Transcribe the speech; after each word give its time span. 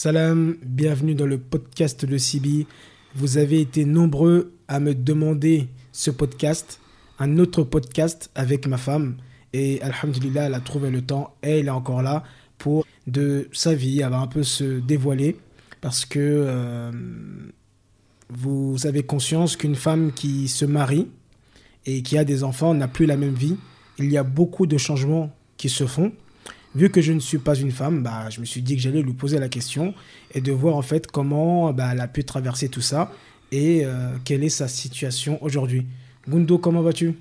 Salam, 0.00 0.54
bienvenue 0.64 1.16
dans 1.16 1.26
le 1.26 1.38
podcast 1.38 2.04
de 2.04 2.18
Sibi. 2.18 2.68
Vous 3.16 3.36
avez 3.36 3.60
été 3.60 3.84
nombreux 3.84 4.52
à 4.68 4.78
me 4.78 4.94
demander 4.94 5.66
ce 5.90 6.12
podcast, 6.12 6.80
un 7.18 7.36
autre 7.38 7.64
podcast 7.64 8.30
avec 8.36 8.68
ma 8.68 8.76
femme. 8.76 9.16
Et 9.52 9.82
Alhamdulillah, 9.82 10.44
elle 10.44 10.54
a 10.54 10.60
trouvé 10.60 10.92
le 10.92 11.02
temps 11.02 11.34
et 11.42 11.58
elle 11.58 11.66
est 11.66 11.70
encore 11.70 12.02
là 12.02 12.22
pour 12.58 12.86
de 13.08 13.48
sa 13.50 13.74
vie, 13.74 13.98
elle 13.98 14.10
va 14.10 14.20
un 14.20 14.28
peu 14.28 14.44
se 14.44 14.78
dévoiler. 14.78 15.36
Parce 15.80 16.04
que 16.04 16.20
euh, 16.20 16.92
vous 18.30 18.86
avez 18.86 19.02
conscience 19.02 19.56
qu'une 19.56 19.74
femme 19.74 20.12
qui 20.12 20.46
se 20.46 20.64
marie 20.64 21.08
et 21.86 22.02
qui 22.02 22.16
a 22.16 22.22
des 22.22 22.44
enfants 22.44 22.72
n'a 22.72 22.86
plus 22.86 23.06
la 23.06 23.16
même 23.16 23.34
vie. 23.34 23.56
Il 23.98 24.12
y 24.12 24.16
a 24.16 24.22
beaucoup 24.22 24.68
de 24.68 24.78
changements 24.78 25.34
qui 25.56 25.68
se 25.68 25.88
font. 25.88 26.12
Vu 26.74 26.90
que 26.90 27.00
je 27.00 27.12
ne 27.12 27.20
suis 27.20 27.38
pas 27.38 27.54
une 27.54 27.72
femme, 27.72 28.02
bah, 28.02 28.28
je 28.30 28.40
me 28.40 28.44
suis 28.44 28.62
dit 28.62 28.76
que 28.76 28.82
j'allais 28.82 29.02
lui 29.02 29.14
poser 29.14 29.38
la 29.38 29.48
question 29.48 29.94
et 30.34 30.40
de 30.40 30.52
voir 30.52 30.76
en 30.76 30.82
fait 30.82 31.06
comment 31.06 31.72
bah, 31.72 31.90
elle 31.92 32.00
a 32.00 32.08
pu 32.08 32.24
traverser 32.24 32.68
tout 32.68 32.82
ça 32.82 33.10
et 33.50 33.84
euh, 33.84 34.10
quelle 34.24 34.44
est 34.44 34.50
sa 34.50 34.68
situation 34.68 35.42
aujourd'hui. 35.42 35.86
Gundo, 36.28 36.58
comment 36.58 36.82
vas-tu? 36.82 37.14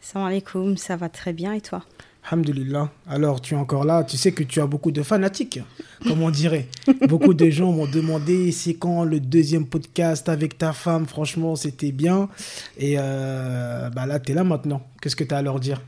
Salam 0.00 0.28
alaikum, 0.28 0.76
ça 0.76 0.96
va 0.96 1.08
très 1.08 1.32
bien 1.32 1.52
et 1.52 1.60
toi? 1.60 1.82
Alhamdulillah. 2.26 2.90
Alors, 3.06 3.42
tu 3.42 3.54
es 3.54 3.56
encore 3.56 3.84
là? 3.84 4.02
Tu 4.02 4.16
sais 4.16 4.32
que 4.32 4.42
tu 4.42 4.60
as 4.60 4.66
beaucoup 4.66 4.90
de 4.90 5.02
fanatiques, 5.02 5.60
comme 6.06 6.22
on 6.22 6.30
dirait. 6.30 6.68
beaucoup 7.08 7.34
de 7.34 7.50
gens 7.50 7.70
m'ont 7.72 7.86
demandé 7.86 8.50
c'est 8.50 8.74
quand 8.74 9.04
le 9.04 9.20
deuxième 9.20 9.66
podcast 9.66 10.28
avec 10.30 10.56
ta 10.56 10.72
femme? 10.72 11.06
Franchement, 11.06 11.54
c'était 11.54 11.92
bien. 11.92 12.30
Et 12.78 12.94
euh, 12.98 13.90
bah 13.90 14.06
là, 14.06 14.20
tu 14.20 14.32
es 14.32 14.34
là 14.34 14.42
maintenant. 14.42 14.86
Qu'est-ce 15.02 15.16
que 15.16 15.24
tu 15.24 15.34
as 15.34 15.38
à 15.38 15.42
leur 15.42 15.60
dire? 15.60 15.82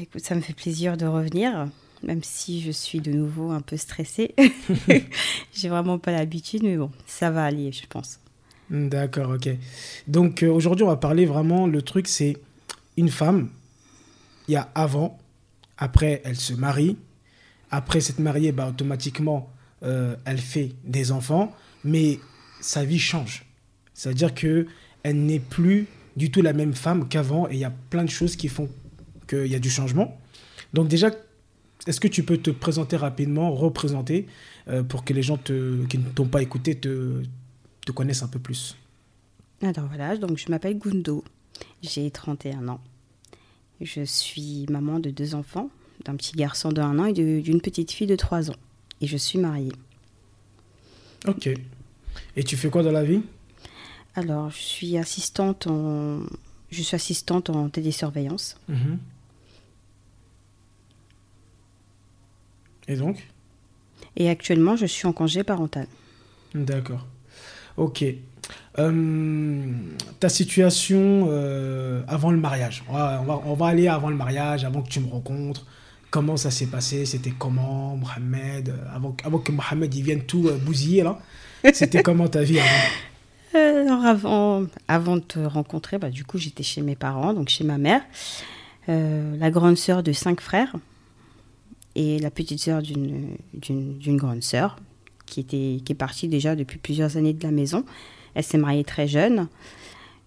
Écoute, 0.00 0.22
ça 0.22 0.36
me 0.36 0.40
fait 0.40 0.52
plaisir 0.52 0.96
de 0.96 1.06
revenir, 1.06 1.68
même 2.04 2.22
si 2.22 2.62
je 2.62 2.70
suis 2.70 3.00
de 3.00 3.10
nouveau 3.10 3.50
un 3.50 3.60
peu 3.60 3.76
stressée. 3.76 4.34
J'ai 5.52 5.68
vraiment 5.68 5.98
pas 5.98 6.12
l'habitude, 6.12 6.62
mais 6.62 6.76
bon, 6.76 6.92
ça 7.06 7.32
va 7.32 7.44
aller, 7.44 7.72
je 7.72 7.84
pense. 7.88 8.20
D'accord, 8.70 9.30
ok. 9.30 9.48
Donc 10.06 10.42
euh, 10.42 10.50
aujourd'hui, 10.50 10.84
on 10.84 10.88
va 10.88 10.96
parler 10.96 11.26
vraiment. 11.26 11.66
Le 11.66 11.82
truc, 11.82 12.06
c'est 12.06 12.36
une 12.96 13.08
femme 13.08 13.48
il 14.46 14.52
y 14.52 14.56
a 14.56 14.70
avant, 14.74 15.18
après 15.76 16.22
elle 16.24 16.36
se 16.36 16.54
marie, 16.54 16.96
après 17.70 18.00
s'être 18.00 18.18
mariée, 18.18 18.52
bah, 18.52 18.68
automatiquement 18.68 19.52
euh, 19.82 20.16
elle 20.24 20.38
fait 20.38 20.72
des 20.84 21.12
enfants, 21.12 21.54
mais 21.84 22.18
sa 22.60 22.84
vie 22.84 22.98
change. 22.98 23.44
C'est-à-dire 23.94 24.34
que 24.34 24.66
elle 25.02 25.24
n'est 25.24 25.38
plus 25.38 25.86
du 26.16 26.30
tout 26.30 26.42
la 26.42 26.52
même 26.52 26.74
femme 26.74 27.08
qu'avant 27.08 27.48
et 27.48 27.54
il 27.54 27.58
y 27.58 27.64
a 27.64 27.72
plein 27.90 28.04
de 28.04 28.10
choses 28.10 28.36
qui 28.36 28.48
font 28.48 28.68
qu'il 29.28 29.46
y 29.46 29.54
a 29.54 29.58
du 29.58 29.70
changement. 29.70 30.18
Donc 30.72 30.88
déjà, 30.88 31.10
est-ce 31.86 32.00
que 32.00 32.08
tu 32.08 32.22
peux 32.24 32.38
te 32.38 32.50
présenter 32.50 32.96
rapidement, 32.96 33.52
représenter, 33.52 34.26
euh, 34.68 34.82
pour 34.82 35.04
que 35.04 35.12
les 35.12 35.22
gens 35.22 35.36
te, 35.36 35.84
qui 35.86 35.98
ne 35.98 36.08
t'ont 36.08 36.26
pas 36.26 36.42
écouté 36.42 36.74
te, 36.74 37.22
te 37.86 37.92
connaissent 37.92 38.22
un 38.22 38.28
peu 38.28 38.38
plus? 38.38 38.76
Alors 39.62 39.86
voilà, 39.88 40.16
donc 40.16 40.38
je 40.38 40.50
m'appelle 40.50 40.78
Gundo, 40.78 41.24
j'ai 41.82 42.10
31 42.10 42.68
ans. 42.68 42.80
Je 43.80 44.04
suis 44.04 44.66
maman 44.68 44.98
de 44.98 45.10
deux 45.10 45.34
enfants, 45.34 45.70
d'un 46.04 46.16
petit 46.16 46.32
garçon 46.32 46.72
de 46.72 46.80
1 46.80 46.98
an 46.98 47.04
et 47.06 47.12
d'une 47.12 47.60
petite 47.60 47.92
fille 47.92 48.06
de 48.06 48.16
3 48.16 48.50
ans. 48.50 48.56
Et 49.00 49.06
je 49.06 49.16
suis 49.16 49.38
mariée. 49.38 49.72
Ok. 51.26 51.48
Et 52.36 52.44
tu 52.44 52.56
fais 52.56 52.70
quoi 52.70 52.82
dans 52.82 52.92
la 52.92 53.04
vie? 53.04 53.22
Alors, 54.14 54.50
je 54.50 54.58
suis 54.58 54.98
assistante 54.98 55.66
en, 55.68 56.20
je 56.70 56.82
suis 56.82 56.96
assistante 56.96 57.50
en 57.50 57.68
télésurveillance. 57.68 58.56
Mhm. 58.68 58.98
Et 62.88 62.96
donc 62.96 63.28
Et 64.16 64.28
actuellement, 64.28 64.74
je 64.76 64.86
suis 64.86 65.06
en 65.06 65.12
congé 65.12 65.44
parental. 65.44 65.86
D'accord. 66.54 67.06
Ok. 67.76 68.04
Euh, 68.78 69.62
ta 70.20 70.28
situation 70.28 71.28
euh, 71.28 72.02
avant 72.08 72.30
le 72.30 72.38
mariage. 72.38 72.82
On 72.88 72.94
va, 72.94 73.42
on, 73.44 73.54
va, 73.54 73.66
aller 73.66 73.88
avant 73.88 74.08
le 74.08 74.16
mariage, 74.16 74.64
avant 74.64 74.82
que 74.82 74.88
tu 74.88 75.00
me 75.00 75.08
rencontres. 75.08 75.66
Comment 76.10 76.36
ça 76.36 76.50
s'est 76.50 76.66
passé? 76.66 77.04
C'était 77.04 77.32
comment, 77.36 77.96
Mohamed? 77.96 78.74
Avant, 78.94 79.14
avant, 79.24 79.38
que 79.38 79.52
Mohamed 79.52 79.94
il 79.94 80.02
vienne 80.02 80.22
tout 80.22 80.48
euh, 80.48 80.56
bousiller, 80.56 81.02
là. 81.02 81.18
C'était 81.74 82.02
comment 82.02 82.28
ta 82.28 82.42
vie 82.42 82.60
avant? 82.60 82.68
Alors, 83.54 84.04
avant, 84.04 84.66
avant 84.86 85.16
de 85.16 85.22
te 85.22 85.38
rencontrer, 85.38 85.98
bah, 85.98 86.10
du 86.10 86.24
coup, 86.24 86.38
j'étais 86.38 86.62
chez 86.62 86.80
mes 86.80 86.94
parents, 86.94 87.34
donc 87.34 87.48
chez 87.48 87.64
ma 87.64 87.78
mère, 87.78 88.02
la 88.86 89.50
grande 89.50 89.76
sœur 89.76 90.02
de 90.02 90.12
cinq 90.12 90.40
frères 90.40 90.74
et 91.94 92.18
la 92.18 92.30
petite 92.30 92.60
sœur 92.60 92.82
d'une 92.82 94.16
grande 94.16 94.42
sœur 94.42 94.76
qui, 95.26 95.40
était, 95.40 95.80
qui 95.84 95.92
est 95.92 95.96
partie 95.96 96.28
déjà 96.28 96.56
depuis 96.56 96.78
plusieurs 96.78 97.16
années 97.16 97.32
de 97.32 97.42
la 97.42 97.50
maison. 97.50 97.84
Elle 98.34 98.44
s'est 98.44 98.58
mariée 98.58 98.84
très 98.84 99.08
jeune. 99.08 99.48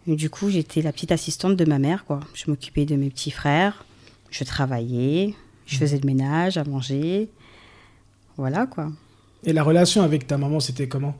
du 0.07 0.29
coup, 0.29 0.49
j'étais 0.49 0.81
la 0.81 0.91
petite 0.91 1.11
assistante 1.11 1.55
de 1.55 1.65
ma 1.65 1.79
mère. 1.79 2.05
Quoi. 2.05 2.19
Je 2.33 2.49
m'occupais 2.49 2.85
de 2.85 2.95
mes 2.95 3.09
petits 3.09 3.31
frères. 3.31 3.85
Je 4.29 4.43
travaillais. 4.43 5.33
Je 5.65 5.77
faisais 5.77 5.97
le 5.97 6.05
ménage, 6.05 6.57
à 6.57 6.63
manger. 6.63 7.29
Voilà, 8.37 8.65
quoi. 8.65 8.91
Et 9.43 9.53
la 9.53 9.63
relation 9.63 10.03
avec 10.03 10.27
ta 10.27 10.37
maman, 10.37 10.59
c'était 10.59 10.87
comment? 10.87 11.15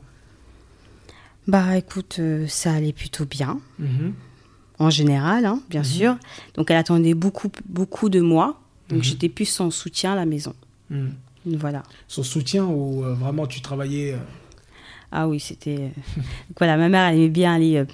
Bah, 1.48 1.76
écoute, 1.76 2.16
euh, 2.18 2.46
ça 2.46 2.72
allait 2.72 2.92
plutôt 2.92 3.24
bien. 3.24 3.60
Mhm. 3.78 4.14
En 4.78 4.90
général, 4.90 5.46
hein, 5.46 5.60
bien 5.70 5.80
mhm. 5.80 5.86
sûr. 5.86 6.16
Donc, 6.54 6.70
elle 6.70 6.76
attendait 6.76 7.14
beaucoup, 7.14 7.48
beaucoup 7.66 8.08
de 8.08 8.20
moi. 8.20 8.60
Donc, 8.92 8.98
mhm. 8.98 9.04
j'étais 9.04 9.28
plus 9.28 9.46
son 9.46 9.70
soutien 9.70 10.12
à 10.12 10.16
la 10.16 10.26
maison. 10.26 10.54
Voilà. 11.46 11.82
Son 12.08 12.22
soutien 12.22 12.66
ou 12.66 13.04
euh, 13.04 13.14
vraiment 13.14 13.46
tu 13.46 13.60
travaillais 13.60 14.12
euh, 14.12 14.18
ah 15.14 15.28
oui, 15.28 15.40
c'était. 15.40 15.76
Euh, 15.78 16.22
voilà, 16.58 16.78
ma 16.78 16.88
mère, 16.88 17.08
elle 17.08 17.18
aimait 17.18 17.28
bien 17.28 17.54
aller 17.54 17.76
euh, 17.76 17.84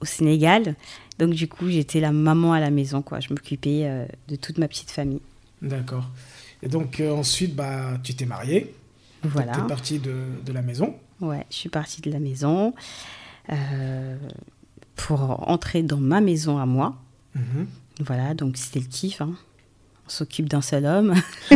au 0.00 0.04
Sénégal. 0.04 0.74
Donc, 1.18 1.30
du 1.30 1.48
coup, 1.48 1.70
j'étais 1.70 2.00
la 2.00 2.12
maman 2.12 2.52
à 2.52 2.60
la 2.60 2.70
maison, 2.70 3.00
quoi. 3.00 3.20
Je 3.20 3.30
m'occupais 3.30 4.06
de 4.28 4.36
toute 4.36 4.58
ma 4.58 4.68
petite 4.68 4.90
famille. 4.90 5.20
D'accord. 5.60 6.08
Et 6.62 6.68
donc, 6.68 7.02
ensuite, 7.02 7.54
bah, 7.54 7.98
tu 8.02 8.14
t'es 8.14 8.24
mariée. 8.24 8.74
Voilà. 9.22 9.52
Tu 9.52 9.60
es 9.60 9.66
partie 9.66 9.98
de, 9.98 10.14
de, 10.44 10.52
la 10.52 10.62
maison. 10.62 10.94
Ouais, 11.20 11.44
je 11.50 11.56
suis 11.56 11.68
partie 11.68 12.00
de 12.00 12.10
la 12.10 12.20
maison 12.20 12.72
pour 14.96 15.48
entrer 15.48 15.82
dans 15.82 16.00
ma 16.00 16.22
maison 16.22 16.56
à 16.56 16.64
moi. 16.64 16.96
Mhm. 17.34 17.66
Voilà, 18.00 18.32
donc 18.32 18.56
c'était 18.56 18.80
le 18.80 18.86
kiff. 18.86 19.20
Hein. 19.20 19.34
On 20.10 20.12
s'occupe 20.12 20.48
d'un 20.48 20.60
seul 20.60 20.86
homme. 20.86 21.14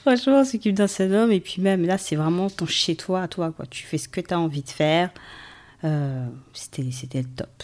Franchement, 0.00 0.40
on 0.40 0.44
s'occupe 0.44 0.74
d'un 0.74 0.86
seul 0.86 1.12
homme. 1.12 1.30
Et 1.30 1.40
puis 1.40 1.60
même 1.60 1.84
là, 1.84 1.98
c'est 1.98 2.16
vraiment 2.16 2.48
ton 2.48 2.64
chez-toi 2.64 3.20
à 3.20 3.28
toi. 3.28 3.52
Quoi. 3.52 3.66
Tu 3.66 3.84
fais 3.84 3.98
ce 3.98 4.08
que 4.08 4.22
tu 4.22 4.32
as 4.32 4.40
envie 4.40 4.62
de 4.62 4.70
faire. 4.70 5.10
Euh, 5.84 6.26
c'était, 6.54 6.90
c'était 6.92 7.20
le 7.20 7.28
top. 7.28 7.62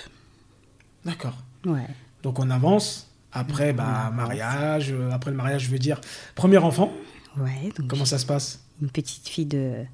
D'accord. 1.06 1.38
Ouais. 1.64 1.86
Donc 2.22 2.38
on 2.38 2.50
avance. 2.50 3.08
Après, 3.32 3.72
bah, 3.72 4.12
mariage. 4.14 4.92
Euh, 4.92 5.10
après 5.10 5.31
le 5.31 5.38
mariage, 5.38 5.64
je 5.64 5.70
veux 5.70 5.78
dire, 5.78 5.98
premier 6.34 6.58
enfant. 6.58 6.92
Ouais. 7.38 7.72
Donc 7.78 7.88
Comment 7.88 8.04
ça 8.04 8.19
se 8.19 8.26
passe? 8.26 8.62
Une 8.82 8.91
petite 8.91 9.26
fille 9.26 9.47
de... 9.47 9.86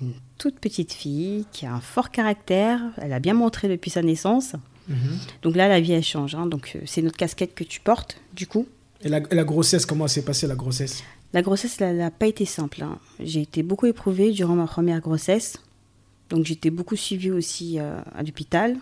Une 0.00 0.14
toute 0.38 0.60
petite 0.60 0.92
fille 0.92 1.44
qui 1.50 1.66
a 1.66 1.74
un 1.74 1.80
fort 1.80 2.10
caractère. 2.10 2.80
Elle 2.98 3.12
a 3.12 3.18
bien 3.18 3.34
montré 3.34 3.66
depuis 3.66 3.90
sa 3.90 4.02
naissance. 4.02 4.54
Mhm. 4.88 5.18
Donc 5.42 5.56
là, 5.56 5.68
la 5.68 5.80
vie, 5.80 5.92
elle 5.92 6.04
change. 6.04 6.34
Hein. 6.34 6.46
Donc 6.46 6.72
euh, 6.74 6.80
c'est 6.86 7.02
notre 7.02 7.16
casquette 7.16 7.54
que 7.54 7.64
tu 7.64 7.80
portes, 7.80 8.20
du 8.34 8.46
coup. 8.46 8.66
Et 9.02 9.08
la, 9.08 9.20
la 9.30 9.44
grossesse, 9.44 9.86
comment 9.86 10.08
s'est 10.08 10.22
passée 10.22 10.46
la 10.46 10.56
grossesse? 10.56 11.04
La 11.32 11.42
grossesse, 11.42 11.80
elle 11.80 11.98
n'a 11.98 12.10
pas 12.10 12.26
été 12.26 12.44
simple. 12.44 12.82
Hein. 12.82 12.98
J'ai 13.20 13.42
été 13.42 13.62
beaucoup 13.62 13.86
éprouvée 13.86 14.32
durant 14.32 14.54
ma 14.54 14.66
première 14.66 15.00
grossesse. 15.00 15.58
Donc 16.30 16.44
j'étais 16.44 16.70
beaucoup 16.70 16.96
suivie 16.96 17.30
aussi 17.30 17.78
euh, 17.78 18.00
à 18.14 18.22
l'hôpital. 18.22 18.76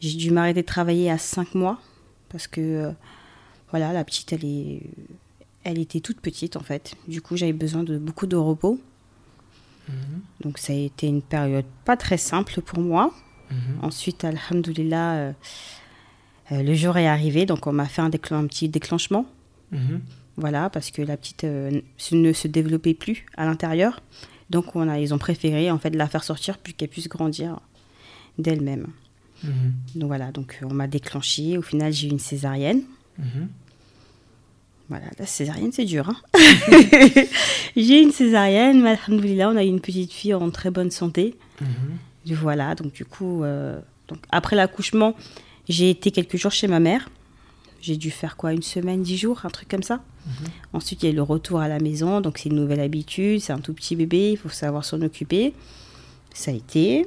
J'ai 0.00 0.16
dû 0.16 0.30
m'arrêter 0.30 0.62
de 0.62 0.66
travailler 0.66 1.10
à 1.10 1.18
5 1.18 1.54
mois 1.54 1.80
parce 2.28 2.46
que 2.46 2.60
euh, 2.60 2.90
voilà, 3.70 3.92
la 3.92 4.04
petite, 4.04 4.32
elle, 4.32 4.44
est, 4.44 4.82
elle 5.62 5.78
était 5.78 6.00
toute 6.00 6.20
petite 6.20 6.56
en 6.56 6.60
fait. 6.60 6.94
Du 7.08 7.22
coup, 7.22 7.36
j'avais 7.36 7.52
besoin 7.52 7.82
de 7.82 7.98
beaucoup 7.98 8.26
de 8.26 8.36
repos. 8.36 8.78
Mhm. 9.88 10.20
Donc 10.42 10.58
ça 10.58 10.72
a 10.72 10.76
été 10.76 11.06
une 11.06 11.22
période 11.22 11.66
pas 11.84 11.96
très 11.96 12.18
simple 12.18 12.60
pour 12.60 12.80
moi. 12.80 13.14
Mhm. 13.50 13.56
Ensuite, 13.82 14.24
alhamdoulilah, 14.24 15.14
euh, 15.14 15.32
le 16.50 16.74
jour 16.74 16.96
est 16.96 17.06
arrivé, 17.06 17.46
donc 17.46 17.66
on 17.66 17.72
m'a 17.72 17.86
fait 17.86 18.02
un, 18.02 18.10
un 18.30 18.46
petit 18.46 18.68
déclenchement. 18.68 19.26
Mhm. 19.72 20.00
Voilà, 20.36 20.68
parce 20.68 20.90
que 20.90 21.02
la 21.02 21.16
petite 21.16 21.44
euh, 21.44 21.80
ne 22.12 22.32
se 22.32 22.48
développait 22.48 22.94
plus 22.94 23.24
à 23.36 23.44
l'intérieur. 23.44 24.00
Donc 24.50 24.76
on 24.76 24.88
a, 24.88 24.98
ils 24.98 25.14
ont 25.14 25.18
préféré 25.18 25.70
en 25.70 25.78
fait 25.78 25.90
la 25.90 26.08
faire 26.08 26.24
sortir 26.24 26.58
pour 26.58 26.74
qu'elle 26.74 26.88
puisse 26.88 27.08
grandir 27.08 27.60
d'elle-même. 28.38 28.88
Mhm. 29.42 29.72
Donc 29.96 30.08
voilà, 30.08 30.32
donc 30.32 30.58
on 30.62 30.74
m'a 30.74 30.86
déclenché. 30.86 31.56
Au 31.56 31.62
final, 31.62 31.92
j'ai 31.92 32.08
eu 32.08 32.10
une 32.10 32.18
césarienne. 32.18 32.82
Voilà, 34.88 35.06
la 35.18 35.24
césarienne, 35.26 35.72
c'est 35.72 35.86
dur. 35.86 36.10
Hein 36.10 36.16
j'ai 37.76 38.02
une 38.02 38.10
césarienne, 38.12 38.82
mais 38.82 38.90
alhamdoulilah, 38.90 39.50
on 39.50 39.56
a 39.56 39.64
eu 39.64 39.68
une 39.68 39.80
petite 39.80 40.12
fille 40.12 40.34
en 40.34 40.50
très 40.50 40.70
bonne 40.70 40.90
santé. 40.90 41.36
Mhm. 42.26 42.34
Voilà, 42.34 42.74
donc 42.74 42.92
du 42.92 43.04
coup, 43.04 43.44
euh, 43.44 43.80
donc, 44.08 44.18
après 44.30 44.56
l'accouchement, 44.56 45.14
j'ai 45.68 45.90
été 45.90 46.10
quelques 46.10 46.36
jours 46.36 46.52
chez 46.52 46.68
ma 46.68 46.80
mère. 46.80 47.08
j'ai 47.80 47.96
dû 47.96 48.10
faire 48.10 48.36
quoi 48.36 48.52
Une 48.52 48.62
semaine, 48.62 49.02
dix 49.02 49.18
jours, 49.18 49.40
un 49.44 49.50
truc 49.50 49.68
comme 49.68 49.82
ça. 49.82 50.00
Ensuite, 50.72 51.02
il 51.02 51.06
y 51.06 51.08
a 51.10 51.12
eu 51.12 51.16
le 51.16 51.22
retour 51.22 51.60
à 51.60 51.68
la 51.68 51.78
maison. 51.78 52.22
Donc, 52.22 52.38
c'est 52.38 52.48
une 52.48 52.56
nouvelle 52.56 52.80
habitude. 52.80 53.40
C'est 53.40 53.52
un 53.52 53.58
tout 53.58 53.74
petit 53.74 53.94
bébé. 53.94 54.30
Il 54.32 54.38
faut 54.38 54.48
savoir 54.48 54.84
s'en 54.84 55.02
occuper. 55.02 55.52
Ça 56.32 56.50
a 56.50 56.54
été. 56.54 57.06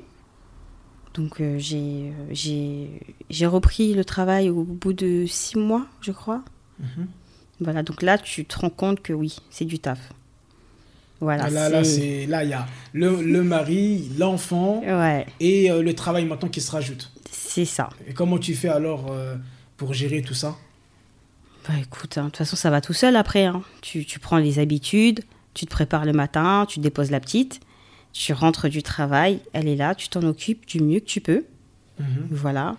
Donc, 1.16 1.42
euh, 1.42 1.58
j'ai, 1.58 2.12
euh, 2.12 2.28
j'ai, 2.30 3.02
j'ai 3.31 3.48
repris 3.48 3.96
le 3.96 4.06
travail 4.06 4.52
au 4.52 4.64
bout 4.64 4.94
de 4.94 5.25
six 5.28 5.58
mois, 5.58 5.88
je 6.02 6.12
crois. 6.12 6.44
Mhm. 6.80 7.08
Voilà. 7.60 7.81
Donc 7.81 8.04
là, 8.04 8.19
tu 8.19 8.46
te 8.46 8.60
rends 8.60 8.69
compte 8.69 9.02
que 9.02 9.14
oui, 9.14 9.38
c'est 9.50 9.66
du 9.66 9.80
taf. 9.80 10.14
Voilà. 11.19 11.46
Ah, 11.46 11.50
là, 11.50 11.69
là, 11.69 11.84
c'est- 11.84 12.25
là, 12.28 12.44
il 12.44 12.50
y 12.52 12.54
a 12.54 12.68
le, 12.94 13.22
le 13.22 13.44
mari, 13.44 14.10
l'enfant 14.18 14.81
Ouais, 14.86 15.25
et 15.40 15.72
euh, 15.72 15.81
le 15.81 15.94
travail 15.96 16.25
maintenant 16.25 16.50
qui 16.50 16.62
se 16.62 16.69
rajoute. 16.72 17.12
c'est 17.31 17.66
ça. 17.66 17.90
Et 18.08 18.14
comment 18.14 18.38
tu 18.38 18.54
fais 18.54 18.69
alors 18.69 19.12
euh, 19.12 19.36
pour 19.78 19.94
gérer 19.94 20.22
tout 20.22 20.36
ça? 20.36 20.56
Bah 21.68 21.74
écoute, 21.81 22.18
hein, 22.18 22.25
de 22.25 22.28
toute 22.30 22.38
façon, 22.38 22.56
ça 22.56 22.69
va 22.69 22.81
tout 22.81 22.94
seul 22.94 23.16
après. 23.16 23.46
hein. 23.46 23.62
Tu, 23.81 24.06
tu 24.06 24.19
prends 24.19 24.38
les 24.38 24.60
habitudes, 24.60 25.22
tu 25.54 25.66
te 25.66 25.72
prépares 25.72 26.06
le 26.06 26.14
matin, 26.14 26.66
tu 26.69 26.80
déposes 26.80 27.10
la 27.12 27.19
petite, 27.19 27.60
tu 28.14 28.31
rentres 28.34 28.69
du 28.69 28.84
travail, 28.84 29.40
elle 29.54 29.68
est 29.68 29.75
là, 29.75 29.96
tu 29.96 30.08
t'en 30.10 30.22
occupes 30.24 30.66
du 30.68 30.80
mieux 30.81 31.00
que 31.00 31.06
tu 31.06 31.19
peux. 31.19 31.44
Mhm. 32.00 32.28
Voilà. 32.31 32.75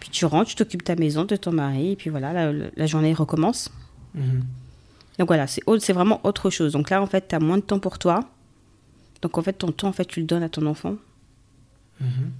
Puis 0.00 0.10
tu 0.10 0.24
rentres, 0.26 0.50
tu 0.50 0.56
t'occupes 0.56 0.80
de 0.80 0.84
ta 0.84 0.96
maison, 0.96 1.24
de 1.24 1.36
ton 1.36 1.52
mari, 1.52 1.92
et 1.92 1.96
puis 1.96 2.10
voilà, 2.10 2.32
la, 2.32 2.52
la 2.76 2.86
journée 2.86 3.14
recommence. 3.14 3.70
Mhm. 4.14 4.42
Donc 5.18 5.28
voilà, 5.28 5.46
c'est 5.46 5.62
autre- 5.66 5.82
c'est 5.84 5.92
vraiment 5.92 6.20
autre 6.24 6.50
chose. 6.50 6.72
Donc 6.72 6.90
là, 6.90 7.00
en 7.02 7.06
fait, 7.06 7.28
tu 7.28 7.34
as 7.34 7.40
moins 7.40 7.56
de 7.58 7.62
temps 7.62 7.78
pour 7.78 7.98
toi. 7.98 8.20
Donc 9.22 9.38
en 9.38 9.42
fait, 9.42 9.52
ton 9.54 9.70
temps, 9.72 9.88
en 9.88 9.92
fait, 9.92 10.04
tu 10.06 10.20
le 10.20 10.26
donnes 10.26 10.42
à 10.42 10.48
ton 10.48 10.66
enfant. 10.66 10.96
Mhm. 12.00 12.30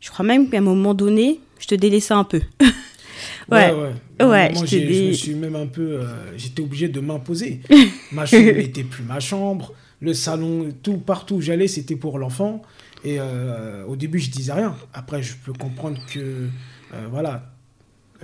Je 0.00 0.10
crois 0.10 0.24
même 0.24 0.48
qu'à 0.50 0.58
un 0.58 0.62
moment 0.62 0.94
donné, 0.94 1.40
je 1.58 1.66
te 1.66 1.74
délaissais 1.74 2.14
un 2.14 2.24
peu. 2.24 2.40
Ouais, 3.50 3.70
Ouais. 3.72 4.24
ouais. 4.26 4.52
Moment, 4.52 4.66
je 4.66 4.76
me 5.08 5.12
suis 5.12 5.34
même 5.34 5.54
un 5.54 5.66
peu. 5.66 6.00
euh, 6.00 6.36
J'étais 6.36 6.62
obligé 6.62 6.88
de 6.88 6.98
m'imposer. 7.00 7.60
Ma 8.12 8.26
chambre 8.26 8.42
n'était 8.52 8.82
plus 8.84 9.04
ma 9.04 9.20
chambre. 9.20 9.72
Le 10.00 10.12
salon, 10.14 10.72
tout, 10.82 10.96
partout 10.96 11.36
où 11.36 11.40
j'allais, 11.40 11.68
c'était 11.68 11.94
pour 11.96 12.18
l'enfant. 12.18 12.62
Et 13.04 13.16
euh, 13.20 13.84
au 13.86 13.94
début, 13.94 14.18
je 14.18 14.30
disais 14.30 14.52
rien. 14.52 14.74
Après, 14.92 15.22
je 15.22 15.34
peux 15.36 15.52
comprendre 15.52 16.00
que. 16.12 16.18
euh, 16.94 17.06
voilà. 17.12 17.51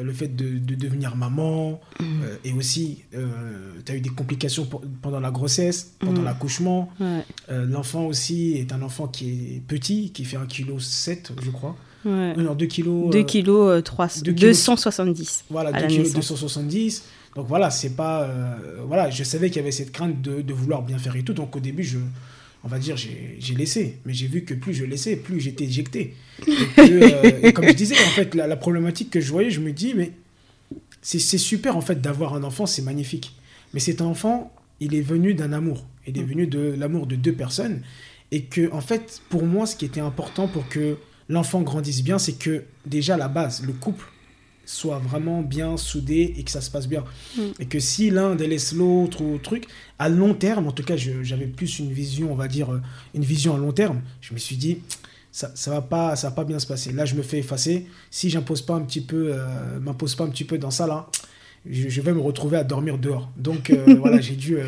Le 0.00 0.12
fait 0.12 0.28
de, 0.28 0.58
de 0.58 0.74
devenir 0.74 1.16
maman. 1.16 1.80
euh, 2.00 2.36
et 2.44 2.52
aussi, 2.52 3.02
tu 3.12 3.92
as 3.92 3.96
eu 3.96 4.00
des 4.00 4.10
complications 4.10 4.64
pour- 4.64 4.82
pendant 5.02 5.20
la 5.20 5.30
grossesse, 5.30 5.94
pendant 5.98 6.20
Mhm. 6.20 6.24
l'accouchement. 6.24 6.90
Ouais, 7.00 7.24
Euh, 7.50 7.66
L'enfant 7.66 8.06
aussi 8.06 8.52
est 8.52 8.72
un 8.72 8.82
enfant 8.82 9.08
qui 9.08 9.56
est 9.56 9.60
petit, 9.66 10.10
qui 10.12 10.24
fait 10.24 10.36
1,7 10.36 11.32
kg, 11.34 11.42
je 11.42 11.50
crois. 11.50 11.76
ouais. 12.04 12.10
Euh, 12.38 12.42
Non, 12.42 12.54
2 12.54 12.66
kg. 12.66 13.10
2 13.10 13.22
kilos, 13.24 13.70
euh, 13.70 13.80
3, 13.82 14.06
deux 14.22 14.32
kilos. 14.32 14.56
270. 14.66 15.44
Voilà, 15.50 15.70
à 15.70 15.72
2 15.72 15.80
la 15.80 15.86
kg 15.88 15.98
naissance. 15.98 16.14
270. 16.14 17.02
Donc 17.36 17.46
voilà, 17.48 17.70
c'est 17.70 17.90
pas. 17.96 18.22
euh, 18.22 18.82
voilà, 18.86 19.10
je 19.10 19.22
savais 19.24 19.48
qu'il 19.50 19.56
y 19.56 19.60
avait 19.60 19.70
cette 19.72 19.92
crainte 19.92 20.20
de, 20.22 20.40
de 20.42 20.52
vouloir 20.52 20.82
bien 20.82 20.98
faire 20.98 21.14
et 21.16 21.22
tout. 21.22 21.34
Donc 21.34 21.54
au 21.56 21.60
début, 21.60 21.82
je, 21.84 21.98
on 22.64 22.68
va 22.68 22.78
dire, 22.78 22.96
j'ai 22.96 23.54
laissé. 23.54 23.98
Mais 24.04 24.12
j'ai 24.12 24.26
vu 24.26 24.44
que 24.44 24.54
plus 24.54 24.74
je 24.74 24.84
laissais, 24.84 25.16
plus 25.16 25.40
j'étais 25.40 25.64
éjecté. 25.64 26.14
Et, 26.40 26.44
que, 26.44 27.26
euh, 27.26 27.40
et 27.42 27.52
comme 27.52 27.66
je 27.66 27.72
disais, 27.72 27.96
en 27.96 28.10
fait, 28.10 28.34
la, 28.34 28.46
la 28.46 28.56
problématique 28.56 29.10
que 29.10 29.20
je 29.20 29.30
voyais, 29.30 29.50
je 29.50 29.60
me 29.60 29.72
dis, 29.72 29.94
mais 29.94 30.12
c'est 31.02 31.18
c'est 31.18 31.38
super 31.38 31.76
en 31.76 31.80
fait 31.80 32.00
d'avoir 32.00 32.34
un 32.34 32.44
enfant, 32.44 32.66
c'est 32.66 32.82
magnifique. 32.82 33.34
Mais 33.74 33.80
cet 33.80 34.00
enfant, 34.00 34.52
il 34.80 34.94
est 34.94 35.00
venu 35.00 35.34
d'un 35.34 35.52
amour. 35.52 35.84
Il 36.06 36.18
est 36.18 36.22
venu 36.22 36.46
de 36.46 36.74
l'amour 36.78 37.06
de 37.06 37.16
deux 37.16 37.32
personnes. 37.32 37.82
Et 38.30 38.42
que, 38.42 38.72
en 38.72 38.80
fait, 38.80 39.22
pour 39.28 39.44
moi, 39.44 39.66
ce 39.66 39.76
qui 39.76 39.84
était 39.84 40.00
important 40.00 40.48
pour 40.48 40.68
que 40.68 40.96
l'enfant 41.28 41.62
grandisse 41.62 42.02
bien, 42.02 42.18
c'est 42.18 42.38
que 42.38 42.64
déjà, 42.86 43.14
à 43.14 43.18
la 43.18 43.28
base, 43.28 43.64
le 43.66 43.72
couple 43.72 44.06
soit 44.68 44.98
vraiment 44.98 45.40
bien 45.40 45.78
soudé 45.78 46.34
et 46.36 46.44
que 46.44 46.50
ça 46.50 46.60
se 46.60 46.70
passe 46.70 46.86
bien. 46.86 47.04
Mm. 47.36 47.42
Et 47.58 47.66
que 47.66 47.80
si 47.80 48.10
l'un 48.10 48.34
délaisse 48.34 48.74
l'autre 48.74 49.22
ou 49.22 49.38
truc, 49.38 49.66
à 49.98 50.08
long 50.10 50.34
terme, 50.34 50.66
en 50.66 50.72
tout 50.72 50.82
cas, 50.82 50.96
j'avais 50.96 51.46
plus 51.46 51.78
une 51.78 51.90
vision, 51.90 52.30
on 52.30 52.36
va 52.36 52.48
dire, 52.48 52.72
euh, 52.72 52.82
une 53.14 53.24
vision 53.24 53.54
à 53.54 53.58
long 53.58 53.72
terme. 53.72 54.02
Je 54.20 54.34
me 54.34 54.38
suis 54.38 54.56
dit, 54.56 54.78
ça, 55.32 55.50
ça 55.54 55.70
va 55.70 55.80
pas, 55.80 56.16
ça 56.16 56.28
va 56.28 56.34
pas 56.34 56.44
bien 56.44 56.58
se 56.58 56.66
passer. 56.66 56.92
Là, 56.92 57.04
je 57.06 57.14
me 57.14 57.22
fais 57.22 57.38
effacer. 57.38 57.86
Si 58.10 58.28
j'impose 58.28 58.60
pas 58.60 58.74
un 58.74 58.82
petit 58.82 59.00
peu, 59.00 59.30
euh, 59.32 59.80
m'impose 59.80 60.14
pas 60.14 60.24
un 60.24 60.28
petit 60.28 60.44
peu 60.44 60.58
dans 60.58 60.70
ça 60.70 60.86
là, 60.86 61.08
je, 61.68 61.88
je 61.88 62.00
vais 62.00 62.12
me 62.12 62.20
retrouver 62.20 62.58
à 62.58 62.64
dormir 62.64 62.98
dehors. 62.98 63.30
Donc 63.36 63.70
euh, 63.70 63.94
voilà, 63.98 64.20
j'ai 64.20 64.36
dû, 64.36 64.58
euh, 64.58 64.66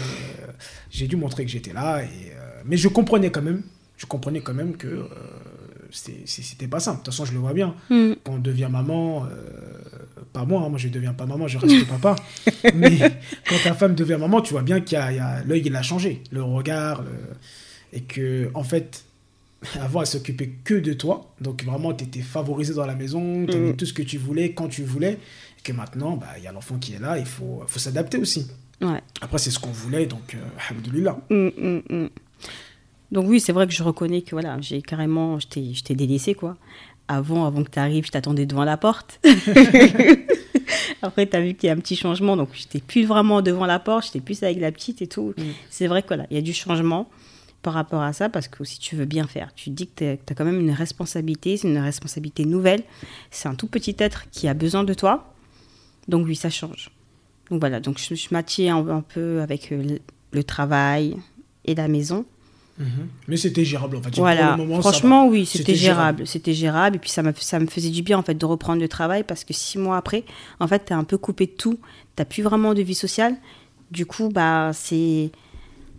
j'ai 0.91 1.09
dû 1.09 1.17
montrer 1.17 1.45
que 1.45 1.51
j'étais 1.51 1.73
là. 1.73 2.03
Et, 2.03 2.09
mais 2.65 2.77
je 2.77 2.89
comprenais 2.89 3.31
quand 3.31 3.43
même, 3.43 3.63
je 3.97 4.07
comprenais 4.07 4.41
quand 4.41 4.55
même 4.55 4.77
que 4.77 5.09
c'était 5.91 6.23
c'était 6.27 6.69
pas 6.69 6.81
simple. 6.81 6.99
De 7.01 7.05
toute 7.05 7.13
façon, 7.15 7.25
je 7.25 7.33
le 7.33 7.39
vois 7.39 7.53
bien. 7.53 7.75
Mm. 7.91 8.13
Quand 8.25 8.33
on 8.35 8.39
devient 8.39 8.69
maman, 8.71 9.25
euh, 9.27 9.29
pas 10.33 10.45
moi, 10.45 10.63
hein, 10.65 10.69
moi 10.69 10.79
je 10.79 10.89
deviens 10.89 11.13
pas 11.13 11.27
maman, 11.27 11.49
je 11.49 11.59
reste 11.59 11.87
papa. 11.89 12.17
Mais 12.75 12.99
quand 13.49 13.57
ta 13.65 13.75
femme 13.75 13.95
devient 13.95 14.17
maman, 14.21 14.41
tu 14.41 14.53
vois 14.53 14.63
bien 14.63 14.81
qu'il 14.81 14.97
y 14.99 15.01
a, 15.01 15.43
l'œil 15.45 15.63
il 15.65 15.75
a 15.77 15.83
changé, 15.83 16.23
le 16.31 16.43
regard, 16.43 17.03
le- 17.03 17.09
et 17.93 18.03
que 18.03 18.51
en 18.55 18.63
fait, 18.63 19.05
avant 19.81 20.01
elle 20.01 20.07
s'occupait 20.07 20.51
que 20.65 20.75
de 20.75 20.93
toi, 20.93 21.35
donc 21.41 21.65
vraiment 21.65 21.93
tu 21.93 22.05
étais 22.05 22.21
favorisé 22.23 22.75
dans 22.75 22.87
la 22.87 22.95
maison, 22.95 23.47
tu 23.47 23.57
avais 23.57 23.73
Mm. 23.73 23.77
tout 23.77 23.87
ce 23.87 23.93
que 23.93 24.03
tu 24.03 24.17
voulais 24.19 24.53
quand 24.53 24.69
tu 24.69 24.85
voulais, 24.85 25.13
et 25.59 25.63
que 25.63 25.73
maintenant 25.73 26.17
bah, 26.17 26.29
il 26.39 26.45
y 26.45 26.47
a 26.47 26.53
l'enfant 26.53 26.79
qui 26.79 26.93
est 26.95 26.99
là, 27.01 27.19
il 27.19 27.27
faut, 27.27 27.63
faut 27.67 27.79
s'adapter 27.79 28.19
aussi. 28.19 28.47
Ouais. 28.81 29.01
Après 29.21 29.39
c'est 29.39 29.51
ce 29.51 29.59
qu'on 29.59 29.73
voulait, 29.73 30.07
donc 30.07 30.35
euh, 30.35 30.39
alhamdoulilah. 30.71 31.19
Mm, 31.29 31.35
mm, 31.59 31.83
mm. 31.91 32.09
Donc 33.13 33.27
oui, 33.29 33.41
c'est 33.41 33.53
vrai 33.53 33.67
que 33.67 33.73
je 33.73 33.83
reconnais 33.83 34.23
que 34.23 34.31
voilà, 34.33 34.61
j'ai 34.61 34.83
carrément, 34.83 35.39
je 35.41 35.47
t'ai 35.49 35.95
délaissé 35.95 36.35
quoi. 36.35 36.57
Avant, 37.09 37.45
avant 37.45 37.65
que 37.65 37.71
tu 37.71 37.79
arrives, 37.79 38.07
je 38.07 38.13
t'attendais 38.13 38.47
devant 38.47 38.65
la 38.65 38.77
porte. 38.77 39.21
Après, 41.03 41.27
tu 41.27 41.37
as 41.37 41.41
vu 41.41 41.55
qu'il 41.55 41.67
y 41.67 41.71
a 41.71 41.73
un 41.73 41.79
petit 41.79 41.97
changement, 41.97 42.37
donc 42.37 42.51
j'étais 42.53 42.81
plus 42.81 43.05
vraiment 43.05 43.43
devant 43.43 43.67
la 43.67 43.79
porte, 43.79 44.07
j'étais 44.07 44.21
plus 44.21 44.43
avec 44.43 44.61
la 44.61 44.71
petite 44.71 45.03
et 45.03 45.07
tout. 45.07 45.35
Mm. 45.37 45.43
C'est 45.71 45.87
vrai 45.87 46.03
que 46.03 46.09
voilà, 46.09 46.27
il 46.31 46.37
y 46.37 46.39
a 46.39 46.43
du 46.43 46.53
changement 46.53 47.09
par 47.63 47.75
rapport 47.75 48.03
à 48.03 48.13
ça, 48.13 48.29
parce 48.29 48.49
que 48.49 48.65
si 48.65 48.79
tu 48.79 48.97
veux 48.97 49.07
bien 49.07 49.27
faire, 49.27 49.53
tu 49.55 49.71
te 49.71 49.75
dis 49.75 49.89
que 49.89 50.15
tu 50.15 50.33
as 50.33 50.35
quand 50.35 50.45
même 50.45 50.61
une 50.61 50.71
responsabilité, 50.71 51.57
c'est 51.57 51.69
une 51.69 51.79
responsabilité 51.79 52.45
nouvelle, 52.45 52.83
c'est 53.31 53.49
un 53.49 53.55
tout 53.55 53.67
petit 53.67 53.97
être 53.99 54.31
qui 54.31 54.49
a 54.49 54.55
besoin 54.55 54.85
de 54.85 54.95
toi, 54.95 55.35
donc 56.09 56.27
oui, 56.27 56.37
ça 56.37 56.49
change. 56.49 56.91
Donc 57.51 57.61
voilà, 57.61 57.81
donc 57.81 57.99
je, 57.99 58.15
je 58.15 58.29
m'attirais 58.31 58.71
un, 58.71 58.89
un 58.89 59.03
peu 59.03 59.41
avec 59.41 59.73
euh, 59.73 59.83
le, 59.83 59.99
le 60.33 60.45
travail 60.45 61.17
et 61.65 61.75
la 61.75 61.89
maison. 61.89 62.25
Mhm. 62.81 63.09
Mais 63.29 63.37
c'était 63.37 63.65
gérable 63.65 63.97
en 63.97 64.03
fait. 64.03 64.17
Voilà, 64.17 64.57
moment, 64.57 64.81
franchement, 64.81 65.29
oui, 65.29 65.45
C'était 65.47 65.75
gérable. 65.75 66.27
C'était 66.27 66.55
gérable. 66.55 66.97
Et 66.97 66.99
puis, 66.99 67.11
ça, 67.11 67.23
ça 67.39 67.61
me 67.61 67.67
faisait 67.67 67.91
du 67.91 68.03
bien, 68.03 68.19
en 68.19 68.23
fait, 68.23 68.35
de 68.35 68.47
reprendre 68.47 68.81
le 68.81 68.89
travail 68.89 69.23
parce 69.23 69.45
que 69.45 69.53
six 69.53 69.79
mois 69.79 69.99
après, 69.99 70.25
en 70.61 70.67
fait, 70.67 70.87
tu 70.87 70.93
un 70.95 71.05
peu 71.05 71.19
coupé 71.19 71.47
de 71.47 71.53
tout. 71.53 71.79
Tu 72.17 72.25
plus 72.25 72.43
vraiment 72.43 72.73
de 72.75 72.83
vie 72.83 72.95
sociale. 72.95 73.37
Du 73.91 74.07
coup, 74.07 74.31
bah, 74.31 74.71
c'est. 74.73 75.31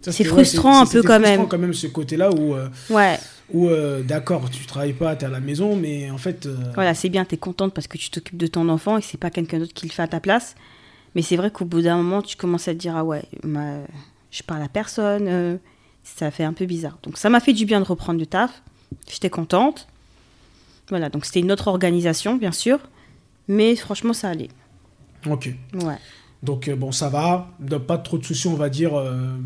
C'est 0.01 0.23
frustrant 0.23 0.81
un 0.81 0.85
peu 0.87 1.03
quand 1.03 1.19
frustrant 1.19 1.37
même. 1.37 1.47
quand 1.47 1.57
même 1.59 1.73
ce 1.75 1.85
côté-là 1.85 2.31
où, 2.31 2.55
euh, 2.55 2.67
Ouais, 2.89 3.19
où 3.53 3.67
euh, 3.69 4.01
d'accord, 4.01 4.49
tu 4.49 4.65
travailles 4.65 4.93
pas, 4.93 5.15
tu 5.15 5.23
es 5.25 5.27
à 5.27 5.29
la 5.29 5.39
maison, 5.39 5.75
mais 5.75 6.09
en 6.09 6.17
fait. 6.17 6.47
euh, 6.47 6.55
voilà, 6.73 6.95
c'est 6.95 7.09
bien, 7.09 7.23
tu 7.23 7.35
es 7.35 7.37
contente 7.37 7.71
parce 7.75 7.85
que 7.85 7.99
tu 7.99 8.09
t'occupes 8.09 8.37
de 8.37 8.47
ton 8.47 8.67
enfant 8.69 8.97
et 8.97 9.01
c'est 9.01 9.19
pas 9.19 9.29
quelqu'un 9.29 9.59
d'autre 9.59 9.73
qui 9.75 9.85
le 9.85 9.91
fait 9.91 10.01
à 10.01 10.07
ta 10.07 10.19
place. 10.19 10.55
Mais 11.13 11.21
c'est 11.21 11.35
vrai 11.35 11.51
qu'au 11.51 11.65
bout 11.65 11.81
d'un 11.83 11.97
moment, 11.97 12.23
tu 12.23 12.35
commences 12.35 12.67
à 12.67 12.73
te 12.73 12.79
dire, 12.79 12.95
ah 12.97 13.03
ouais, 13.03 13.21
ma- 13.43 13.77
je 14.31 14.41
parle 14.41 14.63
à 14.63 14.69
personne. 14.69 15.59
Ça 16.03 16.31
fait 16.31 16.43
un 16.43 16.53
peu 16.53 16.65
bizarre. 16.65 16.97
Donc, 17.03 17.17
ça 17.17 17.29
m'a 17.29 17.39
fait 17.39 17.53
du 17.53 17.65
bien 17.65 17.79
de 17.79 17.85
reprendre 17.85 18.19
du 18.19 18.27
taf. 18.27 18.61
J'étais 19.09 19.29
contente. 19.29 19.87
Voilà, 20.89 21.09
donc 21.09 21.25
c'était 21.25 21.39
une 21.39 21.51
autre 21.51 21.67
organisation, 21.67 22.35
bien 22.35 22.51
sûr. 22.51 22.79
Mais 23.47 23.75
franchement, 23.75 24.13
ça 24.13 24.29
allait. 24.29 24.49
Ok. 25.29 25.49
Ouais. 25.75 25.97
Donc 26.43 26.67
euh, 26.67 26.75
bon, 26.75 26.91
ça 26.91 27.07
va, 27.09 27.49
pas 27.87 27.97
trop 27.97 28.17
de 28.17 28.25
soucis, 28.25 28.47
on 28.47 28.55
va 28.55 28.69
dire. 28.69 28.95
euh, 28.95 29.37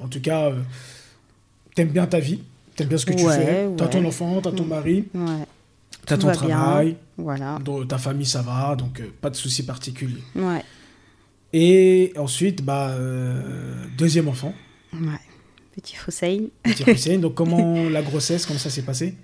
en 0.00 0.08
tout 0.08 0.20
cas, 0.20 0.46
euh, 0.50 0.60
t'aimes 1.74 1.90
bien 1.90 2.06
ta 2.06 2.18
vie, 2.18 2.40
t'aimes 2.74 2.88
bien 2.88 2.98
ce 2.98 3.06
que 3.06 3.12
tu 3.12 3.24
Ouais, 3.24 3.36
fais. 3.36 3.68
T'as 3.76 3.84
ouais. 3.84 3.90
ton 3.90 4.04
enfant, 4.04 4.40
t'as 4.42 4.50
ton 4.52 4.64
Mm. 4.64 4.68
mari, 4.68 5.04
Ouais. 5.14 5.46
t'as 6.04 6.18
ton 6.18 6.26
bien. 6.28 6.34
travail, 6.36 6.96
Voilà. 7.16 7.58
dans 7.64 7.86
ta 7.86 7.98
famille 7.98 8.26
ça 8.26 8.42
va, 8.42 8.74
donc 8.74 9.00
euh, 9.00 9.06
pas 9.20 9.30
de 9.30 9.36
soucis 9.36 9.64
particuliers. 9.64 10.22
Ouais. 10.34 10.64
Et 11.52 12.12
ensuite, 12.16 12.64
bah, 12.64 12.94
deuxième 13.96 14.28
enfant, 14.28 14.54
Ouais. 14.92 15.20
Petit 15.74 15.96
Hussein. 16.06 16.46
petit 16.62 16.84
Hussein. 16.90 17.18
donc 17.18 17.34
comment 17.34 17.88
la 17.88 18.02
grossesse, 18.02 18.44
comment 18.46 18.58
ça 18.58 18.70
s'est 18.70 18.82
passé? 18.82 19.14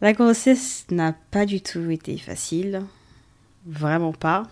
La 0.00 0.12
grossesse 0.12 0.84
n'a 0.90 1.12
pas 1.30 1.46
du 1.46 1.60
tout 1.60 1.90
été 1.90 2.16
facile. 2.18 2.82
Vraiment 3.66 4.12
pas. 4.12 4.44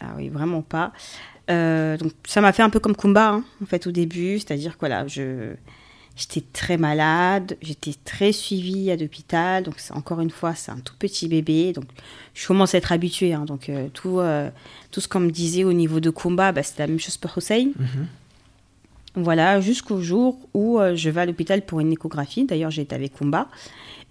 Ah 0.00 0.14
oui, 0.16 0.28
vraiment 0.28 0.62
pas. 0.62 0.92
Euh, 1.50 1.96
donc 1.96 2.12
ça 2.26 2.40
m'a 2.40 2.52
fait 2.52 2.62
un 2.62 2.70
peu 2.70 2.78
comme 2.78 2.94
Kumba, 2.94 3.30
hein, 3.30 3.44
en 3.62 3.66
fait, 3.66 3.86
au 3.86 3.90
début. 3.90 4.38
C'est-à-dire 4.38 4.74
que 4.74 4.80
voilà, 4.80 5.06
je, 5.08 5.54
j'étais 6.14 6.44
très 6.52 6.76
malade, 6.76 7.56
j'étais 7.62 7.94
très 8.04 8.30
suivie 8.32 8.90
à 8.92 8.96
l'hôpital. 8.96 9.64
Donc 9.64 9.76
encore 9.90 10.20
une 10.20 10.30
fois, 10.30 10.54
c'est 10.54 10.70
un 10.70 10.78
tout 10.78 10.94
petit 10.98 11.26
bébé. 11.26 11.72
Donc 11.72 11.86
je 12.34 12.46
commence 12.46 12.74
à 12.74 12.78
être 12.78 12.92
habituée. 12.92 13.32
hein. 13.32 13.46
donc 13.46 13.68
euh, 13.68 13.88
tout, 13.92 14.20
euh, 14.20 14.50
tout 14.92 15.00
ce 15.00 15.08
qu'on 15.08 15.20
me 15.20 15.30
disait 15.30 15.64
au 15.64 15.72
niveau 15.72 15.98
de 15.98 16.10
Kumba, 16.10 16.52
bah, 16.52 16.62
c'était 16.62 16.84
la 16.84 16.88
même 16.88 17.00
chose 17.00 17.16
pour 17.16 17.36
Hussein. 17.36 17.70
Voilà, 19.22 19.60
jusqu'au 19.60 20.00
jour 20.00 20.38
où 20.54 20.78
euh, 20.78 20.94
je 20.96 21.10
vais 21.10 21.20
à 21.22 21.26
l'hôpital 21.26 21.64
pour 21.64 21.80
une 21.80 21.92
échographie. 21.92 22.44
D'ailleurs, 22.44 22.70
j'ai 22.70 22.82
été 22.82 22.94
avec 22.94 23.14
Kumba. 23.14 23.48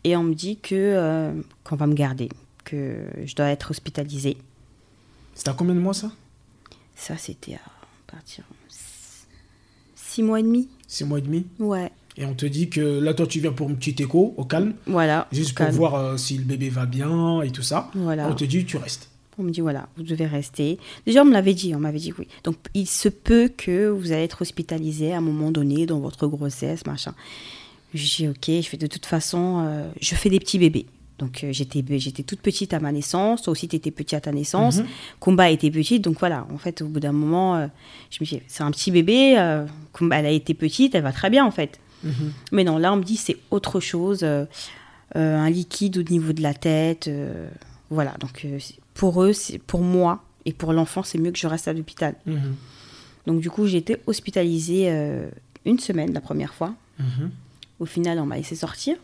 Et 0.03 0.15
on 0.15 0.23
me 0.23 0.33
dit 0.33 0.57
que 0.57 0.75
euh, 0.75 1.31
qu'on 1.63 1.75
va 1.75 1.87
me 1.87 1.93
garder, 1.93 2.29
que 2.63 2.97
je 3.25 3.35
dois 3.35 3.47
être 3.47 3.71
hospitalisée. 3.71 4.37
C'était 5.33 5.49
à 5.49 5.53
combien 5.53 5.75
de 5.75 5.79
mois 5.79 5.93
ça? 5.93 6.11
Ça, 6.95 7.17
c'était 7.17 7.55
à 7.55 8.11
partir. 8.11 8.43
Six 9.95 10.23
mois 10.23 10.39
et 10.39 10.43
demi. 10.43 10.69
Six 10.87 11.03
mois 11.03 11.19
et 11.19 11.21
demi? 11.21 11.45
Ouais. 11.59 11.91
Et 12.15 12.25
on 12.25 12.33
te 12.33 12.45
dit 12.47 12.69
que 12.69 12.99
là, 12.99 13.13
toi, 13.13 13.27
tu 13.27 13.39
viens 13.39 13.51
pour 13.51 13.69
un 13.69 13.75
petit 13.75 14.01
écho, 14.01 14.33
au 14.37 14.45
calme, 14.45 14.73
Voilà. 14.87 15.27
juste 15.31 15.55
pour 15.55 15.65
calme. 15.65 15.75
voir 15.75 15.95
euh, 15.95 16.17
si 16.17 16.37
le 16.37 16.43
bébé 16.45 16.69
va 16.69 16.85
bien 16.87 17.41
et 17.43 17.51
tout 17.51 17.61
ça. 17.61 17.91
Voilà. 17.93 18.27
On 18.27 18.33
te 18.33 18.43
dit, 18.45 18.65
tu 18.65 18.77
restes. 18.77 19.09
On 19.37 19.43
me 19.43 19.51
dit 19.51 19.61
voilà, 19.61 19.87
vous 19.97 20.03
devez 20.03 20.25
rester. 20.25 20.79
Déjà, 21.05 21.21
on 21.21 21.25
me 21.25 21.33
l'avait 21.33 21.53
dit, 21.53 21.75
on 21.75 21.79
m'avait 21.79 21.99
dit 21.99 22.13
oui. 22.17 22.27
Donc, 22.43 22.55
il 22.73 22.87
se 22.87 23.09
peut 23.09 23.49
que 23.55 23.87
vous 23.87 24.11
allez 24.11 24.23
être 24.23 24.41
hospitalisé 24.41 25.13
à 25.13 25.17
un 25.17 25.21
moment 25.21 25.51
donné 25.51 25.85
dans 25.85 25.99
votre 25.99 26.27
grossesse, 26.27 26.85
machin. 26.85 27.13
Je 27.93 28.15
dis 28.15 28.27
ok, 28.27 28.45
je 28.47 28.67
fais 28.67 28.77
de 28.77 28.87
toute 28.87 29.05
façon, 29.05 29.63
euh, 29.65 29.89
je 30.01 30.15
fais 30.15 30.29
des 30.29 30.39
petits 30.39 30.59
bébés. 30.59 30.87
Donc, 31.17 31.43
euh, 31.43 31.51
j'étais, 31.51 31.83
j'étais 31.97 32.23
toute 32.23 32.41
petite 32.41 32.73
à 32.73 32.79
ma 32.79 32.91
naissance, 32.91 33.41
toi 33.41 33.51
aussi, 33.51 33.67
tu 33.67 33.75
étais 33.75 33.91
petit 33.91 34.15
à 34.15 34.21
ta 34.21 34.31
naissance. 34.31 34.77
Mhm. 34.77 34.85
Kumba 35.19 35.49
était 35.49 35.71
petite, 35.71 36.03
donc 36.03 36.19
voilà, 36.19 36.45
en 36.53 36.57
fait, 36.57 36.81
au 36.81 36.87
bout 36.87 36.99
d'un 36.99 37.11
moment, 37.11 37.55
euh, 37.55 37.67
je 38.11 38.17
me 38.21 38.25
dis, 38.25 38.41
c'est 38.47 38.63
un 38.63 38.71
petit 38.71 38.91
bébé, 38.91 39.35
euh, 39.37 39.65
Kumba, 39.93 40.19
elle 40.19 40.27
a 40.27 40.31
été 40.31 40.53
petite, 40.53 40.93
elle 40.93 41.03
va 41.03 41.11
très 41.11 41.29
bien, 41.29 41.45
en 41.45 41.51
fait. 41.51 41.79
Mhm. 42.03 42.31
Mais 42.51 42.63
non, 42.63 42.77
là, 42.77 42.93
on 42.93 42.97
me 42.97 43.03
dit 43.03 43.17
c'est 43.17 43.37
autre 43.49 43.79
chose, 43.79 44.25
un 45.15 45.49
liquide 45.49 45.97
au 45.97 46.03
niveau 46.03 46.33
de 46.33 46.43
la 46.43 46.53
tête. 46.53 47.09
voilà, 47.89 48.13
donc 48.19 48.45
pour 48.97 49.23
eux, 49.23 49.33
c'est- 49.33 49.59
pour 49.59 49.81
moi 49.81 50.23
et 50.45 50.53
pour 50.53 50.73
l'enfant, 50.73 51.03
c'est 51.03 51.17
mieux 51.17 51.31
que 51.31 51.37
je 51.39 51.47
reste 51.47 51.67
à 51.67 51.73
l'hôpital. 51.73 52.15
Mhm. 52.25 52.55
Donc 53.27 53.39
du 53.41 53.49
coup, 53.49 53.65
j'ai 53.67 53.77
été 53.77 53.97
hospitalisée 54.07 54.85
euh, 54.89 55.29
une 55.65 55.79
semaine 55.79 56.13
la 56.13 56.21
première 56.21 56.53
fois. 56.53 56.73
Mhm. 56.99 57.29
Au 57.79 57.85
final, 57.85 58.19
on 58.19 58.25
m'a 58.25 58.37
laissé 58.37 58.55
sortir. 58.55 58.95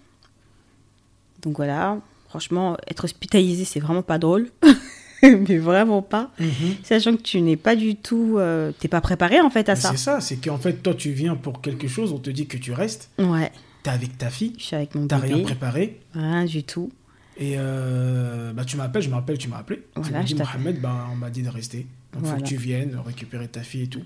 Donc 1.41 1.57
voilà, 1.57 1.99
franchement, 2.29 2.77
être 2.87 3.03
hospitalisée, 3.03 3.65
c'est 3.65 3.79
vraiment 3.79 4.01
pas 4.01 4.17
drôle. 4.17 4.49
Mais 5.23 5.57
vraiment 5.57 6.01
pas. 6.01 6.31
Mhm. 6.39 6.49
Sachant 6.83 7.15
que 7.15 7.21
tu 7.21 7.39
n'es 7.41 7.55
pas 7.55 7.75
du 7.77 7.95
tout... 7.95 8.35
euh, 8.37 8.71
T'es 8.79 8.89
pas 8.89 8.99
préparé 8.99 9.39
en 9.39 9.49
fait 9.49 9.69
à 9.69 9.75
Mais 9.75 9.79
ça. 9.79 9.91
C'est 9.91 9.97
ça, 9.97 10.19
c'est 10.21 10.35
qu'en 10.37 10.57
fait, 10.57 10.73
toi, 10.83 10.93
tu 10.93 11.11
viens 11.11 11.35
pour 11.35 11.61
quelque 11.61 11.87
chose, 11.87 12.11
on 12.11 12.17
te 12.19 12.29
dit 12.29 12.45
que 12.47 12.57
tu 12.57 12.73
restes, 12.73 13.09
Ouais, 13.17 13.51
t'es 13.83 13.89
avec 13.91 14.17
ta 14.17 14.29
fille, 14.29 14.53
je 14.57 14.63
suis 14.63 14.75
avec 14.75 14.95
mon 14.95 15.07
t'as 15.07 15.17
rien 15.19 15.39
préparé, 15.43 15.99
Rien 16.13 16.43
du 16.45 16.63
tout. 16.63 16.91
Et 17.37 17.55
euh, 17.57 18.53
bah, 18.53 18.63
tu 18.65 18.77
m'appelles, 18.77 19.01
je 19.01 19.09
me 19.09 19.15
rappelle, 19.15 19.37
tu 19.37 19.47
m'as 19.47 19.57
appelé. 19.57 19.79
tu 19.95 20.01
Voilà, 20.01 20.19
m'as 20.19 20.23
dit. 20.23 20.35
Mohamed, 20.35 20.81
bah, 20.81 21.07
on 21.11 21.15
m'a 21.15 21.29
dit 21.29 21.41
de 21.41 21.49
rester. 21.49 21.87
Donc, 22.13 22.21
faut 22.23 22.27
Voilà. 22.29 22.41
que 22.41 22.47
tu 22.47 22.57
viennes 22.57 22.95
récupérer 23.05 23.47
ta 23.47 23.61
fille 23.61 23.83
et 23.83 23.87
tout. 23.87 24.03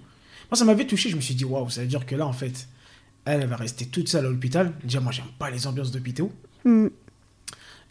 Moi, 0.50 0.58
ça 0.58 0.64
m'avait 0.66 0.86
touché, 0.88 1.10
je 1.10 1.16
me 1.16 1.22
suis 1.22 1.36
dit, 1.36 1.44
waouh, 1.46 1.70
ça 1.70 1.82
veut 1.82 1.88
dire 1.88 2.06
que 2.06 2.16
là, 2.16 2.26
en 2.26 2.32
fait, 2.34 2.68
elle, 3.26 3.42
elle 3.42 3.48
va 3.48 3.58
rester 3.58 3.86
toute 3.88 4.08
seule 4.08 4.26
à 4.26 4.30
l'hôpital. 4.30 4.72
Déjà, 4.84 5.02
moi, 5.02 5.12
j'aime 5.12 5.26
pas 5.38 5.50
les 5.50 5.68
ambiances 5.68 5.92
d'hôpitaux. 5.92 6.32
Mm. 6.64 6.88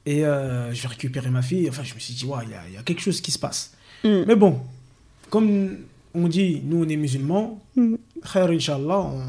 Et 0.07 0.25
euh, 0.25 0.73
je 0.73 0.81
vais 0.83 0.89
récupérer 0.89 1.31
ma 1.31 1.43
fille. 1.43 1.69
Enfin, 1.69 1.83
je 1.83 1.95
me 1.95 1.99
suis 1.99 2.15
dit, 2.15 2.25
waouh, 2.25 2.43
il 2.45 2.51
y, 2.51 2.55
a- 2.55 2.63
il 2.69 2.75
y 2.75 2.77
a 2.79 2.83
quelque 2.83 3.03
chose 3.03 3.21
qui 3.21 3.31
se 3.33 3.39
passe. 3.39 3.75
Mm. 4.05 4.23
Mais 4.27 4.37
bon, 4.37 4.61
comme 5.29 5.77
on 6.17 6.29
dit, 6.29 6.63
nous, 6.65 6.85
on 6.85 6.89
est 6.89 6.97
musulmans, 6.97 7.63
Mm. 7.77 7.97
khair, 8.33 8.49
Inch'Allah, 8.51 9.01
on, 9.01 9.23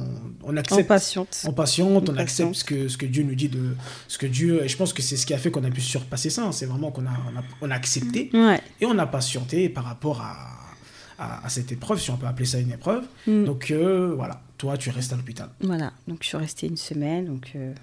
on 0.43 0.57
accepte. 0.57 0.87
patiente. 0.87 1.43
On 1.45 1.51
patiente, 1.53 2.09
on 2.09 2.13
On 2.13 2.17
accepte 2.17 2.53
ce 2.55 2.63
que, 2.63 2.87
ce 2.87 2.97
que 2.97 3.05
Dieu 3.05 3.23
nous 3.23 3.35
dit 3.35 3.49
de 3.49 3.75
ce 4.07 4.17
que 4.17 4.25
Dieu. 4.25 4.63
Et 4.63 4.67
je 4.69 4.77
pense 4.77 4.93
que 4.93 5.01
c'est 5.01 5.17
ce 5.17 5.25
qui 5.25 5.33
a 5.33 5.37
fait 5.37 5.51
qu'on 5.51 5.63
a 5.65 5.69
pu 5.69 5.81
surpasser 5.81 6.29
ça. 6.29 6.43
hein. 6.45 6.51
C'est 6.53 6.65
vraiment 6.65 6.89
qu'on 6.91 7.05
a, 7.05 7.11
on 7.33 7.37
a, 7.37 7.43
on 7.61 7.69
a 7.71 7.75
accepté 7.75 8.29
Ouais. 8.33 8.61
et 8.79 8.85
on 8.85 8.97
a 8.97 9.05
patienté 9.05 9.67
par 9.69 9.83
rapport 9.83 10.21
à, 10.21 10.35
à, 11.19 11.45
à 11.45 11.49
cette 11.49 11.71
épreuve, 11.73 11.99
si 11.99 12.09
on 12.11 12.17
peut 12.17 12.27
appeler 12.27 12.45
ça 12.45 12.59
une 12.59 12.71
épreuve. 12.71 13.03
Mm. 13.27 13.43
Donc 13.45 13.71
euh, 13.71 14.13
voilà, 14.15 14.41
toi 14.57 14.77
tu 14.77 14.89
restes 14.89 15.11
à 15.11 15.17
l'hôpital. 15.17 15.49
Voilà, 15.61 15.91
donc 16.07 16.19
je 16.21 16.27
suis 16.29 16.37
restée 16.37 16.67
une 16.67 16.77
semaine. 16.77 17.25
Donc, 17.25 17.51
euh, 17.55 17.73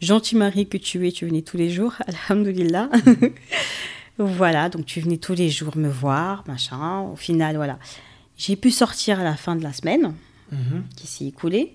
gentil 0.00 0.36
mari 0.36 0.68
que 0.68 0.76
tu 0.78 1.06
es, 1.08 1.10
tu 1.12 1.26
venais 1.26 1.42
tous 1.42 1.56
les 1.56 1.70
jours, 1.70 1.94
alhamdoulilah. 2.28 2.88
voilà, 4.18 4.68
donc 4.68 4.86
tu 4.86 5.00
venais 5.00 5.16
tous 5.16 5.34
les 5.34 5.50
jours 5.50 5.76
me 5.76 5.88
voir, 5.88 6.44
machin. 6.46 7.00
Au 7.00 7.16
final, 7.16 7.56
voilà. 7.56 7.78
J'ai 8.40 8.56
pu 8.56 8.70
sortir 8.70 9.20
à 9.20 9.22
la 9.24 9.36
fin 9.36 9.54
de 9.54 9.62
la 9.62 9.72
semaine 9.74 10.14
Mhm. 10.50 10.84
qui 10.96 11.06
s'est 11.06 11.26
écoulée. 11.26 11.74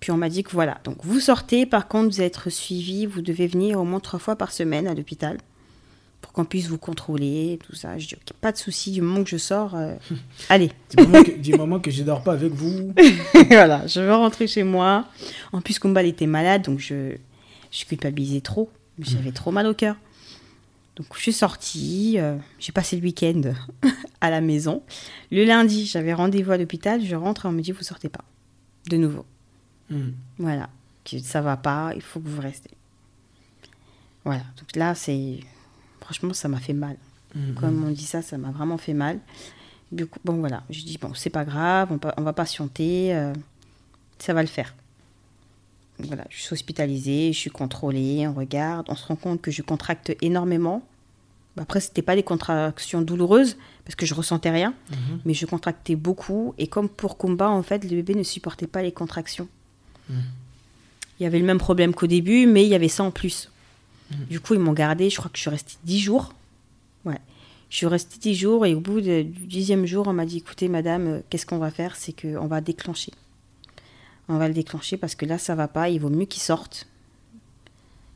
Puis 0.00 0.10
on 0.10 0.16
m'a 0.16 0.28
dit 0.28 0.42
que 0.42 0.50
voilà, 0.50 0.78
donc 0.82 0.96
vous 1.04 1.20
sortez, 1.20 1.64
par 1.64 1.86
contre, 1.86 2.08
vous 2.12 2.20
êtes 2.22 2.48
suivi, 2.48 3.06
vous 3.06 3.22
devez 3.22 3.46
venir 3.46 3.78
au 3.80 3.84
moins 3.84 4.00
trois 4.00 4.18
fois 4.18 4.34
par 4.34 4.50
semaine 4.50 4.88
à 4.88 4.94
l'hôpital 4.94 5.38
pour 6.22 6.32
qu'on 6.32 6.44
puisse 6.44 6.66
vous 6.66 6.76
contrôler, 6.78 7.58
tout 7.66 7.76
ça. 7.76 7.96
Je 7.98 8.08
dis, 8.08 8.14
ok, 8.16 8.32
pas 8.40 8.50
de 8.50 8.56
souci, 8.56 8.90
du 8.90 9.00
moment 9.00 9.22
que 9.22 9.30
je 9.30 9.36
sors, 9.36 9.74
euh, 9.76 9.94
allez, 10.48 10.72
Du 10.96 11.04
moment 11.04 11.22
que, 11.22 11.30
du 11.30 11.54
moment 11.54 11.78
que 11.80 11.90
je 11.92 12.02
dors 12.02 12.22
pas 12.24 12.32
avec 12.32 12.52
vous. 12.52 12.92
voilà, 13.48 13.86
je 13.86 14.00
veux 14.00 14.12
rentrer 14.14 14.46
chez 14.48 14.64
moi. 14.64 15.06
En 15.52 15.60
plus, 15.60 15.78
Kumbal 15.78 16.06
était 16.06 16.26
malade, 16.26 16.62
donc 16.62 16.80
je, 16.80 17.14
je 17.70 17.84
culpabilisais 17.84 18.40
trop. 18.40 18.70
J'avais 18.98 19.32
trop 19.32 19.50
mal 19.52 19.66
au 19.66 19.74
cœur. 19.74 19.94
Donc, 21.00 21.16
je 21.16 21.20
suis 21.22 21.32
sortie. 21.32 22.14
euh, 22.18 22.36
j'ai 22.58 22.72
passé 22.72 22.96
le 22.96 23.02
week-end 23.02 23.40
à 24.20 24.30
la 24.30 24.40
maison. 24.40 24.82
Le 25.32 25.44
lundi, 25.44 25.86
j'avais 25.86 26.12
rendez-vous 26.14 26.52
à 26.52 26.58
l'hôpital. 26.58 27.02
Je 27.04 27.16
rentre 27.16 27.46
et 27.46 27.48
on 27.48 27.52
me 27.52 27.62
dit 27.62 27.72
Vous 27.72 27.82
sortez 27.82 28.08
pas. 28.08 28.24
De 28.88 28.96
nouveau. 28.96 29.24
Mhm. 29.90 30.14
Voilà. 30.38 30.68
Ça 31.22 31.40
va 31.40 31.56
pas, 31.56 31.92
il 31.96 32.02
faut 32.02 32.20
que 32.20 32.28
vous 32.28 32.40
restez. 32.40 32.70
Voilà. 34.24 34.42
Donc 34.58 34.76
là, 34.76 34.94
c'est. 34.94 35.40
Franchement, 36.00 36.32
ça 36.34 36.48
m'a 36.48 36.60
fait 36.60 36.72
mal. 36.74 36.96
Mhm. 37.34 37.54
Comme 37.54 37.84
on 37.84 37.90
dit 37.90 38.04
ça, 38.04 38.22
ça 38.22 38.36
m'a 38.38 38.50
vraiment 38.50 38.78
fait 38.78 38.94
mal. 38.94 39.18
Du 39.92 40.06
coup, 40.06 40.20
bon 40.24 40.34
voilà, 40.34 40.62
je 40.70 40.82
dis 40.84 40.98
bon, 40.98 41.14
c'est 41.14 41.30
pas 41.30 41.44
grave, 41.44 41.88
on, 41.90 41.98
pa- 41.98 42.14
on 42.16 42.22
va 42.22 42.32
patienter, 42.32 43.12
euh, 43.12 43.32
ça 44.20 44.32
va 44.34 44.40
le 44.42 44.46
faire. 44.48 44.72
Voilà, 45.98 46.24
je 46.30 46.40
suis 46.42 46.52
hospitalisée, 46.52 47.32
je 47.32 47.38
suis 47.38 47.50
contrôlée, 47.50 48.26
on 48.28 48.32
regarde, 48.34 48.86
on 48.88 48.94
se 48.94 49.04
rend 49.06 49.16
compte 49.16 49.42
que 49.42 49.50
je 49.50 49.62
contracte 49.62 50.12
énormément. 50.22 50.82
Après, 51.56 51.80
c'était 51.80 52.02
pas 52.02 52.14
des 52.16 52.22
contractions 52.22 53.02
douloureuses 53.02 53.56
parce 53.84 53.94
que 53.94 54.06
je 54.06 54.14
ressentais 54.14 54.50
rien, 54.50 54.72
Mhm. 54.90 55.20
mais 55.24 55.34
je 55.34 55.44
contractais 55.46 55.96
beaucoup. 55.96 56.54
Et 56.58 56.66
comme 56.68 56.88
pour 56.88 57.16
combat, 57.18 57.50
en 57.50 57.62
fait, 57.62 57.82
le 57.84 57.90
bébé 57.90 58.14
ne 58.14 58.22
supportait 58.22 58.66
pas 58.68 58.82
les 58.82 58.92
contractions. 58.92 59.48
Mhm. 60.08 60.22
Il 61.18 61.24
y 61.24 61.26
avait 61.26 61.38
le 61.38 61.44
même 61.44 61.58
problème 61.58 61.92
qu'au 61.94 62.06
début, 62.06 62.46
mais 62.46 62.64
il 62.64 62.68
y 62.68 62.74
avait 62.74 62.88
ça 62.88 63.02
en 63.04 63.10
plus. 63.10 63.50
Mhm. 64.10 64.24
Du 64.30 64.40
coup, 64.40 64.54
ils 64.54 64.60
m'ont 64.60 64.72
gardé, 64.72 65.10
je 65.10 65.16
crois 65.16 65.30
que 65.30 65.36
je 65.36 65.42
suis 65.42 65.50
restée 65.50 65.76
10 65.84 66.00
jours. 66.00 66.32
Ouais. 67.04 67.18
Je 67.68 67.76
suis 67.76 67.86
restée 67.86 68.18
10 68.18 68.34
jours 68.34 68.64
et 68.64 68.74
au 68.74 68.80
bout 68.80 69.00
de- 69.00 69.22
du 69.22 69.46
dixième 69.46 69.86
jour, 69.86 70.06
on 70.08 70.12
m'a 70.12 70.26
dit 70.26 70.38
écoutez, 70.38 70.68
madame, 70.68 71.06
euh, 71.06 71.20
qu'est-ce 71.28 71.46
qu'on 71.46 71.58
va 71.58 71.70
faire? 71.70 71.94
C'est 71.96 72.12
qu'on 72.18 72.46
va 72.46 72.60
déclencher. 72.60 73.12
On 74.28 74.38
va 74.38 74.48
le 74.48 74.54
déclencher 74.54 74.96
parce 74.96 75.14
que 75.14 75.26
là, 75.26 75.36
ça 75.38 75.54
va 75.56 75.68
pas, 75.68 75.88
il 75.90 76.00
vaut 76.00 76.08
mieux 76.10 76.24
qu'il 76.26 76.42
sorte. 76.42 76.86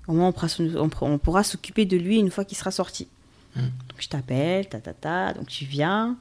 Au 0.07 0.13
moins, 0.13 0.33
pourra- 0.33 0.49
on 1.03 1.19
pourra 1.19 1.43
s'occuper 1.45 1.85
de 1.85 1.97
lui 1.97 2.19
une 2.19 2.31
fois 2.31 2.45
qu'il 2.45 2.57
sera 2.57 2.71
sorti. 2.71 3.09
Donc, 3.57 3.99
je 3.99 4.09
t'appelle, 4.09 4.69
ta, 4.69 4.81
ta, 4.81 4.93
ta, 4.93 5.33
donc 5.33 5.47
tu 5.47 5.65
viens. 5.65 6.17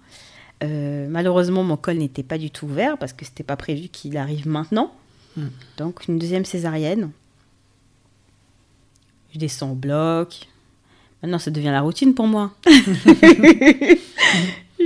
Euh, 0.64 1.08
malheureusement, 1.10 1.64
mon 1.64 1.78
col 1.78 1.98
n'était 1.98 2.24
pas 2.24 2.38
du 2.38 2.52
tout 2.52 2.66
ouvert 2.66 2.98
parce 2.98 3.14
que 3.14 3.26
c'était 3.26 3.44
pas 3.44 3.58
prévu 3.58 3.88
qu'il 3.90 4.18
arrive 4.18 4.48
maintenant. 4.48 4.94
Mhm. 5.36 5.52
Donc, 5.78 6.08
une 6.08 6.20
deuxième 6.20 6.46
césarienne. 6.46 7.12
Je 9.34 9.40
descends 9.40 9.72
au 9.72 9.76
bloc. 9.76 10.48
Maintenant, 11.22 11.40
ça 11.40 11.52
devient 11.52 11.72
la 11.72 11.82
routine 11.82 12.14
pour 12.14 12.28
moi. 12.28 12.52
je 12.66 13.98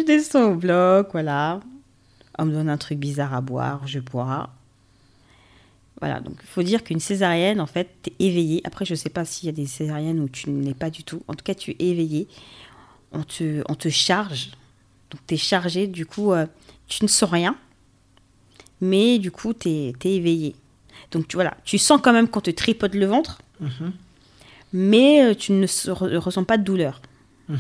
descends 0.06 0.51
au 0.51 0.56
bloc, 0.56 1.10
voilà. 1.12 1.60
On 2.39 2.46
me 2.46 2.51
donne 2.54 2.70
un 2.70 2.77
truc 2.77 3.00
bizarre 3.00 3.34
à 3.34 3.42
boire, 3.42 3.86
je 3.88 4.00
bois. 4.00 4.50
Voilà, 6.00 6.20
donc 6.20 6.36
il 6.42 6.48
faut 6.48 6.62
dire 6.63 6.84
qu'une 6.84 7.00
césarienne, 7.00 7.60
en 7.60 7.66
fait, 7.66 7.89
tu 8.04 8.12
es 8.12 8.25
éveillé. 8.27 8.62
Après, 8.66 8.86
je 8.86 8.94
ne 8.94 8.98
sais 8.98 9.10
pas 9.10 9.25
s'il 9.25 9.48
y 9.48 9.50
a 9.50 9.51
des 9.54 9.66
césariennes 9.66 10.20
où 10.20 10.30
tu 10.30 10.50
ne 10.51 10.63
l'es 10.63 10.75
pas 10.75 10.89
du 10.92 11.04
tout. 11.04 11.24
En 11.27 11.34
tout 11.34 11.44
cas, 11.44 11.56
tu 11.56 11.72
es 11.72 11.75
éveillé. 11.80 12.27
On 13.12 13.24
te, 13.24 13.63
on 13.68 13.74
te 13.75 13.89
charge. 13.89 14.51
Donc, 15.10 15.22
tu 15.25 15.34
es 15.34 15.38
chargé. 15.38 15.88
Du 15.88 16.06
coup, 16.06 16.34
euh, 16.34 16.46
tu 16.88 17.04
ne 17.04 17.08
sens 17.10 17.30
rien. 17.32 17.56
Mais 18.80 19.18
du 19.18 19.32
coup, 19.32 19.54
tu 19.56 19.70
es, 19.70 19.94
éveillé. 20.04 20.56
Donc, 21.12 21.27
tu, 21.27 21.36
voilà, 21.36 21.58
tu 21.63 21.80
sens 21.80 22.00
quand 22.04 22.13
même 22.13 22.27
qu'on 22.27 22.42
te 22.42 22.51
tripote 22.51 22.94
le 22.94 23.06
ventre. 23.08 23.42
Mhm. 23.60 23.94
Mais 24.74 25.24
euh, 25.24 25.34
tu 25.34 25.54
ne 25.54 25.66
se 25.66 25.89
re- 25.89 26.16
ressens 26.18 26.44
pas 26.44 26.58
de 26.60 26.63
douleur. 26.63 27.01
Mhm. 27.50 27.60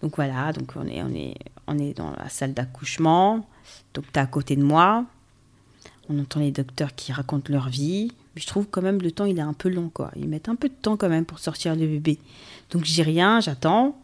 Donc 0.00 0.14
voilà, 0.16 0.52
donc 0.52 0.72
on 0.76 0.86
est, 0.86 1.02
on 1.02 1.12
est, 1.12 1.34
on 1.66 1.76
est 1.76 1.92
dans 1.92 2.12
la 2.12 2.28
salle 2.28 2.54
d'accouchement. 2.54 3.46
Donc 3.94 4.04
tu 4.12 4.18
es 4.18 4.22
à 4.22 4.26
côté 4.26 4.54
de 4.56 4.62
moi. 4.62 5.04
On 6.08 6.18
entend 6.18 6.40
les 6.40 6.50
docteurs 6.50 6.94
qui 6.94 7.12
racontent 7.12 7.52
leur 7.52 7.68
vie. 7.68 8.12
Mais 8.34 8.40
je 8.40 8.46
trouve 8.46 8.66
quand 8.70 8.82
même 8.82 9.00
le 9.00 9.10
temps, 9.10 9.24
il 9.24 9.38
est 9.38 9.42
un 9.42 9.52
peu 9.52 9.68
long. 9.68 9.88
quoi. 9.88 10.10
Ils 10.16 10.28
mettent 10.28 10.48
un 10.48 10.56
peu 10.56 10.68
de 10.68 10.74
temps 10.74 10.96
quand 10.96 11.08
même 11.08 11.24
pour 11.24 11.38
sortir 11.38 11.74
le 11.74 11.86
bébé. 11.86 12.18
Donc 12.70 12.82
dis 12.82 13.02
rien, 13.02 13.40
j'attends. 13.40 14.00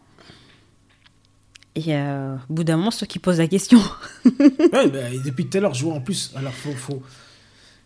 Et 1.75 1.95
euh, 1.95 2.35
au 2.49 2.53
bout 2.53 2.63
d'un 2.63 2.77
moment, 2.77 2.91
toi 2.91 3.05
qui 3.05 3.19
poses 3.19 3.39
la 3.39 3.47
question. 3.47 3.79
Ouais, 4.25 4.89
bah, 4.89 5.11
et 5.11 5.19
depuis 5.19 5.45
tout 5.45 5.57
à 5.57 5.61
l'heure, 5.61 5.73
je 5.73 5.83
vois 5.83 5.93
en 5.93 6.01
plus. 6.01 6.31
Alors, 6.35 6.53
faut. 6.53 6.71
faut... 6.71 7.01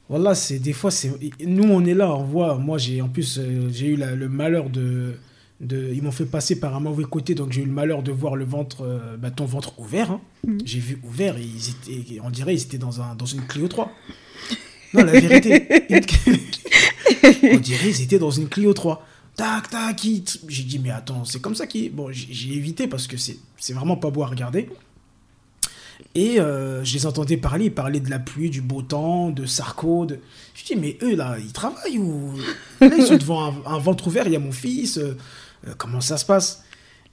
Voilà, 0.07 0.33
c'est 0.35 0.59
des 0.59 0.73
fois, 0.73 0.89
c'est. 0.89 1.11
Nous, 1.45 1.63
on 1.63 1.83
est 1.85 1.93
là, 1.93 2.15
on 2.15 2.23
voit. 2.23 2.55
Moi, 2.57 2.77
j'ai 2.77 3.01
en 3.01 3.09
plus, 3.09 3.37
euh, 3.37 3.69
j'ai 3.71 3.87
eu 3.87 3.95
le 3.95 4.29
malheur 4.29 4.69
de. 4.69 5.15
De... 5.61 5.91
Ils 5.93 6.01
m'ont 6.01 6.11
fait 6.11 6.25
passer 6.25 6.59
par 6.59 6.75
un 6.75 6.79
mauvais 6.79 7.03
côté, 7.03 7.35
donc 7.35 7.51
j'ai 7.51 7.61
eu 7.61 7.65
le 7.65 7.71
malheur 7.71 8.03
de 8.03 8.11
voir 8.11 8.35
le 8.35 8.45
ventre, 8.45 8.81
euh, 8.83 9.17
bah, 9.17 9.31
ton 9.31 9.45
ventre 9.45 9.77
ouvert. 9.79 10.11
hein. 10.11 10.21
J'ai 10.65 10.79
vu 10.79 10.99
ouvert, 11.03 11.37
et 11.37 11.43
ils 11.43 11.69
étaient, 11.69 12.19
on 12.23 12.29
dirait, 12.29 12.53
ils 12.55 12.61
étaient 12.61 12.77
dans, 12.77 13.01
un, 13.01 13.15
dans 13.15 13.25
une 13.25 13.41
Clio 13.41 13.67
3. 13.67 13.91
Non, 14.93 15.03
la 15.03 15.19
vérité. 15.19 15.67
on 17.53 17.57
dirait, 17.57 17.89
ils 17.89 18.01
étaient 18.01 18.19
dans 18.19 18.31
une 18.31 18.47
Clio 18.47 18.73
3. 18.73 19.05
tac, 19.35 19.69
tac. 19.69 19.99
J'ai 20.47 20.63
dit, 20.63 20.79
mais 20.79 20.91
attends, 20.91 21.25
c'est 21.25 21.41
comme 21.41 21.55
ça 21.55 21.67
qui. 21.67 21.89
Bon, 21.89 22.07
j'ai 22.11 22.53
évité 22.53 22.87
parce 22.87 23.07
que 23.07 23.17
c'est 23.17 23.37
c'est 23.57 23.73
vraiment 23.73 23.97
pas 23.97 24.09
beau 24.09 24.23
à 24.23 24.27
regarder. 24.27 24.69
Et 26.15 26.39
euh, 26.39 26.83
je 26.83 26.93
les 26.93 27.05
entendais 27.05 27.37
parler, 27.37 27.65
ils 27.65 27.73
parlaient 27.73 27.99
de 27.99 28.09
la 28.09 28.19
pluie, 28.19 28.49
du 28.49 28.61
beau 28.61 28.81
temps, 28.81 29.29
de 29.29 29.45
Sarko. 29.45 30.05
De... 30.05 30.19
Je 30.55 30.63
dis, 30.65 30.75
mais 30.75 30.97
eux, 31.03 31.15
là, 31.15 31.37
ils 31.39 31.51
travaillent 31.51 31.99
ou. 31.99 32.33
Là, 32.81 32.89
ils 32.97 33.05
sont 33.05 33.17
devant 33.17 33.45
un, 33.45 33.53
un 33.65 33.77
ventre 33.79 34.07
ouvert, 34.07 34.25
il 34.25 34.33
y 34.33 34.35
a 34.35 34.39
mon 34.39 34.51
fils. 34.53 34.97
euh, 34.97 35.17
euh, 35.67 35.73
comment 35.77 36.01
ça 36.01 36.17
se 36.17 36.25
passe? 36.25 36.63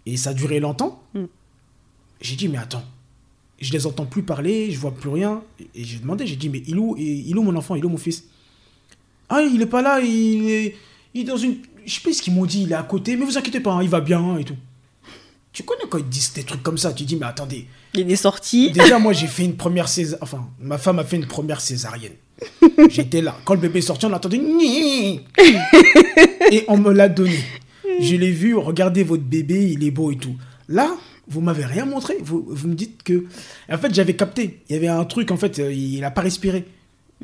Et 0.05 0.17
ça 0.17 0.31
a 0.31 0.35
duré 0.35 0.61
longtemps? 0.61 1.03
Mm. 1.15 1.25
J'ai 2.21 2.37
dit, 2.37 2.49
mais 2.49 2.59
attends, 2.59 2.85
je 3.61 3.73
les 3.73 3.87
entends 3.87 4.07
plus 4.07 4.23
parler, 4.23 4.71
je 4.71 4.79
vois 4.79 4.95
plus 4.95 5.09
rien. 5.09 5.43
Et 5.75 5.85
j'ai 5.85 5.99
demandé, 5.99 6.27
j'ai 6.27 6.37
dit, 6.37 6.49
mais 6.49 6.63
il 6.67 6.77
est 6.77 6.79
où, 6.79 6.97
il 6.97 7.31
est 7.31 7.39
où 7.39 7.43
mon 7.43 7.57
enfant, 7.57 7.75
il 7.75 7.83
est 7.83 7.87
où 7.87 7.91
mon 7.91 7.97
fils? 7.97 8.25
Ah, 9.29 9.43
il 9.43 9.61
est 9.61 9.67
pas 9.67 9.83
là, 9.83 10.01
il 10.01 10.49
est, 10.49 10.77
il 11.15 11.23
est 11.23 11.25
dans 11.25 11.37
une. 11.37 11.57
Je 11.85 11.95
sais 11.95 12.01
pas 12.01 12.13
ce 12.13 12.23
qu'ils 12.23 12.35
m'ont 12.35 12.47
dit, 12.47 12.63
il 12.63 12.73
est 12.73 12.77
à 12.77 12.83
côté, 12.83 13.17
mais 13.17 13.25
vous 13.25 13.37
inquiétez 13.39 13.61
pas, 13.61 13.73
hein, 13.73 13.83
il 13.83 13.89
va 13.89 14.01
bien 14.01 14.39
et 14.39 14.45
tout. 14.45 14.57
Tu 15.53 15.63
connais 15.63 15.85
quand 15.89 15.99
ils 15.99 16.09
disent 16.09 16.35
des 16.35 16.45
trucs 16.45 16.63
comme 16.63 16.77
ça, 16.77 16.93
tu 16.93 17.05
dis, 17.05 17.17
mais 17.17 17.27
attendez, 17.27 17.67
Il 17.95 18.11
est 18.11 18.17
sorti. 18.17 18.71
Déjà, 18.73 18.99
moi, 18.99 19.15
j'ai 19.15 19.27
fait 19.27 19.45
une 19.45 19.57
première 19.57 19.89
césarienne. 19.89 20.23
Enfin, 20.23 20.47
ma 20.61 20.77
femme 20.77 20.99
a 20.99 21.05
fait 21.05 21.17
une 21.17 21.27
première 21.27 21.63
césarienne. 21.63 22.13
J'étais 22.91 23.23
là. 23.23 23.35
Quand 23.45 23.55
le 23.55 23.61
bébé 23.61 23.79
est 23.79 23.83
sorti, 23.83 24.05
on 24.05 24.13
entendait. 24.13 24.37
Ni 24.37 25.23
Et 26.53 26.65
on 26.69 26.77
me 26.77 26.93
l'a 26.93 27.09
donné. 27.09 27.39
Je 28.01 28.17
l'ai 28.17 28.31
vu. 28.31 28.57
Regardez 28.57 29.05
votre 29.05 29.23
bébé, 29.23 29.71
il 29.73 29.85
est 29.85 29.91
beau 29.91 30.11
et 30.11 30.17
tout. 30.17 30.37
Là, 30.69 30.97
vous 31.29 31.41
m'avez 31.41 31.65
rien 31.65 31.85
montré. 31.85 32.17
Vous, 32.23 32.45
vous 32.49 32.69
me 32.69 32.75
dites 32.75 33.03
que. 33.03 33.25
En 33.71 33.79
fait, 33.79 33.95
j'avais 33.95 34.15
capté. 34.15 34.61
Il 34.69 34.75
y 34.75 34.77
avait 34.77 34.89
un 34.89 35.05
truc, 35.05 35.31
en 35.31 35.37
fait, 35.37 35.59
euh, 35.59 35.73
il 35.73 36.03
a 36.05 36.11
pas 36.11 36.23
respiré. 36.23 36.65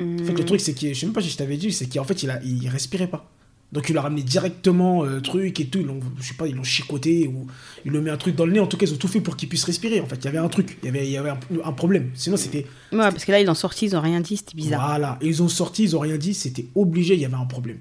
En 0.01 0.25
fait, 0.25 0.33
le 0.33 0.45
truc, 0.45 0.61
c'est 0.61 0.75
que. 0.75 0.93
Je 0.93 0.99
sais 0.99 1.07
même 1.07 1.13
pas 1.13 1.23
si 1.23 1.31
je 1.31 1.37
t'avais 1.37 1.57
dit, 1.57 1.73
c'est 1.73 1.87
qu'en 1.87 2.05
fait, 2.05 2.23
il, 2.23 2.31
a, 2.31 2.41
il 2.43 2.69
respirait 2.69 3.07
pas. 3.07 3.31
Donc, 3.73 3.89
il 3.89 3.97
a 3.97 4.03
ramené 4.03 4.23
directement 4.23 5.03
euh, 5.05 5.21
truc 5.21 5.59
et 5.59 5.67
tout. 5.67 5.79
Ils 5.79 5.87
l'ont, 5.87 6.01
je 6.21 6.29
sais 6.29 6.35
pas, 6.35 6.47
ils 6.47 6.55
l'ont 6.55 6.65
chicoté 6.65 7.27
ou 7.27 7.47
ils 7.85 7.91
lui 7.91 7.99
ont 7.99 8.03
mis 8.03 8.11
un 8.11 8.19
truc 8.19 8.35
dans 8.37 8.45
le 8.45 8.53
nez. 8.53 8.61
En 8.61 8.67
tout 8.67 8.77
cas, 8.77 8.87
ils 8.87 8.93
ont 8.93 8.99
tout 8.99 9.09
fait 9.09 9.21
pour 9.21 9.37
qu'il 9.37 9.49
puisse 9.49 9.65
respirer. 9.65 10.01
En 10.01 10.07
fait, 10.07 10.17
il 10.17 10.25
y 10.25 10.29
avait 10.29 10.39
un 10.39 10.49
truc. 10.49 10.77
Il 10.83 10.87
y 10.87 10.89
avait, 10.89 11.07
il 11.07 11.13
y 11.13 11.17
avait 11.17 11.31
un, 11.31 11.39
un 11.65 11.73
problème. 11.73 12.11
Sinon, 12.15 12.37
c'était. 12.37 12.67
Ouais, 12.93 12.99
parce 12.99 13.25
que 13.25 13.33
là, 13.33 13.41
ils 13.41 13.51
ont 13.51 13.55
sorti, 13.55 13.87
ils 13.87 13.97
ont 13.97 14.01
rien 14.01 14.21
dit, 14.21 14.37
c'était 14.37 14.55
bizarre. 14.55 14.87
Voilà. 14.87 15.19
Et 15.23 15.29
ils 15.29 15.43
ont 15.43 15.49
sorti, 15.49 15.85
ils 15.85 15.97
ont 15.97 16.01
rien 16.01 16.19
dit. 16.19 16.35
C'était 16.35 16.67
obligé, 16.75 17.15
il 17.15 17.21
y 17.21 17.25
avait 17.25 17.35
un 17.35 17.47
problème. 17.47 17.79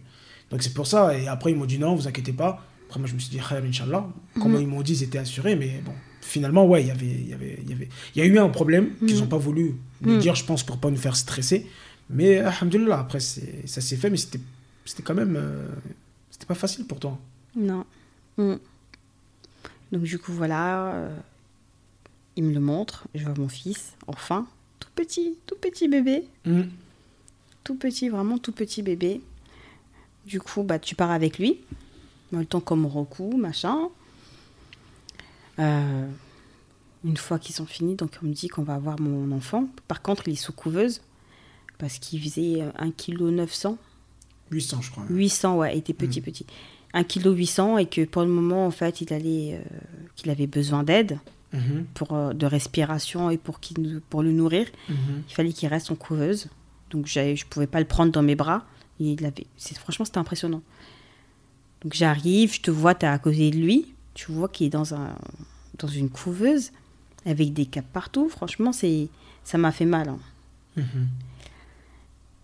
Donc, 0.49 0.63
c'est 0.63 0.73
pour 0.73 0.87
ça. 0.87 1.17
Et 1.17 1.27
après, 1.27 1.51
ils 1.51 1.57
m'ont 1.57 1.65
dit 1.65 1.79
non, 1.79 1.95
vous 1.95 2.07
inquiétez 2.07 2.33
pas. 2.33 2.65
Après, 2.91 2.99
moi, 2.99 3.07
je 3.07 3.13
me 3.13 3.19
suis 3.19 3.29
dit, 3.29 3.37
Khair, 3.37 3.63
Inch'Allah. 3.63 4.05
Comment 4.41 4.59
ils 4.59 4.67
m'ont 4.67 4.81
dit, 4.81 4.91
ils 4.91 5.03
étaient 5.03 5.17
assurés. 5.17 5.55
Mais 5.55 5.81
bon, 5.85 5.93
finalement, 6.19 6.67
ouais, 6.67 6.81
il 6.83 6.87
y 6.87 6.91
avait. 6.91 7.05
Il 7.05 7.29
y, 7.29 7.33
avait, 7.33 7.57
il 7.63 7.69
y, 7.69 7.73
avait... 7.73 7.87
il 8.15 8.19
y 8.19 8.21
a 8.21 8.25
eu 8.27 8.37
un 8.37 8.49
problème 8.49 8.89
qu'ils 9.07 9.17
n'ont 9.19 9.27
pas 9.27 9.37
voulu 9.37 9.75
nous 10.01 10.17
dire, 10.17 10.35
je 10.35 10.43
pense, 10.43 10.63
pour 10.63 10.77
pas 10.77 10.89
nous 10.89 10.97
faire 10.97 11.15
stresser. 11.15 11.67
Mais, 12.09 12.39
alhamdoulilah, 12.39 12.99
après, 12.99 13.21
ça 13.21 13.79
s'est 13.79 13.95
fait. 13.95 14.09
Mais 14.09 14.17
c'était 14.17 14.41
c'était 14.83 15.03
quand 15.03 15.15
même. 15.15 15.37
euh, 15.37 15.69
C'était 16.31 16.45
pas 16.47 16.53
facile 16.55 16.85
pour 16.85 16.99
toi. 16.99 17.17
Non. 17.55 17.85
Mm. 18.37 18.55
Donc 19.93 20.01
du 20.03 20.19
coup, 20.19 20.33
voilà, 20.33 20.93
euh, 20.93 21.15
il 22.35 22.43
me 22.43 22.53
le 22.53 22.59
montre, 22.59 23.07
je 23.15 23.23
vois 23.23 23.33
mon 23.37 23.47
fils, 23.49 23.93
enfin, 24.07 24.47
tout 24.79 24.89
petit, 24.95 25.37
tout 25.45 25.55
petit 25.59 25.87
bébé, 25.87 26.23
Mm. 26.45 26.61
tout 27.63 27.75
petit, 27.75 28.09
vraiment 28.09 28.37
tout 28.37 28.51
petit 28.53 28.81
bébé. 28.83 29.21
Du 30.25 30.39
coup, 30.39 30.63
bah, 30.63 30.79
tu 30.79 30.95
pars 30.95 31.11
avec 31.11 31.39
lui, 31.39 31.57
le 32.39 32.45
temps 32.45 32.59
qu'on 32.59 32.77
me 32.77 32.87
recoue, 32.87 33.35
machin. 33.37 33.89
Euh, 35.59 36.07
une 37.03 37.17
fois 37.17 37.39
qu'ils 37.39 37.55
sont 37.55 37.65
finis, 37.65 37.95
donc 37.95 38.17
on 38.23 38.27
me 38.27 38.33
dit 38.33 38.47
qu'on 38.47 38.63
va 38.63 38.75
avoir 38.75 38.99
mon 38.99 39.31
enfant. 39.35 39.67
Par 39.87 40.01
contre, 40.01 40.27
il 40.27 40.33
est 40.33 40.37
sous 40.37 40.53
couveuse, 40.53 41.01
parce 41.77 41.97
qu'il 41.99 42.21
faisait 42.21 42.61
euh, 42.61 42.71
1,9 42.79 42.91
kg 42.91 43.75
800, 44.51 44.81
je 44.81 44.91
crois. 44.91 45.05
800, 45.09 45.57
ouais, 45.57 45.75
il 45.75 45.79
était 45.79 45.93
petit, 45.93 46.21
petit. 46.21 46.45
1 46.93 47.03
kg 47.03 47.35
800 47.35 47.77
et 47.77 47.85
que 47.85 48.03
pour 48.05 48.21
le 48.21 48.27
moment, 48.27 48.65
en 48.65 48.71
fait, 48.71 49.01
il 49.01 49.13
allait, 49.13 49.55
euh, 49.55 49.77
qu'il 50.15 50.29
avait 50.29 50.47
besoin 50.47 50.83
d'aide 50.83 51.19
Mhm, 51.53 51.85
pour 51.95 52.13
euh, 52.13 52.33
de 52.33 52.45
respiration 52.45 53.29
et 53.29 53.37
pour 53.37 53.59
qu'il 53.59 54.01
pour 54.09 54.23
le 54.23 54.31
nourrir. 54.31 54.67
mhm. 54.87 55.23
Il 55.27 55.33
fallait 55.33 55.51
qu'il 55.51 55.67
reste 55.67 55.91
en 55.91 55.95
couveuse. 55.95 56.47
Donc 56.91 57.07
je 57.07 57.45
pouvais 57.45 57.67
pas 57.67 57.79
le 57.79 57.85
prendre 57.85 58.11
dans 58.11 58.21
mes 58.21 58.35
bras. 58.35 58.65
Et 58.99 59.13
il 59.13 59.25
avait, 59.25 59.47
c'est 59.57 59.77
franchement, 59.77 60.05
c'était 60.05 60.19
impressionnant. 60.19 60.61
Donc 61.83 61.93
j'arrive, 61.93 62.53
je 62.53 62.61
te 62.61 62.71
vois, 62.71 62.93
tu 62.95 63.05
es 63.05 63.09
à 63.09 63.17
côté 63.19 63.49
de 63.51 63.57
lui. 63.57 63.93
Tu 64.13 64.31
vois 64.31 64.49
qu'il 64.49 64.67
est 64.67 64.71
dans 64.71 64.93
un 64.93 65.15
dans 65.79 65.87
une 65.87 66.09
couveuse 66.09 66.71
avec 67.25 67.53
des 67.53 67.65
capes 67.65 67.91
partout. 67.91 68.29
Franchement, 68.29 68.71
c'est 68.71 69.07
ça 69.43 69.57
m'a 69.57 69.71
fait 69.71 69.85
mal. 69.85 70.09
hein. 70.09 70.19
Mhm. 70.77 71.07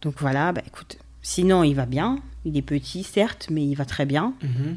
Donc 0.01 0.15
voilà, 0.19 0.51
bah 0.53 0.61
écoute, 0.65 0.97
sinon 1.21 1.63
il 1.63 1.73
va 1.75 1.85
bien. 1.85 2.19
Il 2.45 2.55
est 2.57 2.61
petit, 2.61 3.03
certes, 3.03 3.47
mais 3.51 3.65
il 3.65 3.75
va 3.75 3.85
très 3.85 4.05
bien. 4.05 4.33
Mhm, 4.41 4.75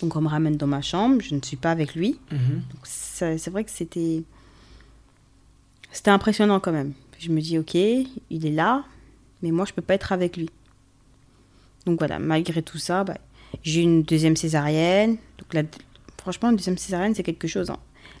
Donc 0.00 0.16
on 0.16 0.20
me 0.20 0.28
ramène 0.28 0.56
dans 0.56 0.66
ma 0.66 0.82
chambre, 0.82 1.20
je 1.22 1.34
ne 1.34 1.40
suis 1.42 1.56
pas 1.56 1.70
avec 1.70 1.94
lui. 1.94 2.18
mhm. 2.30 2.62
C'est 2.84 3.48
vrai 3.50 3.64
que 3.64 3.70
c'était 3.70 4.22
c'était 5.90 6.10
impressionnant 6.10 6.60
quand 6.60 6.72
même. 6.72 6.92
Je 7.18 7.30
me 7.30 7.40
dis 7.40 7.58
ok, 7.58 7.74
il 7.74 8.46
est 8.46 8.50
là, 8.52 8.84
mais 9.42 9.50
moi 9.50 9.64
je 9.64 9.72
peux 9.72 9.82
pas 9.82 9.94
être 9.94 10.12
avec 10.12 10.36
lui. 10.36 10.50
Donc 11.86 11.98
voilà, 11.98 12.18
malgré 12.18 12.62
tout 12.62 12.78
ça, 12.78 13.04
bah, 13.04 13.16
j'ai 13.62 13.80
eu 13.80 13.84
une 13.84 14.02
deuxième 14.02 14.36
césarienne. 14.36 15.16
Donc 15.38 15.52
la- 15.54 15.62
franchement, 16.20 16.50
une 16.50 16.56
deuxième 16.56 16.78
césarienne 16.78 17.14
c'est 17.14 17.22
quelque 17.22 17.46
chose. 17.48 17.70
hein. 17.70 17.76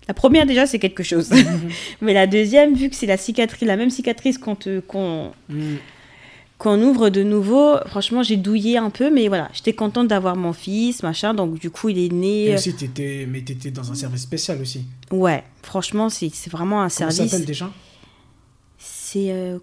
La 0.08 0.14
première 0.14 0.44
déjà 0.46 0.66
c'est 0.66 0.78
quelque 0.78 1.02
chose, 1.02 1.30
mais 2.00 2.12
la 2.14 2.26
deuxième, 2.26 2.74
vu 2.74 2.90
que 2.90 2.96
c'est 2.96 3.06
la 3.06 3.16
cicatrice, 3.16 3.66
la 3.66 3.76
même 3.76 3.90
cicatrice 3.90 4.38
qu'on 4.38 4.54
te- 4.54 4.80
qu'on 4.80 5.32
qu'on 6.56 6.80
ouvre 6.82 7.10
de 7.10 7.22
nouveau, 7.24 7.76
franchement, 7.86 8.22
j'ai 8.22 8.36
douillé 8.36 8.78
un 8.78 8.88
peu, 8.88 9.10
mais 9.10 9.26
voilà, 9.28 9.50
j'étais 9.52 9.72
contente 9.72 10.06
d'avoir 10.08 10.36
mon 10.36 10.52
fils, 10.52 11.02
machin. 11.02 11.34
Donc, 11.34 11.58
du 11.58 11.68
coup, 11.68 11.88
il 11.88 11.98
est 11.98 12.12
né. 12.12 12.44
Et 12.50 12.54
aussi, 12.54 12.72
t'étais, 12.74 13.26
mais 13.28 13.42
t'étais 13.42 13.70
dans 13.72 13.90
un 13.90 13.94
service 13.96 14.22
spécial 14.22 14.60
aussi. 14.62 14.84
Ouais, 15.10 15.42
franchement, 15.62 16.08
c'est 16.08 16.30
vraiment 16.50 16.76
un 16.80 16.88
Comment 16.88 17.10
service. 17.10 17.32
s'appelle 17.32 17.44
déjà? 17.44 17.70
C'est 18.78 19.32
euh, 19.32 19.58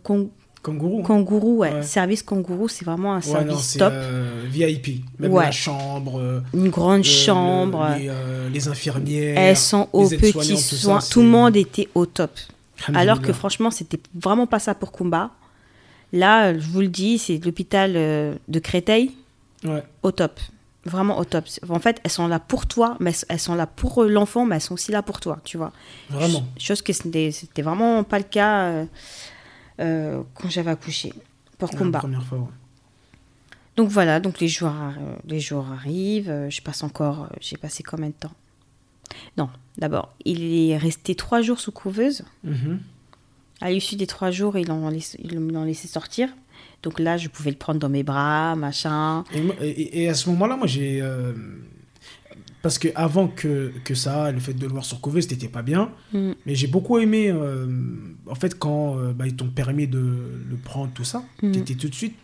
Kangourou. 0.64 1.02
Kangourou, 1.02 1.58
ouais. 1.58 1.74
Ouais. 1.74 1.82
Service 1.84 2.22
Kangourou, 2.24 2.68
c'est 2.68 2.86
vraiment 2.86 3.14
un 3.14 3.18
Ouais, 3.18 3.22
service 3.22 3.76
non, 3.78 3.80
top. 3.86 3.94
euh, 3.96 4.44
VIP. 4.48 5.04
Même 5.20 5.32
Ouais. 5.34 5.46
la 5.46 5.52
chambre, 5.52 6.20
euh, 6.20 6.40
Une 6.54 6.70
grande 6.70 7.00
le- 7.00 7.04
chambre. 7.04 7.88
le- 7.96 8.00
les, 8.04 8.10
euh, 8.10 8.50
les 8.50 8.68
infirmières. 8.68 9.38
Elles 9.40 9.58
sont 9.58 9.88
aux 9.94 10.08
petits 10.08 10.58
soins. 10.58 11.00
Tout 11.10 11.22
le 11.22 11.28
monde 11.28 11.56
était 11.56 11.88
au 11.96 12.06
top. 12.06 12.32
Alors 12.94 13.22
que 13.22 13.32
franchement, 13.34 13.72
c'était 13.72 14.00
vraiment 14.16 14.48
pas 14.48 14.60
ça 14.60 14.74
pour 14.76 14.92
Kumba. 14.92 15.32
Là, 16.14 16.54
je 16.54 16.68
vous 16.68 16.82
le 16.82 16.88
dis, 16.90 17.18
c'est 17.18 17.44
l'hôpital 17.44 17.94
euh, 17.96 18.36
de 18.48 18.60
Créteil, 18.60 19.12
Ouais. 19.64 19.84
au 20.04 20.12
top. 20.12 20.40
Vraiment 20.84 21.20
au 21.20 21.26
top. 21.26 21.46
En 21.70 21.80
fait, 21.80 22.02
elles 22.04 22.10
sont 22.12 22.28
là 22.28 22.40
pour 22.40 22.66
toi, 22.66 22.98
mais 23.00 23.14
elles 23.30 23.40
sont 23.40 23.54
là 23.54 23.68
pour 23.68 24.04
l'enfant, 24.04 24.46
mais 24.46 24.56
elles 24.56 24.62
sont 24.62 24.74
aussi 24.74 24.92
là 24.92 25.04
pour 25.04 25.20
toi, 25.20 25.38
tu 25.44 25.58
vois. 25.58 25.72
Vraiment. 26.10 26.44
Chose 26.58 26.82
que 26.82 26.92
c'était 26.92 27.32
c'était 27.32 27.62
vraiment 27.62 28.04
pas 28.04 28.18
le 28.18 28.24
cas 28.26 28.64
euh, 28.64 28.86
euh, 29.82 30.22
quand 30.36 30.50
j'avais 30.50 30.72
accouché 30.72 31.14
pour 31.58 31.70
La 31.70 32.00
première 32.00 32.24
fois, 32.24 32.38
ouais. 32.40 32.46
Donc 33.78 33.90
voilà, 33.90 34.20
donc 34.20 34.40
les 34.40 34.48
jours, 34.48 34.70
arri- 34.70 35.00
les 35.28 35.40
jours 35.40 35.68
arrivent. 35.72 36.30
euh, 36.30 36.50
Je 36.50 36.62
passe 36.62 36.84
encore. 36.84 37.24
euh, 37.24 37.36
J'ai 37.40 37.58
passé 37.58 37.84
combien 37.84 38.08
de 38.10 38.14
temps? 38.14 38.32
Non, 39.38 39.50
d'abord, 39.78 40.14
il 40.26 40.42
est 40.70 40.78
resté 40.78 41.16
trois 41.16 41.42
jours 41.42 41.60
sous 41.60 41.72
couveuse. 41.72 42.24
Mhm. 42.44 42.80
À 43.62 43.72
l'issue 43.72 43.96
des 43.96 44.08
trois 44.08 44.32
jours, 44.32 44.58
ils 44.58 44.68
l'ont 44.68 44.90
laissé, 44.90 45.18
laissé 45.66 45.88
sortir. 45.88 46.30
Donc 46.84 47.00
là, 47.00 47.18
je 47.18 47.28
pouvais 47.28 47.52
le 47.52 47.58
prendre 47.58 47.80
dans 47.80 47.90
mes 47.90 48.04
bras, 48.04 48.56
machin. 48.56 49.24
Et, 49.34 49.40
et- 49.68 50.04
et 50.04 50.10
à 50.10 50.14
ce 50.16 50.30
moment-là, 50.32 50.58
moi, 50.58 50.68
j'ai. 50.68 51.00
euh, 51.02 51.34
parce 52.62 52.78
que 52.78 52.90
avant 52.96 53.28
que, 53.28 53.72
que 53.84 53.96
ça, 53.96 54.32
le 54.32 54.40
fait 54.40 54.54
de 54.54 54.66
le 54.66 54.72
voir 54.72 54.86
sur 54.86 55.02
couveuse, 55.02 55.28
c'était 55.28 55.48
pas 55.48 55.62
bien. 55.64 55.92
Mm. 56.14 56.32
Mais 56.46 56.56
j'ai 56.56 56.68
beaucoup 56.68 57.00
aimé. 57.00 57.30
euh, 57.30 57.66
en 58.30 58.36
fait, 58.36 58.58
quand 58.58 58.98
euh, 59.00 59.14
bah, 59.14 59.26
ils 59.28 59.36
t'ont 59.36 59.48
permis 59.50 59.88
de 59.88 60.00
le 60.00 60.56
prendre, 60.64 60.92
tout 60.94 61.04
ça, 61.04 61.24
Mm. 61.42 61.52
t'étais 61.52 61.74
tout 61.76 61.90
de 61.90 61.96
suite. 61.96 62.16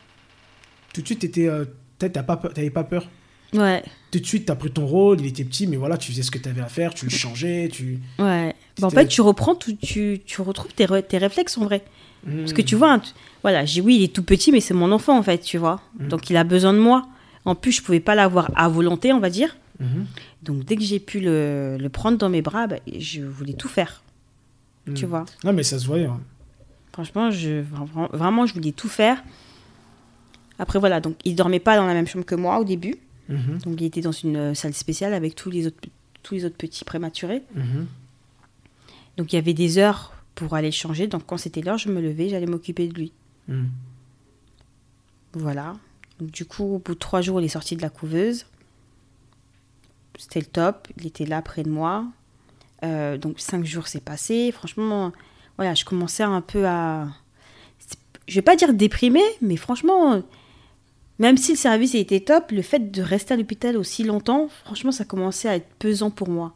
Tout 0.94 1.02
de 1.02 1.06
suite, 1.08 1.20
t'étais. 1.20 1.48
euh, 1.48 1.66
pas 2.00 2.10
t'avais 2.10 2.70
pas 2.70 2.84
peur. 2.84 3.08
Ouais, 3.54 3.82
Tout 4.12 4.20
de 4.20 4.26
suite, 4.26 4.46
t'as 4.46 4.56
pris 4.56 4.70
ton 4.70 4.86
rôle, 4.86 5.22
il 5.22 5.26
était 5.28 5.46
petit, 5.46 5.68
mais 5.68 5.78
voilà, 5.78 5.98
tu 5.98 6.12
faisais 6.12 6.22
ce 6.22 6.30
que 6.32 6.38
t'avais 6.38 6.60
à 6.62 6.66
faire, 6.68 6.94
tu 6.94 7.06
le 7.06 7.12
changeais, 7.12 7.70
tu. 7.72 7.98
ouais. 8.20 8.54
Bah, 8.80 8.88
en 8.88 8.90
fait, 8.90 9.08
tu 9.08 9.22
reprends, 9.22 9.56
tout, 9.56 9.74
tu, 9.82 10.20
tu 10.26 10.42
retrouves 10.42 10.74
tes, 10.74 10.86
re- 10.86 11.02
tes 11.02 11.18
réflexes 11.18 11.58
en 11.58 11.64
vrai. 11.64 11.82
Parce 12.26 12.52
que 12.52 12.62
Mm. 12.62 12.66
tu 12.66 12.76
vois, 12.76 12.92
hein, 12.94 13.00
tu- 13.00 13.12
voilà, 13.42 13.64
j'ai 13.66 13.80
oui, 13.82 13.96
il 13.96 14.04
est 14.04 14.14
tout 14.14 14.22
petit, 14.24 14.52
mais 14.52 14.60
c'est 14.60 14.74
mon 14.74 14.92
enfant 14.92 15.18
en 15.18 15.24
fait, 15.24 15.38
tu 15.40 15.58
vois. 15.58 15.82
Mm. 16.00 16.08
Donc 16.10 16.30
il 16.30 16.36
a 16.38 16.44
besoin 16.44 16.74
de 16.74 16.80
moi. 16.80 17.08
En 17.46 17.56
plus, 17.56 17.72
je 17.72 17.82
pouvais 17.82 18.02
pas 18.02 18.16
l'avoir 18.16 18.52
à 18.56 18.68
volonté, 18.68 19.14
on 19.14 19.20
va 19.22 19.30
dire. 19.30 19.56
Mhm. 19.80 20.06
Donc 20.44 20.64
dès 20.66 20.76
que 20.76 20.82
j'ai 20.84 21.00
pu 21.00 21.20
le, 21.20 21.78
le 21.80 21.90
prendre 21.90 22.18
dans 22.18 22.30
mes 22.30 22.42
bras, 22.42 22.68
bah, 22.68 22.78
je 22.98 23.22
voulais 23.22 23.54
tout 23.54 23.68
faire, 23.68 24.02
tu 24.96 25.06
Mm. 25.06 25.10
vois. 25.10 25.26
Non, 25.44 25.54
mais 25.54 25.64
ça 25.64 25.78
se 25.80 25.86
voyait. 25.86 26.06
hein. 26.06 26.20
Franchement, 26.94 27.30
je, 27.30 27.62
vra- 27.62 28.10
vraiment, 28.16 28.46
je 28.48 28.54
voulais 28.56 28.72
tout 28.72 28.90
faire. 28.90 29.24
Après, 30.58 30.80
voilà, 30.80 31.00
donc 31.00 31.16
il 31.26 31.36
dormait 31.36 31.60
pas 31.60 31.76
dans 31.78 31.86
la 31.86 31.94
même 31.94 32.08
chambre 32.08 32.26
que 32.26 32.34
moi 32.36 32.60
au 32.60 32.64
début. 32.64 32.96
Mhm. 33.30 33.60
Donc 33.66 33.80
il 33.82 33.86
était 33.86 34.02
dans 34.02 34.12
une 34.12 34.36
euh, 34.38 34.54
salle 34.56 34.74
spéciale 34.74 35.14
avec 35.14 35.36
tous 35.36 35.52
les 35.52 35.68
autres, 35.68 35.78
tous 36.24 36.34
les 36.34 36.46
autres 36.46 36.56
petits 36.58 36.84
prématurés. 36.86 37.44
Mhm. 37.54 37.86
Donc 39.18 39.32
il 39.32 39.36
y 39.36 39.40
avait 39.40 39.54
des 39.54 39.78
heures 39.78 40.14
pour 40.34 40.56
aller 40.56 40.72
changer. 40.72 41.06
Donc 41.08 41.24
quand 41.28 41.38
c'était 41.38 41.62
l'heure, 41.62 41.78
je 41.78 41.90
me 41.90 42.02
levais, 42.02 42.30
j'allais 42.30 42.46
m'occuper 42.48 42.88
de 42.88 42.94
lui. 42.96 43.12
Voilà. 45.34 45.74
Donc, 46.20 46.32
du 46.32 46.46
coup, 46.46 46.64
au 46.64 46.80
bout 46.80 46.94
de 46.96 47.00
trois 47.00 47.22
jours, 47.22 47.40
il 47.42 47.46
est 47.46 47.50
sorti 47.50 47.76
de 47.76 47.82
la 47.82 47.90
couveuse. 47.90 48.46
C'était 50.18 50.40
le 50.40 50.46
top. 50.46 50.88
Il 50.98 51.06
était 51.08 51.26
là 51.26 51.42
près 51.42 51.64
de 51.64 51.70
moi. 51.70 52.06
Euh, 52.84 53.18
donc 53.18 53.40
cinq 53.40 53.66
jours 53.66 53.88
s'est 53.88 54.02
passé. 54.02 54.52
Franchement, 54.52 55.12
voilà, 55.58 55.74
je 55.74 55.84
commençais 55.86 56.24
un 56.24 56.42
peu 56.42 56.68
à, 56.68 57.08
je 58.28 58.36
vais 58.36 58.42
pas 58.42 58.56
dire 58.56 58.74
déprimé, 58.74 59.22
mais 59.42 59.56
franchement, 59.58 60.22
même 61.20 61.38
si 61.38 61.54
le 61.54 61.58
service 61.58 61.96
était 61.96 62.20
top, 62.20 62.52
le 62.52 62.62
fait 62.62 62.92
de 62.92 63.02
rester 63.02 63.34
à 63.34 63.38
l'hôpital 63.38 63.78
aussi 63.78 64.04
longtemps, 64.04 64.48
franchement, 64.66 64.92
ça 64.92 65.06
commençait 65.06 65.50
à 65.50 65.56
être 65.56 65.70
pesant 65.80 66.12
pour 66.12 66.30
moi. 66.30 66.54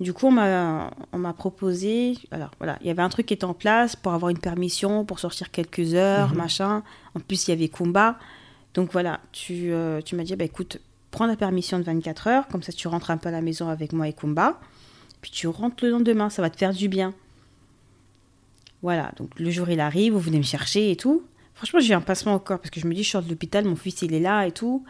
Du 0.00 0.12
coup, 0.12 0.26
on 0.26 0.30
m'a 0.32 1.32
proposé. 1.36 2.18
Alors 2.32 2.50
voilà, 2.58 2.78
il 2.80 2.86
y 2.88 2.90
avait 2.90 3.02
un 3.02 3.08
truc 3.08 3.26
qui 3.26 3.34
était 3.34 3.44
en 3.44 3.54
place 3.54 3.94
pour 3.96 4.12
avoir 4.12 4.30
une 4.30 4.38
permission, 4.38 5.04
pour 5.04 5.20
sortir 5.20 5.50
quelques 5.50 5.94
heures, 5.94 6.30
Mhm. 6.30 6.36
machin. 6.36 6.82
En 7.14 7.20
plus, 7.20 7.46
il 7.46 7.50
y 7.50 7.54
avait 7.54 7.68
combat. 7.68 8.18
Donc 8.74 8.90
voilà, 8.92 9.20
tu, 9.30 9.72
euh, 9.72 10.00
tu 10.02 10.16
m'as 10.16 10.24
dit, 10.24 10.34
bah, 10.34 10.44
écoute, 10.44 10.78
prends 11.14 11.26
la 11.26 11.36
permission 11.36 11.78
de 11.78 11.84
24 11.84 12.26
heures, 12.26 12.48
comme 12.48 12.64
ça 12.64 12.72
tu 12.72 12.88
rentres 12.88 13.12
un 13.12 13.16
peu 13.16 13.28
à 13.28 13.32
la 13.32 13.40
maison 13.40 13.68
avec 13.68 13.92
moi 13.92 14.08
et 14.08 14.12
Kumba. 14.12 14.58
Puis 15.22 15.30
tu 15.30 15.46
rentres 15.46 15.84
le 15.84 15.90
lendemain, 15.90 16.28
ça 16.28 16.42
va 16.42 16.50
te 16.50 16.56
faire 16.56 16.72
du 16.72 16.88
bien. 16.88 17.14
Voilà, 18.82 19.12
donc 19.16 19.38
le 19.38 19.48
jour 19.48 19.70
il 19.70 19.78
arrive, 19.78 20.14
vous 20.14 20.18
venez 20.18 20.38
me 20.38 20.42
chercher 20.42 20.90
et 20.90 20.96
tout. 20.96 21.22
Franchement, 21.54 21.78
j'ai 21.78 21.94
un 21.94 22.00
passement 22.00 22.34
au 22.34 22.40
corps 22.40 22.58
parce 22.58 22.70
que 22.70 22.80
je 22.80 22.88
me 22.88 22.94
dis, 22.94 23.04
je 23.04 23.10
sors 23.10 23.22
de 23.22 23.28
l'hôpital, 23.28 23.64
mon 23.64 23.76
fils 23.76 24.02
il 24.02 24.12
est 24.12 24.18
là 24.18 24.44
et 24.44 24.50
tout. 24.50 24.84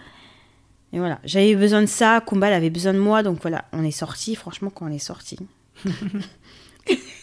Et 0.95 0.99
voilà, 0.99 1.21
j'avais 1.25 1.55
besoin 1.57 1.83
de 1.83 1.87
ça, 1.87 2.23
Kumba 2.27 2.49
elle 2.49 2.55
avait 2.55 2.71
besoin 2.71 2.95
de 2.95 2.99
moi, 2.99 3.23
donc 3.23 3.43
voilà, 3.43 3.67
on 3.73 3.85
est 3.85 3.91
sorti. 3.91 4.35
Franchement, 4.35 4.71
quand 4.71 4.87
on 4.87 4.93
est 4.93 4.99
sorti, 4.99 5.39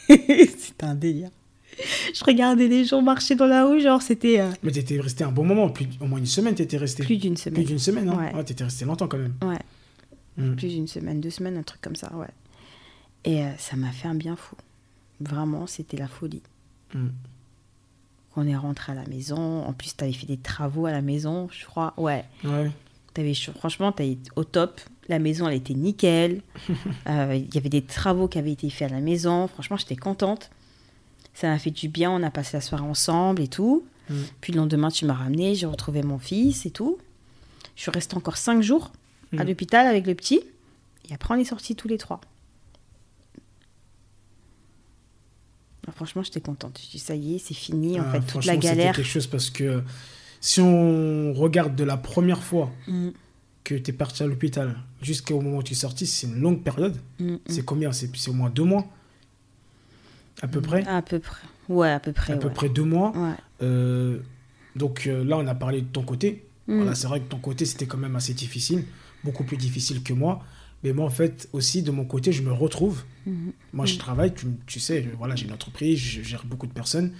c'était 0.08 0.84
un 0.84 0.94
délire. 0.94 1.32
Je 2.14 2.24
regardais 2.24 2.68
les 2.68 2.86
gens 2.86 3.02
marcher 3.02 3.36
dans 3.36 3.48
la 3.48 3.66
rue, 3.66 3.82
genre 3.82 4.02
c'était 4.02 4.40
euh, 4.42 4.50
Mais 4.64 4.72
t'étais 4.72 5.00
resté 5.00 5.24
un 5.24 5.32
bon 5.32 5.44
moment, 5.46 5.70
plus, 5.70 5.88
au 6.00 6.06
moins 6.06 6.20
une 6.20 6.26
semaine 6.26 6.54
t'étais 6.56 6.78
resté. 6.78 7.04
plus 7.04 7.18
d'une 7.18 7.34
Plus 7.36 7.42
semaine. 7.44 7.64
d'une 7.66 7.80
semaine, 7.80 8.10
hein 8.10 8.18
Ouais. 8.18 8.36
Ouais, 8.36 8.44
t'étais 8.44 8.64
resté 8.64 8.86
longtemps 8.86 9.08
quand 9.08 9.18
même. 9.18 9.34
Ouais, 9.44 9.60
Mm. 10.38 10.56
plus 10.56 10.70
d'une 10.70 10.88
semaine, 10.88 11.20
deux 11.20 11.30
semaines, 11.30 11.58
un 11.58 11.64
truc 11.64 11.82
comme 11.82 11.96
ça, 11.98 12.10
ouais. 12.16 12.28
Et 13.26 13.44
euh, 13.44 13.50
ça 13.58 13.76
m'a 13.76 13.92
fait 13.92 14.08
un 14.08 14.16
bien 14.16 14.36
fou. 14.38 14.56
Vraiment, 15.20 15.68
c'était 15.68 15.98
la 15.98 16.08
folie. 16.08 16.42
Mm. 16.94 17.08
On 18.38 18.48
est 18.48 18.56
rentré 18.56 18.94
à 18.94 18.96
la 18.96 19.06
maison. 19.08 19.66
En 19.66 19.74
plus, 19.74 19.96
tu 19.96 20.04
avais 20.04 20.14
fait 20.14 20.26
des 20.26 20.38
travaux 20.38 20.86
à 20.86 20.92
la 20.92 21.02
maison, 21.02 21.50
je 21.52 21.66
crois. 21.66 21.94
Ouais. 21.98 22.24
Ouais. 22.46 22.72
Avais, 23.18 23.34
franchement, 23.34 23.92
tu 23.92 24.18
au 24.38 24.44
top. 24.46 24.80
La 25.10 25.20
maison, 25.20 25.48
elle 25.50 25.58
était 25.58 25.74
nickel. 25.74 26.42
Euh, 27.10 27.36
Il 27.36 27.54
y 27.54 27.58
avait 27.58 27.68
des 27.70 27.82
travaux 27.82 28.28
qui 28.30 28.40
avaient 28.40 28.54
été 28.54 28.70
faits 28.70 28.90
à 28.92 28.96
la 28.96 29.02
maison. 29.02 29.48
Franchement, 29.48 29.76
j'étais 29.76 29.98
contente. 29.98 30.50
Ça 31.34 31.48
m'a 31.48 31.58
fait 31.60 31.72
du 31.72 31.88
bien. 31.88 32.12
On 32.12 32.22
a 32.24 32.30
passé 32.32 32.58
la 32.58 32.62
soirée 32.62 32.84
ensemble 32.84 33.42
et 33.42 33.48
tout. 33.48 33.84
Mm. 34.10 34.16
Puis 34.42 34.54
le 34.54 34.58
lendemain, 34.60 34.90
tu 34.90 35.06
m'as 35.06 35.14
ramené. 35.14 35.56
J'ai 35.56 35.66
retrouvé 35.66 36.04
mon 36.04 36.20
fils 36.20 36.66
et 36.66 36.72
tout. 36.72 36.98
Je 37.76 37.84
suis 37.84 37.92
restée 37.92 38.16
encore 38.18 38.38
cinq 38.38 38.62
jours 38.62 38.92
à 39.38 39.44
Mm. 39.44 39.48
l'hôpital 39.48 39.88
avec 39.88 40.06
le 40.08 40.16
petit. 40.16 40.42
Et 41.10 41.14
après, 41.14 41.34
on 41.34 41.38
est 41.38 41.46
sortis 41.46 41.76
tous 41.76 41.88
les 41.88 41.98
trois. 41.98 42.20
Alors, 45.84 45.96
franchement, 45.96 46.22
j'étais 46.24 46.42
contente. 46.42 46.80
Je 46.84 46.92
dis, 46.92 47.00
ça 47.00 47.16
y 47.16 47.36
est, 47.36 47.38
c'est 47.40 47.54
fini. 47.56 48.00
En 48.00 48.04
Ah, 48.06 48.12
fait, 48.12 48.20
toute 48.32 48.46
la 48.46 48.54
c'était 48.54 48.68
galère. 48.68 48.96
quelque 48.96 49.06
chose 49.08 49.28
parce 49.28 49.50
que 49.50 49.82
si 50.40 50.62
on 50.62 51.34
regarde 51.34 51.76
de 51.76 51.84
la 51.84 51.98
première 51.98 52.44
fois 52.44 52.70
Mm, 52.88 53.10
que 53.64 53.76
tu 53.76 53.90
es 53.92 53.94
parti 53.94 54.22
à 54.24 54.28
l'hôpital 54.28 54.78
jusqu'au 55.02 55.42
moment 55.42 55.58
où 55.58 55.64
tu 55.64 55.74
es 55.74 55.76
sorti, 55.76 56.06
c'est 56.06 56.28
une 56.28 56.40
longue 56.40 56.62
période. 56.64 56.96
C'est 57.48 57.64
combien? 57.66 57.92
C'est 57.92 58.12
au 58.28 58.34
moins 58.34 58.50
deux 58.50 58.64
mois? 58.64 58.86
À 60.42 60.48
peu 60.48 60.62
près 60.62 60.86
À 60.88 61.02
peu 61.02 61.20
près. 61.20 61.42
Ouais, 61.70 61.90
à 61.90 62.00
peu 62.00 62.12
près. 62.12 62.34
À 62.34 62.38
peu 62.38 62.48
ouais. 62.48 62.54
près 62.54 62.70
deux 62.70 62.84
mois. 62.84 63.12
Ouais. 63.16 63.36
Euh, 63.62 64.20
donc 64.76 65.08
euh, 65.08 65.24
là, 65.24 65.38
on 65.38 65.48
a 65.48 65.56
parlé 65.56 65.82
de 65.82 65.88
ton 65.88 66.04
côté. 66.04 66.46
Mm. 66.68 66.76
Voilà, 66.78 66.96
c'est 66.96 67.08
vrai 67.08 67.20
que 67.22 67.28
ton 67.28 67.38
côté, 67.40 67.66
c'était 67.66 67.86
quand 67.86 67.98
même 67.98 68.16
assez 68.16 68.34
difficile, 68.34 68.84
beaucoup 69.24 69.44
plus 69.44 69.58
difficile 69.58 70.04
que 70.04 70.14
moi. 70.14 70.44
Mais 70.84 70.94
moi, 70.94 71.06
en 71.06 71.10
fait, 71.12 71.48
aussi, 71.54 71.84
de 71.84 71.92
mon 71.92 72.06
côté, 72.06 72.32
je 72.32 72.42
me 72.42 72.52
retrouve. 72.52 73.04
Mhm. 73.28 73.52
Moi, 73.74 73.86
je 73.86 73.96
Mm. 73.96 73.98
travaille, 74.00 74.34
tu, 74.34 74.48
tu 74.66 74.80
sais, 74.80 75.08
voilà, 75.18 75.36
j'ai 75.36 75.46
une 75.46 75.54
entreprise, 75.54 76.00
je 76.00 76.22
gère 76.24 76.44
beaucoup 76.46 76.68
de 76.68 76.74
personnes. 76.74 77.14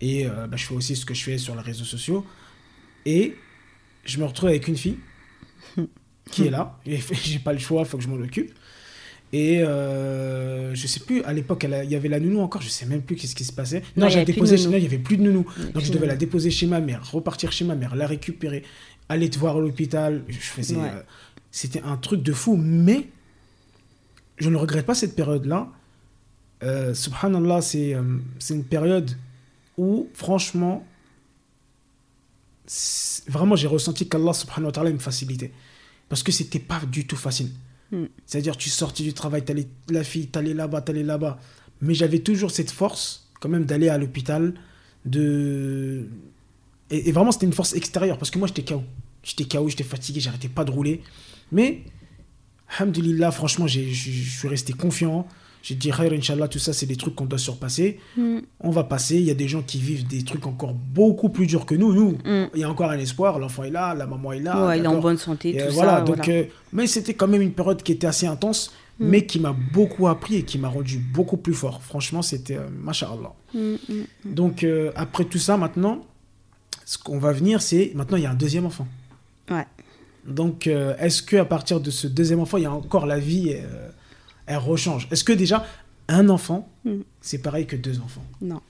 Et 0.00 0.26
euh, 0.26 0.46
bah, 0.46 0.56
je 0.56 0.64
fais 0.66 0.74
aussi 0.74 0.96
ce 0.96 1.06
que 1.06 1.14
je 1.14 1.22
fais 1.22 1.38
sur 1.38 1.54
les 1.54 1.62
réseaux 1.62 1.84
sociaux. 1.84 2.26
Et 3.06 3.36
je 4.04 4.18
me 4.18 4.24
retrouve 4.24 4.48
avec 4.48 4.66
une 4.68 4.76
fille 4.76 4.98
qui 6.30 6.46
est 6.46 6.50
là. 6.50 6.78
Et 6.84 6.98
J'ai 7.24 7.38
pas 7.38 7.52
le 7.52 7.58
choix, 7.60 7.82
il 7.82 7.86
faut 7.86 7.96
que 7.96 8.02
je 8.02 8.08
m'en 8.08 8.16
occupe. 8.16 8.52
Et 9.32 9.62
euh, 9.62 10.74
je 10.74 10.86
sais 10.86 11.00
plus, 11.00 11.22
à 11.24 11.32
l'époque, 11.32 11.66
il 11.68 11.90
y 11.90 11.96
avait 11.96 12.08
la 12.08 12.20
nounou 12.20 12.40
encore, 12.40 12.62
je 12.62 12.68
sais 12.68 12.86
même 12.86 13.02
plus 13.02 13.16
qu'est-ce 13.16 13.34
qui 13.34 13.44
se 13.44 13.52
passait. 13.52 13.82
Non, 13.96 14.08
j'avais 14.08 14.24
déposé, 14.24 14.56
nounou. 14.56 14.70
non, 14.70 14.76
il 14.76 14.82
y 14.84 14.86
avait 14.86 14.98
plus 14.98 15.16
de 15.16 15.22
nounou. 15.22 15.42
Donc 15.42 15.72
plus 15.72 15.84
je 15.86 15.88
de 15.90 15.94
devais 15.96 16.06
la 16.06 16.16
déposer 16.16 16.50
chez 16.50 16.66
ma 16.66 16.80
mère, 16.80 17.10
repartir 17.10 17.50
chez 17.52 17.64
ma 17.64 17.74
mère, 17.74 17.96
la 17.96 18.06
récupérer, 18.06 18.62
aller 19.08 19.28
te 19.28 19.38
voir 19.38 19.56
à 19.56 19.60
l'hôpital. 19.60 20.22
Je 20.28 20.38
faisais, 20.38 20.76
Ouais. 20.76 20.88
euh, 20.94 21.02
c'était 21.50 21.82
un 21.82 21.96
truc 21.96 22.22
de 22.22 22.32
fou, 22.32 22.56
mais 22.56 23.08
je 24.38 24.48
ne 24.48 24.56
regrette 24.56 24.86
pas 24.86 24.94
cette 24.94 25.16
période-là. 25.16 25.68
Euh, 26.62 26.94
subhanallah, 26.94 27.60
c'est 27.62 27.94
euh, 27.94 28.02
une 28.50 28.64
période 28.64 29.10
où, 29.76 30.08
franchement, 30.14 30.86
vraiment, 33.28 33.56
j'ai 33.56 33.66
ressenti 33.68 34.08
qu'Allah 34.08 34.32
subhanahu 34.32 34.66
wa 34.66 34.72
ta'ala 34.72 34.90
me 34.90 34.98
facilitait. 34.98 35.52
Parce 36.08 36.22
que 36.22 36.32
c'était 36.32 36.58
pas 36.60 36.80
du 36.90 37.06
tout 37.06 37.16
facile. 37.16 37.50
Mm. 37.92 38.04
C'est-à-dire, 38.24 38.56
tu 38.56 38.70
sortais 38.70 39.02
du 39.02 39.12
travail, 39.12 39.44
t'allais, 39.44 39.66
la 39.90 40.04
fille, 40.04 40.28
t'allais 40.28 40.54
là-bas, 40.54 40.82
t'allais 40.82 41.02
là-bas. 41.02 41.38
Mais 41.80 41.94
j'avais 41.94 42.20
toujours 42.20 42.50
cette 42.50 42.70
force, 42.70 43.28
quand 43.40 43.48
même, 43.48 43.64
d'aller 43.64 43.88
à 43.88 43.98
l'hôpital, 43.98 44.54
de... 45.04 46.06
Et, 46.90 47.08
et 47.08 47.12
vraiment, 47.12 47.32
c'était 47.32 47.46
une 47.46 47.52
force 47.52 47.74
extérieure, 47.74 48.18
parce 48.18 48.30
que 48.30 48.38
moi, 48.38 48.48
j'étais 48.48 48.64
KO. 48.64 48.82
J'étais 49.22 49.44
KO, 49.44 49.68
j'étais 49.68 49.84
fatigué, 49.84 50.20
j'arrêtais 50.20 50.48
pas 50.48 50.64
de 50.64 50.70
rouler. 50.70 51.02
Mais, 51.52 51.82
alhamdulillah, 52.78 53.30
franchement, 53.30 53.66
je 53.66 53.80
suis 53.80 54.48
resté 54.48 54.72
confiant. 54.72 55.26
J'ai 55.68 55.74
dit, 55.74 55.90
Khair, 55.90 56.12
Inch'Allah, 56.12 56.46
tout 56.46 56.60
ça, 56.60 56.72
c'est 56.72 56.86
des 56.86 56.94
trucs 56.94 57.16
qu'on 57.16 57.24
doit 57.24 57.40
surpasser. 57.40 57.98
Mm. 58.16 58.38
On 58.60 58.70
va 58.70 58.84
passer. 58.84 59.16
Il 59.16 59.24
y 59.24 59.32
a 59.32 59.34
des 59.34 59.48
gens 59.48 59.62
qui 59.62 59.80
vivent 59.80 60.06
des 60.06 60.22
trucs 60.22 60.46
encore 60.46 60.74
beaucoup 60.74 61.28
plus 61.28 61.48
durs 61.48 61.66
que 61.66 61.74
nous. 61.74 61.92
Nous, 61.92 62.12
Mm. 62.24 62.50
il 62.54 62.60
y 62.60 62.62
a 62.62 62.70
encore 62.70 62.88
un 62.90 62.98
espoir. 62.98 63.40
L'enfant 63.40 63.64
est 63.64 63.70
là, 63.70 63.92
la 63.92 64.06
maman 64.06 64.32
est 64.32 64.38
là. 64.38 64.64
ouais, 64.68 64.78
il 64.78 64.84
est 64.84 64.86
en 64.86 65.00
bonne 65.00 65.18
santé, 65.18 65.56
et 65.56 65.66
tout 65.66 65.72
voilà, 65.74 65.96
ça. 65.96 66.00
donc, 66.02 66.16
voilà. 66.18 66.32
euh, 66.32 66.44
mais 66.72 66.86
c'était 66.86 67.14
quand 67.14 67.26
même 67.26 67.42
une 67.42 67.50
période 67.50 67.82
qui 67.82 67.90
était 67.90 68.06
assez 68.06 68.26
intense, 68.28 68.72
Mm. 69.00 69.08
mais 69.08 69.26
qui 69.26 69.40
m'a 69.40 69.52
beaucoup 69.72 70.06
appris 70.06 70.36
et 70.36 70.42
qui 70.44 70.56
m'a 70.58 70.68
rendu 70.68 70.98
beaucoup 70.98 71.36
plus 71.36 71.52
fort. 71.52 71.82
Franchement, 71.82 72.22
c'était 72.22 72.58
euh. 72.58 73.76
Donc, 74.24 74.62
euh, 74.62 74.92
après 74.94 75.24
tout 75.24 75.38
ça, 75.38 75.56
maintenant, 75.56 76.06
ce 76.84 76.96
qu'on 76.96 77.18
va 77.18 77.32
venir, 77.32 77.60
c'est 77.60 77.90
maintenant, 77.96 78.16
il 78.18 78.22
y 78.22 78.26
a 78.26 78.30
un 78.30 78.34
deuxième 78.34 78.66
enfant. 78.66 78.86
Ouais. 79.50 79.66
Donc, 80.26 80.66
euh, 80.66 80.94
est-ce 80.98 81.22
que 81.22 81.36
à 81.36 81.44
partir 81.44 81.80
de 81.80 81.90
ce 81.90 82.06
deuxième 82.06 82.40
enfant, 82.40 82.56
il 82.56 82.62
y 82.62 82.66
a 82.66 82.72
encore 82.72 83.06
la 83.06 83.18
vie, 83.18 83.50
euh, 83.50 83.88
elle 84.46 84.58
rechange 84.58 85.08
Est-ce 85.10 85.24
que 85.24 85.32
déjà, 85.32 85.66
un 86.08 86.28
enfant, 86.28 86.68
Mm. 86.84 87.00
c'est 87.20 87.38
pareil 87.38 87.66
que 87.66 87.76
deux 87.76 87.98
enfants? 88.00 88.24
Non. 88.40 88.60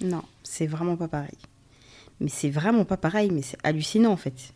Non, 0.00 0.22
c'est 0.42 0.66
vraiment 0.66 0.96
pas 0.96 1.08
pareil. 1.08 1.36
Mais 2.20 2.28
c'est 2.28 2.50
vraiment 2.50 2.84
pas 2.84 2.96
pareil, 2.96 3.30
mais 3.32 3.42
c'est 3.42 3.58
hallucinant 3.64 4.12
en 4.12 4.16
fait. 4.16 4.52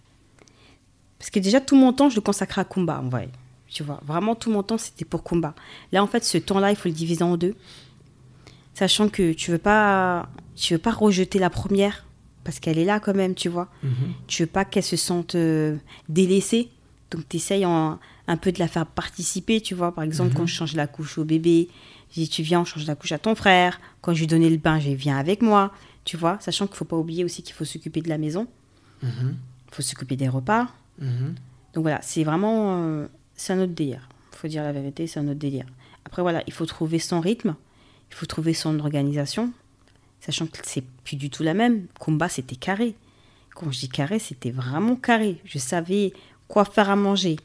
Parce 1.19 1.31
que 1.31 1.39
déjà, 1.41 1.61
tout 1.61 1.77
mon 1.77 1.93
temps, 1.93 2.09
je 2.11 2.17
le 2.17 2.21
consacrais 2.21 2.61
à 2.61 2.65
combat, 2.65 3.01
en 3.01 3.09
vrai. 3.09 3.29
Tu 3.69 3.83
vois, 3.83 4.01
vraiment, 4.05 4.35
tout 4.35 4.51
mon 4.51 4.63
temps, 4.63 4.79
c'était 4.79 5.05
pour 5.05 5.23
combat. 5.23 5.55
Là, 5.91 6.03
en 6.03 6.07
fait, 6.07 6.25
ce 6.25 6.39
temps-là, 6.39 6.71
il 6.71 6.77
faut 6.77 6.89
le 6.89 6.95
diviser 6.95 7.25
en 7.25 7.37
deux. 7.37 7.55
Sachant 8.75 9.09
que 9.09 9.33
tu 9.33 9.51
veux 9.51 9.59
pas, 9.59 10.29
tu 10.55 10.75
veux 10.75 10.79
pas 10.79 10.93
rejeter 10.93 11.39
la 11.39 11.49
première, 11.51 12.05
parce 12.45 12.61
qu'elle 12.61 12.79
est 12.79 12.85
là 12.85 13.01
quand 13.01 13.15
même, 13.15 13.35
tu 13.35 13.49
vois. 13.49 13.69
Tu 14.27 14.43
veux 14.43 14.47
pas 14.49 14.65
qu'elle 14.65 14.83
se 14.85 14.97
sente 14.97 15.35
euh, 15.35 15.77
délaissée. 16.09 16.69
Donc, 17.11 17.29
tu 17.29 17.37
essayes 17.39 17.65
un 18.29 18.37
peu 18.37 18.53
de 18.53 18.59
la 18.59 18.69
faire 18.69 18.87
participer, 18.87 19.61
tu 19.61 19.75
vois. 19.75 19.95
Par 19.95 20.05
exemple, 20.05 20.35
quand 20.35 20.47
je 20.47 20.55
change 20.55 20.75
la 20.75 20.87
couche 20.87 21.19
au 21.19 21.25
bébé, 21.25 21.69
je 22.11 22.21
dis, 22.21 22.29
tu 22.29 22.43
viens, 22.43 22.61
on 22.61 22.65
change 22.65 22.87
la 22.87 22.95
couche 22.95 23.13
à 23.13 23.19
ton 23.19 23.35
frère. 23.35 23.81
Quand 24.01 24.15
je 24.15 24.21
lui 24.21 24.27
donnais 24.27 24.51
le 24.51 24.57
bain, 24.57 24.79
je 24.81 24.89
dis, 24.89 24.95
viens 24.95 25.19
avec 25.19 25.43
moi. 25.43 25.73
Tu 26.05 26.17
vois, 26.17 26.39
sachant 26.41 26.67
qu'il 26.67 26.77
faut 26.77 26.85
pas 26.85 26.97
oublier 26.97 27.25
aussi 27.25 27.43
qu'il 27.43 27.55
faut 27.55 27.65
s'occuper 27.65 28.01
de 28.01 28.09
la 28.09 28.19
maison. 28.19 28.47
Mhm. 29.03 29.37
Il 29.69 29.75
faut 29.75 29.83
s'occuper 29.83 30.17
des 30.17 30.29
repas. 30.29 30.69
Mhm. 31.01 31.35
Donc 31.75 31.83
voilà, 31.83 32.01
c'est 32.03 32.25
vraiment... 32.25 32.83
euh, 32.83 33.07
c'est 33.35 33.53
un 33.53 33.61
autre 33.61 33.75
délire. 33.75 34.09
Il 34.33 34.39
faut 34.39 34.49
dire 34.49 34.63
la 34.63 34.73
vérité, 34.73 35.07
c'est 35.07 35.21
un 35.21 35.29
autre 35.29 35.39
délire. 35.39 35.67
Après, 36.05 36.23
voilà, 36.23 36.43
il 36.47 36.53
faut 36.53 36.67
trouver 36.67 36.99
son 36.99 37.21
rythme. 37.21 37.55
Il 38.11 38.15
faut 38.15 38.27
trouver 38.27 38.55
son 38.55 38.79
organisation. 38.79 39.53
Sachant 40.21 40.47
que 40.47 40.59
c'est 40.63 40.85
plus 41.05 41.17
du 41.17 41.29
tout 41.29 41.43
la 41.43 41.55
même. 41.55 41.87
Combat, 41.99 42.29
c'était 42.29 42.57
carré. 42.57 42.95
Quand 43.55 43.71
je 43.71 43.81
dis 43.81 43.89
carré, 43.89 44.19
c'était 44.19 44.51
vraiment 44.51 44.97
carré. 44.97 45.41
Je 45.45 45.59
savais 45.59 46.13
quoi 46.49 46.65
faire 46.65 46.91
à 46.91 46.97
manger. 46.97 47.37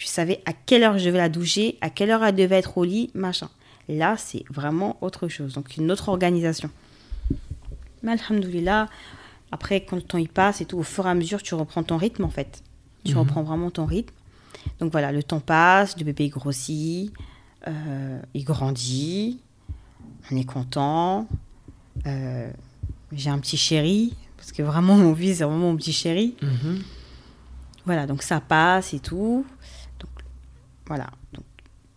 Je 0.00 0.06
savais 0.06 0.40
à 0.46 0.54
quelle 0.54 0.82
heure 0.82 0.96
je 0.96 1.04
devais 1.04 1.18
la 1.18 1.28
doucher, 1.28 1.76
à 1.82 1.90
quelle 1.90 2.10
heure 2.10 2.24
elle 2.24 2.34
devait 2.34 2.56
être 2.56 2.78
au 2.78 2.84
lit, 2.84 3.10
machin. 3.12 3.50
Là, 3.86 4.16
c'est 4.16 4.44
vraiment 4.48 4.96
autre 5.02 5.28
chose. 5.28 5.52
Donc, 5.52 5.76
une 5.76 5.90
autre 5.90 6.08
organisation. 6.08 6.70
Mais 8.02 8.12
alhamdoulilah, 8.12 8.88
après, 9.52 9.84
quand 9.84 9.96
le 9.96 10.02
temps 10.02 10.16
y 10.16 10.26
passe 10.26 10.62
et 10.62 10.64
tout, 10.64 10.78
au 10.78 10.82
fur 10.82 11.06
et 11.06 11.10
à 11.10 11.14
mesure, 11.14 11.42
tu 11.42 11.54
reprends 11.54 11.82
ton 11.82 11.98
rythme, 11.98 12.24
en 12.24 12.30
fait. 12.30 12.62
Tu 13.04 13.14
reprends 13.14 13.42
vraiment 13.42 13.70
ton 13.70 13.84
rythme. 13.84 14.14
Donc 14.78 14.90
voilà, 14.90 15.12
le 15.12 15.22
temps 15.22 15.40
passe, 15.40 15.98
le 15.98 16.04
bébé 16.04 16.24
il 16.26 16.30
grossit, 16.30 17.12
euh, 17.68 18.20
il 18.32 18.44
grandit, 18.44 19.38
on 20.30 20.36
est 20.36 20.44
content. 20.44 21.28
Euh, 22.06 22.50
J'ai 23.12 23.28
un 23.28 23.38
petit 23.38 23.58
chéri, 23.58 24.14
parce 24.38 24.52
que 24.52 24.62
vraiment, 24.62 24.96
mon 24.96 25.14
fils, 25.14 25.38
c'est 25.38 25.44
vraiment 25.44 25.58
mon 25.58 25.76
petit 25.76 25.92
chéri. 25.92 26.36
Mhm. 26.40 26.82
Voilà, 27.84 28.06
donc 28.06 28.22
ça 28.22 28.40
passe 28.40 28.94
et 28.94 29.00
tout. 29.00 29.44
Voilà. 30.90 31.06
Donc, 31.32 31.44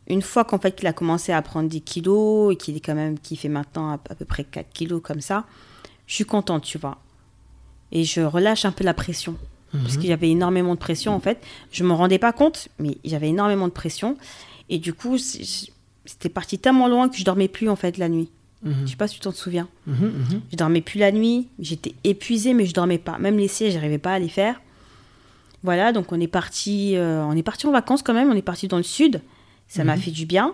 une 0.08 0.22
fois 0.22 0.46
qu'en 0.46 0.60
fait 0.60 0.76
qu'il 0.76 0.88
a 0.88 0.94
commencé 0.94 1.32
à 1.32 1.42
prendre 1.42 1.68
des 1.68 1.80
kilos 1.80 2.54
et 2.54 2.56
qu'il 2.56 2.78
est 2.78 2.80
quand 2.80 2.94
même, 2.94 3.18
qui 3.18 3.36
fait 3.36 3.50
maintenant 3.50 3.90
à, 3.90 3.94
à 3.96 4.16
peu 4.16 4.24
près 4.24 4.44
4 4.44 4.72
kilos 4.72 5.02
comme 5.04 5.20
ça, 5.20 5.46
je 6.06 6.14
suis 6.14 6.26
contente, 6.26 6.64
tu 6.64 6.78
vois. 6.78 7.00
Et 7.92 8.04
je 8.04 8.22
relâche 8.22 8.66
un 8.66 8.72
peu 8.72 8.84
la 8.84 8.94
pression. 8.94 9.36
Parce 9.72 9.98
qu'il 9.98 10.06
y 10.06 10.14
avait 10.14 10.30
énormément 10.30 10.76
de 10.76 10.80
pression, 10.80 11.16
en 11.16 11.20
fait. 11.20 11.44
Je 11.72 11.82
ne 11.82 11.90
me 11.90 11.94
rendais 11.94 12.20
pas 12.20 12.32
compte, 12.32 12.68
mais 12.78 13.00
j'avais 13.04 13.30
énormément 13.30 13.68
de 13.68 13.74
pression. 13.74 14.18
Et 14.70 14.78
du 14.78 14.94
coup, 14.94 15.18
c'était 15.18 16.30
parti 16.30 16.60
tellement 16.60 16.88
loin 16.88 17.10
que 17.10 17.18
je 17.18 17.24
dormais 17.24 17.48
plus, 17.48 17.70
en 17.70 17.76
fait, 17.76 17.98
la 17.98 18.08
nuit. 18.08 18.30
Je 18.64 18.92
sais 18.92 18.96
pas 18.96 19.08
si 19.08 19.16
tu 19.16 19.22
t'en 19.22 19.32
souviens. 19.32 19.68
Mhm, 19.88 19.96
mhm. 20.06 20.42
Je 20.52 20.58
dormais 20.58 20.82
plus 20.82 21.00
la 21.00 21.12
nuit. 21.12 21.48
J'étais 21.58 21.96
épuisée, 22.04 22.54
mais 22.54 22.68
je 22.68 22.74
dormais 22.76 23.00
pas. 23.00 23.18
Même 23.18 23.38
les 23.38 23.48
sièges, 23.48 23.74
j'arrivais 23.74 23.98
pas 23.98 24.14
à 24.14 24.20
les 24.20 24.30
faire. 24.30 24.62
Voilà, 25.64 25.92
donc 25.94 26.12
on 26.12 26.20
est 26.20 26.28
parti, 26.28 26.96
euh, 26.98 27.24
on 27.24 27.34
est 27.38 27.44
parti 27.44 27.66
en 27.68 27.72
vacances 27.72 28.04
quand 28.04 28.14
même. 28.14 28.30
On 28.30 28.36
est 28.36 28.42
parti 28.42 28.68
dans 28.68 28.78
le 28.78 28.84
sud. 28.84 29.22
Ça 29.68 29.84
m'a 29.84 29.96
fait 29.98 30.12
du 30.12 30.26
bien. 30.26 30.54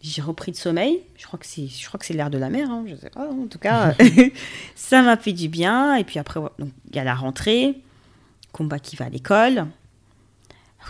J'ai 0.00 0.22
repris 0.22 0.52
de 0.52 0.56
sommeil. 0.56 1.00
Je 1.16 1.26
crois 1.26 1.38
que 1.38 1.46
c'est, 1.46 1.66
je 1.66 1.86
crois 1.88 1.98
que 1.98 2.06
c'est 2.06 2.14
l'air 2.14 2.30
de 2.30 2.38
la 2.38 2.50
mer. 2.50 2.70
hein, 2.70 2.84
je 2.86 2.94
sais 2.94 3.10
pas. 3.10 3.28
En 3.28 3.46
tout 3.46 3.58
cas, 3.58 3.94
ça 4.74 5.02
m'a 5.02 5.16
fait 5.16 5.32
du 5.32 5.48
bien. 5.48 5.96
Et 5.96 6.04
puis 6.04 6.18
après, 6.18 6.40
il 6.60 6.94
y 6.94 6.98
a 6.98 7.04
la 7.04 7.14
rentrée. 7.14 7.80
Combat 8.52 8.78
qui 8.78 8.94
va 8.96 9.06
à 9.06 9.08
l'école. 9.08 9.66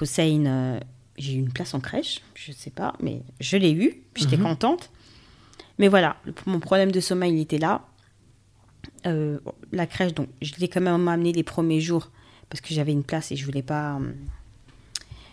Hussein, 0.01 0.45
euh, 0.47 0.81
j'ai 1.17 1.35
eu 1.35 1.39
une 1.39 1.53
place 1.53 1.73
en 1.75 1.81
crèche. 1.81 2.21
Je 2.35 2.53
sais 2.53 2.71
pas, 2.71 2.95
mais 3.01 3.23
je 3.41 3.57
l'ai 3.57 3.73
eu. 3.73 4.03
J'étais 4.17 4.37
contente. 4.37 4.91
Mais 5.79 5.89
voilà, 5.89 6.17
le- 6.25 6.35
mon 6.47 6.61
problème 6.61 6.93
de 6.93 7.01
sommeil, 7.01 7.33
il 7.35 7.41
était 7.41 7.59
là. 7.59 7.83
Euh, 9.07 9.39
la 9.73 9.87
crèche, 9.87 10.13
donc, 10.15 10.29
je 10.43 10.53
l'ai 10.59 10.69
quand 10.69 10.81
même 10.81 11.09
amené 11.09 11.33
les 11.33 11.43
premiers 11.43 11.81
jours 11.81 12.11
parce 12.55 12.61
que 12.61 12.73
j'avais 12.73 12.93
une 12.93 13.03
place 13.03 13.33
et 13.33 13.37
je 13.37 13.45
voulais 13.45 13.65
pas, 13.65 13.99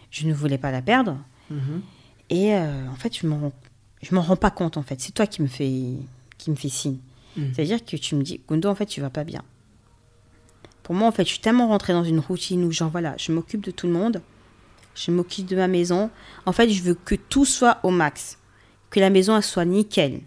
je 0.10 0.26
ne 0.26 0.34
voulais 0.34 0.58
pas 0.58 0.72
la 0.72 0.82
perdre. 0.82 1.20
Mhm. 1.52 1.84
Et 2.32 2.56
euh, 2.56 2.88
en 2.90 2.96
fait, 2.96 3.16
je 3.16 3.28
m'en, 3.28 3.52
je 4.02 4.16
m'en 4.16 4.22
rends 4.22 4.36
pas 4.36 4.50
compte 4.50 4.76
en 4.76 4.82
fait. 4.82 5.00
C'est 5.00 5.12
toi 5.12 5.28
qui 5.28 5.44
me 5.44 5.48
fais, 5.48 5.98
qui 6.40 6.50
me 6.50 6.56
fait 6.56 6.70
signe. 6.70 6.98
Mhm. 7.38 7.54
C'est-à-dire 7.54 7.86
que 7.86 7.96
tu 7.96 8.16
me 8.16 8.24
dis, 8.24 8.42
Gundo, 8.50 8.68
en 8.70 8.74
fait, 8.74 8.88
tu 8.88 9.02
vas 9.02 9.12
pas 9.12 9.24
bien. 9.24 9.44
Pour 10.82 10.96
moi, 10.96 11.08
en 11.08 11.12
fait, 11.12 11.24
je 11.26 11.30
suis 11.30 11.42
tellement 11.42 11.68
rentrée 11.68 11.94
dans 11.94 12.04
une 12.04 12.18
routine 12.18 12.64
où, 12.64 12.72
genre, 12.72 12.90
voilà, 12.90 13.14
je 13.20 13.32
m'occupe 13.32 13.64
de 13.64 13.70
tout 13.70 13.86
le 13.86 13.94
monde, 13.94 14.24
je 14.96 15.12
m'occupe 15.12 15.46
de 15.46 15.56
ma 15.56 15.68
maison. 15.68 16.10
En 16.48 16.54
fait, 16.54 16.72
je 16.72 16.82
veux 16.82 16.96
que 16.96 17.14
tout 17.14 17.46
soit 17.46 17.82
au 17.84 17.92
max, 17.92 18.40
que 18.90 19.00
la 19.00 19.12
maison 19.12 19.38
elle 19.38 19.44
soit 19.44 19.66
nickel, 19.66 20.22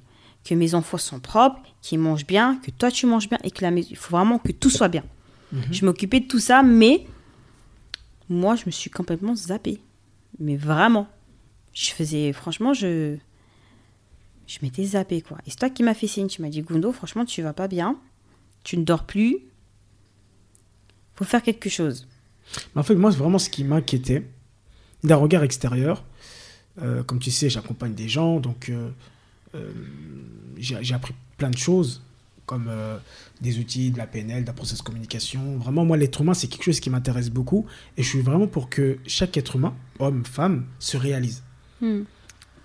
que 0.44 0.54
mes 0.54 0.76
enfants 0.76 0.98
sont 0.98 1.18
propres, 1.18 1.60
qu'ils 1.82 1.98
mangent 1.98 2.24
bien, 2.26 2.60
que 2.64 2.70
toi 2.70 2.92
tu 2.92 3.06
manges 3.06 3.28
bien 3.28 3.38
et 3.42 3.50
que 3.50 3.62
la 3.62 3.72
maison, 3.72 3.88
il 3.90 3.96
faut 3.96 4.12
vraiment 4.12 4.38
que 4.38 4.52
tout 4.52 4.70
soit 4.70 4.86
bien. 4.86 5.02
Je 5.70 5.84
m'occupais 5.84 6.20
de 6.20 6.26
tout 6.26 6.38
ça, 6.38 6.62
mais 6.62 7.06
moi, 8.28 8.56
je 8.56 8.64
me 8.66 8.70
suis 8.70 8.90
complètement 8.90 9.34
zappée. 9.36 9.80
Mais 10.38 10.56
vraiment. 10.56 11.08
Je 11.72 11.90
faisais, 11.90 12.32
franchement, 12.32 12.74
je. 12.74 13.16
Je 14.46 14.58
m'étais 14.62 14.84
zappée, 14.84 15.22
quoi. 15.22 15.38
Et 15.46 15.50
c'est 15.50 15.56
toi 15.58 15.70
qui 15.70 15.82
m'as 15.82 15.94
fait 15.94 16.06
signe. 16.06 16.26
Tu 16.26 16.42
m'as 16.42 16.48
dit, 16.50 16.60
Gundo, 16.62 16.92
franchement, 16.92 17.24
tu 17.24 17.40
vas 17.42 17.52
pas 17.54 17.68
bien. 17.68 17.96
Tu 18.62 18.76
ne 18.76 18.84
dors 18.84 19.04
plus. 19.04 19.38
Faut 21.14 21.24
faire 21.24 21.42
quelque 21.42 21.70
chose. 21.70 22.06
Mais 22.74 22.80
En 22.80 22.82
fait, 22.84 22.94
moi, 22.94 23.10
c'est 23.12 23.18
vraiment 23.18 23.38
ce 23.38 23.48
qui 23.48 23.64
m'inquiétait, 23.64 24.26
d'un 25.02 25.16
regard 25.16 25.42
extérieur. 25.44 26.04
euh, 26.82 27.02
comme 27.04 27.20
tu 27.20 27.30
sais, 27.30 27.48
j'accompagne 27.48 27.94
des 27.94 28.08
gens, 28.08 28.40
donc 28.40 28.68
euh, 28.68 28.90
euh, 29.54 29.72
j'ai 30.58 30.94
appris 30.94 31.14
plein 31.38 31.50
de 31.50 31.56
choses, 31.56 32.02
comme 32.46 32.66
euh, 32.68 32.98
des 33.40 33.58
outils, 33.58 33.90
de 33.90 33.98
la 33.98 34.06
PNL, 34.06 34.42
de 34.42 34.46
la 34.46 34.52
process 34.52 34.82
communication. 34.82 35.56
Vraiment, 35.56 35.84
moi, 35.84 35.96
l'être 35.96 36.20
humain, 36.20 36.34
c'est 36.34 36.48
quelque 36.48 36.64
chose 36.64 36.80
qui 36.80 36.90
m'intéresse 36.90 37.30
beaucoup. 37.30 37.66
Et 37.96 38.02
je 38.02 38.08
suis 38.08 38.20
vraiment 38.20 38.46
pour 38.46 38.68
que 38.68 38.98
chaque 39.06 39.36
être 39.36 39.56
humain, 39.56 39.74
homme, 39.98 40.24
femme, 40.24 40.66
se 40.78 40.96
réalise. 40.96 41.42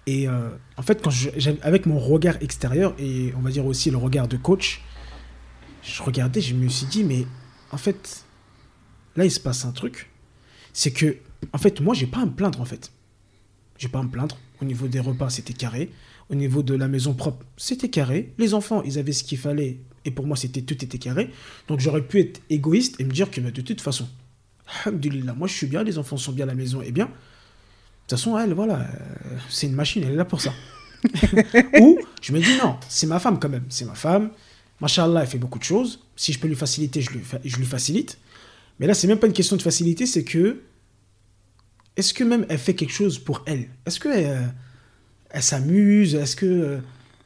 Et 0.05 0.27
euh, 0.27 0.49
en 0.77 0.81
fait, 0.81 1.01
quand 1.03 1.09
je, 1.09 1.29
avec 1.61 1.85
mon 1.85 1.99
regard 1.99 2.37
extérieur 2.41 2.95
et 2.97 3.33
on 3.37 3.41
va 3.41 3.51
dire 3.51 3.65
aussi 3.65 3.91
le 3.91 3.97
regard 3.97 4.27
de 4.27 4.37
coach, 4.37 4.81
je 5.83 6.01
regardais, 6.01 6.41
je 6.41 6.55
me 6.55 6.67
suis 6.67 6.87
dit, 6.87 7.03
mais 7.03 7.25
en 7.71 7.77
fait, 7.77 8.25
là, 9.15 9.25
il 9.25 9.31
se 9.31 9.39
passe 9.39 9.65
un 9.65 9.71
truc. 9.71 10.09
C'est 10.73 10.91
que, 10.91 11.17
en 11.53 11.57
fait, 11.57 11.81
moi, 11.81 11.93
j'ai 11.93 12.07
pas 12.07 12.19
à 12.19 12.25
me 12.25 12.31
plaindre, 12.31 12.59
en 12.61 12.65
fait. 12.65 12.91
J'ai 13.77 13.87
pas 13.87 13.99
à 13.99 14.03
me 14.03 14.09
plaindre. 14.09 14.37
Au 14.61 14.65
niveau 14.65 14.87
des 14.87 14.99
repas, 14.99 15.29
c'était 15.29 15.53
carré. 15.53 15.91
Au 16.29 16.35
niveau 16.35 16.61
de 16.63 16.75
la 16.75 16.87
maison 16.87 17.13
propre, 17.13 17.45
c'était 17.57 17.89
carré. 17.89 18.33
Les 18.37 18.53
enfants, 18.53 18.83
ils 18.83 18.99
avaient 18.99 19.13
ce 19.13 19.23
qu'il 19.23 19.37
fallait. 19.39 19.79
Et 20.05 20.11
pour 20.11 20.27
moi, 20.27 20.37
c'était 20.37 20.61
tout 20.61 20.75
était 20.83 20.97
carré. 20.99 21.31
Donc, 21.67 21.79
j'aurais 21.79 22.03
pu 22.03 22.19
être 22.19 22.41
égoïste 22.49 22.95
et 22.99 23.03
me 23.03 23.11
dire 23.11 23.31
que 23.31 23.41
bah, 23.41 23.51
de 23.51 23.61
toute 23.61 23.81
façon, 23.81 24.07
alhamdoulilah, 24.85 25.33
moi, 25.33 25.47
je 25.47 25.53
suis 25.53 25.67
bien, 25.67 25.83
les 25.83 25.97
enfants 25.97 26.17
sont 26.17 26.31
bien, 26.31 26.45
la 26.45 26.53
maison 26.55 26.81
est 26.81 26.91
bien. 26.91 27.05
De 27.05 27.11
toute 28.07 28.19
façon, 28.19 28.37
elle, 28.37 28.53
voilà, 28.53 28.81
euh, 28.81 29.37
c'est 29.49 29.67
une 29.67 29.73
machine, 29.73 30.03
elle 30.03 30.13
est 30.13 30.15
là 30.15 30.25
pour 30.25 30.41
ça. 30.41 30.53
Ou 31.79 31.97
je 32.21 32.31
me 32.33 32.39
dis 32.39 32.57
non, 32.61 32.75
c'est 32.89 33.07
ma 33.07 33.19
femme 33.19 33.39
quand 33.39 33.49
même, 33.49 33.65
c'est 33.69 33.85
ma 33.85 33.95
femme. 33.95 34.31
Machallah, 34.81 35.21
elle 35.21 35.27
fait 35.27 35.37
beaucoup 35.37 35.59
de 35.59 35.63
choses. 35.63 35.99
Si 36.15 36.31
je 36.33 36.39
peux 36.39 36.47
lui 36.47 36.55
faciliter, 36.55 37.01
je 37.01 37.11
lui, 37.11 37.19
fa- 37.19 37.39
je 37.43 37.57
lui 37.57 37.65
facilite. 37.65 38.17
Mais 38.79 38.87
là, 38.87 38.93
c'est 38.93 39.07
même 39.07 39.19
pas 39.19 39.27
une 39.27 39.33
question 39.33 39.55
de 39.57 39.61
facilité, 39.61 40.05
c'est 40.05 40.23
que 40.23 40.61
est-ce 41.95 42.13
que 42.13 42.23
même 42.23 42.45
elle 42.49 42.57
fait 42.57 42.75
quelque 42.75 42.93
chose 42.93 43.19
pour 43.19 43.43
elle? 43.45 43.69
Est-ce 43.85 43.99
que 43.99 44.09
elle, 44.09 44.53
elle 45.29 45.43
s'amuse 45.43 46.15
Est-ce 46.15 46.35
que 46.35 46.45
euh, 46.45 46.77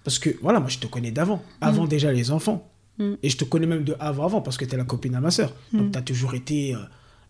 parce 0.04 0.20
que 0.20 0.30
voilà, 0.42 0.60
moi 0.60 0.70
je 0.70 0.80
te 0.80 0.88
connais 0.88 1.12
d'avant, 1.12 1.42
avant 1.62 1.86
déjà 1.88 2.12
les 2.12 2.32
enfants, 2.32 2.68
Mm. 3.00 3.14
et 3.24 3.30
je 3.30 3.38
te 3.38 3.44
connais 3.44 3.66
même 3.66 3.84
de 3.84 3.96
avant 4.00 4.26
avant 4.26 4.42
parce 4.42 4.56
que 4.56 4.66
tu 4.66 4.76
es 4.76 4.78
la 4.78 4.84
copine 4.84 5.16
à 5.16 5.20
ma 5.20 5.32
sœur. 5.32 5.56
Donc 5.74 5.92
tu 5.94 5.98
as 5.98 6.02
toujours 6.04 6.36
été 6.36 6.76
euh, 6.76 6.78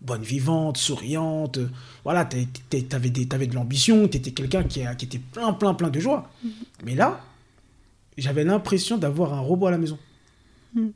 bonne 0.02 0.22
vivante, 0.22 0.76
souriante. 0.78 1.58
euh, 1.58 1.70
voilà, 2.04 2.26
tu 2.26 2.38
avais, 2.92 3.10
de 3.10 3.56
l'ambition, 3.56 4.10
tu 4.10 4.18
étais 4.18 4.32
quelqu'un 4.32 4.64
qui, 4.64 4.82
était 4.82 5.20
plein, 5.32 5.54
plein, 5.54 5.74
plein 5.74 5.90
de 5.90 6.02
joie. 6.02 6.30
Mais 6.84 6.96
là, 6.96 7.22
j'avais 8.18 8.44
l'impression 8.44 8.98
d'avoir 8.98 9.34
un 9.34 9.40
robot 9.40 9.68
à 9.68 9.72
la 9.72 9.78
maison. 9.78 9.98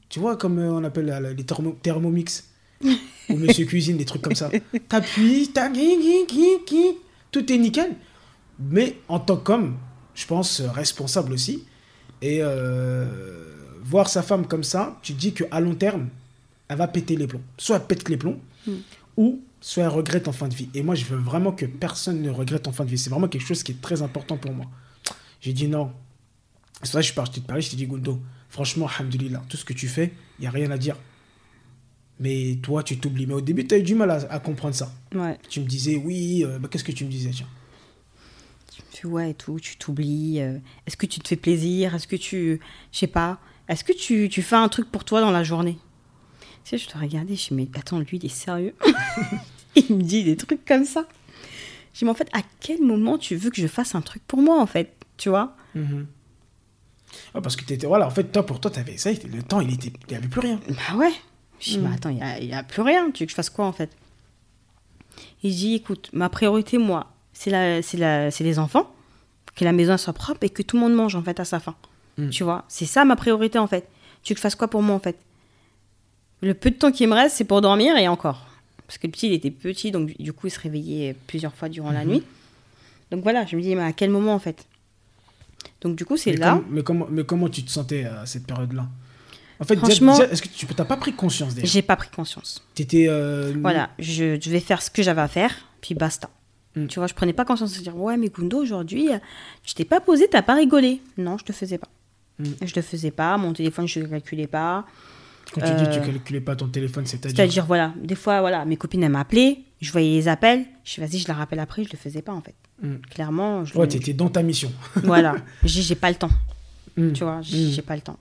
Tu 0.09 0.19
vois, 0.19 0.35
comme 0.35 0.59
euh, 0.59 0.71
on 0.73 0.83
appelle 0.83 1.05
la- 1.05 1.19
la- 1.21 1.31
les 1.33 1.43
thermo- 1.43 1.77
thermomix. 1.81 2.49
ou 3.29 3.37
Monsieur 3.37 3.65
Cuisine, 3.65 3.95
des 3.95 4.03
trucs 4.05 4.21
comme 4.21 4.35
ça. 4.35 4.49
T'appuies, 4.89 5.49
t'as 5.53 5.69
gui, 5.69 5.95
gui, 5.97 6.25
gui, 6.27 6.47
gui, 6.67 6.85
tout 7.31 7.49
est 7.53 7.57
nickel. 7.57 7.91
Mais 8.59 8.97
en 9.07 9.19
tant 9.19 9.37
qu'homme, 9.37 9.77
je 10.15 10.25
pense 10.25 10.61
euh, 10.61 10.69
responsable 10.71 11.33
aussi. 11.33 11.65
Et 12.21 12.39
euh, 12.41 13.05
voir 13.83 14.09
sa 14.09 14.23
femme 14.23 14.47
comme 14.47 14.63
ça, 14.63 14.97
tu 15.03 15.13
te 15.13 15.19
dis 15.19 15.33
qu'à 15.33 15.59
long 15.59 15.75
terme, 15.75 16.09
elle 16.67 16.77
va 16.77 16.87
péter 16.87 17.15
les 17.15 17.27
plombs. 17.27 17.43
Soit 17.57 17.77
elle 17.77 17.85
pète 17.85 18.09
les 18.09 18.17
plombs, 18.17 18.39
ou 19.15 19.41
soit 19.61 19.83
elle 19.83 19.89
regrette 19.89 20.27
en 20.27 20.31
fin 20.31 20.47
de 20.47 20.55
vie. 20.55 20.69
Et 20.73 20.81
moi, 20.83 20.95
je 20.95 21.05
veux 21.05 21.17
vraiment 21.17 21.51
que 21.51 21.65
personne 21.65 22.21
ne 22.21 22.29
regrette 22.29 22.67
en 22.67 22.71
fin 22.71 22.85
de 22.85 22.89
vie. 22.89 22.97
C'est 22.97 23.09
vraiment 23.09 23.27
quelque 23.27 23.45
chose 23.45 23.63
qui 23.63 23.71
est 23.71 23.81
très 23.81 24.01
important 24.01 24.37
pour 24.37 24.51
moi. 24.53 24.65
J'ai 25.41 25.53
dit 25.53 25.67
non. 25.67 25.91
C'est 26.83 26.91
vrai, 26.91 27.01
je 27.01 27.07
suis 27.07 27.15
parti 27.15 27.41
de 27.41 27.45
Paris, 27.45 27.61
je 27.63 27.71
t'ai 27.71 27.75
dit, 27.75 27.87
Gundo, 27.87 28.19
franchement, 28.49 28.87
alhamdoulilah, 28.87 29.43
tout 29.49 29.57
ce 29.57 29.65
que 29.65 29.73
tu 29.73 29.87
fais, 29.87 30.13
il 30.37 30.41
n'y 30.41 30.47
a 30.47 30.51
rien 30.51 30.69
à 30.69 30.77
dire. 30.77 30.95
Mais 32.19 32.57
toi, 32.61 32.83
tu 32.83 32.97
t'oublies. 32.97 33.25
Mais 33.25 33.33
au 33.33 33.41
début, 33.41 33.65
tu 33.65 33.75
as 33.75 33.77
eu 33.77 33.83
du 33.83 33.95
mal 33.95 34.11
à, 34.11 34.15
à 34.31 34.39
comprendre 34.39 34.75
ça. 34.75 34.91
Ouais. 35.13 35.37
Tu 35.49 35.59
me 35.59 35.65
disais, 35.65 35.95
oui, 35.95 36.43
euh, 36.43 36.59
bah, 36.59 36.67
qu'est-ce 36.69 36.83
que 36.83 36.91
tu 36.91 37.05
me 37.05 37.09
disais, 37.09 37.31
tiens? 37.31 37.47
Tu 38.99 39.05
vois 39.07 39.27
et 39.27 39.33
tout, 39.33 39.59
tu 39.59 39.77
t'oublies. 39.77 40.39
euh, 40.41 40.57
Est-ce 40.87 40.97
que 40.97 41.05
tu 41.05 41.19
te 41.19 41.27
fais 41.27 41.35
plaisir 41.35 41.93
Est-ce 41.93 42.07
que 42.07 42.15
tu. 42.15 42.59
Je 42.91 42.97
sais 42.97 43.05
pas. 43.07 43.37
Est-ce 43.67 43.83
que 43.83 43.93
tu, 43.93 44.27
tu 44.29 44.41
fais 44.41 44.55
un 44.55 44.69
truc 44.69 44.89
pour 44.91 45.03
toi 45.03 45.21
dans 45.21 45.29
la 45.31 45.43
journée? 45.43 45.77
Tu 46.63 46.71
sais, 46.71 46.77
je 46.77 46.87
te 46.87 46.97
regardais, 46.97 47.35
je 47.35 47.53
me 47.53 47.61
dis, 47.61 47.69
mais 47.73 47.79
attends, 47.79 47.99
lui, 47.99 48.17
il 48.17 48.25
est 48.25 48.29
sérieux? 48.29 48.73
Il 49.75 49.95
me 49.97 50.01
dit 50.01 50.23
des 50.23 50.35
trucs 50.35 50.65
comme 50.65 50.85
ça. 50.85 51.05
Je 51.93 51.99
dis, 51.99 52.05
mais 52.05 52.11
en 52.11 52.15
fait, 52.15 52.29
à 52.33 52.41
quel 52.59 52.81
moment 52.81 53.17
tu 53.19 53.35
veux 53.35 53.51
que 53.51 53.61
je 53.61 53.67
fasse 53.67 53.93
un 53.93 54.01
truc 54.01 54.23
pour 54.27 54.41
moi, 54.41 54.59
en 54.59 54.65
fait? 54.65 54.95
Tu 55.17 55.29
vois? 55.29 55.55
Ah, 57.35 57.41
Parce 57.41 57.55
que 57.55 57.63
tu 57.65 57.73
étais, 57.73 57.85
voilà, 57.85 58.07
en 58.07 58.09
fait, 58.09 58.31
toi, 58.31 58.43
pour 58.45 58.59
toi, 58.59 58.71
tu 58.71 58.79
avais 58.79 58.97
ça, 58.97 59.11
le 59.11 59.43
temps, 59.43 59.59
il 59.61 59.71
était, 59.73 59.93
il 60.07 60.11
n'y 60.11 60.15
avait 60.17 60.27
plus 60.27 60.39
rien. 60.41 60.59
Bah 60.69 60.95
ouais. 60.97 61.13
Je 61.59 61.71
dis, 61.71 61.77
mais 61.79 61.93
attends, 61.93 62.09
il 62.09 62.47
n'y 62.47 62.53
a 62.53 62.63
plus 62.63 62.81
rien. 62.81 63.11
Tu 63.11 63.23
veux 63.23 63.25
que 63.27 63.31
je 63.31 63.35
fasse 63.35 63.49
quoi, 63.51 63.65
en 63.67 63.71
fait? 63.73 63.91
Il 65.43 65.53
dit, 65.55 65.75
écoute, 65.75 66.09
ma 66.13 66.29
priorité, 66.29 66.77
moi, 66.79 67.13
c'est 67.39 68.43
les 68.43 68.59
enfants, 68.59 68.91
que 69.55 69.63
la 69.63 69.71
maison 69.71 69.97
soit 69.97 70.13
propre 70.13 70.43
et 70.43 70.49
que 70.49 70.61
tout 70.63 70.75
le 70.75 70.81
monde 70.81 70.93
mange, 70.93 71.15
en 71.15 71.23
fait, 71.23 71.39
à 71.39 71.45
sa 71.45 71.59
faim. 71.59 71.75
Mm. 72.17 72.29
Tu 72.29 72.43
vois 72.43 72.65
C'est 72.67 72.85
ça, 72.85 73.05
ma 73.05 73.15
priorité, 73.15 73.59
en 73.59 73.67
fait. 73.67 73.87
Tu 74.23 74.33
veux 74.33 74.35
que 74.35 74.39
je 74.39 74.41
fasse 74.41 74.55
quoi 74.55 74.67
pour 74.67 74.81
moi, 74.81 74.95
en 74.95 74.99
fait? 74.99 75.17
Le 76.41 76.53
peu 76.53 76.69
de 76.71 76.75
temps 76.75 76.91
qui 76.91 77.05
me 77.07 77.13
reste, 77.13 77.35
c'est 77.37 77.43
pour 77.45 77.61
dormir 77.61 77.95
et 77.97 78.07
encore. 78.07 78.45
Parce 78.85 78.97
que 78.97 79.07
le 79.07 79.11
petit, 79.11 79.27
il 79.27 79.33
était 79.33 79.51
petit, 79.51 79.91
donc 79.91 80.15
du 80.19 80.33
coup, 80.33 80.47
il 80.47 80.51
se 80.51 80.59
réveillait 80.59 81.15
plusieurs 81.27 81.53
fois 81.53 81.67
durant 81.69 81.91
la 81.91 82.05
nuit. 82.05 82.23
Donc 83.11 83.23
voilà, 83.23 83.45
je 83.45 83.55
me 83.55 83.61
dis, 83.61 83.75
mais 83.75 83.83
à 83.83 83.93
quel 83.93 84.09
moment, 84.09 84.33
en 84.33 84.39
fait? 84.39 84.65
Donc 85.81 85.95
du 85.95 86.05
coup, 86.05 86.17
c'est 86.17 86.33
là. 86.33 86.61
mais, 86.69 86.83
comment, 86.83 87.07
mais 87.09 87.23
comment 87.23 87.49
tu 87.49 87.63
te 87.63 87.71
sentais 87.71 88.05
à 88.05 88.25
cette 88.25 88.45
période-là? 88.45 88.87
En 89.59 89.63
fait, 89.65 89.75
Franchement- 89.75 90.17
est-ce 90.21 90.41
que 90.41 90.47
tu 90.47 90.67
n'as 90.77 90.85
pas 90.85 90.97
pris 90.97 91.13
conscience 91.13 91.55
déjà? 91.55 91.67
J'ai 91.67 91.81
pas 91.81 91.95
pris 91.95 92.09
conscience. 92.09 92.63
T'étais. 92.75 93.07
euh, 93.09 93.53
Voilà, 93.59 93.89
je, 93.97 94.39
je 94.39 94.49
vais 94.51 94.59
faire 94.59 94.81
ce 94.81 94.91
que 94.91 95.01
j'avais 95.01 95.21
à 95.21 95.27
faire, 95.27 95.53
puis 95.81 95.95
basta. 95.95 96.29
Mm. 96.77 96.87
Tu 96.87 96.99
vois, 96.99 97.07
je 97.07 97.13
prenais 97.13 97.33
pas 97.33 97.43
conscience 97.45 97.75
de 97.77 97.81
dire 97.83 97.95
ouais, 97.97 98.15
mais 98.17 98.29
Gundo, 98.29 98.57
aujourd'hui, 98.61 99.11
euh, 99.11 99.17
je 99.65 99.73
t'ai 99.73 99.85
pas 99.85 99.99
posé, 99.99 100.27
t'as 100.29 100.41
pas 100.41 100.55
rigolé. 100.55 101.01
Non, 101.17 101.37
je 101.37 101.43
te 101.43 101.51
faisais 101.51 101.77
pas. 101.77 101.89
Mm. 102.39 102.45
Je 102.65 102.73
le 102.75 102.81
faisais 102.81 103.11
pas, 103.11 103.37
mon 103.37 103.53
téléphone, 103.53 103.87
je 103.87 103.99
le 103.99 104.07
calculais 104.07 104.47
pas. 104.47 104.85
Quand 105.53 105.61
tu 105.61 105.67
dis 105.75 105.83
que 105.83 105.89
euh, 105.89 105.93
tu 106.01 106.11
calculais 106.11 106.41
pas 106.41 106.55
ton 106.55 106.67
téléphone, 106.67 107.05
c'est-à-dire. 107.05 107.35
C'est-à-dire, 107.37 107.65
voilà, 107.65 107.93
des 108.01 108.15
fois, 108.15 108.41
voilà, 108.41 108.65
mes 108.65 108.75
copines, 108.77 109.01
elles 109.03 109.11
m'appelaient, 109.11 109.59
je 109.81 109.91
voyais 109.93 110.11
les 110.11 110.27
appels, 110.27 110.65
je 110.83 110.95
dis 110.95 110.99
vas-y, 111.01 111.19
je 111.19 111.27
la 111.29 111.33
rappelle 111.35 111.59
après, 111.59 111.83
je 111.85 111.89
le 111.91 111.97
faisais 111.97 112.21
pas 112.21 112.33
en 112.33 112.41
fait. 112.41 112.55
Mm. 112.81 112.95
Clairement, 113.09 113.65
je 113.65 113.77
Ouais, 113.77 113.87
t'étais 113.87 114.13
dans 114.13 114.29
ta 114.29 114.43
mission. 114.43 114.71
voilà. 115.03 115.35
J'ai 115.63 115.81
j'ai 115.81 115.95
pas 115.95 116.09
le 116.09 116.15
temps, 116.15 116.31
Mm. 116.97 117.11
tu 117.13 117.23
vois, 117.23 117.39
j'ai 117.43 117.81
pas 117.81 117.95
le 117.95 118.01
temps. 118.01 118.17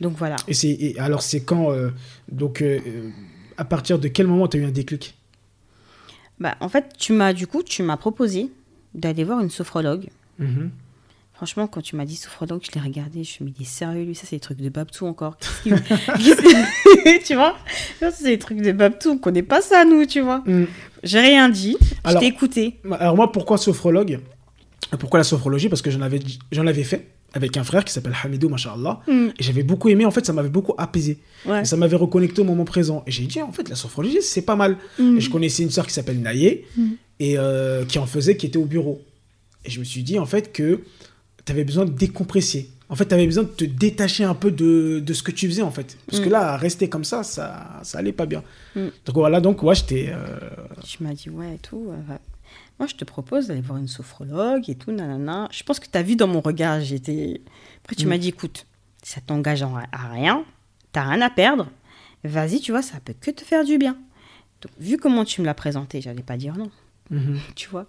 Donc 0.00 0.16
voilà. 0.16 0.36
Et 0.48 0.54
c'est 0.54 0.70
et 0.70 0.98
alors 0.98 1.22
c'est 1.22 1.44
quand 1.44 1.70
euh, 1.70 1.90
donc 2.30 2.60
euh, 2.60 2.80
euh, 2.86 3.10
à 3.56 3.64
partir 3.64 3.98
de 4.00 4.08
quel 4.08 4.26
moment 4.26 4.48
tu 4.48 4.56
as 4.56 4.60
eu 4.60 4.64
un 4.64 4.70
déclic? 4.72 5.14
Bah, 6.38 6.56
en 6.60 6.68
fait, 6.68 6.94
tu 6.98 7.12
m'as 7.12 7.32
du 7.32 7.46
coup, 7.46 7.62
tu 7.62 7.82
m'as 7.82 7.96
proposé 7.96 8.50
d'aller 8.94 9.24
voir 9.24 9.40
une 9.40 9.50
sophrologue. 9.50 10.08
Mhm. 10.38 10.70
Franchement, 11.34 11.66
quand 11.66 11.80
tu 11.82 11.96
m'as 11.96 12.04
dit 12.04 12.14
sophrologue, 12.16 12.62
je 12.64 12.70
l'ai 12.72 12.80
regardé, 12.80 13.24
je 13.24 13.42
me 13.42 13.50
dis, 13.50 13.64
sérieux, 13.64 14.04
lui, 14.04 14.14
ça, 14.14 14.26
c'est 14.26 14.36
des 14.36 14.40
trucs 14.40 14.58
de 14.60 14.68
Babtou 14.68 15.06
encore. 15.06 15.36
Tu 17.24 17.34
vois? 17.34 17.56
Ça, 18.00 18.10
c'est 18.10 18.24
des 18.24 18.38
trucs 18.38 18.60
de 18.60 18.72
Babtou, 18.72 19.10
on 19.10 19.18
connaît 19.18 19.42
pas 19.42 19.60
ça, 19.60 19.84
nous, 19.84 20.04
tu 20.06 20.20
vois. 20.20 20.42
Mm. 20.46 20.66
J'ai 21.02 21.20
rien 21.20 21.48
dit, 21.48 21.76
je 21.80 21.94
Alors- 22.04 22.20
t'ai 22.20 22.26
écouté. 22.28 22.80
Alors 23.00 23.16
moi 23.16 23.32
pourquoi 23.32 23.58
sophrologue? 23.58 24.20
Pourquoi 25.00 25.18
la 25.18 25.24
sophrologie? 25.24 25.68
Parce 25.68 25.82
que 25.82 25.90
j'en 25.90 26.02
avais 26.02 26.20
j'en 26.52 26.66
avais 26.66 26.84
fait 26.84 27.08
avec 27.34 27.56
un 27.56 27.64
frère 27.64 27.84
qui 27.84 27.92
s'appelle 27.92 28.14
Hamidou 28.22 28.48
machallah 28.48 29.00
Mm. 29.06 29.28
et 29.38 29.42
j'avais 29.42 29.62
beaucoup 29.62 29.88
aimé 29.88 30.04
en 30.04 30.10
fait 30.10 30.24
ça 30.26 30.32
m'avait 30.32 30.48
beaucoup 30.48 30.74
apaisé 30.78 31.18
Ouais. 31.46 31.62
et 31.62 31.64
ça 31.64 31.76
m'avait 31.76 31.96
reconnecté 31.96 32.40
au 32.40 32.44
moment 32.44 32.64
présent 32.64 33.02
et 33.06 33.10
j'ai 33.10 33.24
dit 33.26 33.40
en 33.42 33.52
fait 33.52 33.68
la 33.68 33.76
sophrologie 33.76 34.22
c'est 34.22 34.42
pas 34.42 34.56
mal 34.56 34.76
Mm. 34.98 35.16
et 35.16 35.20
je 35.20 35.30
connaissais 35.30 35.62
une 35.62 35.70
sœur 35.70 35.86
qui 35.86 35.92
s'appelle 35.94 36.20
Naye 36.20 36.64
et 37.20 37.38
euh, 37.38 37.84
qui 37.84 37.98
en 37.98 38.06
faisait 38.06 38.36
qui 38.36 38.46
était 38.46 38.58
au 38.58 38.64
bureau 38.66 39.00
et 39.64 39.70
je 39.70 39.78
me 39.80 39.84
suis 39.84 40.02
dit 40.02 40.18
en 40.18 40.26
fait 40.26 40.52
que 40.52 40.80
tu 41.44 41.52
avais 41.52 41.64
besoin 41.64 41.84
de 41.84 41.90
décompresser 41.92 42.68
en 42.88 42.94
fait 42.96 43.06
tu 43.06 43.14
avais 43.14 43.26
besoin 43.26 43.44
de 43.44 43.48
te 43.48 43.64
détacher 43.64 44.24
un 44.24 44.34
peu 44.34 44.50
de, 44.50 45.00
de 45.00 45.12
ce 45.14 45.22
que 45.22 45.30
tu 45.30 45.46
faisais 45.48 45.62
en 45.62 45.70
fait 45.70 45.96
parce 46.06 46.20
que 46.20 46.28
Mm. 46.28 46.32
là 46.32 46.56
rester 46.56 46.88
comme 46.88 47.04
ça 47.04 47.22
ça 47.22 47.80
ça 47.82 47.98
allait 47.98 48.12
pas 48.12 48.26
bien 48.26 48.42
Mm. 48.76 48.88
donc 49.06 49.14
voilà 49.16 49.40
donc 49.40 49.62
ouais 49.62 49.74
j'étais 49.74 50.10
euh, 50.12 50.38
Tu 50.84 51.02
m'as 51.02 51.12
dit, 51.14 51.28
ouais, 51.30 51.54
et 51.54 51.58
tout. 51.58 51.86
euh, 51.90 52.14
Moi, 52.78 52.88
je 52.88 52.94
te 52.94 53.04
propose 53.04 53.46
d'aller 53.48 53.60
voir 53.60 53.78
une 53.78 53.88
sophrologue 53.88 54.68
et 54.68 54.74
tout, 54.74 54.90
nanana. 54.92 55.48
Je 55.52 55.62
pense 55.62 55.78
que 55.78 55.86
tu 55.90 55.96
as 55.96 56.02
vu 56.02 56.16
dans 56.16 56.26
mon 56.26 56.40
regard, 56.40 56.80
j'étais. 56.80 57.40
Après, 57.84 57.94
tu 57.96 58.06
Mm. 58.06 58.08
m'as 58.08 58.18
dit, 58.18 58.28
écoute, 58.28 58.66
ça 59.02 59.20
t'engage 59.20 59.62
en- 59.62 59.76
à 59.76 60.08
rien, 60.10 60.44
t'as 60.92 61.04
rien 61.04 61.20
à 61.20 61.30
perdre. 61.30 61.68
Vas-y, 62.24 62.60
tu 62.60 62.72
vois, 62.72 62.82
ça 62.82 62.98
peut 63.04 63.14
que 63.20 63.30
te 63.30 63.42
faire 63.44 63.64
du 63.64 63.78
bien. 63.78 63.96
Donc, 64.62 64.72
vu 64.78 64.96
comment 64.96 65.24
tu 65.24 65.40
me 65.40 65.46
l'as 65.46 65.54
présenté, 65.54 66.00
j'allais 66.00 66.22
pas 66.22 66.36
dire 66.36 66.56
non, 66.56 66.70
mhm. 67.10 67.38
tu 67.56 67.68
vois. 67.68 67.86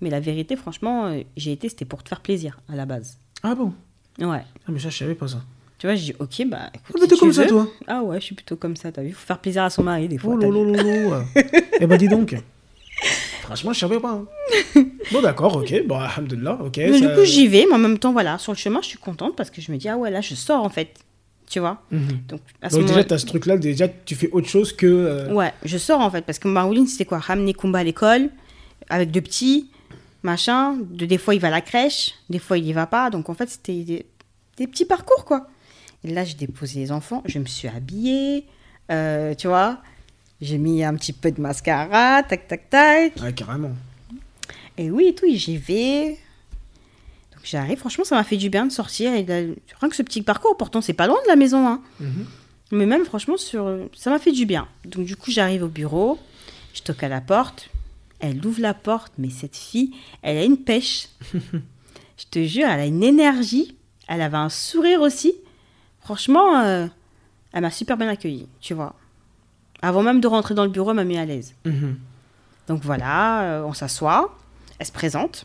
Mais 0.00 0.10
la 0.10 0.20
vérité, 0.20 0.56
franchement, 0.56 1.06
euh, 1.06 1.22
j'ai 1.36 1.52
été, 1.52 1.68
c'était 1.68 1.84
pour 1.84 2.02
te 2.02 2.08
faire 2.08 2.20
plaisir 2.20 2.58
à 2.68 2.76
la 2.76 2.86
base. 2.86 3.18
ah 3.42 3.54
bon? 3.54 3.72
Ouais. 4.18 4.42
ah 4.66 4.70
mais 4.72 4.78
ça 4.80 4.90
je 4.90 4.98
savais 4.98 5.14
pas 5.14 5.28
ça 5.28 5.42
Tu 5.78 5.86
vois, 5.86 5.94
j'ai 5.94 6.12
dit, 6.12 6.14
ok, 6.18 6.46
bah. 6.48 6.70
Écoute, 6.74 6.96
Ah, 7.00 7.06
si 7.14 7.18
comme 7.18 7.32
ça, 7.32 7.46
toi 7.46 7.66
Ah 7.86 8.02
ouais, 8.02 8.18
je 8.20 8.24
suis 8.26 8.34
plutôt 8.34 8.56
comme 8.56 8.76
ça, 8.76 8.90
t'as 8.92 9.02
vu. 9.02 9.12
Faut 9.12 9.26
faire 9.26 9.38
plaisir 9.38 9.62
à 9.62 9.70
son 9.70 9.82
mari 9.82 10.08
des 10.08 10.18
fois. 10.18 10.34
Oh 10.34 10.36
là 10.36 10.48
là 10.50 10.82
là. 10.82 11.24
Eh 11.80 11.86
ben 11.86 11.96
dis 11.96 12.08
donc. 12.08 12.36
Franchement, 13.50 13.72
je 13.72 13.78
savais 13.80 13.98
pas. 14.00 14.12
hein. 14.12 14.26
Bon, 15.12 15.20
d'accord, 15.20 15.56
ok. 15.56 15.86
Bon, 15.86 15.96
alhamdoulilah, 15.98 16.58
ok. 16.64 16.76
Mais 16.78 16.92
ça- 17.00 17.08
du 17.08 17.14
coup, 17.14 17.24
j'y 17.24 17.48
vais, 17.48 17.66
mais 17.68 17.74
en 17.74 17.78
même 17.78 17.98
temps, 17.98 18.12
voilà, 18.12 18.38
sur 18.38 18.52
le 18.52 18.56
chemin, 18.58 18.80
je 18.80 18.86
suis 18.88 18.98
contente 18.98 19.34
parce 19.36 19.50
que 19.50 19.60
je 19.60 19.72
me 19.72 19.76
dis, 19.76 19.88
ah 19.88 19.96
ouais, 19.96 20.10
là, 20.10 20.20
je 20.20 20.34
sors 20.34 20.62
en 20.64 20.68
fait. 20.68 20.94
Tu 21.48 21.58
vois 21.58 21.82
Mhm. 21.90 22.00
Donc, 22.28 22.40
à 22.62 22.70
ce 22.70 22.76
Donc, 22.76 22.86
déjà, 22.86 23.02
tu 23.02 23.12
as 23.14 23.18
ce 23.18 23.26
truc-là, 23.26 23.56
déjà, 23.58 23.88
tu 23.88 24.14
fais 24.14 24.30
autre 24.30 24.48
chose 24.48 24.72
que. 24.72 24.86
euh, 24.86 25.32
Ouais, 25.32 25.52
je 25.64 25.78
sors 25.78 26.00
en 26.00 26.08
fait 26.10 26.24
parce 26.24 26.38
que 26.38 26.46
Marouline, 26.46 26.86
c'était 26.86 27.04
quoi? 27.04 27.18
Ramener 27.18 27.54
Kumba 27.54 27.80
à 27.80 27.84
l'école 27.84 28.30
avec 28.88 29.10
deux 29.10 29.20
petits, 29.20 29.68
machin. 30.22 30.76
De, 30.90 31.06
des 31.06 31.18
fois, 31.18 31.34
il 31.34 31.40
va 31.40 31.48
à 31.48 31.50
la 31.50 31.60
crèche, 31.60 32.12
des 32.28 32.38
fois, 32.38 32.56
il 32.56 32.66
y 32.66 32.72
va 32.72 32.86
pas. 32.86 33.10
Donc, 33.10 33.28
en 33.28 33.34
fait, 33.34 33.48
c'était 33.50 33.82
des, 33.82 34.06
des 34.58 34.66
petits 34.68 34.84
parcours, 34.84 35.24
quoi. 35.24 35.48
Et 36.04 36.12
là, 36.14 36.22
j'ai 36.24 36.34
déposé 36.34 36.78
les 36.80 36.92
enfants, 36.92 37.22
je 37.26 37.38
me 37.40 37.46
suis 37.46 37.66
habillée, 37.68 38.46
euh, 38.92 39.34
tu 39.34 39.48
vois. 39.48 39.78
J'ai 40.40 40.58
mis 40.58 40.82
un 40.84 40.94
petit 40.94 41.12
peu 41.12 41.30
de 41.30 41.40
mascara, 41.40 42.22
tac, 42.22 42.48
tac, 42.48 42.70
tac. 42.70 43.12
Ouais, 43.20 43.32
carrément. 43.32 43.72
Et 44.78 44.90
oui, 44.90 45.06
et 45.08 45.14
tout, 45.14 45.26
et 45.26 45.36
j'y 45.36 45.58
vais. 45.58 46.18
Donc 47.32 47.40
j'arrive, 47.44 47.78
franchement, 47.78 48.04
ça 48.04 48.16
m'a 48.16 48.24
fait 48.24 48.36
du 48.38 48.48
bien 48.48 48.64
de 48.66 48.72
sortir. 48.72 49.12
Et 49.14 49.22
de- 49.22 49.56
rien 49.80 49.88
que 49.90 49.96
ce 49.96 50.02
petit 50.02 50.22
parcours, 50.22 50.56
pourtant, 50.56 50.80
c'est 50.80 50.94
pas 50.94 51.06
loin 51.06 51.18
de 51.24 51.28
la 51.28 51.36
maison. 51.36 51.66
Hein. 51.66 51.82
Mhm. 52.00 52.26
Mais 52.72 52.86
même, 52.86 53.04
franchement, 53.04 53.36
sur... 53.36 53.88
ça 53.94 54.10
m'a 54.10 54.18
fait 54.18 54.32
du 54.32 54.46
bien. 54.46 54.66
Donc 54.84 55.04
du 55.04 55.16
coup, 55.16 55.30
j'arrive 55.30 55.64
au 55.64 55.68
bureau, 55.68 56.18
je 56.72 56.82
toque 56.82 57.02
à 57.02 57.08
la 57.08 57.20
porte. 57.20 57.68
Elle 58.20 58.44
ouvre 58.46 58.60
la 58.60 58.74
porte, 58.74 59.12
mais 59.18 59.30
cette 59.30 59.56
fille, 59.56 59.92
elle 60.22 60.36
a 60.36 60.44
une 60.44 60.58
pêche. 60.58 61.08
je 61.34 62.24
te 62.30 62.44
jure, 62.44 62.68
elle 62.68 62.80
a 62.80 62.86
une 62.86 63.02
énergie. 63.02 63.74
Elle 64.08 64.22
avait 64.22 64.36
un 64.36 64.48
sourire 64.50 65.00
aussi. 65.00 65.34
Franchement, 66.00 66.60
euh, 66.60 66.86
elle 67.52 67.62
m'a 67.62 67.70
super 67.70 67.96
bien 67.96 68.08
accueillie, 68.08 68.46
tu 68.60 68.74
vois. 68.74 68.94
Avant 69.82 70.02
même 70.02 70.20
de 70.20 70.26
rentrer 70.28 70.54
dans 70.54 70.64
le 70.64 70.70
bureau, 70.70 70.90
elle 70.90 70.96
m'a 70.96 71.04
mis 71.04 71.16
à 71.18 71.24
l'aise. 71.24 71.54
Mhm. 71.64 71.98
Donc 72.68 72.82
voilà, 72.82 73.42
euh, 73.42 73.64
on 73.64 73.72
s'assoit, 73.72 74.36
elle 74.78 74.86
se 74.86 74.92
présente, 74.92 75.44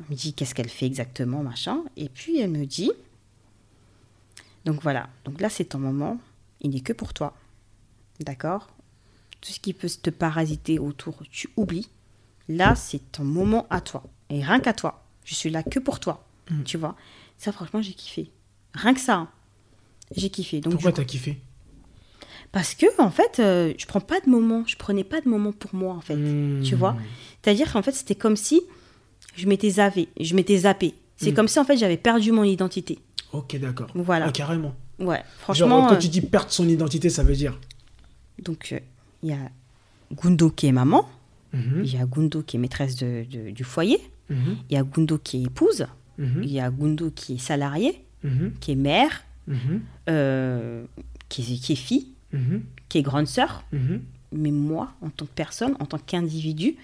elle 0.00 0.06
me 0.10 0.14
dit 0.16 0.32
qu'est-ce 0.32 0.54
qu'elle 0.54 0.68
fait 0.70 0.86
exactement, 0.86 1.42
machin, 1.42 1.80
et 1.96 2.08
puis 2.08 2.38
elle 2.40 2.50
me 2.50 2.64
dit, 2.64 2.90
donc 4.64 4.82
voilà, 4.82 5.08
donc 5.24 5.40
là 5.40 5.48
c'est 5.48 5.64
ton 5.66 5.78
moment, 5.78 6.18
il 6.60 6.70
n'est 6.70 6.80
que 6.80 6.92
pour 6.92 7.12
toi, 7.12 7.34
d'accord? 8.20 8.68
Tout 9.40 9.52
ce 9.52 9.60
qui 9.60 9.72
peut 9.72 9.88
te 9.88 10.10
parasiter 10.10 10.78
autour, 10.78 11.22
tu 11.30 11.48
oublies. 11.56 11.88
Là 12.48 12.74
c'est 12.74 13.12
ton 13.12 13.24
moment 13.24 13.66
à 13.70 13.80
toi, 13.80 14.02
et 14.30 14.42
rien 14.42 14.60
qu'à 14.60 14.72
toi. 14.72 15.04
Je 15.24 15.34
suis 15.34 15.50
là 15.50 15.62
que 15.62 15.78
pour 15.78 16.00
toi, 16.00 16.24
Mm. 16.50 16.62
tu 16.62 16.78
vois? 16.78 16.96
Ça 17.36 17.52
franchement 17.52 17.82
j'ai 17.82 17.92
kiffé, 17.92 18.30
rien 18.72 18.94
que 18.94 19.00
ça, 19.00 19.16
hein. 19.16 19.28
j'ai 20.16 20.30
kiffé. 20.30 20.60
Donc 20.62 20.72
Pourquoi 20.72 20.92
t'as 20.92 21.04
kiffé? 21.04 21.38
Parce 22.52 22.74
que 22.74 22.86
en 23.00 23.10
fait, 23.10 23.38
euh, 23.40 23.72
je 23.78 23.86
prends 23.86 24.00
pas 24.00 24.20
de 24.20 24.28
moment, 24.30 24.64
je 24.66 24.76
prenais 24.76 25.04
pas 25.04 25.20
de 25.20 25.28
moment 25.28 25.52
pour 25.52 25.74
moi 25.74 25.94
en 25.94 26.00
fait. 26.00 26.16
Hmm. 26.16 26.62
Tu 26.62 26.74
vois? 26.74 26.96
C'est-à-dire 27.42 27.72
qu'en 27.72 27.82
fait, 27.82 27.92
c'était 27.92 28.14
comme 28.14 28.36
si 28.36 28.60
je 29.36 29.46
m'étais 29.46 29.70
zappé, 29.70 30.08
je 30.20 30.34
m'étais 30.34 30.58
zappé. 30.58 30.94
C'est 31.16 31.32
Mm. 31.32 31.34
comme 31.34 31.48
si 31.48 31.58
en 31.58 31.64
fait 31.64 31.76
j'avais 31.76 31.96
perdu 31.96 32.30
mon 32.32 32.44
identité. 32.44 32.98
Ok, 33.32 33.56
d'accord. 33.58 33.88
Voilà. 33.94 34.26
Ah, 34.28 34.32
carrément. 34.32 34.74
Ouais, 35.00 35.16
Genre, 35.16 35.24
franchement. 35.38 35.86
quand 35.88 35.94
euh, 35.94 35.98
tu 35.98 36.08
dis 36.08 36.20
perdre 36.20 36.50
son 36.50 36.68
identité, 36.68 37.10
ça 37.10 37.22
veut 37.22 37.34
dire. 37.36 37.58
Donc 38.42 38.70
euh, 38.72 38.78
il 39.22 39.30
y 39.30 39.32
a 39.32 39.50
Gundo 40.14 40.50
qui 40.50 40.66
est 40.66 40.72
maman, 40.72 41.08
Mhm. 41.52 41.82
il 41.84 41.92
y 41.94 41.98
a 41.98 42.04
Gundo 42.06 42.42
qui 42.42 42.56
est 42.56 42.60
maîtresse 42.60 42.96
de- 42.96 43.24
de- 43.30 43.50
du 43.50 43.64
foyer, 43.64 43.98
Mhm. 44.30 44.56
il 44.70 44.74
y 44.74 44.76
a 44.78 44.82
Gundo 44.82 45.18
qui 45.18 45.38
est 45.38 45.42
épouse, 45.46 45.86
Mhm. 46.18 46.42
il 46.44 46.50
y 46.52 46.60
a 46.60 46.70
Gundo 46.70 47.10
qui 47.10 47.34
est 47.34 47.38
salarié, 47.38 48.04
Mhm. 48.24 48.52
qui 48.60 48.72
est 48.72 48.76
mère, 48.76 49.24
euh, 50.08 50.84
qui, 51.28 51.42
est, 51.42 51.56
qui 51.58 51.72
est 51.72 51.76
fille, 51.76 52.08
Mhm. 52.32 52.62
qui 52.88 52.98
est 52.98 53.02
grande 53.02 53.26
sœur. 53.26 53.64
Mhm. 53.72 54.02
Mais 54.32 54.50
moi, 54.50 54.92
en 55.00 55.08
tant 55.10 55.24
que 55.24 55.30
personne, 55.34 55.74
en 55.80 55.86
tant 55.86 55.98
qu'individu, 55.98 56.76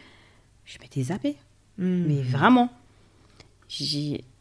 je 0.64 0.78
m'étais 0.80 1.02
zappée. 1.04 1.36
Mhm. 1.78 2.04
Mais 2.08 2.22
vraiment. 2.22 2.72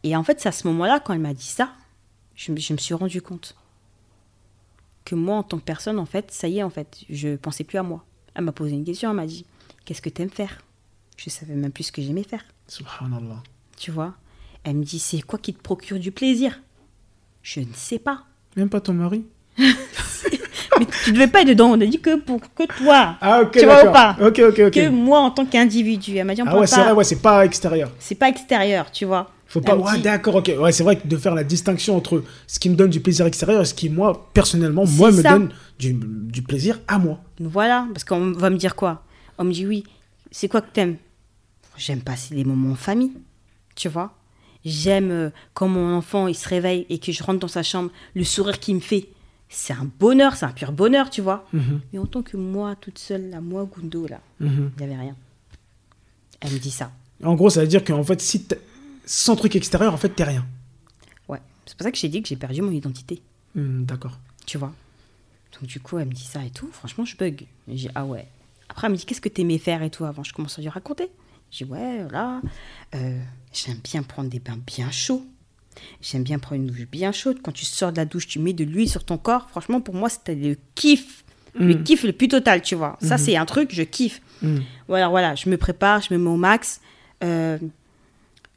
Et 0.03 0.15
en 0.15 0.23
fait, 0.23 0.39
c'est 0.39 0.49
à 0.49 0.53
ce 0.53 0.67
moment-là, 0.67 0.99
quand 0.99 1.13
elle 1.13 1.19
m'a 1.19 1.33
dit 1.33 1.43
ça, 1.45 1.73
je 2.35 2.51
me, 2.51 2.57
je 2.59 2.73
me 2.73 2.77
suis 2.77 2.93
rendu 2.93 3.21
compte 3.21 3.55
que 5.05 5.15
moi, 5.15 5.37
en 5.37 5.43
tant 5.43 5.57
que 5.59 5.63
personne, 5.63 5.99
en 5.99 6.05
fait, 6.05 6.31
ça 6.31 6.47
y 6.47 6.59
est, 6.59 6.63
en 6.63 6.69
fait, 6.69 6.99
je 7.09 7.35
pensais 7.35 7.63
plus 7.63 7.77
à 7.77 7.83
moi. 7.83 8.05
Elle 8.35 8.45
m'a 8.45 8.51
posé 8.51 8.73
une 8.73 8.85
question, 8.85 9.09
elle 9.09 9.15
m'a 9.15 9.25
dit 9.25 9.45
Qu'est-ce 9.85 10.01
que 10.01 10.09
tu 10.09 10.21
aimes 10.21 10.29
faire? 10.29 10.63
Je 11.17 11.29
savais 11.29 11.55
même 11.55 11.71
plus 11.71 11.85
ce 11.85 11.91
que 11.91 12.01
j'aimais 12.01 12.23
faire, 12.23 12.43
Subhanallah. 12.67 13.43
tu 13.77 13.91
vois? 13.91 14.15
Elle 14.63 14.77
me 14.77 14.83
dit 14.83 14.99
C'est 14.99 15.21
quoi 15.21 15.37
qui 15.39 15.53
te 15.53 15.61
procure 15.61 15.99
du 15.99 16.11
plaisir? 16.11 16.61
Je 17.41 17.59
ne 17.59 17.73
sais 17.73 17.99
pas. 17.99 18.25
Même 18.55 18.69
pas 18.69 18.79
ton 18.81 18.93
mari 18.93 19.25
Mais 20.89 20.95
tu 21.05 21.11
devais 21.11 21.27
pas 21.27 21.41
être 21.41 21.47
dedans, 21.47 21.71
on 21.71 21.81
a 21.81 21.85
dit 21.85 21.99
que 21.99 22.15
pour 22.19 22.39
que 22.55 22.63
toi. 22.77 23.15
Ah, 23.21 23.41
Tu 23.51 23.65
vois 23.65 23.89
ou 23.89 23.91
pas. 23.91 24.15
Que 24.31 24.89
moi, 24.89 25.19
en 25.19 25.31
tant 25.31 25.45
qu'individu. 25.45 26.17
Elle 26.17 26.25
m'a 26.25 26.35
dit 26.35 26.41
On 26.41 26.45
Ah 26.47 26.59
ouais, 26.59 26.67
c'est 26.67 26.75
pas- 26.77 26.83
vrai, 26.83 26.91
ouais, 26.93 27.03
c'est 27.03 27.21
pas 27.21 27.45
extérieur. 27.45 27.89
c'est 27.99 28.15
pas 28.15 28.29
extérieur, 28.29 28.91
tu 28.91 29.05
vois. 29.05 29.29
Faut 29.47 29.61
pas. 29.61 29.75
Ouais, 29.75 29.99
d'accord, 29.99 30.35
ok. 30.35 30.51
Ouais, 30.59 30.71
c'est 30.71 30.83
vrai 30.83 30.95
que 30.95 31.07
de 31.07 31.15
faire 31.17 31.35
la 31.35 31.43
distinction 31.43 31.95
entre 31.95 32.23
ce 32.47 32.57
qui 32.59 32.69
me 32.69 32.75
donne 32.75 32.89
du 32.89 32.99
plaisir 33.01 33.25
extérieur 33.27 33.61
et 33.61 33.65
ce 33.65 33.73
qui, 33.75 33.87
moi, 33.89 34.29
personnellement, 34.33 34.85
moi, 34.87 35.11
me 35.11 35.21
donne 35.21 35.49
du, 35.77 35.93
du 35.93 36.41
plaisir 36.41 36.79
à 36.87 36.97
moi. 36.97 37.19
Voilà, 37.39 37.85
parce 37.93 38.03
qu'on 38.03 38.31
va 38.31 38.49
me 38.49 38.57
dire 38.57 38.75
quoi? 38.75 39.03
On 39.37 39.43
me 39.43 39.51
dit 39.51 39.67
oui, 39.67 39.83
c'est 40.31 40.47
quoi 40.47 40.61
que 40.61 40.71
t'aimes? 40.73 40.97
J'aime 41.77 42.01
passer 42.01 42.33
les 42.35 42.43
moments 42.43 42.71
en 42.73 42.75
famille, 42.75 43.11
tu 43.75 43.89
vois. 43.89 44.13
J'aime 44.65 45.11
euh, 45.11 45.29
quand 45.53 45.67
mon 45.67 45.93
enfant 45.95 46.27
il 46.27 46.35
se 46.35 46.47
réveille 46.47 46.85
et 46.89 46.97
que 46.99 47.11
je 47.11 47.21
rentre 47.21 47.39
dans 47.39 47.47
sa 47.47 47.63
chambre, 47.63 47.89
le 48.15 48.23
sourire 48.23 48.59
qu'il 48.59 48.75
me 48.75 48.79
fait, 48.79 49.07
c'est 49.53 49.73
un 49.73 49.89
bonheur, 49.99 50.35
c'est 50.35 50.45
un 50.45 50.51
pur 50.51 50.71
bonheur, 50.71 51.09
tu 51.09 51.21
vois. 51.21 51.47
Mhm, 51.53 51.81
Mais 51.93 51.99
en 51.99 52.05
tant 52.05 52.21
que 52.23 52.37
moi, 52.37 52.75
toute 52.75 52.97
seule, 52.99 53.29
là, 53.29 53.39
moi, 53.41 53.65
Gundo, 53.65 54.07
là, 54.07 54.19
mhm. 54.39 54.71
il 54.77 54.85
n'y 54.85 54.91
avait 54.91 55.01
rien. 55.01 55.15
Elle 56.41 56.51
me 56.53 56.59
dit 56.59 56.71
ça. 56.71 56.91
En 57.23 57.35
gros, 57.35 57.49
ça 57.49 57.61
veut 57.61 57.67
dire 57.67 57.83
qu'en 57.83 58.03
fait, 58.03 58.19
si 58.21 58.45
sans 59.05 59.35
truc 59.35 59.55
extérieur, 59.55 59.93
en 59.93 59.97
fait, 59.97 60.09
t'es 60.09 60.23
rien. 60.23 60.45
Ouais. 61.27 61.39
C'est 61.65 61.77
pour 61.77 61.83
ça 61.83 61.91
que 61.91 61.97
j'ai 61.97 62.09
dit 62.09 62.21
que 62.21 62.27
j'ai 62.27 62.35
perdu 62.35 62.61
mon 62.61 62.71
identité, 62.71 63.21
Hmm, 63.55 63.83
d'accord. 63.85 64.17
tu 64.45 64.57
vois. 64.57 64.73
Donc 65.53 65.69
du 65.69 65.79
coup, 65.79 65.99
elle 65.99 66.07
me 66.07 66.13
dit 66.13 66.23
ça 66.25 66.43
et 66.43 66.49
tout. 66.49 66.67
Franchement, 66.71 67.05
je 67.05 67.15
bug. 67.15 67.45
J'ai 67.67 67.89
ah 67.95 68.03
ouais. 68.05 68.27
Après, 68.69 68.87
elle 68.87 68.93
me 68.93 68.97
dit 68.97 69.05
qu'est-ce 69.05 69.21
que 69.21 69.29
t'aimais 69.29 69.59
faire 69.59 69.83
et 69.83 69.91
tout 69.91 70.03
avant? 70.05 70.23
Je 70.23 70.33
commence 70.33 70.57
à 70.57 70.61
lui 70.63 70.69
raconter. 70.69 71.09
J'ai 71.51 71.63
ouais, 71.65 72.01
voilà. 72.01 72.41
euh, 72.95 73.21
J'aime 73.53 73.77
bien 73.83 74.01
prendre 74.01 74.29
des 74.29 74.39
bains 74.39 74.57
bien 74.65 74.89
chauds. 74.89 75.23
J'aime 76.01 76.23
bien 76.23 76.39
prendre 76.39 76.61
une 76.61 76.67
douche 76.67 76.85
bien 76.91 77.11
chaude. 77.11 77.39
Quand 77.43 77.51
tu 77.51 77.65
sors 77.65 77.91
de 77.91 77.97
la 77.97 78.05
douche, 78.05 78.27
tu 78.27 78.39
mets 78.39 78.53
de 78.53 78.63
l'huile 78.63 78.89
sur 78.89 79.03
ton 79.03 79.17
corps. 79.17 79.47
Franchement, 79.49 79.81
pour 79.81 79.95
moi, 79.95 80.09
c'était 80.09 80.35
le 80.35 80.57
kiff. 80.75 81.23
Le 81.55 81.75
Mm. 81.75 81.83
kiff 81.83 82.03
le 82.03 82.13
plus 82.13 82.27
total, 82.27 82.61
tu 82.61 82.73
vois. 82.75 82.97
Ça, 83.01 83.17
c'est 83.17 83.35
un 83.35 83.45
truc, 83.45 83.69
je 83.73 83.83
kiffe. 83.83 84.21
Hmm. 84.41 84.57
Voilà, 84.87 85.07
voilà, 85.09 85.35
je 85.35 85.47
me 85.49 85.57
prépare, 85.57 86.01
je 86.01 86.13
me 86.13 86.17
mets 86.19 86.29
au 86.29 86.35
max. 86.37 86.81
Euh, 87.23 87.57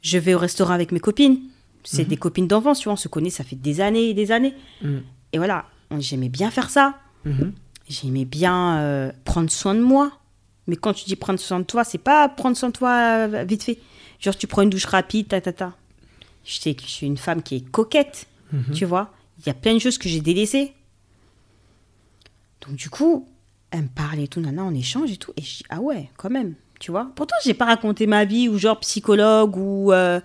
je 0.01 0.17
vais 0.17 0.33
au 0.33 0.39
restaurant 0.39 0.73
avec 0.73 0.91
mes 0.91 0.99
copines. 0.99 1.39
C'est 1.83 2.03
Mhm. 2.03 2.09
des 2.09 2.17
copines 2.17 2.47
d'enfance, 2.47 2.79
tu 2.79 2.85
vois, 2.85 2.93
on 2.93 2.97
se 2.97 3.07
connaît, 3.07 3.29
ça 3.29 3.43
fait 3.43 3.55
des 3.55 3.81
années 3.81 4.09
et 4.09 4.13
des 4.13 4.31
années. 4.31 4.53
Mhm. 4.81 5.03
Et 5.33 5.37
voilà, 5.37 5.65
j'aimais 5.99 6.27
bien 6.29 6.49
faire 6.51 6.69
ça. 6.69 6.95
Mhm. 7.23 7.53
J'aimais 7.87 8.25
bien 8.25 8.77
euh, 8.79 9.11
prendre 9.25 9.49
soin 9.49 9.75
de 9.75 9.79
moi. 9.81 10.11
Mais 10.67 10.75
quand 10.75 10.91
tu 10.93 11.05
dis 11.05 11.15
prendre 11.15 11.39
soin 11.39 11.59
de 11.59 11.65
toi, 11.65 11.83
c'est 11.85 11.97
pas 11.99 12.27
prendre 12.27 12.57
soin 12.57 12.69
de 12.69 12.73
toi 12.73 12.89
euh, 13.29 13.43
vite 13.47 13.63
fait. 13.63 13.79
Genre, 14.19 14.35
tu 14.35 14.47
prends 14.47 14.63
une 14.63 14.69
douche 14.69 14.85
rapide, 14.85 15.27
ta 15.29 15.39
ta 15.39 15.53
ta. 15.53 15.73
Je 16.47 16.59
sais 16.61 16.73
que 16.75 16.83
je 16.83 16.87
suis 16.87 17.05
une 17.05 17.17
femme 17.17 17.43
qui 17.43 17.55
est 17.57 17.69
coquette, 17.69 18.25
Mhm. 18.53 18.73
tu 18.73 18.85
vois. 18.85 19.11
Il 19.39 19.45
y 19.47 19.49
a 19.49 19.53
plein 19.53 19.73
de 19.73 19.79
choses 19.79 19.97
que 19.97 20.07
j'ai 20.07 20.21
délaissées. 20.21 20.73
Donc, 22.65 22.75
du 22.77 22.89
coup, 22.89 23.27
elle 23.71 23.83
me 23.83 23.87
parle 23.89 24.19
et 24.19 24.27
tout, 24.29 24.39
nana, 24.39 24.63
on 24.63 24.73
échange 24.73 25.11
et 25.11 25.17
tout. 25.17 25.33
Et 25.35 25.41
je 25.41 25.57
dis, 25.57 25.63
ah 25.69 25.81
ouais, 25.81 26.09
quand 26.15 26.29
même, 26.29 26.55
tu 26.79 26.89
vois. 26.91 27.11
Pourtant, 27.15 27.35
j'ai 27.43 27.53
pas 27.53 27.65
raconté 27.65 28.07
ma 28.07 28.23
vie 28.23 28.47
ou 28.47 28.57
genre 28.57 28.79
psychologue 28.79 29.57
ou 29.57 29.91
euh, 29.91 30.21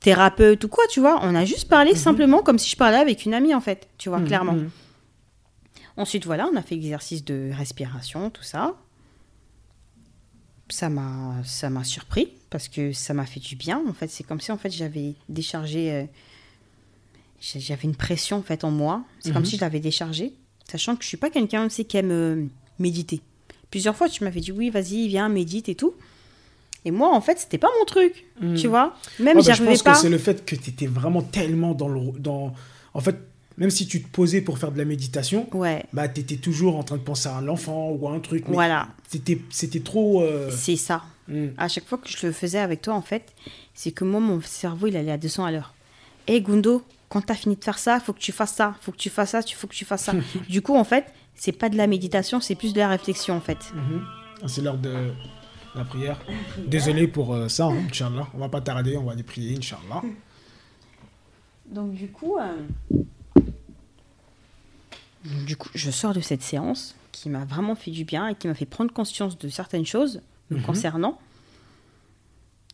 thérapeute 0.00 0.64
ou 0.64 0.68
quoi, 0.68 0.84
tu 0.90 0.98
vois. 0.98 1.20
On 1.22 1.34
a 1.36 1.44
juste 1.44 1.68
parlé 1.68 1.94
simplement 1.94 2.42
comme 2.42 2.58
si 2.58 2.68
je 2.68 2.76
parlais 2.76 2.98
avec 2.98 3.24
une 3.24 3.32
amie, 3.32 3.54
en 3.54 3.60
fait, 3.60 3.88
tu 3.98 4.08
vois, 4.08 4.18
Mhm. 4.18 4.26
clairement. 4.26 4.52
Mhm. 4.54 4.70
Ensuite, 5.96 6.26
voilà, 6.26 6.48
on 6.52 6.56
a 6.56 6.62
fait 6.62 6.74
l'exercice 6.74 7.24
de 7.24 7.50
respiration, 7.56 8.30
tout 8.30 8.42
ça. 8.42 8.74
Ça 10.68 10.88
m'a, 10.88 11.36
ça 11.44 11.70
m'a 11.70 11.84
surpris 11.84 12.32
parce 12.52 12.68
que 12.68 12.92
ça 12.92 13.14
m'a 13.14 13.26
fait 13.26 13.40
du 13.40 13.56
bien. 13.56 13.82
En 13.88 13.92
fait, 13.94 14.08
c'est 14.08 14.22
comme 14.22 14.40
si 14.40 14.52
en 14.52 14.58
fait 14.58 14.70
j'avais 14.70 15.14
déchargé, 15.28 15.90
euh, 15.90 16.04
j'a- 17.40 17.58
j'avais 17.58 17.84
une 17.84 17.96
pression 17.96 18.36
en 18.38 18.42
fait 18.42 18.62
en 18.64 18.70
moi. 18.70 19.02
C'est 19.20 19.32
comme 19.32 19.42
Mhm. 19.42 19.46
si 19.48 19.56
je 19.56 19.60
l'avais 19.62 19.80
déchargée, 19.80 20.32
sachant 20.70 20.94
que 20.94 21.02
je 21.02 21.08
suis 21.08 21.16
pas 21.16 21.30
quelqu'un 21.30 21.66
tu 21.68 21.74
sais, 21.74 21.84
qui 21.84 21.96
aime 21.96 22.10
euh, 22.12 22.44
méditer. 22.78 23.20
Plusieurs 23.70 23.96
fois, 23.96 24.08
tu 24.08 24.22
m'avais 24.22 24.40
dit 24.40 24.52
oui, 24.52 24.70
vas-y, 24.70 25.08
viens, 25.08 25.28
médite 25.28 25.68
et 25.68 25.74
tout. 25.74 25.94
Et 26.84 26.90
moi, 26.90 27.14
en 27.14 27.20
fait, 27.20 27.38
c'était 27.38 27.58
pas 27.58 27.70
mon 27.78 27.84
truc, 27.84 28.26
Mhm. 28.40 28.56
tu 28.56 28.66
vois. 28.66 28.96
Même 29.18 29.36
Ouais, 29.38 29.42
bah, 29.44 29.52
j'y 29.52 29.58
je 29.58 29.64
pense 29.64 29.82
pas. 29.82 29.92
que 29.92 29.98
c'est 29.98 30.08
le 30.10 30.18
fait 30.18 30.44
que 30.44 30.54
tu 30.56 30.70
étais 30.70 30.86
vraiment 30.86 31.22
tellement 31.22 31.74
dans 31.74 31.88
le. 31.88 32.12
Dans... 32.18 32.52
En 32.92 33.00
fait, 33.00 33.16
même 33.62 33.70
si 33.70 33.86
tu 33.86 34.02
te 34.02 34.08
posais 34.08 34.40
pour 34.40 34.58
faire 34.58 34.72
de 34.72 34.78
la 34.78 34.84
méditation, 34.84 35.46
Ouais, 35.54 35.84
bah, 35.92 36.08
tu 36.08 36.20
étais 36.20 36.34
toujours 36.34 36.76
en 36.76 36.82
train 36.82 36.96
de 36.96 37.02
penser 37.02 37.28
à 37.28 37.36
un 37.36 37.46
enfant 37.46 37.90
ou 37.90 38.08
à 38.08 38.12
un 38.12 38.18
truc. 38.18 38.48
Mais 38.48 38.54
voilà, 38.54 38.88
c'était, 39.06 39.40
c'était 39.50 39.78
trop. 39.78 40.20
euh, 40.20 40.50
c'est 40.50 40.74
ça. 40.74 41.04
hmm. 41.28 41.50
à 41.56 41.68
chaque 41.68 41.86
fois 41.86 41.98
que 41.98 42.08
je 42.08 42.26
le 42.26 42.32
faisais 42.32 42.58
avec 42.58 42.82
toi, 42.82 42.94
en 42.94 43.02
fait, 43.02 43.32
c'est 43.72 43.92
que 43.92 44.02
moi, 44.02 44.18
mon 44.18 44.40
cerveau, 44.40 44.88
il 44.88 44.96
allait 44.96 45.12
à 45.12 45.16
200 45.16 45.44
à 45.44 45.52
l'heure. 45.52 45.74
Hé, 46.26 46.40
Gundo, 46.40 46.82
quand 47.08 47.20
t'as 47.22 47.36
fini 47.36 47.54
de 47.54 47.62
faire 47.62 47.78
ça, 47.78 48.00
faut 48.00 48.12
que 48.12 48.18
tu 48.18 48.32
fasses 48.32 48.54
ça, 48.54 48.74
faut 48.80 48.90
que 48.90 48.96
tu 48.96 49.10
fasses 49.10 49.30
ça, 49.30 49.42
il 49.46 49.52
faut 49.52 49.68
que 49.68 49.76
tu 49.76 49.84
fasses 49.84 50.02
ça. 50.02 50.14
du 50.48 50.60
coup, 50.60 50.74
en 50.74 50.82
fait, 50.82 51.04
c'est 51.36 51.52
pas 51.52 51.68
de 51.68 51.76
la 51.76 51.86
méditation, 51.86 52.40
c'est 52.40 52.56
plus 52.56 52.72
de 52.72 52.80
la 52.80 52.88
réflexion, 52.88 53.36
en 53.36 53.40
fait. 53.40 53.72
Mhm. 53.76 54.04
Ah, 54.42 54.48
C'est 54.48 54.62
l'heure 54.62 54.76
de 54.76 55.12
la 55.76 55.84
prière. 55.84 56.18
Désolé 56.66 57.06
pour 57.06 57.32
euh, 57.32 57.46
ça, 57.46 57.66
hein, 57.66 57.76
Inch'Allah. 57.88 58.26
On 58.34 58.38
va 58.38 58.48
pas 58.48 58.60
tarder, 58.60 58.96
on 58.96 59.04
va 59.04 59.12
aller 59.12 59.22
prier, 59.22 59.56
Inch'Allah. 59.56 60.02
Donc, 61.66 61.92
du 61.94 62.08
coup, 62.08 62.38
du 65.46 65.56
coup, 65.56 65.68
je 65.74 65.90
sors 65.90 66.14
de 66.14 66.20
cette 66.20 66.42
séance 66.42 66.94
qui 67.12 67.28
m'a 67.28 67.44
vraiment 67.44 67.74
fait 67.74 67.90
du 67.90 68.04
bien 68.04 68.28
et 68.28 68.34
qui 68.34 68.48
m'a 68.48 68.54
fait 68.54 68.66
prendre 68.66 68.92
conscience 68.92 69.38
de 69.38 69.48
certaines 69.48 69.86
choses 69.86 70.20
me 70.50 70.56
Mhm. 70.58 70.62
concernant. 70.64 71.18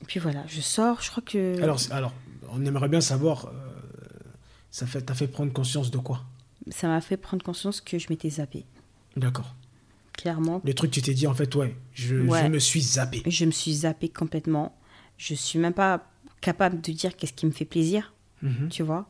Et 0.00 0.04
puis 0.04 0.20
voilà, 0.20 0.44
je 0.46 0.60
sors, 0.60 1.02
je 1.02 1.10
crois 1.10 1.22
que... 1.22 1.60
Alors, 1.62 1.78
alors, 1.90 2.12
on 2.50 2.64
aimerait 2.64 2.88
bien 2.88 3.00
savoir. 3.00 3.46
euh, 3.46 3.50
ça 4.70 4.86
fait, 4.86 5.02
t'as 5.02 5.14
fait 5.14 5.26
prendre 5.28 5.52
conscience 5.52 5.90
de 5.90 5.98
quoi? 5.98 6.24
Ça 6.70 6.88
m'a 6.88 7.00
fait 7.00 7.16
prendre 7.16 7.42
conscience 7.42 7.80
que 7.80 7.98
je 7.98 8.06
m'étais 8.10 8.30
zappée. 8.30 8.64
D'accord. 9.16 9.54
Clairement, 10.12 10.60
Les 10.64 10.74
trucs, 10.74 10.90
tu 10.90 11.00
t'es 11.02 11.14
dit, 11.14 11.26
en 11.26 11.34
fait, 11.34 11.54
ouais, 11.54 11.76
je, 11.94 12.16
Ouais. 12.16 12.42
je 12.42 12.48
me 12.48 12.58
suis 12.58 12.80
zappé. 12.82 13.22
Je 13.26 13.44
me 13.44 13.50
suis 13.50 13.72
zappée 13.74 14.08
complètement. 14.08 14.76
Je 15.16 15.34
suis 15.34 15.58
même 15.58 15.72
pas 15.74 16.06
capable 16.40 16.80
de 16.80 16.92
dire 16.92 17.16
qu'est-ce 17.16 17.32
qui 17.32 17.46
me 17.46 17.50
fait 17.50 17.64
plaisir, 17.64 18.12
Mhm. 18.42 18.68
tu 18.68 18.82
vois. 18.82 19.08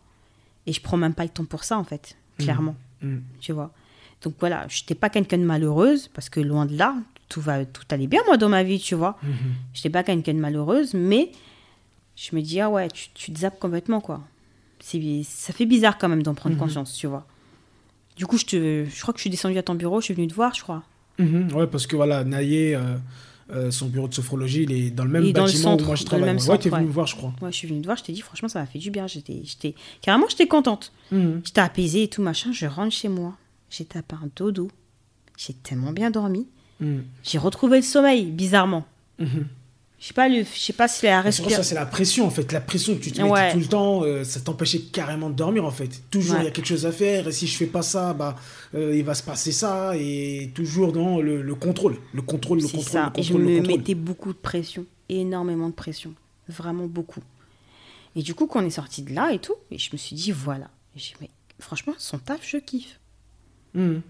Et 0.69 0.73
je 0.73 0.81
prends 0.81 0.97
même 0.97 1.15
pas 1.15 1.25
le 1.25 1.31
temps 1.31 1.45
pour 1.47 1.65
ça, 1.65 1.77
en 1.79 1.83
fait, 1.85 2.17
clairement, 2.39 2.77
Mhm. 3.03 3.23
tu 3.41 3.53
vois. 3.53 3.73
Donc 4.23 4.35
voilà, 4.39 4.67
je 4.69 4.83
n'étais 4.83 4.95
pas 4.95 5.09
quelqu'un 5.11 5.39
de 5.39 5.45
malheureuse, 5.45 6.09
parce 6.15 6.29
que 6.29 6.39
loin 6.41 6.67
de 6.67 6.77
là, 6.77 6.95
tout, 7.29 7.41
va, 7.41 7.65
tout 7.65 7.83
allait 7.91 8.07
bien, 8.07 8.21
moi, 8.27 8.37
dans 8.37 8.49
ma 8.49 8.63
vie, 8.63 8.79
tu 8.79 8.95
vois. 8.95 9.19
Mhm. 9.23 9.31
Je 9.75 9.79
n'étais 9.81 9.91
pas 9.91 10.03
quelqu'un 10.05 10.35
de 10.35 10.39
malheureuse, 10.39 10.95
mais 10.95 11.33
je 12.17 12.37
me 12.37 12.41
dis, 12.43 12.61
ah 12.61 12.69
ouais, 12.71 12.89
tu, 12.89 13.09
tu 13.15 13.33
te 13.33 13.39
zappes 13.41 13.59
complètement, 13.59 14.01
quoi. 14.01 14.21
Ça 14.81 15.53
fait 15.53 15.67
bizarre 15.67 15.99
quand 15.99 16.09
même 16.09 16.23
d'en 16.23 16.35
prendre 16.35 16.57
conscience, 16.57 16.95
tu 16.95 17.07
vois. 17.09 17.27
Du 18.17 18.27
coup, 18.27 18.37
je, 18.39 18.45
te, 18.45 18.85
je 18.89 19.01
crois 19.03 19.13
que 19.15 19.19
je 19.19 19.23
suis 19.23 19.31
descendue 19.31 19.59
à 19.59 19.63
ton 19.63 19.75
bureau, 19.75 20.01
je 20.01 20.07
suis 20.07 20.15
venue 20.15 20.29
te 20.29 20.35
voir, 20.35 20.55
je 20.55 20.63
crois. 20.63 20.83
Ouais, 21.19 21.67
parce 21.67 21.87
que 21.87 21.97
voilà, 21.97 22.25
Naïe, 22.25 22.75
euh, 22.75 22.97
euh, 23.51 23.71
son 23.71 23.87
bureau 23.87 24.09
de 24.09 24.15
sophrologie, 24.15 24.63
il 24.65 24.73
est 24.73 24.91
dans 24.91 25.05
le 25.05 25.11
même 25.11 25.25
Il 25.25 25.31
est 25.31 25.33
bâtiment 25.33 25.63
centre, 25.73 25.85
où 25.85 25.87
moi 25.87 25.97
je 25.97 26.05
travaille. 26.05 26.27
même 26.27 26.37
ouais, 26.37 26.43
centre, 26.43 26.63
t'es 26.63 26.69
venu 26.69 26.83
ouais. 26.83 26.87
me 26.89 26.93
voir, 26.93 27.07
je 27.07 27.17
crois. 27.17 27.33
Ouais, 27.41 27.51
je 27.51 27.57
suis 27.57 27.69
venue 27.69 27.81
te 27.81 27.87
voir, 27.87 27.97
je 27.97 28.05
t'ai 28.05 28.13
dit, 28.13 28.21
franchement, 28.21 28.49
ça 28.49 28.61
m'a 28.61 28.67
fait 28.67 28.79
du 28.79 28.91
bien. 28.91 29.07
J'étais, 29.07 29.41
j'étais, 29.45 29.75
carrément, 30.03 30.27
j'étais 30.29 30.47
contente. 30.47 30.93
Mhm. 31.13 31.41
J'étais 31.45 31.61
apaisée 31.61 32.03
et 32.05 32.09
tout, 32.09 32.23
machin. 32.23 32.53
Je 32.53 32.67
rentre 32.67 32.93
chez 32.93 33.09
moi. 33.09 33.37
J'ai 33.71 33.85
tapé 33.85 34.17
un 34.17 34.29
dodo. 34.37 34.71
J'ai 35.37 35.55
tellement 35.55 35.93
bien 35.93 36.11
dormi. 36.11 36.47
Mhm. 36.81 37.05
J'ai 37.23 37.39
retrouvé 37.39 37.79
le 37.79 37.83
sommeil, 37.85 38.27
bizarrement. 38.27 38.85
Mhm. 39.19 39.47
Je 40.01 40.07
sais 40.07 40.15
pas, 40.15 40.29
le, 40.29 40.45
je 40.45 40.59
sais 40.61 40.73
pas 40.73 40.87
si 40.87 41.07
la 41.07 41.19
c'est 41.19 41.21
respiration. 41.23 41.57
ça, 41.57 41.63
c'est 41.65 41.75
la 41.75 41.85
pression 41.85 42.25
en 42.27 42.31
fait. 42.31 42.53
La 42.53 42.61
pression 42.61 42.95
que 42.97 43.01
tu 43.03 43.11
te 43.11 43.21
mettais 43.21 43.33
Ouais. 43.33 43.53
tout 43.53 43.59
le 43.59 43.67
temps, 43.67 44.05
euh, 44.05 44.23
ça 44.23 44.39
t'empêchait 44.41 44.79
carrément 44.79 45.29
de 45.29 45.35
dormir 45.35 45.65
en 45.65 45.73
fait. 45.73 45.91
Toujours 46.11 46.37
il 46.37 46.39
Ouais. 46.39 46.45
y 46.45 46.49
a 46.49 46.51
quelque 46.53 46.67
chose 46.69 46.87
à 46.87 46.93
faire 46.93 47.27
et 47.27 47.33
si 47.33 47.49
je 47.49 47.57
fais 47.57 47.67
pas 47.67 47.83
ça, 47.83 48.15
bah 48.15 48.37
euh, 48.77 48.95
il 48.97 49.03
va 49.05 49.15
se 49.15 49.25
passer 49.25 49.51
ça 49.51 49.97
et 49.97 50.53
toujours 50.55 50.93
dans 50.93 51.21
le, 51.21 51.43
le 51.43 51.55
contrôle. 51.57 51.97
Le 52.13 52.23
contrôle, 52.23 52.59
le 52.61 52.67
C'est 52.69 52.77
contrôle, 52.77 52.93
ça. 52.93 53.13
le 53.13 53.21
Et 53.21 53.23
je 53.25 53.33
contrôle, 53.33 53.51
me 53.51 53.57
contrôle. 53.59 53.77
mettais 53.79 53.95
beaucoup 53.97 54.33
de 54.33 54.39
pression. 54.39 54.87
Énormément 55.09 55.69
de 55.69 55.75
pression. 55.75 56.15
Vraiment 56.49 56.87
beaucoup. 56.87 57.23
Et 58.15 58.23
du 58.23 58.35
coup, 58.35 58.47
quand 58.47 58.63
on 58.63 58.67
est 58.67 58.71
sorti 58.71 59.03
de 59.03 59.13
là 59.13 59.33
et 59.33 59.41
tout, 59.41 59.55
et 59.73 59.79
je 59.79 59.91
me 59.93 59.97
suis 59.99 60.15
dit, 60.15 60.31
voilà. 60.31 60.69
J'ai 60.95 61.15
mais 61.21 61.29
franchement, 61.59 61.95
son 61.99 62.19
taf, 62.19 62.41
je 62.49 62.59
kiffe. 62.59 63.01
Mhm. 63.75 64.01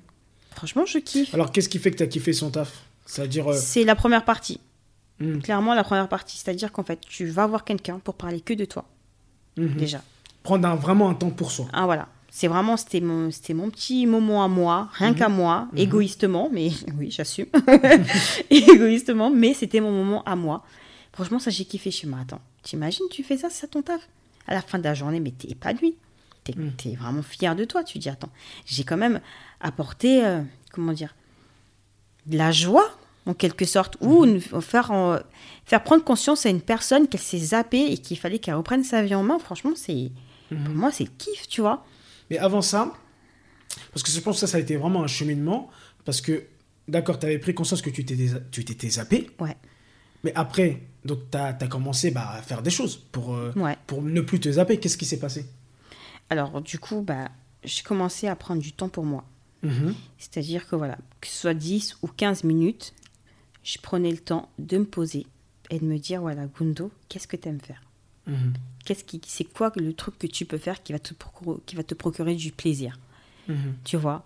Franchement, 0.55 0.85
je 0.87 0.99
kiffe. 0.99 1.33
Alors 1.35 1.51
qu'est-ce 1.51 1.69
qui 1.71 1.79
fait 1.79 1.91
que 1.93 1.97
tu 1.97 2.03
as 2.03 2.07
kiffé 2.09 2.33
son 2.35 2.51
taf? 2.51 2.83
C'est-à-dire. 3.07 3.49
euh, 3.49 3.57
C'est 3.59 3.85
la 3.85 3.95
première 3.97 4.25
partie. 4.27 4.61
Mhm, 5.21 5.43
Clairement, 5.43 5.75
la 5.75 5.85
première 5.85 6.09
partie. 6.09 6.37
C'est-à-dire 6.39 6.73
qu'en 6.73 6.83
fait, 6.85 7.01
tu 7.01 7.27
vas 7.27 7.47
voir 7.47 7.65
quelqu'un 7.65 7.99
pour 7.99 8.15
parler 8.15 8.41
que 8.41 8.55
de 8.55 8.65
toi, 8.65 8.85
mhm. 9.57 9.75
déjà. 9.77 10.03
Prendre 10.43 10.67
un- 10.69 10.77
vraiment 10.77 11.09
un 11.11 11.15
temps 11.15 11.31
pour 11.31 11.51
soi. 11.51 11.67
Ah 11.73 11.85
voilà. 11.85 12.09
C'est 12.31 12.47
vraiment, 12.49 12.77
c'était 12.77 13.01
mon, 13.01 13.31
c'était 13.31 13.55
mon 13.55 13.71
petit 13.71 14.07
moment 14.07 14.45
à 14.45 14.49
moi, 14.49 14.89
rien 14.93 15.15
qu'à 15.15 15.29
moi, 15.29 15.69
égoïstement, 15.77 16.51
mais 16.53 16.71
oui, 16.99 17.11
j'assume. 17.11 17.47
égoïstement, 18.51 19.31
mais 19.31 19.55
c'était 19.55 19.81
mon 19.81 19.91
moment 19.93 20.23
à 20.25 20.37
moi. 20.37 20.63
Franchement, 21.13 21.39
ça, 21.39 21.51
j'ai 21.51 21.65
kiffé 21.65 21.91
chez 21.91 22.07
moi. 22.07 22.21
Attends, 22.21 22.41
t'imagines, 22.63 23.07
tu 23.11 23.25
fais 23.25 23.37
ça, 23.39 23.49
c'est 23.51 23.63
ça 23.63 23.67
ton 23.67 23.83
taf? 23.83 24.09
À 24.47 24.55
la 24.55 24.63
fin 24.63 24.79
de 24.79 24.85
la 24.85 24.95
journée, 24.95 25.21
mais 25.21 25.31
t'es 25.33 25.49
épanoui. 25.51 25.97
T'es 26.45 26.53
Mm. 26.57 26.73
t'es 26.77 26.95
vraiment 26.95 27.23
fier 27.23 27.55
de 27.57 27.65
toi. 27.65 27.83
Tu 27.85 27.99
dis, 27.99 28.09
attends, 28.09 28.31
j'ai 28.67 28.85
quand 28.85 28.97
même 28.97 29.21
apporté, 29.61 30.25
euh, 30.25 30.41
comment 30.73 30.93
dire, 30.93 31.15
de 32.27 32.37
la 32.39 32.53
joie, 32.53 32.89
en 33.29 33.35
quelque 33.35 33.65
sorte, 33.67 33.97
ou 34.01 34.25
une- 34.25 34.41
faire, 34.41 34.91
en- 34.91 35.19
faire 35.67 35.85
prendre 35.85 36.03
conscience 36.03 36.47
à 36.47 36.49
une 36.49 36.61
personne 36.63 37.07
qu'elle 37.09 37.21
s'est 37.21 37.39
zappée 37.39 37.93
et 37.93 37.99
qu'il 37.99 38.19
fallait 38.19 38.39
qu'elle 38.39 38.55
reprenne 38.55 38.83
sa 38.83 39.03
vie 39.03 39.15
en 39.15 39.23
main. 39.23 39.39
Franchement, 39.39 39.73
c'est, 39.77 40.11
pour 40.49 40.59
moi, 40.75 40.91
c'est 40.91 41.05
le 41.05 41.11
kiff, 41.19 41.47
tu 41.47 41.61
vois. 41.61 41.85
Mais 42.31 42.39
avant 42.39 42.63
ça, 42.63 42.93
parce 43.93 44.03
que 44.03 44.11
je 44.11 44.19
pense 44.21 44.37
que 44.37 44.41
ça, 44.41 44.47
ça 44.47 44.57
a 44.57 44.61
été 44.61 44.77
vraiment 44.77 45.03
un 45.05 45.07
cheminement, 45.07 45.69
parce 46.05 46.21
que, 46.21 46.45
d'accord, 46.89 47.19
tu 47.19 47.27
avais 47.27 47.39
pris 47.39 47.55
conscience 47.55 47.83
que 47.83 47.91
tu 47.91 48.05
t'étais 48.05 48.31
tu 48.51 48.65
t'étais 48.65 48.89
zappé, 48.89 49.31
Ouais. 49.41 49.57
mais 50.25 50.33
après, 50.35 50.83
donc 51.05 51.19
tu 51.31 51.37
as, 51.39 51.53
commencé 51.69 52.11
bah, 52.11 52.31
à 52.33 52.43
faire 52.43 52.63
des 52.63 52.71
choses 52.71 52.97
pour, 53.13 53.35
euh, 53.35 53.53
Ouais. 53.57 53.77
pour 53.87 54.01
ne 54.03 54.21
plus 54.23 54.41
te 54.41 54.51
zapper. 54.51 54.79
Qu'est-ce 54.81 54.97
qui 54.97 55.05
s'est 55.05 55.19
passé? 55.21 55.47
Alors, 56.31 56.61
du 56.63 56.79
coup, 56.79 57.03
bah, 57.03 57.29
j'ai 57.63 57.83
commencé 57.83 58.27
à 58.27 58.35
prendre 58.37 58.61
du 58.63 58.73
temps 58.73 58.89
pour 58.89 59.05
moi. 59.05 59.25
Mhm. 59.63 59.95
C'est-à-dire 60.19 60.67
que 60.69 60.77
voilà, 60.77 60.97
que 61.21 61.27
ce 61.29 61.35
soit 61.37 61.55
10 61.55 61.97
ou 62.03 62.07
15 62.09 62.45
minutes, 62.45 62.95
je 63.71 63.79
prenais 63.79 64.11
le 64.11 64.17
temps 64.19 64.49
de 64.59 64.79
me 64.79 64.85
poser 64.87 65.27
et 65.69 65.79
de 65.79 65.85
me 65.85 65.99
dire 65.99 66.23
voilà, 66.23 66.47
Gundo, 66.47 66.91
qu'est-ce 67.11 67.29
que 67.29 67.37
tu 67.37 67.49
aimes 67.49 67.61
faire? 67.61 67.83
Mhm. 68.27 68.55
Qu'est-ce 68.87 69.05
qui, 69.05 69.21
c'est 69.27 69.45
quoi 69.45 69.71
le 69.77 69.93
truc 69.93 70.19
que 70.19 70.27
tu 70.27 70.47
peux 70.47 70.57
faire 70.57 70.83
qui 70.83 70.93
va 70.93 70.99
te 70.99 71.13
procurer, 71.13 71.59
qui 71.67 71.77
va 71.77 71.83
te 71.83 71.95
procurer 71.95 72.35
du 72.35 72.51
plaisir? 72.51 72.99
Mhm. 73.47 73.75
Tu 73.85 73.99
vois? 73.99 74.25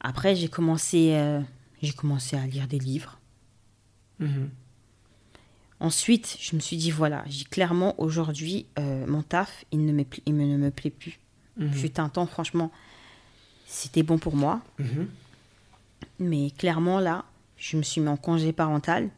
Après, 0.00 0.34
j'ai 0.34 0.48
commencé, 0.48 1.12
euh, 1.14 1.40
j'ai 1.80 1.92
commencé 1.92 2.36
à 2.36 2.44
lire 2.46 2.66
des 2.66 2.80
livres. 2.80 3.20
Mhm. 4.18 4.50
Ensuite, 5.78 6.36
je 6.40 6.56
me 6.56 6.60
suis 6.60 6.76
dit 6.76 6.90
voilà, 6.90 7.22
j'ai 7.28 7.44
clairement 7.44 7.94
aujourd'hui 8.00 8.66
euh, 8.80 9.06
mon 9.06 9.22
taf, 9.22 9.64
il 9.70 9.84
ne 9.84 9.92
me, 9.92 10.04
il 10.24 10.34
me- 10.34 10.44
ne 10.46 10.56
me 10.56 10.70
plaît 10.70 10.90
plus. 10.90 11.20
Fut 11.72 12.00
un 12.00 12.08
temps, 12.10 12.26
franchement, 12.26 12.70
c'était 13.66 14.02
bon 14.02 14.18
pour 14.18 14.34
moi. 14.36 14.60
Mais 16.18 16.50
clairement, 16.50 16.98
là, 17.00 17.24
je 17.56 17.76
me 17.76 17.82
suis 17.82 18.00
mis 18.00 18.08
en 18.08 18.16
congé 18.16 18.52
parental. 18.52 19.08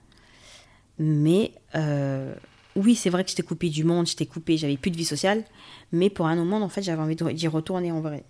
Mais 0.98 1.52
euh, 1.74 2.34
oui, 2.76 2.94
c'est 2.94 3.10
vrai 3.10 3.24
que 3.24 3.30
j'étais 3.30 3.42
coupée 3.42 3.68
du 3.70 3.84
monde, 3.84 4.06
j'étais 4.06 4.26
coupée, 4.26 4.56
j'avais 4.56 4.76
plus 4.76 4.90
de 4.90 4.96
vie 4.96 5.04
sociale. 5.04 5.44
Mais 5.92 6.10
pour 6.10 6.26
un 6.26 6.34
moment, 6.36 6.60
en 6.62 6.68
fait, 6.68 6.82
j'avais 6.82 7.00
envie 7.02 7.16
d'y 7.16 7.48
retourner 7.48 7.92
en 7.92 8.00
vrai. 8.00 8.24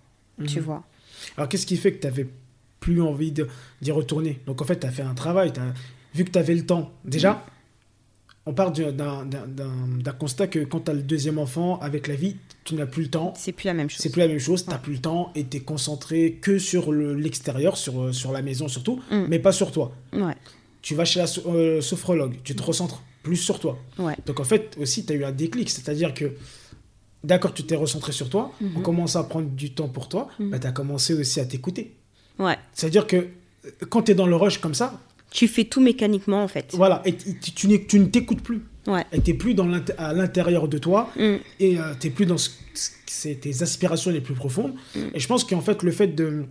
Tu 0.47 0.59
Mhm. 0.59 0.65
vois 0.65 0.83
Alors, 1.35 1.49
qu'est-ce 1.49 1.65
qui 1.65 1.75
fait 1.77 1.91
que 1.93 1.99
tu 2.01 2.07
n'avais 2.07 2.27
plus 2.79 3.01
envie 3.01 3.31
d'y 3.31 3.91
retourner? 3.91 4.39
Donc, 4.45 4.61
en 4.61 4.65
fait, 4.65 4.79
tu 4.79 4.87
as 4.87 4.91
fait 4.91 5.01
un 5.01 5.13
travail. 5.15 5.51
t'as- 5.51 5.73
Vu 6.15 6.25
que 6.25 6.31
tu 6.31 6.39
avais 6.39 6.55
le 6.55 6.65
temps, 6.65 6.91
déjà, 7.05 7.45
on 8.49 8.53
part 8.53 8.71
du- 8.71 8.83
d'un 8.83 10.11
constat 10.17 10.47
que 10.47 10.59
quand 10.59 10.81
tu 10.85 10.91
as 10.91 10.93
le 10.93 11.01
deuxième 11.03 11.37
enfant, 11.37 11.79
avec 11.79 12.07
la 12.07 12.15
vie, 12.15 12.35
tu 12.63 12.73
n'as 12.75 12.85
plus 12.87 13.03
le 13.03 13.09
temps. 13.09 13.33
C'est 13.37 13.51
plus 13.51 13.67
la 13.67 13.73
même 13.75 13.89
chose. 13.89 13.99
C'est 14.01 14.09
plus 14.09 14.19
la 14.21 14.27
même 14.27 14.39
chose, 14.39 14.63
tu 14.63 14.69
n'as 14.69 14.75
Ouais. 14.77 14.81
plus 14.81 14.93
le 14.93 14.99
temps 14.99 15.31
et 15.35 15.45
tu 15.45 15.57
es 15.57 15.59
concentré 15.59 16.39
que 16.41 16.57
sur 16.57 16.91
le- 16.91 17.13
l'extérieur, 17.13 17.77
sur, 17.77 18.01
euh, 18.01 18.11
sur 18.11 18.31
la 18.31 18.41
maison 18.41 18.67
surtout, 18.67 19.01
Mm. 19.11 19.25
mais 19.29 19.39
pas 19.39 19.51
sur 19.51 19.71
toi. 19.71 19.91
Ouais, 20.13 20.35
Tu 20.81 20.95
vas 20.95 21.03
chez 21.05 21.19
la 21.19 21.27
so- 21.27 21.43
euh, 21.47 21.81
sophrologue, 21.81 22.35
tu 22.43 22.55
te 22.55 22.63
recentres 22.63 23.03
plus 23.21 23.35
sur 23.35 23.59
toi. 23.59 23.77
ouais. 23.97 24.15
Donc 24.25 24.39
en 24.39 24.45
fait, 24.45 24.75
aussi, 24.79 25.05
tu 25.05 25.11
as 25.13 25.15
eu 25.17 25.25
un 25.25 25.31
déclic, 25.33 25.69
c'est-à-dire 25.69 26.13
que, 26.13 26.31
d'accord, 27.23 27.53
tu 27.53 27.63
t'es 27.63 27.75
recentré 27.75 28.11
sur 28.13 28.29
toi, 28.29 28.51
Mhm. 28.61 28.71
on 28.77 28.79
commence 28.81 29.15
à 29.17 29.23
prendre 29.23 29.49
du 29.49 29.71
temps 29.73 29.89
pour 29.89 30.07
toi, 30.07 30.29
Mhm. 30.39 30.49
bah, 30.51 30.59
tu 30.59 30.67
as 30.67 30.71
commencé 30.71 31.13
aussi 31.13 31.39
à 31.41 31.45
t'écouter. 31.45 31.95
Ouais. 32.39 32.55
C'est-à-dire 32.73 33.05
que 33.07 33.17
euh, 33.17 33.71
quand 33.89 34.03
tu 34.03 34.11
es 34.11 34.15
dans 34.15 34.25
le 34.27 34.37
rush 34.37 34.59
comme 34.59 34.73
ça, 34.73 35.01
Tu 35.31 35.47
fais 35.47 35.65
tout 35.65 35.81
mécaniquement, 35.81 36.43
en 36.43 36.47
fait. 36.47 36.71
voilà, 36.73 37.01
et 37.05 37.15
tu, 37.15 37.51
tu 37.51 37.67
n'es- 37.67 37.85
tu 37.85 37.99
ne 37.99 38.05
t'écoutes 38.05 38.41
plus. 38.41 38.61
Ouais. 38.87 39.05
Et 39.11 39.21
tu 39.21 39.35
plus 39.35 39.53
dans 39.53 39.69
à 39.97 40.13
l'intérieur 40.13 40.67
de 40.67 40.77
toi 40.79 41.11
Mm. 41.15 41.35
et 41.59 41.77
tu 41.99 42.07
n'es 42.07 42.13
plus 42.13 42.25
dans 42.25 42.37
ce- 42.39 42.49
ce- 42.73 42.89
c'est 43.05 43.35
tes 43.35 43.61
aspirations 43.61 44.09
les 44.09 44.21
plus 44.21 44.33
profondes. 44.33 44.73
Mm. 44.95 44.99
Et 45.13 45.19
je 45.19 45.27
pense 45.27 45.43
qu'en 45.43 45.61
fait, 45.61 45.83
le 45.83 45.91
fait 45.91 46.07
de 46.07 46.45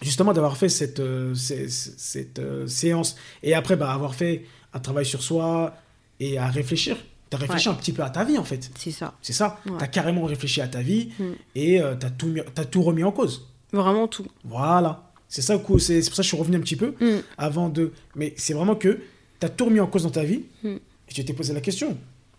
justement 0.00 0.32
d'avoir 0.32 0.56
fait 0.56 0.70
cette, 0.70 1.00
euh, 1.00 1.34
cette 1.34 2.38
euh, 2.38 2.66
séance 2.66 3.16
et 3.42 3.52
après 3.54 3.76
bah, 3.76 3.92
avoir 3.92 4.14
fait 4.14 4.44
un 4.72 4.78
travail 4.78 5.04
sur 5.04 5.22
soi 5.22 5.74
et 6.20 6.38
à 6.38 6.46
réfléchir, 6.48 6.96
tu 7.30 7.36
as 7.36 7.40
réfléchi 7.40 7.68
un 7.68 7.74
petit 7.74 7.92
peu 7.92 8.02
à 8.02 8.08
ta 8.10 8.24
vie 8.24 8.38
en 8.38 8.44
fait. 8.44 8.70
C'est 8.78 8.92
ça. 8.92 9.14
C'est 9.20 9.34
ça, 9.34 9.60
Ouais. 9.66 9.72
tu 9.76 9.84
as 9.84 9.88
carrément 9.88 10.24
réfléchi 10.24 10.62
à 10.62 10.68
ta 10.68 10.80
vie 10.80 11.10
Mm. 11.18 11.24
et 11.56 11.80
tu 12.00 12.06
as, 12.06 12.44
t'as 12.54 12.64
tout 12.64 12.82
remis 12.82 13.04
en 13.04 13.12
cause. 13.12 13.46
Vraiment 13.72 14.08
tout. 14.08 14.26
Voilà. 14.44 15.09
C'est 15.30 15.40
ça, 15.42 15.54
c'est 15.78 16.02
c'est 16.02 16.10
pour 16.10 16.16
ça 16.16 16.22
que 16.22 16.24
je 16.24 16.28
suis 16.28 16.36
revenu 16.36 16.56
un 16.56 16.60
petit 16.60 16.76
peu 16.76 16.94
Mm. 17.00 17.20
avant 17.38 17.68
de. 17.70 17.92
Mais 18.16 18.34
c'est 18.36 18.52
vraiment 18.52 18.74
que 18.76 18.98
tu 19.38 19.46
as 19.46 19.48
tout 19.48 19.64
remis 19.66 19.80
en 19.80 19.86
cause 19.86 20.02
dans 20.02 20.10
ta 20.10 20.24
vie 20.24 20.42
Mm. 20.62 20.68
et 21.08 21.12
tu 21.14 21.24
t'es 21.24 21.32
posé 21.32 21.54
la 21.54 21.60
question. 21.62 21.96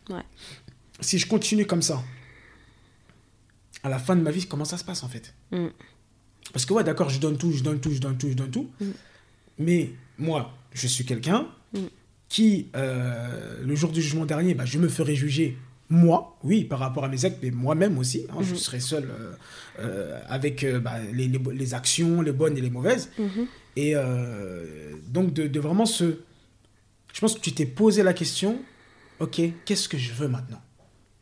Ouais. 0.09 0.21
Si 0.99 1.17
je 1.17 1.25
continue 1.25 1.65
comme 1.65 1.81
ça, 1.81 2.03
à 3.83 3.89
la 3.89 3.97
fin 3.97 4.15
de 4.15 4.21
ma 4.21 4.29
vie, 4.31 4.45
comment 4.45 4.65
ça 4.65 4.77
se 4.77 4.83
passe 4.83 5.03
en 5.03 5.07
fait? 5.07 5.33
Mm. 5.51 5.67
Parce 6.53 6.65
que 6.65 6.73
ouais, 6.73 6.83
d'accord, 6.83 7.09
je 7.09 7.19
donne 7.19 7.37
tout, 7.37 7.51
je 7.53 7.63
donne 7.63 7.79
tout, 7.79 7.91
je 7.91 7.99
donne 7.99 8.17
tout, 8.17 8.29
je 8.29 8.33
donne 8.35 8.51
tout. 8.51 8.69
Mais 9.57 9.91
moi, 10.17 10.53
je 10.73 10.85
suis 10.87 11.05
quelqu'un 11.05 11.47
qui, 12.27 12.67
euh, 12.75 13.61
le 13.63 13.75
jour 13.75 13.91
du 13.91 14.01
jugement 14.01 14.25
dernier, 14.25 14.53
bah, 14.53 14.65
je 14.65 14.77
me 14.79 14.87
ferai 14.89 15.15
juger 15.15 15.57
moi, 15.91 16.37
oui, 16.43 16.63
par 16.63 16.79
rapport 16.79 17.03
à 17.03 17.07
mes 17.09 17.23
actes, 17.25 17.37
mais 17.43 17.51
moi-même 17.51 17.97
aussi. 17.99 18.25
hein, 18.31 18.37
Je 18.41 18.51
Mhm. 18.51 18.55
serai 18.57 18.79
seul 18.79 19.03
euh, 19.11 19.33
euh, 19.79 20.19
avec 20.29 20.63
euh, 20.63 20.79
bah, 20.79 20.95
les, 21.13 21.27
les, 21.27 21.39
les 21.53 21.73
actions, 21.75 22.21
les 22.21 22.31
bonnes 22.31 22.57
et 22.57 22.61
les 22.61 22.69
mauvaises. 22.71 23.09
Mhm. 23.19 23.45
Et 23.75 23.93
donc, 25.07 25.33
de, 25.33 25.47
de 25.47 25.59
vraiment 25.59 25.85
se. 25.85 26.19
Je 27.13 27.19
pense 27.19 27.35
que 27.35 27.39
tu 27.41 27.51
t'es 27.53 27.65
posé 27.65 28.03
la 28.03 28.13
question 28.13 28.59
ok, 29.19 29.39
qu'est-ce 29.65 29.87
que 29.87 29.97
je 29.97 30.13
veux 30.13 30.27
maintenant? 30.27 30.61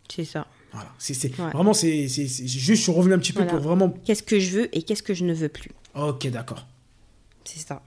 C'est 0.10 0.24
ça. 0.24 0.48
Voilà. 0.72 0.90
C'est, 1.00 1.16
Ouais. 1.40 1.50
Vraiment, 1.52 1.74
c'est, 1.74 2.08
juste, 2.08 2.46
je 2.48 2.74
suis 2.76 2.92
revenu 2.92 3.14
un 3.16 3.20
petit 3.20 3.34
peu 3.34 3.40
Voilà. 3.44 3.52
pour 3.58 3.62
vraiment. 3.62 3.90
Qu'est-ce 4.06 4.24
que 4.24 4.40
je 4.40 4.52
veux 4.52 4.76
et 4.78 4.84
qu'est-ce 4.84 5.04
que 5.04 5.14
je 5.14 5.26
ne 5.26 5.34
veux 5.34 5.50
plus? 5.50 5.72
Ok, 5.96 6.28
d'accord. 6.28 6.66
C'est 7.44 7.60
ça. 7.60 7.82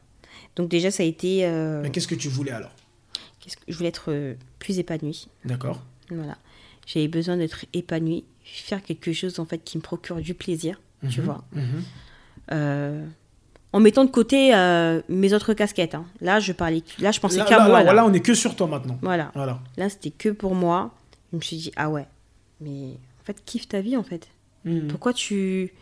Donc 0.57 0.69
déjà, 0.69 0.91
ça 0.91 1.03
a 1.03 1.07
été... 1.07 1.49
Mais 1.83 1.91
qu'est-ce 1.91 2.09
que 2.09 2.15
tu 2.17 2.29
voulais 2.29 2.51
alors? 2.53 2.75
que- 3.41 3.51
je 3.69 3.75
voulais 3.77 3.89
être 3.89 4.37
plus 4.59 4.79
épanouie. 4.79 5.29
D'accord. 5.45 5.83
Voilà. 6.11 6.37
J'avais 6.87 7.09
besoin 7.09 7.37
d'être 7.37 7.65
épanouie, 7.73 8.25
faire 8.45 8.83
quelque 8.83 9.13
chose 9.13 9.39
en 9.39 9.45
fait 9.45 9.59
qui 9.59 9.77
me 9.79 9.83
procure 9.83 10.17
du 10.17 10.35
plaisir, 10.35 10.81
tu 11.09 11.21
Mhm, 11.21 11.27
vois. 11.27 11.45
mhm. 11.53 11.83
Euh, 12.53 13.07
en 13.73 13.81
mettant 13.81 14.05
de 14.05 14.11
côté 14.11 14.55
euh, 14.55 15.01
mes 15.09 15.33
autres 15.33 15.55
casquettes. 15.55 15.95
hein. 15.95 16.05
Là, 16.21 16.41
je 16.41 16.53
parlais, 16.53 16.83
là, 16.99 17.11
je 17.13 17.21
pensais 17.21 17.43
qu'à 17.45 17.67
moi. 17.67 17.83
là, 17.83 18.05
on 18.05 18.13
est 18.13 18.21
que 18.21 18.35
sur 18.35 18.55
toi 18.57 18.67
maintenant. 18.67 18.99
Voilà. 19.01 19.31
Voilà. 19.35 19.61
Là, 19.77 19.89
c'était 19.89 20.11
que 20.11 20.29
pour 20.29 20.55
moi. 20.55 20.95
Je 21.33 21.37
me 21.39 21.41
suis 21.43 21.57
dit, 21.57 21.73
ah 21.77 21.89
ouais, 21.89 22.07
mais 22.61 22.91
en 23.21 23.25
fait, 23.25 23.43
kiffe 23.47 23.67
ta 23.69 23.81
vie 23.81 23.97
en 23.97 24.03
fait. 24.03 24.29
Mhm. 24.67 24.89
Pourquoi 24.89 25.15
tu. 25.15 25.73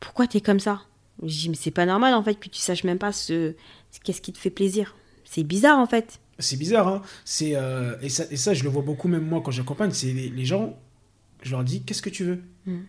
Pourquoi 0.00 0.26
t'es 0.26 0.40
comme 0.40 0.60
ça? 0.60 0.82
Je 1.22 1.26
dis, 1.28 1.48
mais 1.50 1.56
c'est 1.56 1.70
pas 1.70 1.84
normal 1.86 2.14
en 2.14 2.22
fait 2.22 2.34
que 2.36 2.48
tu 2.48 2.58
saches 2.60 2.84
même 2.84 2.98
pas 2.98 3.12
ce... 3.12 3.54
ce- 3.90 4.00
qu'est-ce 4.00 4.20
qui 4.22 4.32
te 4.32 4.38
fait 4.38 4.50
plaisir. 4.50 4.94
C'est 5.24 5.42
bizarre 5.42 5.78
en 5.78 5.86
fait. 5.86 6.20
C'est 6.38 6.56
bizarre, 6.58 6.88
hein. 6.88 7.02
C'est, 7.24 7.52
euh, 7.56 7.96
et, 8.02 8.08
ça, 8.08 8.24
et 8.30 8.36
ça, 8.36 8.52
je 8.54 8.62
le 8.64 8.68
vois 8.70 8.82
beaucoup, 8.82 9.08
même 9.08 9.26
moi, 9.26 9.40
quand 9.44 9.50
j'accompagne, 9.50 9.90
c'est 9.92 10.12
les, 10.12 10.28
les 10.28 10.44
gens, 10.44 10.78
je 11.42 11.50
leur 11.52 11.64
dis, 11.64 11.82
qu'est-ce 11.82 12.02
que 12.02 12.10
tu 12.10 12.24
veux? 12.24 12.42
Mhm. 12.66 12.84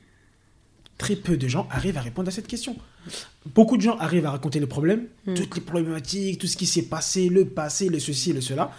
Très 0.98 1.16
peu 1.16 1.38
de 1.38 1.48
gens 1.48 1.68
arrivent 1.70 1.98
à 1.98 2.02
répondre 2.02 2.28
à 2.28 2.32
cette 2.32 2.48
question. 2.48 2.76
Beaucoup 3.54 3.78
de 3.78 3.84
gens 3.84 3.98
arrivent 4.00 4.26
à 4.26 4.32
raconter 4.32 4.60
les 4.60 4.66
problèmes, 4.68 5.06
Mhm. 5.28 5.36
toutes 5.36 5.56
les 5.56 5.62
problématiques, 5.62 6.40
tout 6.40 6.48
ce 6.48 6.58
qui 6.58 6.66
s'est 6.66 6.84
passé, 6.84 7.30
le 7.30 7.46
passé, 7.46 7.88
le 7.90 8.00
ceci, 8.00 8.34
le 8.34 8.42
cela. 8.42 8.72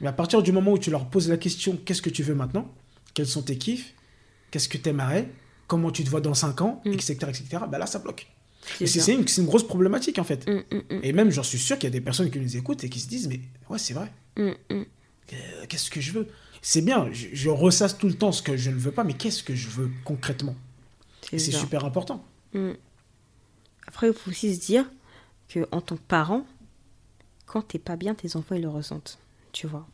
Mais 0.00 0.08
à 0.08 0.12
partir 0.12 0.42
du 0.42 0.52
moment 0.52 0.72
où 0.72 0.78
tu 0.78 0.90
leur 0.90 1.06
poses 1.08 1.28
la 1.28 1.36
question, 1.36 1.78
qu'est-ce 1.84 2.02
que 2.02 2.10
tu 2.10 2.22
veux 2.22 2.34
maintenant? 2.34 2.72
Quels 3.14 3.26
sont 3.26 3.42
tes 3.42 3.56
kiffs? 3.58 3.94
Qu'est-ce 4.50 4.68
que 4.68 4.78
tu 4.78 4.88
aimerais 4.88 5.28
Comment 5.68 5.90
tu 5.90 6.02
te 6.04 6.10
vois 6.10 6.20
dans 6.20 6.34
5 6.34 6.60
ans? 6.62 6.80
Etc. 6.84 7.14
etc. 7.28 7.44
Bah 7.70 7.78
là, 7.78 7.86
ça 7.86 7.98
bloque. 7.98 8.26
C'est 8.84 9.14
une, 9.14 9.24
une 9.36 9.46
grosse 9.46 9.66
problématique, 9.66 10.18
en 10.18 10.24
fait. 10.24 10.48
Hum, 10.48 10.62
hum, 10.72 10.82
hum, 10.90 11.00
Et 11.02 11.12
même, 11.12 11.30
j'en 11.30 11.42
suis 11.42 11.58
sûr 11.58 11.78
qu'il 11.78 11.84
y 11.84 11.92
a 11.92 11.92
des 11.92 12.00
personnes 12.00 12.30
qui 12.30 12.38
nous 12.38 12.56
écoutent 12.56 12.84
et 12.84 12.88
qui 12.88 13.00
se 13.00 13.08
disent, 13.08 13.28
mais 13.28 13.40
ouais, 13.70 13.78
c'est 13.78 13.94
vrai. 13.94 14.12
Euh, 14.38 14.54
qu'est-ce 15.68 15.90
que 15.90 16.00
je 16.00 16.12
veux? 16.12 16.28
C'est 16.62 16.82
bien, 16.82 17.08
je, 17.12 17.28
je 17.32 17.48
ressasse 17.48 17.96
tout 17.96 18.08
le 18.08 18.14
temps 18.14 18.32
ce 18.32 18.42
que 18.42 18.56
je 18.56 18.70
ne 18.70 18.76
veux 18.76 18.90
pas, 18.92 19.04
mais 19.04 19.14
qu'est-ce 19.14 19.42
que 19.42 19.54
je 19.54 19.68
veux 19.68 19.90
concrètement? 20.04 20.56
Et 21.32 21.38
c'est 21.38 21.52
super 21.52 21.84
important. 21.84 22.24
Après, 23.86 24.08
il 24.08 24.14
faut 24.14 24.30
aussi 24.30 24.54
se 24.54 24.60
dire 24.60 24.84
que 25.48 25.66
en 25.70 25.80
tant 25.80 25.96
que 25.96 26.02
parent, 26.02 26.44
quand 27.46 27.62
t'es 27.62 27.78
pas 27.78 27.96
bien, 27.96 28.14
tes 28.14 28.36
enfants 28.36 28.54
ils 28.56 28.62
le 28.62 28.68
ressentent. 28.68 29.18
Tu 29.52 29.66
vois. 29.66 29.86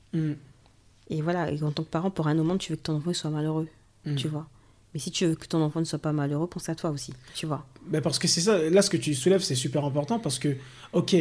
Et 1.08 1.20
voilà, 1.20 1.50
et 1.50 1.62
en 1.62 1.72
tant 1.72 1.84
que 1.84 1.88
parent, 1.90 2.10
pour 2.10 2.26
un 2.26 2.34
moment, 2.34 2.56
tu 2.56 2.72
veux 2.72 2.76
que 2.76 2.82
ton 2.82 2.96
enfant 2.96 3.12
soit 3.12 3.30
malheureux. 3.30 3.68
Mm. 4.06 4.14
Tu 4.16 4.28
vois. 4.28 4.48
Mais 4.94 5.00
si 5.00 5.10
tu 5.10 5.26
veux 5.26 5.34
que 5.34 5.46
ton 5.46 5.62
enfant 5.62 5.80
ne 5.80 5.84
soit 5.84 5.98
pas 5.98 6.12
malheureux, 6.12 6.46
pense 6.46 6.68
à 6.68 6.74
toi 6.74 6.90
aussi. 6.90 7.12
Tu 7.34 7.46
vois. 7.46 7.66
Ben 7.86 8.00
parce 8.00 8.18
que 8.18 8.28
c'est 8.28 8.42
ça, 8.42 8.58
là 8.58 8.82
ce 8.82 8.90
que 8.90 8.96
tu 8.96 9.14
soulèves, 9.14 9.42
c'est 9.42 9.54
super 9.54 9.84
important 9.84 10.18
parce 10.18 10.38
que, 10.38 10.56
ok, 10.92 11.16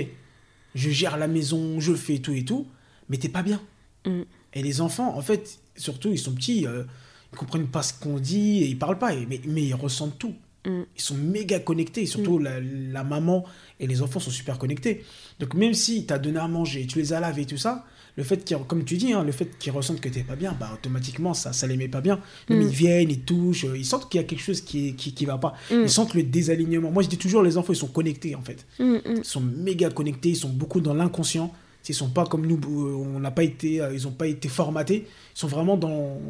je 0.76 0.90
gère 0.90 1.18
la 1.18 1.28
maison, 1.28 1.80
je 1.80 1.94
fais 1.94 2.20
tout 2.20 2.34
et 2.34 2.44
tout, 2.44 2.68
mais 3.10 3.18
t'es 3.18 3.30
pas 3.30 3.44
bien. 3.44 3.62
Mm. 4.06 4.22
Et 4.54 4.62
les 4.62 4.82
enfants, 4.82 5.18
en 5.18 5.22
fait, 5.22 5.60
surtout, 5.76 6.12
ils 6.12 6.20
sont 6.20 6.34
petits, 6.34 6.68
euh, 6.68 6.84
ils 7.32 7.38
comprennent 7.38 7.68
pas 7.68 7.84
ce 7.84 7.94
qu'on 7.94 8.20
dit 8.20 8.64
et 8.64 8.68
ils 8.68 8.78
parlent 8.78 9.00
pas, 9.00 9.16
mais, 9.16 9.42
mais 9.46 9.64
ils 9.64 9.74
ressentent 9.74 10.20
tout. 10.20 10.36
Mm. 10.66 10.82
Ils 10.96 11.02
sont 11.02 11.16
méga 11.16 11.60
connectés, 11.60 12.06
surtout 12.06 12.40
la, 12.40 12.60
la 12.60 13.04
maman 13.04 13.46
et 13.80 13.88
les 13.88 14.02
enfants 14.02 14.20
sont 14.20 14.32
super 14.32 14.60
connectés. 14.60 15.06
Donc 15.40 15.54
même 15.54 15.74
si 15.74 16.06
tu 16.06 16.14
as 16.14 16.20
donné 16.20 16.40
à 16.40 16.48
manger, 16.48 16.86
tu 16.88 17.00
les 17.00 17.14
as 17.14 17.20
lavés 17.20 17.44
et 17.44 17.46
tout 17.46 17.58
ça, 17.58 17.86
le 18.18 18.24
fait 18.24 18.44
qu'ils, 18.44 18.58
comme 18.68 18.84
tu 18.84 18.98
dis, 18.98 19.14
hein, 19.14 19.24
le 19.24 19.32
fait 19.32 19.58
qu'ils 19.58 19.72
ressentent 19.72 20.02
que 20.02 20.10
t'es 20.10 20.24
pas 20.24 20.36
bien, 20.36 20.56
bah 20.60 20.72
automatiquement 20.74 21.34
ça, 21.34 21.54
ça 21.54 21.66
les 21.68 21.78
met 21.78 21.88
pas 21.88 22.02
bien. 22.02 22.20
Même 22.50 22.60
Mm. 22.60 22.62
ils 22.64 22.76
viennent, 22.76 23.10
ils 23.10 23.22
touchent, 23.22 23.66
euh, 23.66 23.78
ils 23.78 23.86
sentent 23.86 24.10
qu'il 24.10 24.20
y 24.20 24.24
a 24.24 24.28
quelque 24.28 24.42
chose 24.44 24.62
qui, 24.62 24.96
qui, 24.96 25.14
qui 25.14 25.26
va 25.26 25.38
pas. 25.38 25.54
Mm. 25.72 25.76
Ils 25.84 25.90
sentent 25.90 26.14
le 26.14 26.24
désalignement. 26.24 26.92
Moi 26.92 27.04
je 27.04 27.08
dis 27.10 27.18
toujours, 27.18 27.42
les 27.42 27.58
enfants 27.58 27.74
ils 27.74 27.78
sont 27.78 27.88
connectés 27.88 28.36
en 28.36 28.42
fait. 28.42 28.66
Hum. 28.80 29.00
Ils 29.06 29.24
sont 29.24 29.42
méga 29.42 29.90
connectés, 29.90 30.30
ils 30.30 30.36
sont 30.36 30.50
beaucoup 30.50 30.82
dans 30.82 30.94
l'inconscient. 30.94 31.54
Ils 31.90 31.96
sont 31.96 32.10
pas 32.10 32.26
comme 32.26 32.46
nous, 32.46 32.58
euh, 32.58 32.94
on 33.16 33.20
n'a 33.20 33.32
pas 33.32 33.44
été, 33.44 33.82
euh, 33.82 33.94
ils 33.94 34.08
ont 34.08 34.12
pas 34.12 34.28
été 34.28 34.48
formatés. 34.50 35.08
Ils 35.36 35.40
sont 35.40 35.48
vraiment 35.48 35.78
dans 35.78 36.22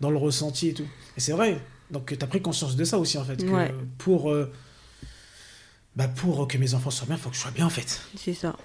dans 0.00 0.10
le 0.10 0.16
ressenti 0.16 0.68
et 0.68 0.74
tout. 0.74 0.86
Et 1.16 1.20
c'est 1.20 1.32
vrai. 1.32 1.60
Donc 1.90 2.16
tu 2.18 2.22
as 2.24 2.26
pris 2.26 2.40
conscience 2.42 2.76
de 2.76 2.84
ça 2.84 2.98
aussi 2.98 3.18
en 3.18 3.24
fait. 3.24 3.36
que 3.36 3.50
Ouais. 3.50 3.72
pour 3.98 4.30
euh, 4.30 4.50
bah, 5.96 6.08
pour 6.08 6.46
que 6.48 6.58
mes 6.58 6.74
enfants 6.74 6.90
soient 6.90 7.06
bien, 7.06 7.16
il 7.16 7.20
faut 7.20 7.30
que 7.30 7.36
je 7.36 7.40
sois 7.40 7.50
bien 7.50 7.66
en 7.66 7.70
fait. 7.70 8.00
C'est 8.16 8.34
ça. 8.34 8.56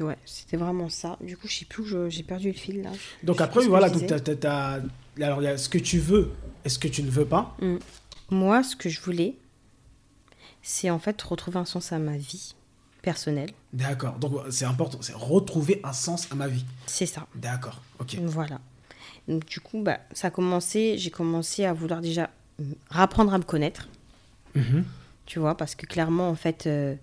Ouais, 0.00 0.16
c'était 0.24 0.56
vraiment 0.56 0.88
ça. 0.88 1.18
Du 1.20 1.36
coup, 1.36 1.46
je 1.48 1.54
sais 1.58 1.64
plus 1.64 1.84
j'ai 2.10 2.22
perdu 2.22 2.48
le 2.48 2.54
fil 2.54 2.82
là. 2.82 2.90
Donc 3.22 3.40
après 3.40 3.66
voilà, 3.66 3.90
donc 3.90 4.06
t'as- 4.40 4.80
alors 5.20 5.42
il 5.42 5.44
y 5.44 5.48
a 5.48 5.58
ce 5.58 5.68
que 5.68 5.78
tu 5.78 5.98
veux 5.98 6.30
et 6.64 6.68
ce 6.68 6.78
que 6.78 6.88
tu 6.88 7.02
ne 7.02 7.10
veux 7.10 7.26
pas. 7.26 7.56
Mm. 7.60 7.76
Moi, 8.30 8.62
ce 8.62 8.74
que 8.76 8.88
je 8.88 9.00
voulais, 9.00 9.36
c'est 10.62 10.90
en 10.90 10.98
fait 10.98 11.20
retrouver 11.22 11.58
un 11.58 11.64
sens 11.64 11.92
à 11.92 11.98
ma 11.98 12.16
vie 12.16 12.54
personnelle. 13.02 13.50
D'accord. 13.72 14.14
Donc 14.18 14.32
c'est 14.50 14.64
important, 14.64 14.98
c'est 15.02 15.14
retrouver 15.14 15.80
un 15.84 15.92
sens 15.92 16.26
à 16.32 16.34
ma 16.34 16.48
vie. 16.48 16.64
C'est 16.86 17.06
ça. 17.06 17.26
D'accord. 17.34 17.82
Ok. 17.98 18.16
Voilà. 18.22 18.60
Donc 19.28 19.44
du 19.46 19.60
coup, 19.60 19.82
bah, 19.82 20.00
ça 20.12 20.28
a 20.28 20.30
commencé, 20.30 20.96
j'ai 20.98 21.10
commencé 21.10 21.64
à 21.64 21.72
vouloir 21.74 22.00
déjà 22.00 22.30
mm, 22.58 22.72
rapprendre 22.88 23.34
à 23.34 23.38
me 23.38 23.42
connaître, 23.44 23.88
Mhm. 24.54 24.84
tu 25.26 25.38
vois, 25.38 25.56
parce 25.56 25.74
que 25.74 25.84
clairement, 25.86 26.28
en 26.30 26.34
fait, 26.34 26.66
euh, 26.66 26.94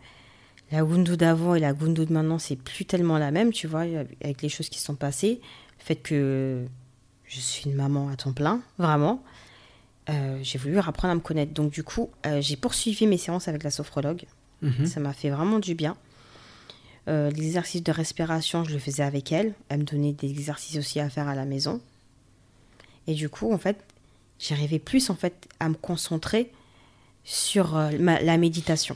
la 0.72 0.84
Gundu 0.84 1.18
d'avant 1.18 1.56
et 1.56 1.60
la 1.60 1.74
Gundu 1.74 2.06
de 2.06 2.14
maintenant, 2.14 2.40
c'est 2.40 2.56
plus 2.56 2.86
tellement 2.86 3.18
la 3.18 3.32
même, 3.32 3.52
tu 3.52 3.68
vois, 3.68 3.82
avec 4.24 4.42
les 4.42 4.50
choses 4.50 4.70
qui 4.70 4.80
se 4.80 4.86
sont 4.86 4.96
passées. 4.96 5.42
Le 5.80 5.84
fait 5.84 5.96
que 5.96 6.66
je 7.26 7.40
suis 7.40 7.70
une 7.70 7.76
maman 7.76 8.10
à 8.10 8.16
temps 8.16 8.34
plein, 8.34 8.62
vraiment. 8.78 9.24
Euh, 10.10 10.40
j'ai 10.42 10.58
voulu 10.58 10.78
apprendre 10.80 11.12
à 11.12 11.16
me 11.16 11.20
connaître. 11.22 11.54
Donc 11.54 11.72
du 11.72 11.84
coup, 11.84 12.10
euh, 12.26 12.42
j'ai 12.42 12.56
poursuivi 12.56 13.06
mes 13.08 13.18
séances 13.18 13.48
avec 13.48 13.64
la 13.64 13.72
sophrologue. 13.72 14.24
Mhm. 14.62 14.86
Ça 14.86 15.00
m'a 15.00 15.14
fait 15.14 15.30
vraiment 15.30 15.60
du 15.60 15.76
bien. 15.76 15.96
Euh, 17.08 17.32
L'exercice 17.32 17.82
de 17.84 17.92
respiration, 17.92 18.64
je 18.64 18.72
le 18.74 18.80
faisais 18.80 19.04
avec 19.04 19.32
elle. 19.32 19.54
Elle 19.70 19.80
me 19.80 19.84
donnait 19.86 20.14
des 20.14 20.30
exercices 20.30 20.78
aussi 20.78 21.00
à 21.00 21.10
faire 21.10 21.28
à 21.28 21.36
la 21.36 21.46
maison. 21.46 21.82
Et 23.08 23.14
du 23.16 23.28
coup, 23.30 23.52
en 23.52 23.58
fait, 23.58 23.78
j'arrivais 24.40 24.80
plus 24.80 25.10
en 25.10 25.16
fait 25.16 25.48
à 25.60 25.68
me 25.70 25.74
concentrer 25.76 26.52
sur 27.24 27.74
ma- 28.00 28.22
la 28.22 28.38
méditation. 28.38 28.96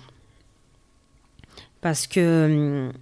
Parce 1.85 2.07
que 2.07 2.87
hum, 2.87 2.93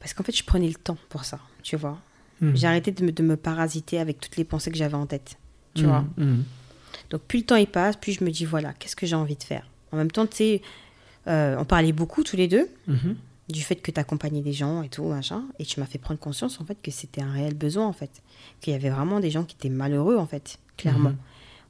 Parce 0.00 0.12
qu'en 0.12 0.22
fait, 0.22 0.36
je 0.36 0.44
prenais 0.44 0.68
le 0.68 0.74
temps 0.74 0.98
pour 1.08 1.24
ça, 1.24 1.38
tu 1.62 1.76
vois. 1.76 1.98
Mhm. 2.42 2.54
J'ai 2.54 2.66
arrêté 2.66 2.90
de 2.90 3.02
me, 3.06 3.10
de 3.10 3.22
me 3.22 3.36
parasiter 3.38 3.98
avec 3.98 4.20
toutes 4.20 4.36
les 4.36 4.44
pensées 4.44 4.70
que 4.70 4.76
j'avais 4.76 4.96
en 4.96 5.06
tête, 5.06 5.38
tu 5.74 5.84
Mhm, 5.84 5.88
vois. 5.88 6.04
mhm. 6.18 6.44
Donc 7.08 7.22
plus 7.22 7.38
le 7.38 7.44
temps 7.46 7.56
il 7.56 7.66
passe, 7.66 7.96
plus 7.96 8.12
je 8.12 8.22
me 8.24 8.30
dis 8.30 8.44
voilà, 8.44 8.74
qu'est-ce 8.74 8.96
que 8.96 9.06
j'ai 9.06 9.16
envie 9.16 9.36
de 9.36 9.42
faire? 9.42 9.66
En 9.92 9.96
même 9.96 10.10
temps, 10.10 10.26
tu 10.26 10.36
sais, 10.36 10.62
euh, 11.26 11.56
on 11.58 11.64
parlait 11.64 11.92
beaucoup 11.92 12.22
tous 12.22 12.36
les 12.36 12.48
deux 12.48 12.68
Mhm. 12.86 13.16
du 13.48 13.62
fait 13.62 13.76
que 13.76 13.90
tu 13.90 13.98
accompagnais 13.98 14.42
des 14.42 14.52
gens 14.52 14.82
et 14.82 14.90
tout, 14.90 15.04
machin, 15.04 15.44
et 15.58 15.64
tu 15.64 15.80
m'as 15.80 15.86
fait 15.86 15.98
prendre 15.98 16.20
conscience 16.20 16.60
en 16.60 16.66
fait 16.66 16.80
que 16.82 16.90
c'était 16.90 17.22
un 17.22 17.32
réel 17.32 17.54
besoin 17.54 17.86
en 17.86 17.94
fait, 17.94 18.10
qu'il 18.60 18.74
y 18.74 18.76
avait 18.76 18.90
vraiment 18.90 19.20
des 19.20 19.30
gens 19.30 19.44
qui 19.44 19.56
étaient 19.56 19.70
malheureux 19.70 20.18
en 20.18 20.26
fait, 20.26 20.58
clairement. 20.76 21.14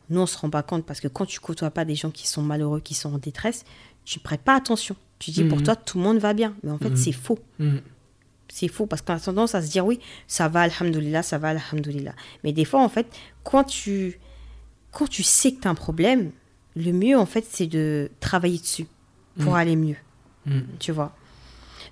Nous 0.08 0.20
on 0.20 0.26
se 0.26 0.36
rend 0.38 0.50
pas 0.50 0.64
compte 0.64 0.84
parce 0.84 0.98
que 1.00 1.06
quand 1.08 1.26
tu 1.26 1.38
côtoies 1.38 1.70
pas 1.70 1.84
des 1.84 1.94
gens 1.94 2.10
qui 2.10 2.26
sont 2.26 2.42
malheureux, 2.42 2.80
qui 2.80 2.94
sont 2.94 3.14
en 3.14 3.18
détresse, 3.18 3.64
tu 4.04 4.18
prêtes 4.18 4.42
pas 4.42 4.56
attention. 4.56 4.96
Tu 5.20 5.30
dis 5.30 5.44
pour 5.44 5.58
Mhm. 5.58 5.64
toi 5.64 5.76
tout 5.76 5.98
le 5.98 6.04
monde 6.04 6.18
va 6.18 6.32
bien, 6.34 6.54
mais 6.64 6.70
en 6.72 6.78
fait 6.78 6.90
Mhm. 6.90 6.96
c'est 6.96 7.12
faux. 7.12 7.38
Mhm. 7.60 7.80
C'est 8.48 8.66
faux 8.66 8.86
parce 8.86 9.00
qu'on 9.02 9.12
a 9.14 9.20
tendance 9.20 9.54
à 9.54 9.62
se 9.62 9.70
dire 9.70 9.86
oui, 9.86 10.00
ça 10.26 10.48
va, 10.48 10.62
alhamdoulilah, 10.62 11.22
ça 11.22 11.38
va, 11.38 11.50
alhamdoulilah. 11.50 12.14
Mais 12.42 12.52
des 12.52 12.64
fois, 12.64 12.82
en 12.82 12.88
fait, 12.88 13.06
quand 13.44 13.62
tu, 13.62 14.18
quand 14.90 15.06
tu 15.08 15.22
sais 15.22 15.52
que 15.52 15.60
tu 15.60 15.68
as 15.68 15.70
un 15.70 15.76
problème, 15.76 16.32
le 16.74 16.90
mieux, 16.92 17.16
en 17.16 17.26
fait, 17.26 17.44
c'est 17.48 17.68
de 17.68 18.10
travailler 18.18 18.58
dessus 18.58 18.86
pour 19.38 19.54
aller 19.54 19.76
mieux. 19.76 19.96
Tu 20.80 20.90
vois 20.90 21.14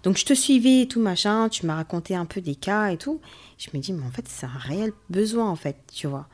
Donc, 0.03 0.17
je 0.19 0.25
te 0.25 0.35
suivais 0.35 0.83
et 0.83 0.89
tout, 0.89 1.01
machin, 1.01 1.49
tu 1.49 1.65
m'as 1.65 1.75
raconté 1.77 2.15
un 2.17 2.25
peu 2.27 2.41
des 2.41 2.55
cas 2.57 2.89
et 2.91 2.97
tout. 2.97 3.21
Je 3.59 3.69
me 3.75 3.79
dis, 3.81 3.93
mais 3.93 4.05
en 4.05 4.11
fait, 4.11 4.27
c'est 4.29 4.47
un 4.47 4.59
réel 4.59 4.93
besoin, 5.11 5.49
en 5.49 5.57
fait, 5.57 5.77
tu 5.93 6.07
vois. 6.09 6.27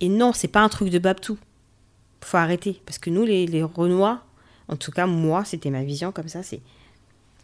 Et 0.00 0.08
non, 0.10 0.32
c'est 0.34 0.48
pas 0.48 0.60
un 0.60 0.68
truc 0.68 0.90
de 0.90 0.98
Babtou. 0.98 1.38
Faut 2.22 2.36
arrêter. 2.36 2.80
Parce 2.86 2.98
que 2.98 3.08
nous, 3.10 3.24
les, 3.24 3.46
les 3.46 3.62
Renois, 3.62 4.24
en 4.68 4.76
tout 4.76 4.90
cas, 4.92 5.06
moi, 5.06 5.44
c'était 5.44 5.70
ma 5.70 5.82
vision 5.84 6.12
comme 6.12 6.28
ça, 6.28 6.42
c'est 6.42 6.60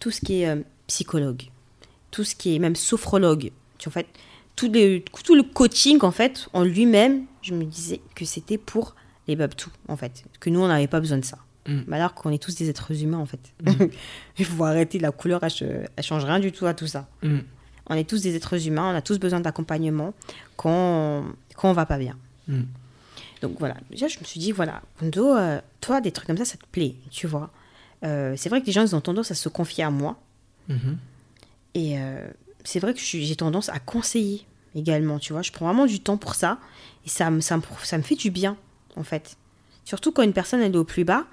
tout 0.01 0.11
ce 0.11 0.21
qui 0.21 0.43
est 0.43 0.49
euh, 0.49 0.61
psychologue, 0.87 1.43
tout 2.11 2.25
ce 2.25 2.35
qui 2.35 2.55
est 2.55 2.59
même 2.59 2.77
sophrologue. 2.77 3.51
Tu, 3.79 3.89
en 3.89 3.93
fait, 3.93 4.07
tout, 4.57 4.71
les- 4.71 5.05
tout 5.25 5.35
le 5.35 5.43
coaching, 5.43 5.99
en 6.03 6.11
fait, 6.11 6.49
en 6.53 6.63
lui-même, 6.63 7.25
je 7.43 7.55
me 7.55 7.65
disais 7.65 8.01
que 8.15 8.25
c'était 8.25 8.59
pour 8.59 8.95
les 9.27 9.37
Babtou, 9.37 9.71
en 9.89 9.97
fait. 9.97 10.25
Que 10.41 10.51
nous, 10.51 10.61
on 10.61 10.69
n'avait 10.69 10.87
pas 10.87 11.01
besoin 11.01 11.19
de 11.19 11.25
ça. 11.25 11.39
Mm. 11.67 11.81
Mais 11.87 11.97
alors 11.97 12.13
qu'on 12.15 12.31
est 12.31 12.43
tous 12.43 12.55
des 12.55 12.69
êtres 12.69 13.03
humains, 13.03 13.19
en 13.19 13.27
fait. 13.27 13.41
Il 14.39 14.45
faut 14.45 14.65
arrêter, 14.65 14.99
la 14.99 15.11
couleur, 15.13 15.43
elle, 15.43 15.89
elle 15.97 16.05
change 16.05 16.25
rien 16.25 16.39
du 16.41 16.53
tout 16.53 16.67
à 16.67 16.75
tout 16.75 16.87
ça. 16.87 17.09
Mhm. 17.23 17.43
On 17.89 17.95
est 17.95 18.09
tous 18.09 18.23
des 18.23 18.35
êtres 18.35 18.67
humains, 18.67 18.91
on 18.93 18.97
a 18.97 19.03
tous 19.03 19.19
besoin 19.19 19.41
d'accompagnement 19.41 20.15
quand, 20.57 21.25
quand 21.57 21.69
on 21.71 21.75
va 21.75 21.85
pas 21.87 21.99
bien. 21.99 22.17
Donc 23.45 23.59
voilà, 23.59 23.77
déjà 23.91 24.09
je 24.09 24.19
me 24.19 24.25
suis 24.25 24.41
dit, 24.41 24.53
voilà, 24.53 24.81
Kondo, 24.99 25.37
euh, 25.37 25.61
toi, 25.83 26.01
des 26.01 26.13
trucs 26.13 26.27
comme 26.27 26.39
ça, 26.39 26.47
ça 26.47 26.57
te 26.57 26.65
plaît, 26.73 26.95
tu 27.11 27.27
vois. 27.27 27.51
Euh, 28.03 28.35
c'est 28.39 28.49
vrai 28.49 28.63
que 28.63 28.67
les 28.67 28.73
gens, 28.73 28.81
ils 28.83 28.97
ont 28.97 29.03
tendance 29.03 29.31
à 29.31 29.35
se 29.35 29.51
confier 29.51 29.85
à 29.85 29.91
moi. 29.91 30.19
Mhm. 30.69 30.97
Et 31.75 31.99
euh, 31.99 32.27
c'est 32.65 32.79
vrai 32.81 32.95
que 32.95 33.01
j'ai 33.01 33.37
tendance 33.37 33.69
à 33.69 33.79
conseiller 33.81 34.47
également, 34.75 35.19
tu 35.19 35.35
vois. 35.35 35.43
Je 35.43 35.53
prends 35.53 35.67
vraiment 35.67 35.85
du 35.85 36.01
temps 36.01 36.17
pour 36.17 36.35
ça. 36.37 36.59
Et 37.05 37.11
ça, 37.11 37.31
me- 37.31 37.41
ça, 37.43 37.59
me, 37.59 37.63
ça 37.83 37.99
me 37.99 38.03
fait 38.03 38.15
du 38.15 38.31
bien, 38.31 38.57
en 38.97 39.03
fait. 39.05 39.37
Surtout 39.85 40.11
quand 40.11 40.23
une 40.23 40.33
personne, 40.33 40.63
elle 40.63 40.73
est 40.75 40.79
au 40.79 40.85
plus 40.85 41.05
bas, 41.05 41.27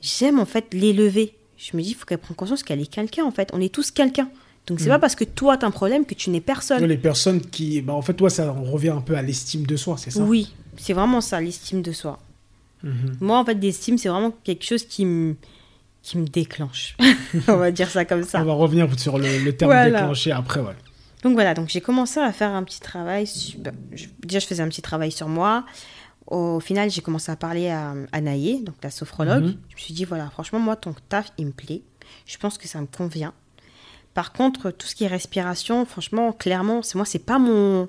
j'aime 0.00 0.38
en 0.38 0.46
fait 0.46 0.72
l'élever. 0.72 1.34
Je 1.58 1.76
me 1.76 1.82
dis, 1.82 1.90
il 1.90 1.94
faut 1.94 2.06
qu'elle 2.06 2.16
prenne 2.18 2.36
conscience 2.36 2.62
qu'elle 2.62 2.80
est 2.80 2.86
quelqu'un, 2.90 3.24
en 3.24 3.30
fait. 3.30 3.50
On 3.52 3.60
est 3.60 3.72
tous 3.72 3.90
quelqu'un. 3.90 4.30
Donc 4.66 4.80
c'est 4.80 4.86
Mm. 4.86 4.92
pas 4.92 4.98
parce 4.98 5.14
que 5.14 5.24
toi, 5.24 5.58
tu 5.58 5.64
as 5.64 5.68
un 5.68 5.70
problème 5.70 6.04
que 6.06 6.14
tu 6.14 6.30
n'es 6.30 6.40
personne. 6.40 6.82
Les 6.84 6.96
personnes 6.96 7.40
qui. 7.42 7.82
Bah, 7.82 7.92
en 7.92 8.02
fait, 8.02 8.14
toi, 8.14 8.30
ça 8.30 8.50
revient 8.50 8.90
un 8.90 9.00
peu 9.02 9.16
à 9.16 9.22
l'estime 9.22 9.66
de 9.66 9.76
soi, 9.76 9.96
c'est 9.98 10.10
ça? 10.10 10.22
Oui, 10.22 10.54
c'est 10.76 10.92
vraiment 10.92 11.20
ça, 11.20 11.40
l'estime 11.40 11.82
de 11.82 11.92
soi. 11.92 12.18
Mhm. 12.82 13.16
Moi, 13.20 13.38
en 13.38 13.44
fait, 13.44 13.54
l'estime, 13.54 13.98
c'est 13.98 14.08
vraiment 14.08 14.32
quelque 14.44 14.64
chose 14.64 14.84
qui 14.86 15.04
me, 15.04 15.36
qui 16.02 16.18
me 16.18 16.26
déclenche. 16.26 16.96
On 17.48 17.56
va 17.56 17.70
dire 17.70 17.88
ça 17.90 18.04
comme 18.04 18.22
ça. 18.22 18.40
On 18.40 18.44
va 18.44 18.52
revenir 18.54 18.88
sur 18.98 19.18
le, 19.18 19.38
le 19.44 19.56
terme 19.56 19.70
Voilà. 19.72 20.00
déclenché 20.00 20.32
après, 20.32 20.60
ouais. 20.60 20.74
Donc 21.22 21.34
voilà, 21.34 21.52
donc 21.52 21.68
j'ai 21.68 21.82
commencé 21.82 22.18
à 22.18 22.32
faire 22.32 22.50
un 22.54 22.62
petit 22.64 22.80
travail. 22.80 23.28
déjà, 24.24 24.38
je 24.38 24.46
faisais 24.46 24.62
un 24.62 24.68
petit 24.68 24.80
travail 24.82 25.12
sur 25.12 25.28
moi. 25.28 25.66
Au 26.26 26.60
final, 26.60 26.90
j'ai 26.90 27.02
commencé 27.02 27.30
à 27.30 27.36
parler 27.36 27.68
à, 27.68 27.92
à 28.12 28.20
Naïe, 28.20 28.62
donc 28.62 28.76
la 28.82 28.90
sophrologue. 28.90 29.42
Mhm. 29.44 29.56
Je 29.68 29.74
me 29.74 29.78
suis 29.80 29.94
dit, 29.94 30.04
voilà, 30.06 30.30
franchement, 30.30 30.60
moi, 30.60 30.76
ton 30.76 30.94
taf, 31.10 31.32
il 31.36 31.46
me 31.46 31.52
plaît. 31.52 31.82
Je 32.24 32.38
pense 32.38 32.56
que 32.56 32.66
ça 32.68 32.80
me 32.80 32.86
convient. 32.86 33.34
Par 34.14 34.32
contre, 34.32 34.70
tout 34.70 34.86
ce 34.86 34.94
qui 34.94 35.04
est 35.04 35.08
respiration, 35.08 35.84
franchement, 35.84 36.32
clairement, 36.32 36.82
c'est 36.82 36.96
moi, 36.96 37.04
c'est 37.04 37.24
pas 37.24 37.38
mon, 37.38 37.88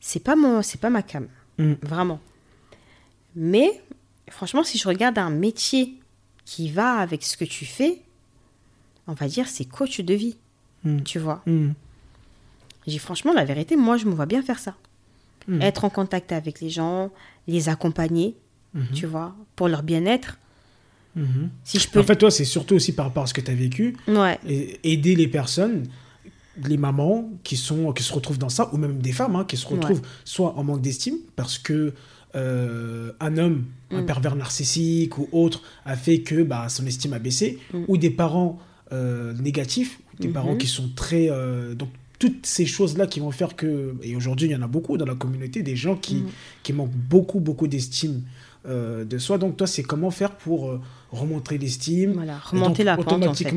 c'est 0.00 0.22
pas 0.22 0.36
mon, 0.36 0.62
c'est 0.62 0.80
pas 0.80 0.90
ma 0.90 1.02
cam, 1.02 1.26
Mhm. 1.58 1.76
vraiment. 1.82 2.20
Mais 3.34 3.80
franchement, 4.30 4.64
si 4.64 4.78
je 4.78 4.88
regarde 4.88 5.18
un 5.18 5.30
métier 5.30 5.94
qui 6.44 6.70
va 6.70 6.94
avec 6.94 7.22
ce 7.22 7.36
que 7.36 7.44
tu 7.44 7.64
fais, 7.64 8.00
on 9.06 9.12
va 9.14 9.28
dire, 9.28 9.46
c'est 9.48 9.64
coach 9.64 10.00
de 10.00 10.14
vie, 10.14 10.36
Mhm. 10.84 11.02
tu 11.04 11.18
vois. 11.18 11.42
Mhm. 11.46 11.74
J'ai 12.86 12.98
franchement, 12.98 13.32
la 13.32 13.44
vérité, 13.44 13.76
moi, 13.76 13.96
je 13.96 14.06
me 14.06 14.14
vois 14.14 14.26
bien 14.26 14.42
faire 14.42 14.58
ça. 14.58 14.74
Être 15.60 15.84
en 15.84 15.90
contact 15.90 16.32
avec 16.32 16.60
les 16.60 16.70
gens, 16.70 17.10
les 17.46 17.68
accompagner, 17.68 18.34
Mhm. 18.74 18.88
tu 18.94 19.06
vois, 19.06 19.34
pour 19.54 19.68
leur 19.68 19.84
bien-être. 19.84 20.38
Mhm. 21.14 21.50
Si 21.62 21.78
je 21.78 21.88
peux. 21.88 22.00
En 22.00 22.02
fait, 22.02 22.16
toi, 22.16 22.30
c'est 22.32 22.44
surtout 22.44 22.74
aussi 22.74 22.92
par 22.92 23.06
rapport 23.06 23.22
à 23.22 23.26
ce 23.28 23.34
que 23.34 23.40
tu 23.40 23.50
as 23.50 23.54
vécu, 23.54 23.96
ouais, 24.08 24.38
et 24.46 24.80
aider 24.92 25.14
les 25.14 25.28
personnes, 25.28 25.86
les 26.64 26.76
mamans 26.76 27.28
qui, 27.44 27.56
sont, 27.56 27.92
qui 27.92 28.02
se 28.02 28.12
retrouvent 28.12 28.38
dans 28.38 28.48
ça, 28.48 28.70
ou 28.72 28.76
même 28.78 28.98
des 28.98 29.12
femmes 29.12 29.36
hein, 29.36 29.44
qui 29.46 29.56
se 29.56 29.66
retrouvent 29.66 30.02
soit 30.24 30.54
en 30.56 30.64
manque 30.64 30.80
d'estime, 30.80 31.16
parce 31.36 31.58
que 31.58 31.92
euh, 32.34 33.12
un 33.20 33.36
homme, 33.38 33.64
un 33.90 34.02
Mm. 34.02 34.06
pervers 34.06 34.36
narcissique 34.36 35.16
ou 35.18 35.28
autre, 35.32 35.62
a 35.84 35.96
fait 35.96 36.20
que 36.20 36.42
bah, 36.42 36.68
son 36.68 36.86
estime 36.86 37.12
a 37.14 37.18
baissé, 37.18 37.58
Mm. 37.72 37.84
ou 37.88 37.96
des 37.96 38.10
parents 38.10 38.58
euh, 38.92 39.32
négatifs, 39.34 40.00
des 40.20 40.28
parents 40.28 40.56
qui 40.56 40.66
sont 40.66 40.88
très... 40.94 41.28
euh, 41.30 41.74
donc, 41.74 41.88
toutes 42.18 42.46
ces 42.46 42.64
choses-là 42.64 43.06
qui 43.06 43.20
vont 43.20 43.30
faire 43.30 43.56
que, 43.56 43.94
et 44.02 44.16
aujourd'hui 44.16 44.46
il 44.48 44.52
y 44.52 44.56
en 44.56 44.62
a 44.62 44.66
beaucoup 44.68 44.96
dans 44.96 45.04
la 45.04 45.14
communauté, 45.14 45.62
des 45.62 45.76
gens 45.76 45.96
qui, 45.96 46.16
Mm. 46.16 46.26
qui 46.62 46.72
manquent 46.72 46.90
beaucoup, 47.10 47.40
beaucoup 47.40 47.66
d'estime 47.68 48.22
de 48.68 49.18
soi. 49.18 49.38
Donc 49.38 49.56
toi, 49.56 49.68
c'est 49.68 49.84
comment 49.84 50.10
faire 50.10 50.32
pour 50.36 50.76
remonter 51.12 51.56
l'estime, 51.56 52.14
voilà, 52.14 52.38
remonter 52.38 52.82
donc, 52.82 52.86
la 52.86 52.96
pente, 52.96 53.22
en 53.28 53.34
fait. 53.34 53.54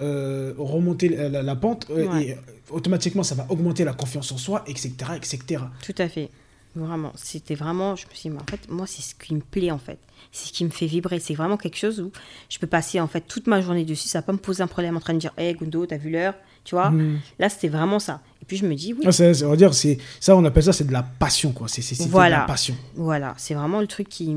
Euh, 0.00 0.52
remonter 0.58 1.08
la, 1.08 1.28
la- 1.28 1.42
la 1.42 1.56
pente 1.56 1.86
euh, 1.90 2.06
Ouais. 2.06 2.24
et 2.26 2.32
euh, 2.32 2.36
automatiquement 2.70 3.22
ça 3.22 3.34
va 3.34 3.46
augmenter 3.48 3.84
la 3.84 3.94
confiance 3.94 4.30
en 4.32 4.36
soi 4.38 4.62
etc 4.66 4.90
etc 5.16 5.62
Tout 5.84 5.94
à 5.98 6.08
fait. 6.08 6.30
Vraiment, 6.74 7.10
c'était 7.14 7.54
vraiment, 7.54 7.96
je 7.96 8.06
me 8.06 8.12
suis 8.12 8.28
dit, 8.28 8.36
mais 8.36 8.42
en 8.42 8.44
fait, 8.50 8.68
moi, 8.70 8.86
c'est 8.86 9.00
ce 9.00 9.14
qui 9.14 9.34
me 9.34 9.40
plaît, 9.40 9.70
en 9.70 9.78
fait. 9.78 9.98
C'est 10.30 10.48
ce 10.48 10.52
qui 10.52 10.62
me 10.62 10.68
fait 10.68 10.84
vibrer. 10.84 11.20
C'est 11.20 11.32
vraiment 11.32 11.56
quelque 11.56 11.78
chose 11.78 12.00
où 12.00 12.12
je 12.50 12.58
peux 12.58 12.66
passer, 12.66 13.00
en 13.00 13.06
fait, 13.08 13.22
toute 13.22 13.46
ma 13.46 13.62
journée 13.62 13.86
dessus. 13.86 14.08
Ça 14.08 14.18
va 14.18 14.22
pas 14.24 14.34
me 14.34 14.36
poser 14.36 14.62
un 14.62 14.66
problème 14.66 14.94
en 14.94 15.00
train 15.00 15.14
de 15.14 15.18
dire, 15.18 15.32
hé, 15.38 15.54
Gundo, 15.54 15.86
t'as 15.86 15.96
vu 15.96 16.10
l'heure? 16.10 16.34
Tu 16.64 16.74
vois? 16.74 16.90
Mhm. 16.90 17.18
Là, 17.38 17.48
c'était 17.48 17.68
vraiment 17.68 17.98
ça. 17.98 18.20
Et 18.42 18.44
puis, 18.44 18.58
je 18.58 18.66
me 18.66 18.74
dis, 18.74 18.92
oui, 18.92 19.00
Ah, 19.06 19.12
ça, 19.12 19.32
ça 19.32 19.48
veut 19.48 19.56
dire 19.56 19.72
c'est 19.72 19.96
ça 20.20 20.36
on 20.36 20.44
appelle 20.44 20.64
ça 20.64 20.74
c'est 20.74 20.86
de 20.86 20.92
la 20.92 21.02
passion 21.02 21.52
quoi 21.52 21.66
c'est 21.66 21.80
c'est- 21.80 22.04
de 22.04 22.10
Voilà. 22.10 22.40
la 22.40 22.44
passion 22.44 22.76
Voilà, 22.94 23.32
c'est 23.38 23.54
vraiment 23.54 23.80
le 23.80 23.86
truc 23.86 24.10
qui. 24.10 24.30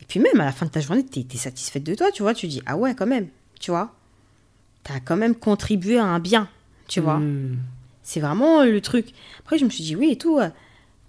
Et 0.00 0.04
puis 0.08 0.20
même 0.20 0.40
à 0.40 0.44
la 0.46 0.52
fin 0.52 0.66
de 0.66 0.70
ta 0.72 0.80
journée, 0.80 1.04
tu 1.06 1.20
es, 1.20 1.36
satisfaite 1.36 1.84
de 1.84 1.94
toi, 1.94 2.10
tu 2.12 2.22
vois? 2.24 2.34
Tu 2.34 2.46
dis, 2.48 2.62
ah 2.66 2.76
ouais, 2.76 2.94
quand 2.96 3.06
même, 3.06 3.28
tu 3.60 3.70
vois? 3.70 3.94
Tu 4.88 4.92
as 4.92 5.00
quand 5.00 5.16
même 5.16 5.34
contribué 5.36 5.98
à 5.98 6.04
un 6.04 6.18
bien, 6.18 6.48
tu 6.88 7.00
vois. 7.00 7.18
Mhm. 7.18 7.58
C'est 8.02 8.20
vraiment 8.20 8.64
le 8.64 8.80
truc. 8.80 9.12
Après, 9.40 9.58
je 9.58 9.64
me 9.64 9.70
suis 9.70 9.84
dit, 9.84 9.94
oui 9.94 10.10
et 10.12 10.18
tout. 10.18 10.38
euh, 10.38 10.48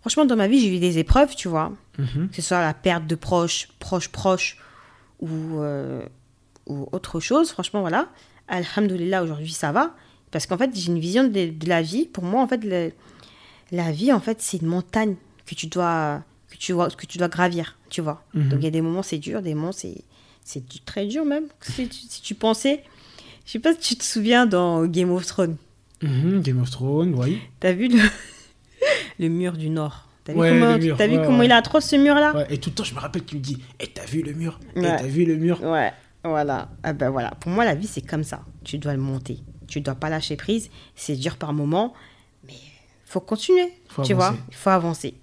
Franchement, 0.01 0.25
dans 0.25 0.36
ma 0.38 0.47
vie, 0.47 0.59
j'ai 0.61 0.75
eu 0.75 0.80
des 0.80 0.97
épreuves, 0.97 1.36
tu 1.36 1.47
vois. 1.47 1.73
Mhm. 1.97 2.30
Que 2.30 2.36
ce 2.36 2.41
soit 2.41 2.61
la 2.61 2.73
perte 2.73 3.07
de 3.07 3.15
proches, 3.15 3.67
proches, 3.80 4.09
proches 4.09 4.57
ou, 5.19 5.27
euh, 5.59 6.01
ou 6.67 6.88
autre 6.91 7.19
chose. 7.19 7.51
Franchement, 7.51 7.82
voilà. 7.82 8.07
Alhamdoulilah, 8.47 9.23
aujourd'hui, 9.23 9.51
ça 9.51 9.71
va. 9.71 9.95
Parce 10.32 10.45
qu'en 10.45 10.57
fait, 10.57 10.71
j'ai 10.73 10.88
une 10.91 10.99
vision 10.99 11.23
de, 11.25 11.49
de 11.49 11.69
la 11.69 11.82
vie. 11.82 12.05
Pour 12.05 12.23
moi, 12.23 12.41
en 12.41 12.47
fait, 12.47 12.63
le- 12.63 12.91
la 13.71 13.91
vie, 13.91 14.11
en 14.13 14.19
fait, 14.19 14.41
c'est 14.41 14.57
une 14.61 14.67
montagne 14.67 15.15
que 15.45 15.55
tu 15.55 15.67
dois, 15.67 16.23
que 16.49 16.57
tu 16.57 16.71
dois, 16.71 16.89
que 16.89 17.05
tu 17.05 17.17
dois 17.17 17.27
gravir, 17.27 17.77
tu 17.89 18.01
vois. 18.01 18.23
Mhm. 18.34 18.49
Donc, 18.49 18.59
il 18.61 18.63
y 18.63 18.67
a 18.67 18.71
des 18.71 18.82
moments, 18.82 19.03
c'est 19.03 19.17
dur, 19.19 19.41
des 19.41 19.53
moments, 19.53 19.71
c'est, 19.71 20.03
c'est 20.43 20.63
très 20.86 21.05
dur 21.07 21.25
même. 21.25 21.45
Si 21.61 21.88
tu, 21.88 21.97
si 22.07 22.21
tu 22.21 22.36
pensais, 22.36 22.84
je 23.49 23.53
sais 23.53 23.59
pas 23.59 23.73
si 23.73 23.79
tu 23.79 23.95
te 23.95 24.03
souviens 24.03 24.45
dans 24.45 24.85
Game 24.85 25.09
of 25.11 25.25
Thrones, 25.25 25.57
Mhm. 26.03 26.41
Game 26.43 26.61
of 26.61 26.69
Thrones 26.69 27.15
oui 27.15 27.39
t'as 27.59 27.73
vu 27.73 27.87
le, 27.87 27.97
le 29.19 29.27
mur 29.27 29.53
du 29.53 29.69
Nord? 29.71 30.07
T'as 30.23 30.33
vu 30.33 30.39
Ouais, 30.39 30.49
comment, 30.51 30.73
le 30.73 30.77
mur, 30.83 30.97
t'as 30.97 31.07
vu 31.07 31.17
ouais, 31.17 31.25
comment 31.25 31.39
ouais. 31.39 31.45
il 31.47 31.51
est 31.51 31.55
atroce 31.55 31.85
ce 31.85 31.95
mur-là? 31.95 32.45
Et 32.51 32.59
tout 32.59 32.69
le 32.69 32.75
temps 32.75 32.83
je 32.83 32.93
me 32.93 32.99
rappelle 32.99 33.23
qu'il 33.25 33.39
me 33.39 33.43
dit 33.43 33.57
et 33.79 33.87
t'as 33.87 34.05
vu 34.05 34.21
le 34.21 34.33
mur? 34.33 34.59
Et 34.75 34.81
Ouais. 34.81 34.97
t'as 34.97 35.07
vu 35.07 35.25
le 35.25 35.35
mur? 35.37 35.61
Ouais, 35.63 35.91
voilà. 36.23 36.69
Ah 36.83 36.93
ben 36.93 37.09
voilà. 37.09 37.31
Pour 37.31 37.51
moi, 37.51 37.65
la 37.65 37.73
vie, 37.73 37.87
c'est 37.87 38.01
comme 38.01 38.23
ça. 38.23 38.41
Tu 38.63 38.77
dois 38.77 38.93
le 38.93 38.99
monter. 38.99 39.39
Tu 39.67 39.81
dois 39.81 39.95
pas 39.95 40.09
lâcher 40.09 40.35
prise. 40.35 40.69
C'est 40.95 41.15
dur 41.15 41.37
par 41.37 41.51
moment, 41.53 41.93
mais 42.45 42.53
faut 43.05 43.19
continuer. 43.21 43.71
Faut 43.87 44.03
tu 44.03 44.11
avancer. 44.13 44.31
vois, 44.35 44.39
il 44.49 44.55
faut 44.55 44.69
avancer. 44.69 45.13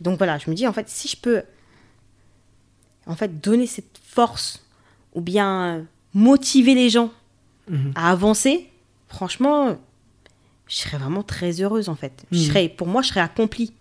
Donc 0.00 0.18
voilà, 0.18 0.38
je 0.38 0.48
me 0.50 0.54
dis, 0.54 0.66
en 0.66 0.72
fait, 0.72 0.88
si 0.88 1.08
je 1.08 1.16
peux 1.16 1.42
en 3.06 3.16
fait 3.16 3.40
donner 3.40 3.66
cette 3.66 3.98
force 4.02 4.64
ou 5.14 5.20
bien 5.20 5.86
motiver 6.14 6.74
les 6.74 6.88
gens 6.90 7.10
Mhm. 7.68 7.92
à 7.94 8.10
avancer, 8.10 8.70
franchement, 9.08 9.78
je 10.68 10.76
serais 10.76 10.98
vraiment 10.98 11.22
très 11.22 11.60
heureuse 11.62 11.88
en 11.88 11.94
fait. 11.96 12.24
Je 12.30 12.38
Mhm. 12.38 12.44
serais, 12.44 12.68
pour 12.68 12.86
moi, 12.86 13.02
je 13.02 13.08
serais 13.08 13.20
accomplie. 13.20 13.72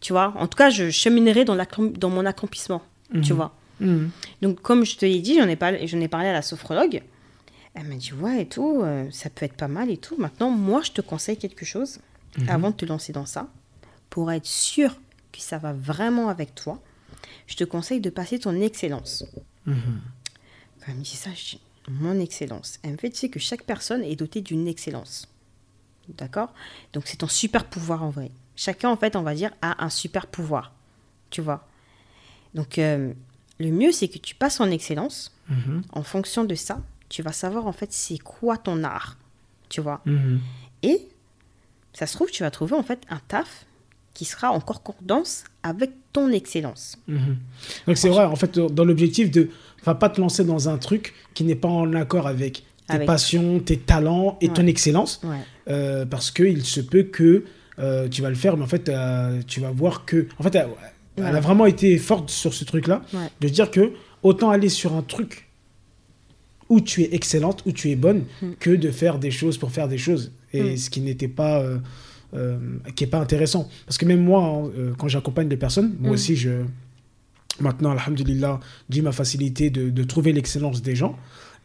Tu 0.00 0.12
vois, 0.12 0.34
en 0.36 0.46
tout 0.46 0.56
cas, 0.56 0.70
je 0.70 0.90
cheminerai 0.90 1.44
dans, 1.44 1.56
mon 2.10 2.26
accomplissement. 2.26 2.82
Tu 3.22 3.32
Mhm. 3.32 3.36
vois. 3.36 3.54
Donc, 4.42 4.60
comme 4.62 4.84
je 4.84 4.96
te 4.96 5.04
l'ai 5.06 5.20
dit, 5.20 5.36
j'en 5.36 5.48
ai, 5.48 5.56
parlé- 5.56 5.86
j'en 5.86 6.00
ai 6.00 6.08
parlé 6.08 6.28
à 6.28 6.32
la 6.32 6.42
sophrologue. 6.42 7.02
Elle 7.74 7.84
m'a 7.88 7.94
dit, 7.96 8.12
ouais, 8.14 8.42
et 8.42 8.46
tout, 8.48 8.80
euh, 8.82 9.06
ça 9.10 9.28
peut 9.30 9.44
être 9.44 9.56
pas 9.56 9.68
mal 9.68 9.90
et 9.90 9.96
tout. 9.98 10.14
Maintenant, 10.16 10.50
moi, 10.50 10.80
je 10.82 10.92
te 10.92 11.00
conseille 11.02 11.36
quelque 11.36 11.64
chose 11.66 11.98
avant 12.48 12.70
de 12.70 12.76
te 12.76 12.84
lancer 12.86 13.12
dans 13.12 13.26
ça. 13.26 13.48
Pour 14.10 14.30
être 14.32 14.46
sûr 14.46 14.96
que 15.32 15.40
ça 15.40 15.58
va 15.58 15.72
vraiment 15.72 16.28
avec 16.28 16.54
toi, 16.54 16.80
je 17.46 17.56
te 17.56 17.64
conseille 17.64 18.00
de 18.00 18.10
passer 18.10 18.38
ton 18.38 18.54
excellence. 18.60 19.24
Quand 19.66 19.72
elle 20.88 20.94
me 20.94 21.02
dit 21.02 21.16
ça, 21.16 21.30
je 21.34 21.56
dis, 21.56 21.60
mon 21.88 22.18
excellence. 22.20 22.78
Elle 22.82 22.92
me 22.92 22.96
fait, 22.96 23.10
tu 23.10 23.16
sais 23.16 23.28
que 23.28 23.38
chaque 23.38 23.62
personne 23.62 24.02
est 24.02 24.16
dotée 24.16 24.40
d'une 24.40 24.66
excellence. 24.66 25.28
D'accord? 26.08 26.52
Donc, 26.92 27.04
c'est 27.06 27.18
ton 27.18 27.28
super 27.28 27.64
pouvoir 27.64 28.02
en 28.02 28.10
vrai. 28.10 28.30
Chacun, 28.54 28.90
en 28.90 28.96
fait, 28.96 29.16
on 29.16 29.22
va 29.22 29.34
dire, 29.34 29.50
a 29.62 29.84
un 29.84 29.90
super 29.90 30.26
pouvoir. 30.26 30.72
Tu 31.30 31.40
vois? 31.40 31.66
Donc, 32.54 32.78
euh, 32.78 33.12
le 33.58 33.70
mieux, 33.70 33.92
c'est 33.92 34.08
que 34.08 34.18
tu 34.18 34.34
passes 34.34 34.60
en 34.60 34.70
excellence. 34.70 35.32
Mhm. 35.48 35.82
En 35.92 36.02
fonction 36.02 36.44
de 36.44 36.54
ça, 36.54 36.80
tu 37.08 37.22
vas 37.22 37.32
savoir, 37.32 37.66
en 37.66 37.72
fait, 37.72 37.92
c'est 37.92 38.18
quoi 38.18 38.56
ton 38.56 38.82
art. 38.84 39.16
Tu 39.68 39.80
vois? 39.80 40.00
Mhm. 40.06 40.40
Et 40.82 41.08
ça 41.92 42.06
se 42.06 42.14
trouve, 42.14 42.30
tu 42.30 42.42
vas 42.42 42.50
trouver, 42.50 42.74
en 42.74 42.82
fait, 42.82 43.02
un 43.08 43.20
taf 43.28 43.66
qui 44.14 44.24
sera 44.24 44.50
en 44.50 44.60
concordance 44.60 45.44
avec 45.62 45.90
ton 46.12 46.30
excellence. 46.30 46.96
Mhm. 47.06 47.36
Donc 47.86 47.98
c'est 47.98 48.08
vrai, 48.08 48.24
en 48.24 48.36
fait, 48.36 48.58
dans 48.58 48.84
l'objectif 48.84 49.30
de, 49.30 49.50
enfin, 49.86 49.94
pas 49.94 50.08
te 50.08 50.20
lancer 50.20 50.44
dans 50.44 50.68
un 50.68 50.78
truc 50.78 51.14
qui 51.34 51.44
n'est 51.44 51.54
pas 51.54 51.68
en 51.68 51.92
accord 51.94 52.26
avec 52.26 52.64
tes 52.88 52.94
Avec- 52.94 53.06
passions, 53.06 53.60
tes 53.60 53.76
talents 53.78 54.36
et 54.40 54.48
ton 54.48 54.66
excellence, 54.66 55.20
Ouais. 55.24 55.36
euh, 55.68 56.04
parce 56.06 56.30
que 56.30 56.42
il 56.42 56.64
se 56.64 56.80
peut 56.80 57.04
que 57.04 57.44
euh, 57.78 58.08
tu 58.08 58.22
vas 58.22 58.30
le 58.30 58.34
faire, 58.36 58.56
mais 58.56 58.64
en 58.64 58.68
fait, 58.68 58.88
euh, 58.88 59.40
tu 59.46 59.60
vas 59.60 59.70
voir 59.70 60.04
que, 60.06 60.26
en 60.38 60.42
fait, 60.42 60.54
elle, 60.54 60.68
elle 61.18 61.24
a 61.36 61.40
vraiment 61.40 61.66
été 61.66 61.98
forte 61.98 62.30
sur 62.30 62.54
ce 62.54 62.64
truc-là, 62.64 63.02
de 63.40 63.48
dire 63.48 63.70
que 63.70 63.92
autant 64.22 64.50
aller 64.50 64.68
sur 64.70 64.94
un 64.96 65.02
truc 65.02 65.48
où 66.68 66.80
tu 66.80 67.02
es 67.02 67.14
excellente, 67.14 67.62
où 67.66 67.72
tu 67.72 67.90
es 67.90 67.96
bonne, 67.96 68.24
Mm. 68.42 68.46
que 68.58 68.70
de 68.70 68.90
faire 68.90 69.18
des 69.18 69.30
choses 69.30 69.56
pour 69.58 69.70
faire 69.70 69.88
des 69.88 69.98
choses, 69.98 70.32
et 70.52 70.62
Mm. 70.62 70.76
ce 70.78 70.90
qui 70.90 71.00
n'était 71.00 71.28
pas, 71.28 71.62
qui 72.94 73.04
est 73.04 73.08
pas 73.08 73.20
intéressant, 73.20 73.68
parce 73.86 73.98
que 73.98 74.04
même 74.06 74.22
moi, 74.22 74.70
quand 74.98 75.08
j'accompagne 75.08 75.48
des 75.48 75.56
personnes, 75.56 75.96
moi 76.00 76.10
Mm. 76.10 76.14
aussi, 76.14 76.36
je 76.36 76.50
Maintenant, 77.60 77.90
alhamdulillah, 77.92 78.60
Dieu 78.88 79.02
m'a 79.02 79.12
facilité 79.12 79.70
de, 79.70 79.90
de 79.90 80.04
trouver 80.04 80.32
l'excellence 80.32 80.82
des 80.82 80.94
gens. 80.96 81.16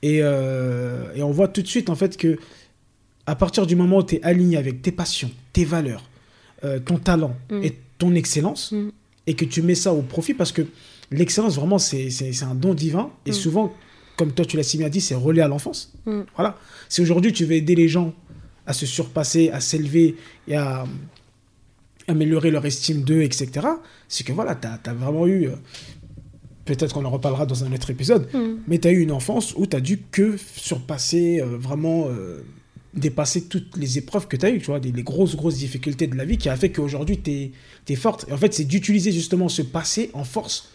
Et, 0.02 0.20
euh, 0.22 1.14
et 1.16 1.22
on 1.24 1.32
voit 1.32 1.48
tout 1.48 1.62
de 1.62 1.68
suite, 1.68 1.89
en 1.89 1.96
fait, 1.96 2.18
que 2.18 2.38
à 3.26 3.36
partir 3.36 3.68
du 3.68 3.76
moment 3.76 3.98
où 3.98 4.04
tu 4.04 4.16
es 4.16 4.24
aligné 4.24 4.58
avec 4.58 4.82
tes 4.82 4.92
passions, 4.92 5.30
tes 5.54 5.64
valeurs, 5.66 6.04
euh, 6.64 6.80
ton 6.80 6.98
talent 6.98 7.36
Mm. 7.52 7.64
et 7.64 7.78
ton 7.98 8.16
excellence, 8.16 8.72
Mm. 8.72 8.89
et 9.28 9.34
que 9.36 9.46
tu 9.46 9.62
mets 9.62 9.76
ça 9.76 9.94
au 9.94 10.02
profit, 10.02 10.34
parce 10.34 10.52
que 10.52 10.64
l'excellence, 11.12 11.56
vraiment, 11.56 11.78
c'est 11.78 12.10
un 12.44 12.56
don 12.56 12.74
divin. 12.74 13.12
Et 13.26 13.32
Mm. 13.32 13.34
souvent, 13.34 13.74
comme 14.18 14.32
toi, 14.32 14.46
tu 14.46 14.58
l'as 14.58 14.64
si 14.64 14.78
bien 14.78 14.89
dit, 14.89 15.02
c'est 15.02 15.16
relais 15.16 15.42
à 15.42 15.48
l'enfance. 15.48 15.94
Voilà. 16.36 16.58
Si 16.89 17.02
aujourd'hui, 17.02 17.32
tu 17.34 17.46
veux 17.46 17.54
aider 17.56 17.76
les 17.76 17.88
gens 17.88 18.14
à 18.66 18.74
se 18.74 18.86
surpasser, 18.86 19.50
à 19.52 19.60
s'élever 19.60 20.16
et 20.48 20.56
à 20.56 20.86
améliorer 22.08 22.52
leur 22.52 22.66
estime 22.66 23.04
d'eux, 23.04 23.22
etc., 23.22 23.68
c'est 24.08 24.24
que 24.26 24.34
voilà, 24.34 24.56
tu 24.56 24.68
as, 24.68 24.93
vraiment 24.93 25.28
eu, 25.28 25.47
euh, 25.47 25.56
peut-être 26.66 26.93
qu'on 26.93 27.06
en 27.06 27.10
reparlera 27.10 27.45
dans 27.45 27.64
un 27.64 27.72
autre 27.74 27.89
épisode, 27.89 28.28
Mm. 28.34 28.60
mais 28.68 28.80
tu 28.80 28.88
as 28.88 28.91
eu 28.91 28.99
une 28.99 29.12
enfance 29.12 29.54
où 29.56 29.66
tu 29.66 29.76
as 29.76 29.82
dû 29.82 29.99
que 30.12 30.36
surpasser, 30.56 31.41
euh, 31.41 31.58
vraiment 31.58 32.08
euh, 32.10 32.43
dépasser 32.93 33.43
toutes 33.45 33.78
les 33.78 33.97
épreuves 33.97 34.28
que 34.28 34.36
tu 34.36 34.45
as 34.45 34.49
eues, 34.49 34.60
tu 34.60 34.68
vois, 34.68 34.80
des, 34.80 34.91
les 34.91 35.04
grosses, 35.04 35.36
grosses 35.36 35.58
difficultés 35.58 36.08
de 36.08 36.16
la 36.16 36.26
vie 36.26 36.38
qui 36.38 36.49
a 36.49 36.56
fait 36.56 36.72
qu'aujourd'hui 36.72 37.20
tu 37.20 37.52
es, 37.89 37.95
forte. 37.95 38.26
Et 38.30 38.34
en 38.34 38.38
fait, 38.38 38.54
c'est 38.54 38.64
d'utiliser 38.66 39.12
justement 39.12 39.49
ce 39.49 39.62
passé 39.62 40.12
en 40.14 40.24
force 40.24 40.70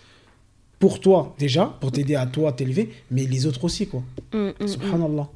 pour 0.78 1.00
toi 1.00 1.34
déjà, 1.38 1.76
pour 1.80 1.92
t'aider 1.92 2.14
à 2.14 2.26
toi 2.26 2.50
à 2.50 2.52
t'élever, 2.52 2.90
mais 3.10 3.24
les 3.24 3.46
autres 3.46 3.64
aussi, 3.64 3.86
quoi. 3.86 4.02
Mm, 4.32 4.38
mm, 4.38 4.52
mm. 4.60 4.68
Subhanallah. 4.68 5.30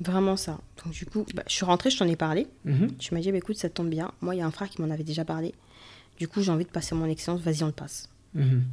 Vraiment 0.00 0.36
ça. 0.36 0.58
Donc 0.84 0.94
du 0.94 1.04
coup, 1.06 1.26
bah, 1.34 1.42
je 1.46 1.52
suis 1.52 1.64
rentrée, 1.64 1.90
je 1.90 1.98
t'en 1.98 2.08
ai 2.08 2.16
parlé. 2.16 2.46
Mhm. 2.64 2.96
Tu 2.98 3.14
m'as 3.14 3.20
dit, 3.20 3.30
bah, 3.30 3.38
écoute, 3.38 3.56
ça 3.56 3.68
tombe 3.68 3.88
bien. 3.88 4.12
Moi, 4.20 4.34
il 4.34 4.38
y 4.38 4.40
a 4.40 4.46
un 4.46 4.50
frère 4.50 4.68
qui 4.68 4.80
m'en 4.80 4.90
avait 4.90 5.04
déjà 5.04 5.24
parlé. 5.24 5.54
Du 6.18 6.28
coup, 6.28 6.42
j'ai 6.42 6.50
envie 6.50 6.64
de 6.64 6.70
passer 6.70 6.94
mon 6.94 7.06
excellence, 7.06 7.40
vas-y, 7.40 7.62
on 7.62 7.66
le 7.66 7.72
passe. 7.72 8.08
Mhm. 8.34 8.64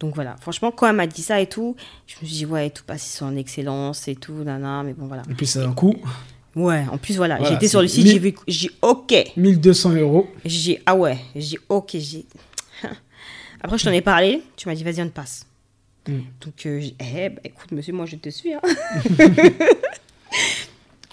Donc 0.00 0.14
voilà, 0.14 0.36
franchement, 0.40 0.70
quand 0.70 0.86
elle 0.86 0.94
m'a 0.94 1.08
dit 1.08 1.22
ça 1.22 1.40
et 1.40 1.48
tout, 1.48 1.74
je 2.06 2.14
me 2.22 2.26
suis 2.26 2.36
dit, 2.36 2.46
ouais, 2.46 2.70
tout 2.70 2.84
passer 2.84 3.18
son 3.18 3.36
excellence 3.36 4.06
et 4.06 4.14
tout, 4.14 4.32
nana, 4.44 4.84
mais 4.84 4.94
bon, 4.94 5.06
voilà. 5.08 5.22
Et 5.28 5.34
puis 5.34 5.46
c'est 5.46 5.60
un 5.60 5.72
coup, 5.72 5.96
Ouais, 6.54 6.84
en 6.90 6.98
plus, 6.98 7.16
voilà, 7.16 7.36
Voilà, 7.36 7.52
j'étais 7.52 7.68
sur 7.68 7.80
le 7.80 7.88
site, 7.88 8.06
j'ai 8.06 8.18
vu, 8.18 8.34
j'ai 8.48 8.70
ok. 8.82 9.14
1200 9.36 9.94
euros. 9.94 10.28
J'ai 10.44 10.82
ah 10.86 10.96
ouais, 10.96 11.18
j'ai 11.36 11.58
ok, 11.68 11.90
j'ai. 11.94 12.26
Après, 13.60 13.78
je 13.78 13.84
t'en 13.84 13.92
ai 13.92 14.00
parlé, 14.00 14.42
tu 14.56 14.68
m'as 14.68 14.74
dit, 14.74 14.82
vas-y, 14.82 15.02
on 15.02 15.08
te 15.08 15.14
passe. 15.14 15.46
Mm. 16.08 16.18
Donc, 16.40 16.66
euh, 16.66 16.80
eh, 16.98 17.28
bah, 17.28 17.40
écoute, 17.44 17.70
monsieur, 17.72 17.92
moi, 17.92 18.06
je 18.06 18.16
te 18.16 18.28
suis. 18.28 18.54
Hein. 18.54 18.60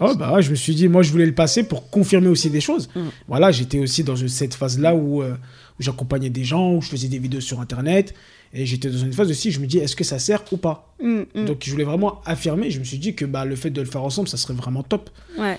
Oh 0.01 0.13
bah 0.15 0.41
je 0.41 0.49
me 0.49 0.55
suis 0.55 0.75
dit, 0.75 0.87
moi 0.89 1.03
je 1.03 1.11
voulais 1.11 1.25
le 1.25 1.33
passer 1.33 1.63
pour 1.63 1.89
confirmer 1.89 2.27
aussi 2.27 2.49
des 2.49 2.59
choses. 2.61 2.89
Mm. 2.95 3.01
Voilà, 3.27 3.51
j'étais 3.51 3.79
aussi 3.79 4.03
dans 4.03 4.15
cette 4.15 4.53
phase-là 4.53 4.93
où, 4.93 5.21
euh, 5.21 5.35
où 5.79 5.83
j'accompagnais 5.83 6.29
des 6.29 6.43
gens, 6.43 6.73
où 6.73 6.81
je 6.81 6.89
faisais 6.89 7.07
des 7.07 7.19
vidéos 7.19 7.41
sur 7.41 7.61
Internet. 7.61 8.13
Et 8.53 8.65
j'étais 8.65 8.89
dans 8.89 8.97
une 8.97 9.13
phase 9.13 9.29
aussi, 9.29 9.51
je 9.51 9.59
me 9.59 9.67
dis, 9.67 9.79
est-ce 9.79 9.95
que 9.95 10.03
ça 10.03 10.19
sert 10.19 10.41
ou 10.51 10.57
pas? 10.57 10.93
Mm, 11.01 11.21
mm. 11.33 11.45
Donc 11.45 11.63
je 11.63 11.71
voulais 11.71 11.83
vraiment 11.85 12.21
affirmer, 12.25 12.71
je 12.71 12.79
me 12.79 12.83
suis 12.83 12.97
dit 12.97 13.15
que 13.15 13.25
bah, 13.25 13.45
le 13.45 13.55
fait 13.55 13.69
de 13.69 13.81
le 13.81 13.87
faire 13.87 14.03
ensemble, 14.03 14.27
ça 14.27 14.37
serait 14.37 14.53
vraiment 14.53 14.83
top. 14.83 15.09
Ouais. 15.37 15.57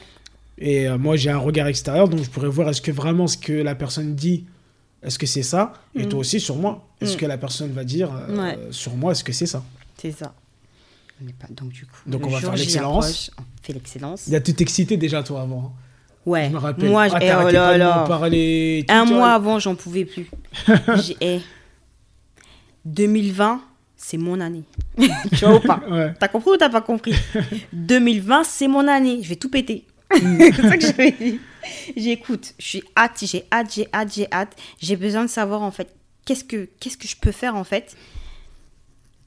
Et 0.59 0.89
euh, 0.89 0.97
moi 0.99 1.17
j'ai 1.17 1.31
un 1.31 1.39
regard 1.39 1.67
extérieur, 1.67 2.09
donc 2.09 2.23
je 2.23 2.31
pourrais 2.31 2.49
voir 2.49 2.69
est-ce 2.69 2.81
que 2.83 2.91
vraiment 2.91 3.27
ce 3.27 3.37
que 3.39 3.53
la 3.53 3.75
personne 3.75 4.15
dit, 4.15 4.45
est-ce 5.03 5.19
que 5.19 5.27
c'est 5.27 5.43
ça? 5.43 5.75
Et 5.95 6.09
toi 6.09 6.21
aussi 6.21 6.41
sur 6.41 6.57
moi, 6.57 6.87
est-ce 7.01 7.17
que 7.17 7.27
la 7.27 7.39
personne 7.39 7.73
va 7.73 7.85
dire 7.85 8.11
euh, 8.15 8.37
Ouais. 8.37 8.59
sur 8.71 8.97
moi, 8.97 9.13
est-ce 9.13 9.25
que 9.25 9.33
c'est 9.33 9.47
ça? 9.47 9.63
C'est 9.99 10.13
ça. 10.13 10.35
Pas... 11.39 11.47
Donc, 11.51 11.71
du 11.71 11.87
coup, 11.87 11.97
Donc, 12.07 12.21
le 12.23 12.27
on 12.27 12.31
va 12.31 12.39
jour 12.41 12.51
faire 12.51 12.59
l'excellence. 12.59 13.31
On 13.39 13.43
fait 13.63 13.73
l'excellence. 13.73 14.31
Tout 14.45 14.63
excité 14.63 14.97
déjà 14.97 15.23
toi 15.23 15.43
avant. 15.43 15.73
hein. 15.77 15.83
Ouais. 16.27 16.49
Je 16.49 16.55
me 16.55 16.59
rappelle. 16.59 16.91
Moi, 16.91 17.07
Ah, 17.13 17.19
eh, 17.21 17.33
oh 17.35 17.49
là 17.51 18.05
parler. 18.07 18.85
Un 18.89 19.07
tu 19.07 19.13
mois 19.15 19.33
avant, 19.33 19.59
j'en 19.59 19.75
pouvais 19.77 20.05
plus. 20.05 20.29
J'ai, 20.97 21.17
eh, 21.21 21.41
2020, 22.85 23.63
c'est 23.97 24.17
mon 24.19 24.41
année. 24.41 24.65
tu 24.99 25.37
vois 25.45 25.57
ou 25.57 25.61
pas? 25.61 25.81
Ouais. 25.89 26.15
T'as 26.19 26.29
compris 26.29 26.51
ou 26.51 26.57
t'as 26.57 26.69
pas 26.69 26.81
compris? 26.81 27.15
2020, 27.73 28.45
c'est 28.45 28.69
mon 28.69 28.87
année. 28.89 29.21
Je 29.23 29.29
vais 29.29 29.37
tout 29.37 29.51
péter. 29.51 29.87
C'est 30.13 30.63
ça 30.63 30.77
que 30.77 30.87
j'avais 30.87 31.13
dit. 31.13 31.41
J'écoute, 31.97 32.55
je 32.59 32.65
suis 32.67 32.83
hâte, 32.97 33.23
j'ai 33.23 33.45
hâte, 33.53 33.73
j'ai 33.75 33.89
hâte, 33.93 34.13
j'ai 34.15 34.29
hâte. 34.33 34.57
J'ai 34.81 34.97
besoin 34.97 35.23
de 35.25 35.31
savoir 35.31 35.63
en 35.63 35.71
fait 35.73 35.89
qu'est-ce 36.25 36.45
que 36.45 36.69
qu'est-ce 36.79 36.97
que 36.97 37.09
je 37.09 37.17
peux 37.17 37.33
faire 37.33 37.57
en 37.57 37.65
fait 37.65 37.97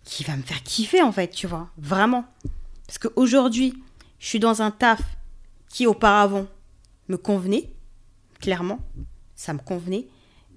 qui 0.10 0.24
va 0.24 0.36
me 0.36 0.42
faire 0.42 0.64
kiffer 0.64 1.04
en 1.04 1.12
fait, 1.12 1.30
tu 1.30 1.46
vois, 1.46 1.70
vraiment. 1.78 2.26
Parce 2.88 2.98
qu'aujourd'hui, 2.98 3.76
je 4.18 4.26
suis 4.26 4.40
dans 4.40 4.64
un 4.64 4.72
taf 4.72 5.02
qui 5.70 5.86
auparavant 5.86 6.48
me 7.10 7.18
convenait, 7.18 7.70
clairement, 8.40 8.80
ça 9.36 9.54
me 9.54 9.60
convenait. 9.60 10.08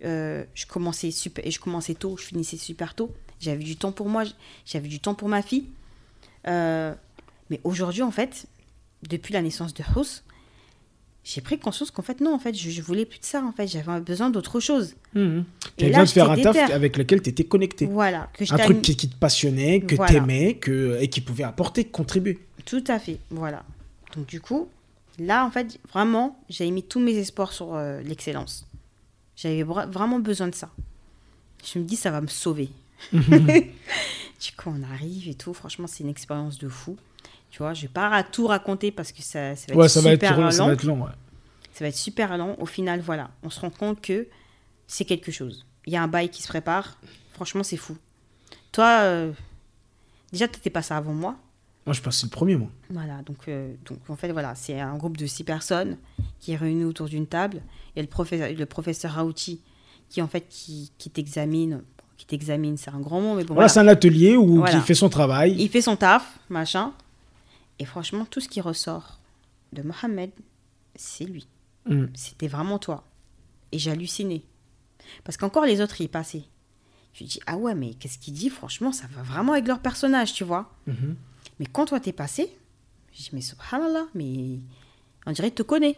Euh, 0.05 0.45
je 0.55 0.65
commençais 0.65 1.11
super, 1.11 1.47
et 1.47 1.51
je 1.51 1.61
commençais 1.61 1.95
tôt, 1.95 2.17
je 2.17 2.25
finissais 2.25 2.57
super 2.57 2.95
tôt. 2.95 3.15
J'avais 3.41 3.63
du 3.63 3.77
temps 3.77 3.93
pour 3.93 4.09
moi, 4.09 4.25
j'avais 4.65 4.89
du 4.89 5.01
temps 5.01 5.15
pour 5.15 5.29
ma 5.29 5.43
fille. 5.43 5.67
Euh, 6.49 6.95
mais 7.51 7.61
aujourd'hui, 7.63 8.03
en 8.03 8.11
fait, 8.11 8.47
depuis 9.03 9.35
la 9.35 9.43
naissance 9.43 9.75
de 9.75 9.85
House, 9.95 10.25
j'ai 11.25 11.41
pris 11.41 11.59
conscience 11.59 11.91
qu'en 11.93 12.03
fait, 12.03 12.21
non, 12.21 12.35
en 12.35 12.39
fait, 12.39 12.53
je, 12.55 12.69
je 12.71 12.83
voulais 12.83 13.05
plus 13.07 13.21
de 13.21 13.25
ça, 13.25 13.43
en 13.45 13.53
fait, 13.53 13.67
j'avais 13.69 14.01
besoin 14.01 14.29
d'autre 14.31 14.59
chose. 14.61 14.95
Mhm. 15.15 15.45
Tu 15.77 15.87
besoin 15.87 16.05
de 16.05 16.09
faire 16.09 16.31
un 16.31 16.37
taf 16.37 16.57
avec 16.73 16.97
lequel 16.97 17.23
tu 17.23 17.31
étais 17.31 17.45
connecté. 17.45 17.87
Voilà, 17.87 18.29
que 18.35 18.45
je 18.45 18.53
Un 18.53 18.59
truc 18.59 18.83
qui, 18.83 18.97
qui 18.97 19.09
te 19.09 19.17
passionnait, 19.17 19.81
que 19.81 19.95
Voilà. 19.95 20.11
tu 20.13 20.19
aimais 20.19 20.55
que, 20.55 20.99
et 21.01 21.09
qui 21.09 21.21
pouvait 21.21 21.45
apporter, 21.45 21.85
contribuer. 21.85 22.39
Tout 22.65 22.83
à 22.89 22.99
fait, 22.99 23.19
voilà. 23.31 23.63
Donc 24.17 24.27
du 24.27 24.41
coup, 24.41 24.69
là, 25.19 25.45
en 25.47 25.51
fait, 25.51 25.79
vraiment, 25.93 26.41
j'avais 26.49 26.71
mis 26.73 26.83
tous 26.83 26.99
mes 27.01 27.17
espoirs 27.17 27.53
sur 27.53 27.75
euh, 27.75 28.01
l'excellence. 28.03 28.67
J'avais 29.37 29.63
vra- 29.63 29.89
vraiment 29.89 30.19
besoin 30.19 30.49
de 30.49 30.55
ça. 30.55 30.71
Je 31.65 31.79
me 31.79 31.85
dis, 31.85 31.97
ça 31.97 32.11
va 32.11 32.21
me 32.21 32.27
sauver. 32.27 32.69
du 33.13 34.53
coup, 34.57 34.71
on 34.77 34.83
arrive 34.93 35.29
et 35.29 35.35
tout. 35.35 35.55
Franchement, 35.55 35.87
c'est 35.87 36.03
une 36.03 36.11
expérience 36.11 36.59
de 36.59 36.69
fou. 36.69 36.97
Tu 37.53 37.59
vois, 37.59 37.75
je 37.75 37.83
vais 37.83 37.89
pas 37.89 38.09
à 38.09 38.23
tout 38.23 38.47
raconter 38.47 38.91
parce 38.91 39.13
que 39.13 39.21
ça, 39.23 39.55
ça 39.55 39.67
va 39.73 39.79
Ouais, 39.79 39.85
être 39.85 39.91
ça 39.91 40.01
va, 40.01 40.11
être, 40.13 40.21
super 40.27 40.41
long. 40.41 40.51
ça 40.51 40.65
va 40.67 40.73
être 40.73 40.85
long. 40.85 41.03
ouais. 41.03 41.11
Ça 41.75 41.85
va 41.85 41.89
être 41.89 41.97
super 41.97 42.37
long. 42.39 42.57
Au 42.59 42.65
final, 42.67 43.01
voilà, 43.01 43.31
on 43.43 43.51
se 43.51 43.61
rend 43.61 43.69
compte 43.71 44.01
que 44.01 44.27
c'est 44.87 45.05
quelque 45.05 45.31
chose. 45.31 45.67
Il 45.87 45.93
y 45.93 45.97
a 45.97 46.03
un 46.03 46.09
bail 46.09 46.31
qui 46.31 46.43
se 46.43 46.49
prépare. 46.49 46.99
Franchement, 47.35 47.63
c'est 47.63 47.77
fou. 47.77 47.95
Toi, 48.73 49.01
euh, 49.03 49.33
déjà, 50.33 50.49
tu 50.49 50.57
n'étais 50.57 50.71
pas 50.71 50.81
ça 50.81 50.97
avant 50.97 51.13
moi. 51.13 51.37
Moi, 51.85 51.93
je 51.95 52.01
c'est 52.11 52.25
le 52.27 52.31
premier, 52.31 52.57
moi. 52.57 52.69
Voilà, 52.89 53.21
donc, 53.27 53.37
euh, 53.49 53.75
donc 53.85 53.99
en 54.09 54.17
fait, 54.17 54.33
voilà, 54.33 54.55
c'est 54.55 54.81
un 54.81 54.97
groupe 54.97 55.19
de 55.19 55.27
six 55.27 55.45
personnes 55.45 55.99
qui 56.41 56.53
est 56.53 56.57
réuni 56.57 56.85
autour 56.85 57.07
d'une 57.09 57.27
table. 57.27 57.61
Il 57.95 57.99
y 57.99 58.01
a 58.01 58.03
le 58.03 58.09
professeur, 58.09 58.49
le 58.57 58.67
professeur 58.67 59.13
Raouti 59.13 59.61
qui, 60.09 60.23
en 60.23 60.29
fait, 60.29 60.47
qui, 60.49 60.91
qui 60.97 61.11
t'examine. 61.11 61.83
Qui 62.17 62.25
t'examine, 62.27 62.77
c'est 62.79 62.91
un 62.91 63.01
grand 63.01 63.21
mot, 63.21 63.35
mais 63.35 63.43
bon, 63.45 63.55
Voilà, 63.55 63.67
voilà. 63.67 63.69
c'est 63.69 63.81
un 63.81 63.89
atelier 63.89 64.37
où 64.37 64.59
Voilà. 64.59 64.79
qui 64.79 64.87
fait 64.87 64.95
son 64.95 65.09
travail. 65.11 65.55
Il 65.59 65.69
fait 65.69 65.83
son 65.83 65.97
taf, 65.97 66.39
machin. 66.49 66.93
Et 67.83 67.85
franchement, 67.85 68.25
tout 68.25 68.39
ce 68.39 68.49
qui 68.49 68.61
ressort 68.61 69.19
de 69.73 69.83
Mohamed, 69.83 70.31
c'est 70.95 71.25
lui. 71.25 71.49
Mhm. 71.91 72.11
C'était 72.15 72.47
vraiment 72.47 72.79
toi. 72.79 73.03
Et 73.73 73.79
j'hallucinais. 73.81 74.43
Parce 75.25 75.37
qu'encore 75.37 75.65
les 75.67 75.81
autres 75.81 76.01
y 76.01 76.07
passaient. 76.07 76.45
Je 77.13 77.25
dis, 77.25 77.41
ah 77.49 77.57
ouais, 77.57 77.75
mais 77.75 77.95
qu'est-ce 77.95 78.19
qu'il 78.19 78.35
dit? 78.35 78.51
Franchement, 78.51 78.93
ça 78.93 79.09
va 79.13 79.23
vraiment 79.25 79.55
avec 79.55 79.67
leur 79.67 79.81
personnage, 79.81 80.33
tu 80.33 80.45
vois. 80.45 80.73
Mhm. 80.87 81.17
Mais 81.59 81.67
quand 81.67 81.87
toi 81.87 81.99
t'es 81.99 82.13
passé, 82.13 82.57
Je 83.13 83.25
dis, 83.25 83.31
mais 83.33 83.41
subhanallah, 83.41 84.07
mais 84.15 84.61
on 85.27 85.33
dirait 85.33 85.51
que 85.51 85.57
te 85.57 85.63
connais, 85.65 85.97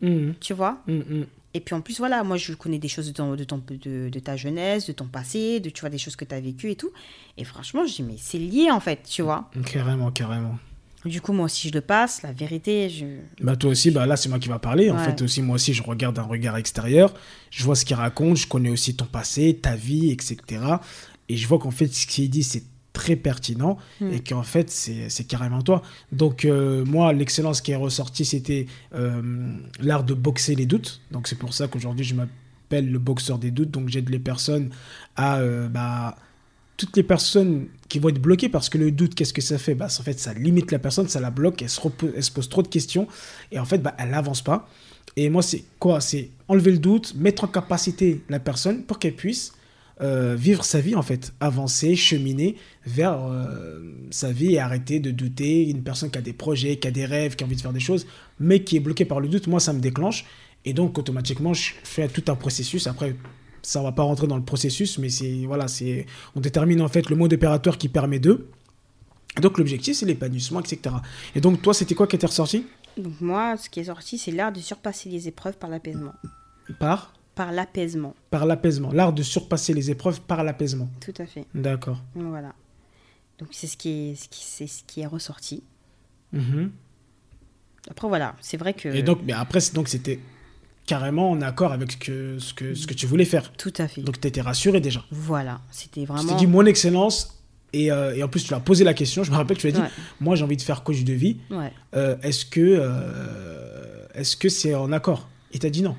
Mhm. 0.00 0.34
tu 0.40 0.54
vois. 0.54 0.82
Mhm. 0.86 1.26
Et 1.54 1.60
puis 1.60 1.74
en 1.74 1.82
plus, 1.82 1.98
voilà, 1.98 2.24
moi 2.24 2.36
je 2.38 2.54
connais 2.54 2.78
des 2.78 2.88
choses 2.88 3.06
de, 3.08 3.12
ton, 3.12 3.34
de, 3.36 3.44
ton, 3.44 3.58
de, 3.68 4.08
de 4.08 4.18
ta 4.18 4.36
jeunesse, 4.36 4.86
de 4.86 4.92
ton 4.92 5.06
passé, 5.06 5.60
de 5.60 5.68
tu 5.70 5.80
vois, 5.82 5.90
des 5.90 5.98
choses 5.98 6.16
que 6.16 6.24
tu 6.24 6.34
as 6.34 6.40
vécues 6.40 6.70
et 6.70 6.76
tout. 6.76 6.90
Et 7.36 7.44
franchement, 7.44 7.84
je 7.86 7.94
dis, 7.96 8.02
mais 8.02 8.16
c'est 8.16 8.38
lié 8.38 8.70
en 8.70 8.80
fait, 8.80 9.02
tu 9.08 9.20
vois. 9.22 9.50
Carrément, 9.66 10.10
carrément. 10.10 10.58
Du 11.08 11.20
coup, 11.20 11.32
moi 11.32 11.46
aussi, 11.46 11.68
je 11.68 11.74
le 11.74 11.80
passe, 11.80 12.22
la 12.22 12.32
vérité, 12.32 12.88
je. 12.90 13.06
Bah 13.44 13.56
toi 13.56 13.70
aussi, 13.70 13.90
bah 13.90 14.06
là 14.06 14.16
c'est 14.16 14.28
moi 14.28 14.38
qui 14.38 14.48
va 14.48 14.58
parler. 14.58 14.90
En 14.90 14.98
fait 14.98 15.20
aussi, 15.22 15.42
moi 15.42 15.56
aussi, 15.56 15.72
je 15.74 15.82
regarde 15.82 16.16
d'un 16.16 16.22
regard 16.22 16.56
extérieur. 16.56 17.14
Je 17.50 17.64
vois 17.64 17.74
ce 17.74 17.84
qu'il 17.84 17.96
raconte, 17.96 18.36
je 18.36 18.46
connais 18.46 18.70
aussi 18.70 18.94
ton 18.94 19.06
passé, 19.06 19.58
ta 19.60 19.74
vie, 19.76 20.10
etc. 20.10 20.36
Et 21.28 21.36
je 21.36 21.46
vois 21.48 21.58
qu'en 21.58 21.70
fait, 21.70 21.88
ce 21.88 22.06
qu'il 22.06 22.28
dit, 22.30 22.42
c'est 22.42 22.62
très 22.92 23.16
pertinent 23.16 23.78
Hmm. 24.00 24.12
et 24.12 24.20
qu'en 24.20 24.42
fait, 24.42 24.70
c'est 24.70 25.08
c'est 25.08 25.24
carrément 25.24 25.62
toi. 25.62 25.82
Donc 26.12 26.44
euh, 26.44 26.84
moi, 26.84 27.12
l'excellence 27.12 27.60
qui 27.60 27.70
est 27.72 27.76
ressortie, 27.76 28.24
c'était 28.24 28.66
euh, 28.94 29.22
l'art 29.80 30.04
de 30.04 30.14
boxer 30.14 30.54
les 30.56 30.66
doutes. 30.66 31.00
Donc 31.12 31.28
c'est 31.28 31.38
pour 31.38 31.54
ça 31.54 31.68
qu'aujourd'hui, 31.68 32.04
je 32.04 32.14
m'appelle 32.14 32.90
le 32.90 32.98
boxeur 32.98 33.38
des 33.38 33.50
doutes. 33.52 33.70
Donc 33.70 33.88
j'aide 33.88 34.08
les 34.08 34.18
personnes 34.18 34.70
à... 35.16 35.38
euh, 35.38 35.68
bah, 35.68 36.16
toutes 36.78 36.96
les 36.96 37.02
personnes 37.02 37.66
qui 37.88 37.98
vont 37.98 38.08
être 38.08 38.22
bloquées 38.22 38.48
parce 38.48 38.70
que 38.70 38.78
le 38.78 38.90
doute, 38.90 39.14
qu'est-ce 39.14 39.34
que 39.34 39.42
ça 39.42 39.58
fait? 39.58 39.74
Bah, 39.74 39.86
En 39.86 40.02
fait, 40.02 40.18
ça 40.18 40.32
limite 40.32 40.72
la 40.72 40.78
personne, 40.78 41.08
ça 41.08 41.20
la 41.20 41.30
bloque, 41.30 41.60
elle 41.60 41.68
se, 41.68 42.30
pose 42.30 42.48
trop 42.48 42.62
de 42.62 42.68
questions 42.68 43.06
et 43.52 43.58
en 43.58 43.66
fait, 43.66 43.78
bah, 43.78 43.94
elle 43.98 44.10
n'avance 44.10 44.40
pas. 44.40 44.66
Et 45.16 45.28
moi, 45.28 45.42
c'est 45.42 45.64
quoi? 45.80 46.00
C'est 46.00 46.30
enlever 46.46 46.70
le 46.70 46.78
doute, 46.78 47.14
mettre 47.16 47.44
en 47.44 47.48
capacité 47.48 48.22
la 48.28 48.38
personne 48.38 48.84
pour 48.84 49.00
qu'elle 49.00 49.16
puisse 49.16 49.52
euh, 50.00 50.36
vivre 50.38 50.64
sa 50.64 50.80
vie, 50.80 50.94
en 50.94 51.02
fait, 51.02 51.32
avancer, 51.40 51.96
cheminer 51.96 52.54
vers 52.86 53.24
euh, 53.24 53.80
sa 54.10 54.30
vie 54.30 54.54
et 54.54 54.60
arrêter 54.60 55.00
de 55.00 55.10
douter. 55.10 55.68
Une 55.68 55.82
personne 55.82 56.10
qui 56.12 56.18
a 56.18 56.22
des 56.22 56.32
projets, 56.32 56.76
qui 56.76 56.86
a 56.86 56.92
des 56.92 57.04
rêves, 57.04 57.34
qui 57.34 57.42
a 57.42 57.46
envie 57.48 57.56
de 57.56 57.60
faire 57.60 57.72
des 57.72 57.80
choses, 57.80 58.06
mais 58.38 58.62
qui 58.62 58.76
est 58.76 58.80
bloquée 58.80 59.04
par 59.04 59.18
le 59.18 59.26
doute, 59.26 59.48
moi, 59.48 59.58
ça 59.58 59.72
me 59.72 59.80
déclenche. 59.80 60.24
Et 60.64 60.72
donc, 60.72 60.96
automatiquement, 60.96 61.52
je 61.52 61.72
fais 61.82 62.06
tout 62.06 62.22
un 62.28 62.36
processus. 62.36 62.86
Après, 62.86 63.16
ça, 63.68 63.80
on 63.80 63.84
va 63.84 63.92
pas 63.92 64.02
rentrer 64.02 64.26
dans 64.26 64.38
le 64.38 64.44
processus, 64.44 64.96
mais 64.96 65.10
c'est 65.10 65.44
voilà, 65.44 65.68
c'est 65.68 66.06
on 66.34 66.40
détermine 66.40 66.80
en 66.80 66.88
fait 66.88 67.10
le 67.10 67.16
mode 67.16 67.34
opérateur 67.34 67.76
qui 67.76 67.90
permet 67.90 68.18
d'eux. 68.18 68.48
Donc 69.42 69.58
l'objectif, 69.58 69.94
c'est 69.94 70.06
l'épanouissement, 70.06 70.60
etc. 70.60 70.96
Et 71.34 71.42
donc 71.42 71.60
toi, 71.60 71.74
c'était 71.74 71.94
quoi 71.94 72.06
qui 72.06 72.16
était 72.16 72.26
ressorti? 72.26 72.66
Donc 72.96 73.20
moi, 73.20 73.58
ce 73.58 73.68
qui 73.68 73.80
est 73.80 73.84
sorti, 73.84 74.16
c'est 74.16 74.30
l'art 74.30 74.52
de 74.52 74.60
surpasser 74.60 75.10
les 75.10 75.28
épreuves 75.28 75.58
par 75.58 75.68
l'apaisement. 75.68 76.14
Par? 76.78 77.12
Par 77.34 77.52
l'apaisement, 77.52 78.14
par 78.30 78.46
l'apaisement, 78.46 78.90
l'art 78.90 79.12
de 79.12 79.22
surpasser 79.22 79.74
les 79.74 79.90
épreuves 79.90 80.22
par 80.22 80.42
l'apaisement. 80.42 80.88
tout 81.00 81.14
à 81.18 81.26
fait. 81.26 81.44
D'accord. 81.54 82.02
Voilà. 82.14 82.54
Donc 83.38 83.50
c'est 83.52 83.66
ce 83.66 83.76
qui 83.76 83.90
est, 83.90 84.14
ce 84.14 84.28
qui, 84.28 84.44
c'est 84.44 84.66
ce 84.66 84.82
qui 84.82 85.02
est 85.02 85.06
ressorti. 85.06 85.62
Mhm. 86.32 86.72
Après 87.90 88.08
voilà, 88.08 88.34
c'est 88.40 88.56
vrai 88.56 88.72
que... 88.72 88.88
Et 88.88 89.02
donc, 89.02 89.20
mais 89.24 89.34
après, 89.34 89.60
donc 89.74 89.88
c'était 89.88 90.18
carrément 90.88 91.30
en 91.30 91.40
accord 91.42 91.72
avec 91.72 91.92
ce 91.92 91.96
que 91.98 92.38
ce 92.40 92.52
que 92.54 92.74
ce 92.74 92.86
que 92.88 92.94
tu 92.94 93.06
voulais 93.06 93.26
faire. 93.26 93.52
Tout 93.52 93.72
à 93.78 93.86
fait. 93.86 94.00
Donc 94.00 94.20
tu 94.20 94.26
étais 94.26 94.40
rassuré 94.40 94.80
déjà. 94.80 95.04
voilà, 95.12 95.60
c'était 95.70 96.00
Tu 96.00 96.06
vraiment... 96.06 96.32
t'es 96.32 96.38
dit 96.38 96.46
mon 96.48 96.64
excellence. 96.66 97.34
Et, 97.74 97.92
euh, 97.92 98.16
et 98.16 98.22
en 98.22 98.28
plus, 98.28 98.44
tu 98.44 98.50
l'as 98.52 98.60
posé 98.60 98.82
la 98.82 98.94
question. 98.94 99.22
Je 99.24 99.30
me 99.30 99.36
rappelle, 99.36 99.58
tu 99.58 99.66
as 99.66 99.72
dit, 99.72 99.78
Ouais. 99.78 99.90
moi, 100.20 100.36
j'ai 100.36 100.42
envie 100.44 100.56
de 100.56 100.62
faire 100.62 100.82
coach 100.82 101.04
de 101.04 101.12
vie. 101.12 101.36
Ouais. 101.50 101.70
Euh, 101.94 102.16
est-ce 102.22 102.46
que 102.46 102.60
euh, 102.62 104.06
est-ce 104.14 104.38
que 104.38 104.48
c'est 104.48 104.74
en 104.74 104.90
accord? 104.90 105.28
Il 105.52 105.60
t'a 105.60 105.68
dit 105.70 105.82
non. 105.82 105.94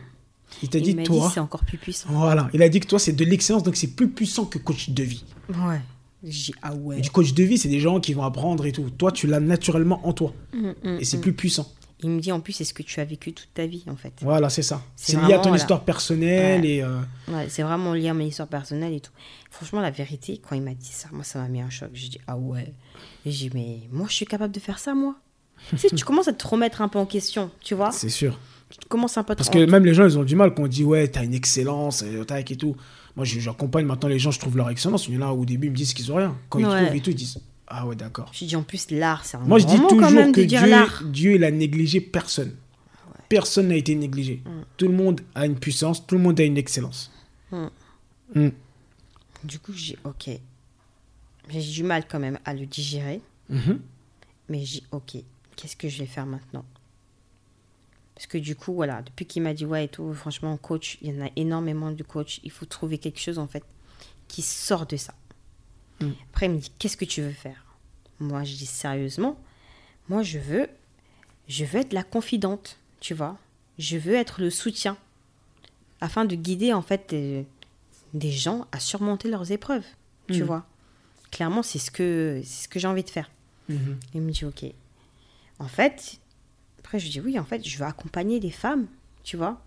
Il 0.63 0.69
t'a 0.69 0.79
dit 0.79 0.95
toi. 0.95 1.29
c'est 1.31 1.39
encore 1.39 1.63
plus 1.63 1.77
puissant. 1.77 2.09
Voilà, 2.11 2.49
il 2.53 2.63
a 2.63 2.69
dit 2.69 2.79
que 2.79 2.87
toi 2.87 2.97
c'est 2.97 3.13
de 3.13 3.23
l'excellence, 3.23 3.61
donc 3.61 3.75
c'est 3.75 3.95
plus 3.95 4.09
puissant 4.09 4.45
que 4.45 4.57
coach 4.57 4.89
de 4.89 5.03
vie. 5.03 5.23
Ouais. 5.49 5.79
J'ai 6.23 6.53
ah 6.63 6.73
ouais. 6.73 6.97
Et 6.97 7.01
du 7.01 7.11
coach 7.11 7.33
de 7.33 7.43
vie, 7.43 7.57
c'est 7.59 7.69
des 7.69 7.79
gens 7.79 7.99
qui 7.99 8.13
vont 8.13 8.23
apprendre 8.23 8.65
et 8.65 8.71
tout. 8.73 8.89
Toi, 8.97 9.11
tu 9.11 9.27
l'as 9.27 9.39
naturellement 9.39 10.05
en 10.05 10.11
toi. 10.11 10.33
Mm, 10.53 10.71
mm, 10.83 10.97
Et 10.99 11.05
c'est 11.05 11.17
mm. 11.17 11.21
plus 11.21 11.33
puissant. 11.33 11.71
Il 12.01 12.09
me 12.11 12.19
dit 12.21 12.31
en 12.31 12.39
plus, 12.39 12.53
c'est 12.53 12.63
ce 12.63 12.73
que 12.73 12.81
tu 12.83 12.99
as 13.01 13.05
vécu 13.05 13.33
toute 13.33 13.49
ta 13.53 13.65
vie 13.65 13.83
en 13.89 13.95
fait. 13.97 14.13
Voilà, 14.21 14.49
c'est 14.49 14.61
ça. 14.61 14.81
C'est 14.95 15.17
lié 15.17 15.33
à 15.33 15.37
ton 15.37 15.49
voilà. 15.49 15.57
histoire 15.57 15.83
personnelle 15.83 16.61
Ouais. 16.61 16.67
et. 16.69 16.83
euh, 16.83 16.99
Ouais, 17.27 17.47
c'est 17.49 17.61
vraiment 17.63 17.93
lié 17.93 18.07
à 18.09 18.13
mon 18.13 18.23
histoire 18.25 18.47
personnelle 18.47 18.93
et 18.93 19.01
tout. 19.01 19.11
Franchement, 19.51 19.81
la 19.81 19.91
vérité, 19.91 20.39
quand 20.47 20.55
il 20.55 20.61
m'a 20.61 20.73
dit 20.73 20.87
ça, 20.91 21.09
moi, 21.11 21.23
ça 21.25 21.39
m'a 21.39 21.47
mis 21.49 21.59
un 21.61 21.69
choc. 21.69 21.89
J'ai 21.93 22.07
dit, 22.09 22.19
ah 22.27 22.37
ouais. 22.37 22.73
Et 23.25 23.31
j'ai 23.31 23.49
dit, 23.49 23.51
mais 23.53 23.79
moi, 23.91 24.07
je 24.09 24.13
suis 24.13 24.25
capable 24.25 24.53
de 24.53 24.59
faire 24.59 24.79
ça, 24.79 24.93
moi. 24.93 25.15
tu 25.69 25.77
sais, 25.77 25.89
tu 25.89 26.05
commences 26.05 26.27
à 26.29 26.33
te 26.33 26.47
remettre 26.47 26.81
un 26.81 26.87
peu 26.87 26.99
en 26.99 27.05
question, 27.05 27.51
tu 27.61 27.75
vois. 27.75 27.91
c'est 27.91 28.09
sûr. 28.09 28.39
Tu 28.69 28.77
commences 28.87 29.17
un 29.17 29.23
peu 29.23 29.33
à 29.33 29.35
te 29.35 29.39
Parce 29.39 29.49
que 29.49 29.65
même 29.65 29.83
les 29.83 29.93
gens, 29.95 30.05
ils 30.05 30.17
ont 30.17 30.23
du 30.23 30.35
mal 30.35 30.53
quand 30.53 30.63
on 30.63 30.67
dit 30.67 30.83
ouais, 30.83 31.07
t'as 31.07 31.23
une 31.25 31.33
excellence, 31.33 32.03
euh, 32.03 32.23
tac 32.23 32.49
et 32.51 32.55
tout. 32.55 32.75
Moi, 33.15 33.25
j'accompagne 33.25 33.85
maintenant 33.85 34.07
les 34.07 34.19
gens, 34.19 34.29
je 34.31 34.39
trouve 34.39 34.55
leur 34.55 34.69
excellence. 34.69 35.07
Il 35.07 35.15
y 35.15 35.17
en 35.17 35.27
a 35.27 35.31
au 35.31 35.43
début, 35.43 35.67
ils 35.67 35.71
me 35.71 35.75
disent 35.75 35.93
qu'ils 35.93 36.11
ont 36.11 36.15
rien. 36.15 36.37
Quand 36.49 36.59
ils 36.59 36.65
trouvent 36.65 36.95
et 36.95 37.01
tout, 37.01 37.09
ils 37.09 37.15
disent 37.15 37.39
ah 37.69 37.85
ouais, 37.85 37.95
d'accord. 37.95 38.31
Je 38.33 38.45
dis, 38.45 38.55
en 38.55 38.63
plus, 38.63 38.89
l'art, 38.91 39.25
c'est 39.25 39.37
un 39.37 39.41
Moi, 39.41 39.59
je 39.59 39.67
dis 39.67 39.77
toujours 39.77 40.31
que 40.31 41.03
Dieu, 41.05 41.35
il 41.35 41.43
a 41.43 41.51
négligé 41.51 42.01
personne. 42.01 42.55
Personne 43.29 43.67
n'a 43.67 43.75
été 43.75 43.93
négligé. 43.93 44.41
Mm. 44.43 44.49
Tout 44.75 44.87
le 44.87 44.93
monde 44.93 45.21
a 45.35 45.45
une 45.45 45.59
puissance, 45.59 46.05
tout 46.05 46.15
le 46.15 46.21
monde 46.21 46.39
a 46.39 46.43
une 46.43 46.57
excellence. 46.57 47.11
Mm. 47.51 47.67
Mm. 48.33 48.49
Du 49.43 49.59
coup, 49.59 49.71
j'ai 49.73 49.97
ok. 50.03 50.31
J'ai 51.49 51.61
du 51.61 51.83
mal 51.83 52.07
quand 52.07 52.19
même 52.19 52.39
à 52.45 52.53
le 52.53 52.65
digérer. 52.65 53.21
Mhm. 53.49 53.79
Mais 54.49 54.65
j'ai 54.65 54.83
ok, 54.91 55.17
qu'est-ce 55.55 55.75
que 55.75 55.89
je 55.89 55.99
vais 55.99 56.05
faire 56.05 56.25
maintenant? 56.25 56.65
Parce 58.15 58.27
que 58.27 58.37
du 58.37 58.55
coup, 58.55 58.73
voilà, 58.73 59.01
depuis 59.01 59.25
qu'il 59.25 59.43
m'a 59.43 59.53
dit, 59.53 59.65
ouais, 59.65 59.85
et 59.85 59.87
tout, 59.87 60.13
franchement, 60.13 60.55
coach, 60.57 60.97
il 61.01 61.13
y 61.15 61.17
en 61.17 61.25
a 61.25 61.29
énormément 61.35 61.91
de 61.91 62.03
coachs. 62.03 62.39
Il 62.43 62.51
faut 62.51 62.65
trouver 62.65 62.97
quelque 62.97 63.19
chose, 63.19 63.39
en 63.39 63.47
fait, 63.47 63.63
qui 64.27 64.41
sort 64.41 64.85
de 64.85 64.97
ça. 64.97 65.13
Mm. 66.01 66.11
Après, 66.31 66.45
il 66.47 66.51
me 66.53 66.57
dit, 66.59 66.71
qu'est-ce 66.79 66.97
que 66.97 67.05
tu 67.05 67.21
veux 67.21 67.31
faire? 67.31 67.63
Moi, 68.19 68.43
je 68.43 68.55
dis, 68.55 68.65
sérieusement, 68.65 69.39
moi, 70.09 70.23
je 70.23 70.39
veux, 70.39 70.67
je 71.47 71.65
veux 71.65 71.79
être 71.79 71.93
la 71.93 72.03
confidente, 72.03 72.77
tu 72.99 73.13
vois. 73.13 73.37
Je 73.77 73.97
veux 73.97 74.15
être 74.15 74.41
le 74.41 74.49
soutien, 74.49 74.97
afin 76.01 76.25
de 76.25 76.35
guider, 76.35 76.73
en 76.73 76.81
fait, 76.81 77.09
des, 77.09 77.45
des 78.13 78.31
gens 78.31 78.65
à 78.71 78.79
surmonter 78.79 79.29
leurs 79.29 79.51
épreuves, 79.51 79.85
tu 80.31 80.43
Mm. 80.43 80.45
vois. 80.45 80.65
Clairement, 81.31 81.61
c'est 81.63 81.79
ce 81.79 81.91
que, 81.91 82.41
c'est 82.43 82.63
ce 82.63 82.67
que 82.67 82.79
j'ai 82.79 82.87
envie 82.87 83.03
de 83.03 83.09
faire. 83.09 83.29
Mhm. 83.69 83.99
Il 84.15 84.21
me 84.21 84.31
dit 84.31 84.45
ok. 84.45 84.65
En 85.59 85.67
fait, 85.67 86.17
après 86.79 86.97
je 86.97 87.07
dis 87.11 87.21
oui, 87.21 87.37
en 87.37 87.45
fait, 87.45 87.63
je 87.67 87.77
veux 87.77 87.85
accompagner 87.85 88.39
des 88.39 88.49
femmes, 88.49 88.87
tu 89.23 89.37
vois, 89.37 89.61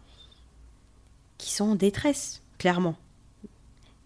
qui 1.38 1.52
sont 1.52 1.66
en 1.70 1.74
détresse, 1.76 2.42
clairement. 2.58 2.96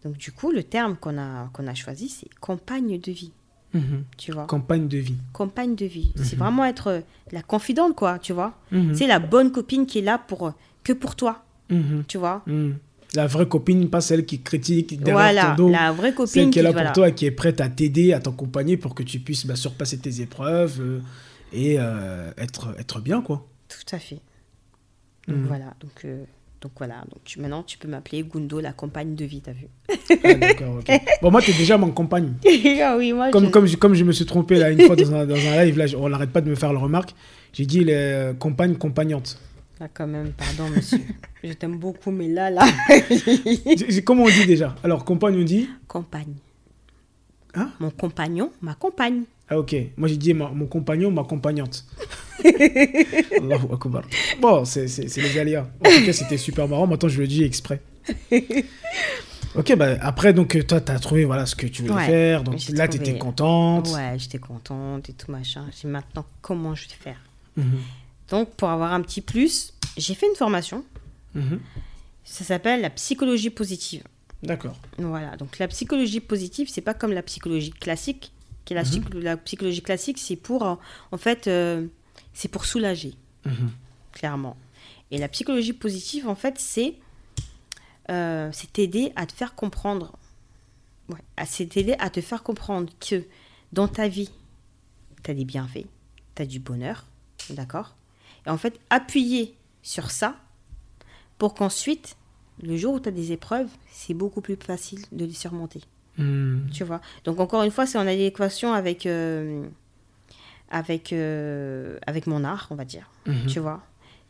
Donc 0.07 0.19
du 0.19 0.31
coup, 0.31 0.53
le 0.53 0.63
terme 0.63 0.97
qu'on 0.97 1.19
a, 1.19 1.51
qu'on 1.53 1.67
a 1.67 1.75
choisi, 1.75 2.09
c'est 2.09 2.29
compagne 2.41 3.01
de 3.01 3.11
vie, 3.11 3.33
Mhm. 3.75 4.05
tu 4.17 4.31
vois? 4.31 4.47
Campagne 4.47 4.87
de 4.87 4.99
vie. 4.99 5.17
Compagne 5.33 5.75
de 5.75 5.85
vie. 5.85 6.13
C'est 6.15 6.37
vraiment 6.37 6.65
être 6.65 6.87
euh, 6.87 7.01
la 7.33 7.43
confidente, 7.43 7.97
quoi, 7.97 8.21
tu 8.21 8.33
vois? 8.33 8.55
Mhm. 8.71 8.95
C'est 8.95 9.09
la 9.09 9.19
bonne 9.19 9.51
copine 9.51 9.85
qui 9.85 9.99
est 9.99 10.03
là 10.03 10.17
pour, 10.19 10.47
euh, 10.47 10.51
que 10.85 10.93
pour 10.93 11.17
toi, 11.17 11.45
Mhm. 11.71 12.05
tu 12.07 12.19
vois? 12.19 12.43
Mhm. 12.47 12.77
La 13.15 13.27
vraie 13.27 13.49
copine, 13.49 13.91
pas 13.91 14.01
celle 14.01 14.25
qui 14.27 14.41
critique 14.43 14.97
derrière 15.03 15.15
Voilà, 15.17 15.57
ton 15.57 15.65
dos. 15.65 15.71
la 15.71 15.91
vraie 15.91 16.15
copine 16.15 16.33
Celle 16.45 16.51
qui 16.51 16.59
est 16.61 16.63
là 16.63 16.69
qui, 16.69 16.75
voilà. 16.75 16.91
pour 16.91 16.95
toi, 17.03 17.11
qui 17.11 17.27
est 17.27 17.31
prête 17.33 17.61
à 17.61 17.69
t'aider, 17.69 18.13
à 18.13 18.21
t'accompagner 18.21 18.77
pour 18.77 18.95
que 18.95 19.03
tu 19.03 19.19
puisses 19.19 19.45
bah, 19.45 19.57
surpasser 19.57 19.99
tes 19.99 20.21
épreuves 20.21 20.79
euh, 20.81 21.01
et 21.53 21.77
euh, 21.81 22.31
être, 22.39 22.75
être 22.79 23.01
bien, 23.01 23.23
quoi. 23.23 23.45
Tout 23.69 23.95
à 23.95 23.99
fait. 23.99 24.21
Donc 25.27 25.39
Mhm. 25.39 25.47
voilà, 25.49 25.75
donc, 25.81 26.05
euh, 26.05 26.25
donc 26.67 26.73
voilà. 26.79 26.97
Donc 27.13 27.23
tu, 27.25 27.39
maintenant, 27.41 27.63
tu 27.63 27.79
peux 27.79 27.87
m'appeler 27.87 28.25
Gundo, 28.25 28.59
la 28.59 28.73
compagne 28.73 29.15
de 29.15 29.25
vie, 29.25 29.41
t'as 29.41 29.53
vu. 29.53 29.69
Ah, 30.25 30.35
d'accord, 30.35 30.79
ok. 30.81 31.01
Bon, 31.23 31.31
moi, 31.31 31.41
t'es 31.41 31.53
déjà 31.53 31.79
mon 31.79 31.93
compagne. 31.93 32.35
ah 32.83 32.97
oui, 32.99 33.13
moi, 33.13 33.31
Comme, 33.31 33.47
je- 33.47 33.51
comme, 33.51 33.67
je, 33.67 33.77
comme 33.77 33.95
je 33.95 34.03
me 34.03 34.11
suis 34.11 34.27
trompé 34.27 34.57
là 34.57 34.71
une 34.73 34.81
fois 34.81 34.97
dans 34.97 35.15
un, 35.15 35.25
dans 35.27 35.37
un 35.37 35.65
live, 35.65 35.79
là, 35.79 35.85
on 35.97 36.09
n'arrête 36.09 36.31
pas 36.31 36.41
de 36.41 36.51
me 36.51 36.57
faire 36.57 36.73
la 36.73 36.81
remarque. 36.81 37.15
J'ai 37.53 37.67
dit 37.67 37.85
les 37.85 37.93
euh, 37.95 38.35
compagnes, 38.35 38.75
compagnantes. 38.75 39.41
Là, 39.79 39.87
quand 39.95 40.09
même, 40.09 40.33
pardon, 40.33 40.69
monsieur. 40.75 40.99
je 41.45 41.53
t'aime 41.53 41.77
beaucoup, 41.79 42.11
mais 42.11 42.27
là, 42.27 42.51
là. 42.51 42.65
Comment 44.05 44.25
on 44.25 44.29
dit 44.29 44.45
déjà? 44.47 44.75
Alors, 44.83 45.05
compagne, 45.05 45.39
on 45.41 45.45
dit? 45.45 45.69
Compagne. 45.87 46.35
Hein? 47.55 47.71
Mon 47.79 47.91
compagnon, 47.91 48.51
ma 48.61 48.75
compagne. 48.75 49.23
Ah, 49.49 49.59
ok. 49.59 49.75
Moi, 49.97 50.09
j'ai 50.09 50.17
dit 50.17 50.35
ma- 50.35 50.51
mon 50.51 50.67
compagnon, 50.67 51.11
ma 51.11 51.23
compagnante. 51.25 51.85
Allahu 52.45 53.67
Akbar. 53.73 54.03
Bon, 54.41 54.65
c'est 54.65 54.87
les 55.17 55.39
aléas. 55.39 55.69
En 55.85 55.89
tout 55.91 56.05
cas, 56.05 56.13
c'était 56.13 56.37
super 56.39 56.67
marrant. 56.69 56.87
Maintenant, 56.87 57.09
je 57.09 57.21
le 57.21 57.27
dis 57.27 57.43
exprès. 57.45 57.81
Ok, 59.55 59.75
bah 59.75 59.97
après, 60.03 60.35
donc, 60.35 60.55
euh, 60.55 60.63
toi, 60.63 60.83
t'as 60.83 60.99
trouvé 60.99 61.25
voilà, 61.25 61.47
ce 61.47 61.57
que 61.57 61.67
tu 61.67 61.81
voulais 61.81 61.95
Ouais, 61.95 62.07
faire. 62.07 62.43
Donc 62.43 62.57
là, 62.75 62.87
trouvé. 62.89 63.03
t'étais 63.05 63.19
contente. 63.19 63.89
Ouais, 63.89 64.15
j'étais 64.19 64.37
contente 64.37 65.09
et 65.09 65.15
tout 65.15 65.31
machin. 65.33 65.65
J'ai 65.81 65.89
maintenant, 65.89 66.27
comment 66.43 66.75
je 66.75 66.87
vais 66.87 66.95
faire? 67.01 67.17
Mhm, 67.57 67.79
Donc, 68.29 68.51
pour 68.51 68.69
avoir 68.69 68.93
un 68.93 69.01
petit 69.01 69.23
plus, 69.23 69.73
j'ai 69.97 70.15
fait 70.15 70.27
une 70.29 70.35
formation. 70.37 70.85
mhm. 71.35 71.61
Ça 72.23 72.45
s'appelle 72.45 72.83
la 72.83 72.91
psychologie 72.91 73.49
positive. 73.49 74.03
D'accord. 74.43 74.77
Voilà, 74.99 75.37
donc 75.37 75.59
la 75.59 75.69
psychologie 75.69 76.21
positive, 76.21 76.69
c'est 76.71 76.83
pas 76.83 76.93
comme 76.93 77.13
la 77.13 77.23
psychologie 77.23 77.71
classique. 77.71 78.33
Qui 78.67 78.75
est 78.75 78.77
la, 78.77 78.83
psycho- 78.83 79.19
la 79.21 79.37
psychologie 79.39 79.81
classique, 79.81 80.19
c'est 80.19 80.37
pour, 80.37 80.67
euh, 80.67 80.75
en 81.13 81.17
fait, 81.17 81.47
euh, 81.47 81.87
c'est 82.35 82.49
pour 82.49 82.67
soulager, 82.67 83.15
Mhm. 83.47 83.71
clairement. 84.13 84.57
Et 85.11 85.17
la 85.19 85.29
psychologie 85.29 85.73
positive, 85.73 86.29
en 86.29 86.35
fait, 86.35 86.59
c'est 86.59 86.97
euh, 88.11 88.51
c'est 88.53 88.73
t'aider 88.73 89.13
à 89.17 89.27
te 89.27 89.33
faire 89.33 89.55
comprendre, 89.57 90.17
ouais, 91.09 91.19
à- 91.37 91.45
c'est 91.47 91.67
t'aider 91.67 91.97
à 91.99 92.09
te 92.11 92.21
faire 92.21 92.43
comprendre 92.45 92.93
que 93.01 93.25
dans 93.73 93.89
ta 93.89 94.07
vie, 94.07 94.31
tu 95.25 95.31
as 95.31 95.35
des 95.35 95.45
bienfaits, 95.45 95.87
tu 96.37 96.43
as 96.43 96.47
du 96.47 96.61
bonheur, 96.61 97.07
d'accord? 97.51 97.97
Et 98.47 98.51
en 98.51 98.59
fait, 98.59 98.79
appuyer 98.91 99.57
sur 99.83 100.11
ça 100.13 100.37
pour 101.39 101.55
qu'ensuite, 101.55 102.17
le 102.63 102.77
jour 102.77 102.95
où 102.95 103.01
tu 103.01 103.09
as 103.09 103.13
des 103.13 103.33
épreuves, 103.33 103.69
c'est 103.91 104.15
beaucoup 104.15 104.41
plus 104.41 104.57
facile 104.57 105.05
de 105.13 105.25
les 105.25 105.33
surmonter. 105.33 105.81
Hmm. 106.19 106.69
Tu 106.73 106.85
vois 106.85 107.01
Donc, 107.25 107.41
encore 107.41 107.63
une 107.63 107.71
fois, 107.71 107.87
c'est 107.87 107.99
en 107.99 108.07
adéquation 108.07 108.73
avec, 108.73 109.05
euh, 109.07 109.65
avec, 110.71 111.13
euh, 111.13 111.99
avec 112.07 112.27
mon 112.27 112.43
art, 112.45 112.69
on 112.71 112.75
va 112.75 112.85
dire. 112.85 113.11
Mhm. 113.27 113.47
Tu 113.47 113.59
vois 113.61 113.83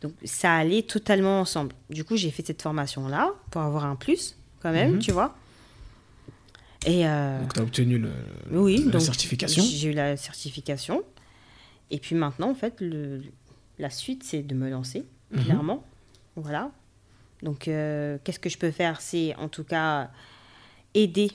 Donc, 0.02 0.12
ça 0.24 0.54
allait 0.54 0.82
totalement 0.82 1.40
ensemble. 1.40 1.72
Du 1.90 2.04
coup, 2.04 2.16
j'ai 2.16 2.30
fait 2.30 2.44
cette 2.46 2.60
formation-là 2.62 3.30
pour 3.50 3.62
avoir 3.62 3.84
un 3.86 3.96
plus, 3.96 4.36
quand 4.60 4.72
même, 4.72 4.94
Mhm. 4.94 4.98
tu 4.98 5.12
vois 5.12 5.36
Et. 6.86 7.06
euh, 7.06 7.40
Donc, 7.40 7.54
tu 7.54 7.60
as 7.60 7.62
obtenu 7.62 7.98
le, 7.98 8.10
oui, 8.50 8.82
la 8.84 8.90
donc 8.92 9.00
certification. 9.02 9.62
J'ai 9.62 9.88
eu 9.88 9.92
la 9.92 10.16
certification. 10.16 11.02
Et 11.90 11.98
puis 11.98 12.14
maintenant, 12.16 12.50
en 12.50 12.54
fait, 12.54 12.80
le, 12.80 13.22
la 13.78 13.90
suite, 13.90 14.22
c'est 14.24 14.42
de 14.42 14.54
me 14.54 14.68
lancer, 14.68 15.04
clairement. 15.44 15.84
Voilà. 16.34 16.70
Donc, 17.42 17.60
qu'est-ce 17.60 18.38
que 18.40 18.48
je 18.50 18.58
peux 18.58 18.70
faire? 18.72 19.00
C'est 19.00 19.34
en 19.36 19.48
tout 19.48 19.62
cas 19.64 20.10
aider 20.94 21.30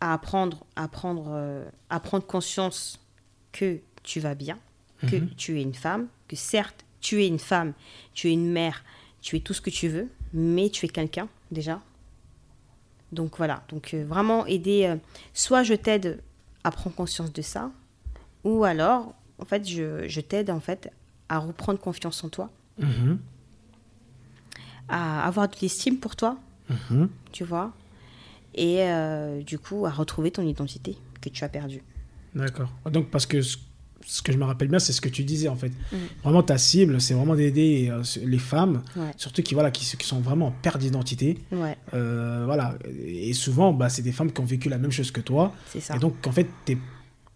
à 0.00 0.12
apprendre, 0.12 0.64
à 0.76 0.88
prendre, 0.88 1.26
euh, 1.30 1.64
à 1.90 2.00
prendre 2.00 2.26
conscience 2.26 2.98
que 3.52 3.80
tu 4.02 4.20
vas 4.20 4.34
bien, 4.34 4.58
que 5.06 5.16
Mhm. 5.16 5.30
tu 5.36 5.58
es 5.58 5.62
une 5.62 5.74
femme, 5.74 6.08
que 6.28 6.36
certes, 6.36 6.84
tu 7.00 7.22
es 7.22 7.26
une 7.28 7.38
femme, 7.38 7.72
tu 8.14 8.28
es 8.28 8.32
une 8.32 8.50
mère, 8.50 8.84
tu 9.20 9.36
es 9.36 9.40
tout 9.40 9.54
ce 9.54 9.60
que 9.60 9.70
tu 9.70 9.88
veux, 9.88 10.08
mais 10.32 10.68
tu 10.70 10.86
es 10.86 10.88
quelqu'un 10.88 11.28
déjà. 11.50 11.80
Donc 13.12 13.36
voilà, 13.38 13.62
donc 13.68 13.94
euh, 13.94 14.04
vraiment 14.04 14.44
aider, 14.46 14.84
euh, 14.86 14.96
soit 15.32 15.62
je 15.62 15.74
t'aide 15.74 16.20
à 16.64 16.70
prendre 16.70 16.94
conscience 16.96 17.32
de 17.32 17.42
ça, 17.42 17.70
ou 18.44 18.64
alors, 18.64 19.14
en 19.38 19.44
fait, 19.44 19.66
je, 19.66 20.06
je 20.08 20.20
t'aide 20.20 20.50
en 20.50 20.60
fait 20.60 20.90
à 21.28 21.38
reprendre 21.38 21.78
confiance 21.80 22.22
en 22.24 22.28
toi, 22.28 22.50
Mhm. 22.78 23.18
à 24.88 25.26
avoir 25.26 25.48
de 25.48 25.56
l'estime 25.62 25.98
pour 25.98 26.16
toi, 26.16 26.36
Mhm. 26.68 27.08
tu 27.32 27.44
vois, 27.44 27.72
et 28.56 28.82
euh, 28.82 29.42
du 29.42 29.58
coup 29.58 29.86
à 29.86 29.90
retrouver 29.90 30.30
ton 30.30 30.42
identité 30.42 30.96
que 31.20 31.28
tu 31.28 31.44
as 31.44 31.48
perdue. 31.48 31.82
D'accord. 32.34 32.70
Donc, 32.90 33.10
parce 33.10 33.24
que 33.26 33.40
ce, 33.40 33.56
ce 34.04 34.20
que 34.22 34.30
je 34.32 34.36
me 34.38 34.44
rappelle 34.44 34.68
bien, 34.68 34.78
c'est 34.78 34.92
ce 34.92 35.00
que 35.00 35.08
tu 35.08 35.24
disais 35.24 35.48
en 35.48 35.56
fait. 35.56 35.72
Mhm. 35.92 35.98
Vraiment, 36.22 36.42
ta 36.42 36.58
cible, 36.58 37.00
c'est 37.00 37.14
vraiment 37.14 37.34
d'aider 37.34 37.88
euh, 37.90 38.02
les 38.24 38.38
femmes, 38.38 38.82
Ouais, 38.96 39.10
surtout 39.16 39.42
qui, 39.42 39.54
voilà, 39.54 39.70
qui, 39.70 39.84
qui 39.96 40.06
sont 40.06 40.20
vraiment 40.20 40.48
en 40.48 40.50
perte 40.52 40.78
d'identité. 40.78 41.38
ouais, 41.52 41.76
Euh, 41.94 42.42
voilà. 42.44 42.74
Et 43.06 43.32
souvent, 43.32 43.72
bah, 43.72 43.88
c'est 43.88 44.02
des 44.02 44.12
femmes 44.12 44.30
qui 44.32 44.40
ont 44.40 44.44
vécu 44.44 44.68
la 44.68 44.78
même 44.78 44.92
chose 44.92 45.10
que 45.10 45.20
toi. 45.22 45.54
c'est 45.72 45.80
ça. 45.80 45.96
Et 45.96 45.98
donc, 45.98 46.14
en 46.26 46.32
fait, 46.32 46.46
tu 46.66 46.72
es 46.72 46.78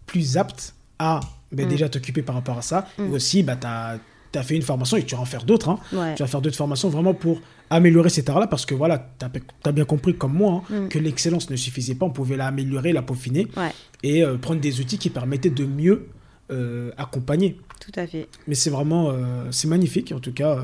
plus 0.07 0.37
apte 0.37 0.75
à 0.99 1.21
ben, 1.53 1.67
Mm. 1.67 1.69
déjà 1.71 1.89
t'occuper 1.89 2.23
par 2.23 2.35
rapport 2.35 2.59
à 2.59 2.63
ça. 2.63 2.87
Mm. 2.99 3.07
Et 3.07 3.11
aussi, 3.11 3.43
bah, 3.43 3.57
tu 3.57 3.67
as, 3.67 4.43
fait 4.43 4.55
une 4.55 4.63
formation 4.63 4.97
et 4.99 5.05
tu 5.05 5.15
vas 5.17 5.23
en 5.23 5.25
faire 5.25 5.45
d'autres. 5.45 5.71
hein. 5.71 5.79
ouais, 5.93 6.15
Tu 6.15 6.23
vas 6.23 6.29
faire 6.29 6.41
d'autres 6.43 6.57
formations 6.57 6.89
vraiment 6.91 7.15
pour 7.15 7.41
améliorer 7.71 8.11
cet 8.11 8.29
art-là 8.29 8.47
parce 8.49 8.67
que 8.67 8.75
voilà, 8.75 9.13
tu 9.19 9.27
as, 9.65 9.73
bien 9.73 9.85
compris 9.85 10.15
comme 10.17 10.35
moi 10.35 10.63
hein, 10.71 10.83
Mm. 10.83 10.89
que 10.89 10.99
l'excellence 10.99 11.49
ne 11.51 11.57
suffisait 11.57 11.95
pas. 11.95 12.07
On 12.07 12.11
pouvait 12.11 12.37
l'améliorer, 12.37 12.93
la 12.93 13.03
peaufiner 13.03 13.47
ouais, 13.57 13.71
et 14.03 14.25
euh, 14.25 14.37
prendre 14.37 14.61
des 14.61 14.81
outils 14.81 14.99
qui 14.99 15.11
permettaient 15.11 15.51
de 15.51 15.65
mieux 15.65 16.07
euh, 16.51 16.91
accompagner. 16.99 17.57
tout 17.81 17.93
à 17.95 18.07
fait. 18.07 18.27
Mais 18.49 18.57
c'est 18.57 18.71
vraiment 18.71 19.11
euh, 19.11 19.45
c'est 19.53 19.69
magnifique 19.69 20.13
en 20.13 20.19
tout 20.21 20.33
cas. 20.33 20.59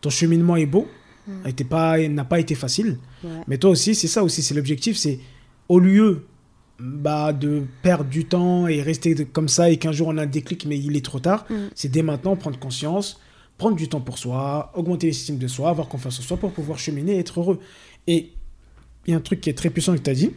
ton 0.00 0.10
cheminement 0.10 0.56
est 0.56 0.66
beau, 0.66 0.88
Mm. 1.26 1.64
pas 1.70 1.98
n'a 2.08 2.24
pas 2.24 2.38
été 2.40 2.54
facile. 2.54 2.98
Ouais, 3.22 3.30
Mais 3.48 3.56
toi 3.58 3.70
aussi, 3.70 3.94
c'est 3.94 4.08
ça 4.08 4.22
aussi, 4.22 4.42
c'est 4.42 4.54
l'objectif, 4.54 4.96
c'est 4.96 5.20
au 5.68 5.78
lieu 5.78 6.24
bah, 6.78 7.32
de 7.32 7.62
perdre 7.82 8.04
du 8.10 8.24
temps 8.26 8.66
et 8.66 8.82
rester 8.82 9.14
de- 9.14 9.24
comme 9.24 9.48
ça 9.48 9.70
et 9.70 9.76
qu'un 9.78 9.92
jour 9.92 10.08
on 10.08 10.18
a 10.18 10.22
un 10.24 10.26
déclic 10.26 10.66
mais 10.66 10.76
il 10.78 10.96
est 10.96 11.04
trop 11.04 11.20
tard, 11.20 11.46
Mm. 11.48 11.54
c'est 11.74 11.90
dès 11.90 12.02
maintenant 12.02 12.34
prendre 12.36 12.58
conscience, 12.58 13.20
prendre 13.58 13.76
du 13.76 13.88
temps 13.88 14.00
pour 14.00 14.18
soi, 14.18 14.72
augmenter 14.74 15.06
l'estime 15.08 15.38
de 15.38 15.46
soi, 15.48 15.70
avoir 15.70 15.88
confiance 15.88 16.18
en 16.18 16.22
soi 16.22 16.36
pour 16.36 16.52
pouvoir 16.52 16.78
cheminer 16.78 17.16
et 17.16 17.18
être 17.20 17.40
heureux. 17.40 17.60
Et 18.06 18.32
il 19.06 19.10
y 19.10 19.14
a 19.14 19.16
un 19.16 19.20
truc 19.20 19.40
qui 19.40 19.50
est 19.50 19.54
très 19.54 19.70
puissant 19.70 19.94
que 19.94 19.98
tu 20.00 20.10
as 20.10 20.14
dit. 20.14 20.30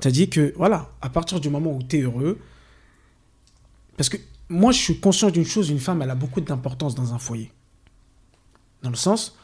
Tu 0.00 0.08
as 0.08 0.10
dit 0.10 0.28
que 0.28 0.52
voilà, 0.56 0.90
à 1.02 1.08
partir 1.10 1.40
du 1.40 1.48
moment 1.50 1.72
où 1.72 1.82
tu 1.82 1.98
es 1.98 2.00
heureux, 2.02 2.38
parce 3.96 4.08
que 4.08 4.16
moi 4.48 4.72
je 4.72 4.78
suis 4.78 5.00
conscient 5.00 5.30
d'une 5.30 5.44
chose, 5.44 5.70
une 5.70 5.78
femme 5.78 6.02
elle 6.02 6.10
a 6.10 6.14
beaucoup 6.14 6.40
d'importance 6.40 6.94
dans 6.94 7.14
un 7.14 7.18
foyer. 7.18 7.50
Dans 8.82 8.90
le 8.90 8.96
sens, 8.96 9.36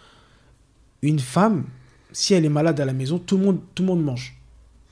une 1.01 1.19
femme, 1.19 1.65
si 2.13 2.35
elle 2.35 2.45
est 2.45 2.51
malade 2.51 2.79
à 2.81 2.85
la 2.85 2.93
maison, 2.93 3.19
tout 3.19 3.37
le 3.39 3.45
monde, 3.45 3.61
tout 3.75 3.83
le 3.83 3.89
monde 3.89 4.05
mange. 4.05 4.37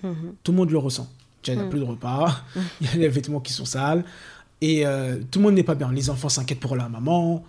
Mhm. 0.02 0.34
Tout 0.42 0.52
le 0.52 0.56
monde 0.58 0.70
le 0.70 0.78
ressent. 0.78 1.08
Il 1.46 1.54
n'y 1.54 1.60
a 1.60 1.64
Mm. 1.64 1.70
plus 1.70 1.78
de 1.80 1.84
repas, 1.84 2.42
il 2.80 2.86
y 2.86 2.90
a 2.90 2.96
les 2.96 3.08
vêtements 3.08 3.40
qui 3.40 3.52
sont 3.52 3.64
sales, 3.64 4.04
et 4.60 4.86
euh, 4.86 5.18
tout 5.30 5.38
le 5.38 5.44
monde 5.44 5.54
n'est 5.54 5.62
pas 5.62 5.74
bien. 5.74 5.90
Les 5.92 6.10
enfants 6.10 6.28
s'inquiètent 6.28 6.60
pour 6.60 6.76
leur 6.76 6.88
maman. 6.90 7.44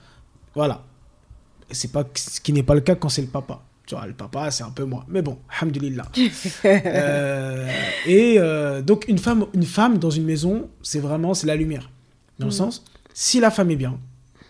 Voilà. 0.56 0.84
C'est 1.72 1.92
pas 1.92 2.04
ce 2.16 2.40
qui 2.42 2.52
n'est 2.54 2.64
pas 2.64 2.76
le 2.76 2.82
cas 2.82 2.96
quand 2.96 3.10
c'est 3.10 3.22
le 3.22 3.28
papa. 3.28 3.64
Tu 3.88 3.96
vois, 3.96 4.06
le 4.06 4.14
papa, 4.14 4.52
c'est 4.52 4.64
un 4.64 4.70
peu 4.72 4.84
moi. 4.86 5.06
Mais 5.08 5.22
bon, 5.22 5.38
alhamdulillah. 5.60 6.08
Euh, 6.66 7.68
et 8.06 8.36
euh, 8.38 8.82
donc, 8.82 9.06
une 9.08 9.18
femme, 9.18 9.46
une 9.54 9.64
femme 9.66 9.98
dans 9.98 10.10
une 10.10 10.24
maison, 10.26 10.70
c'est 10.82 11.00
vraiment 11.00 11.34
c'est 11.34 11.48
la 11.48 11.56
lumière. 11.56 11.90
Dans 12.40 12.46
le 12.48 12.52
Mm. 12.52 12.56
sens, 12.56 12.84
si 13.14 13.40
la 13.40 13.52
femme 13.52 13.70
est 13.72 13.76
bien, 13.76 14.00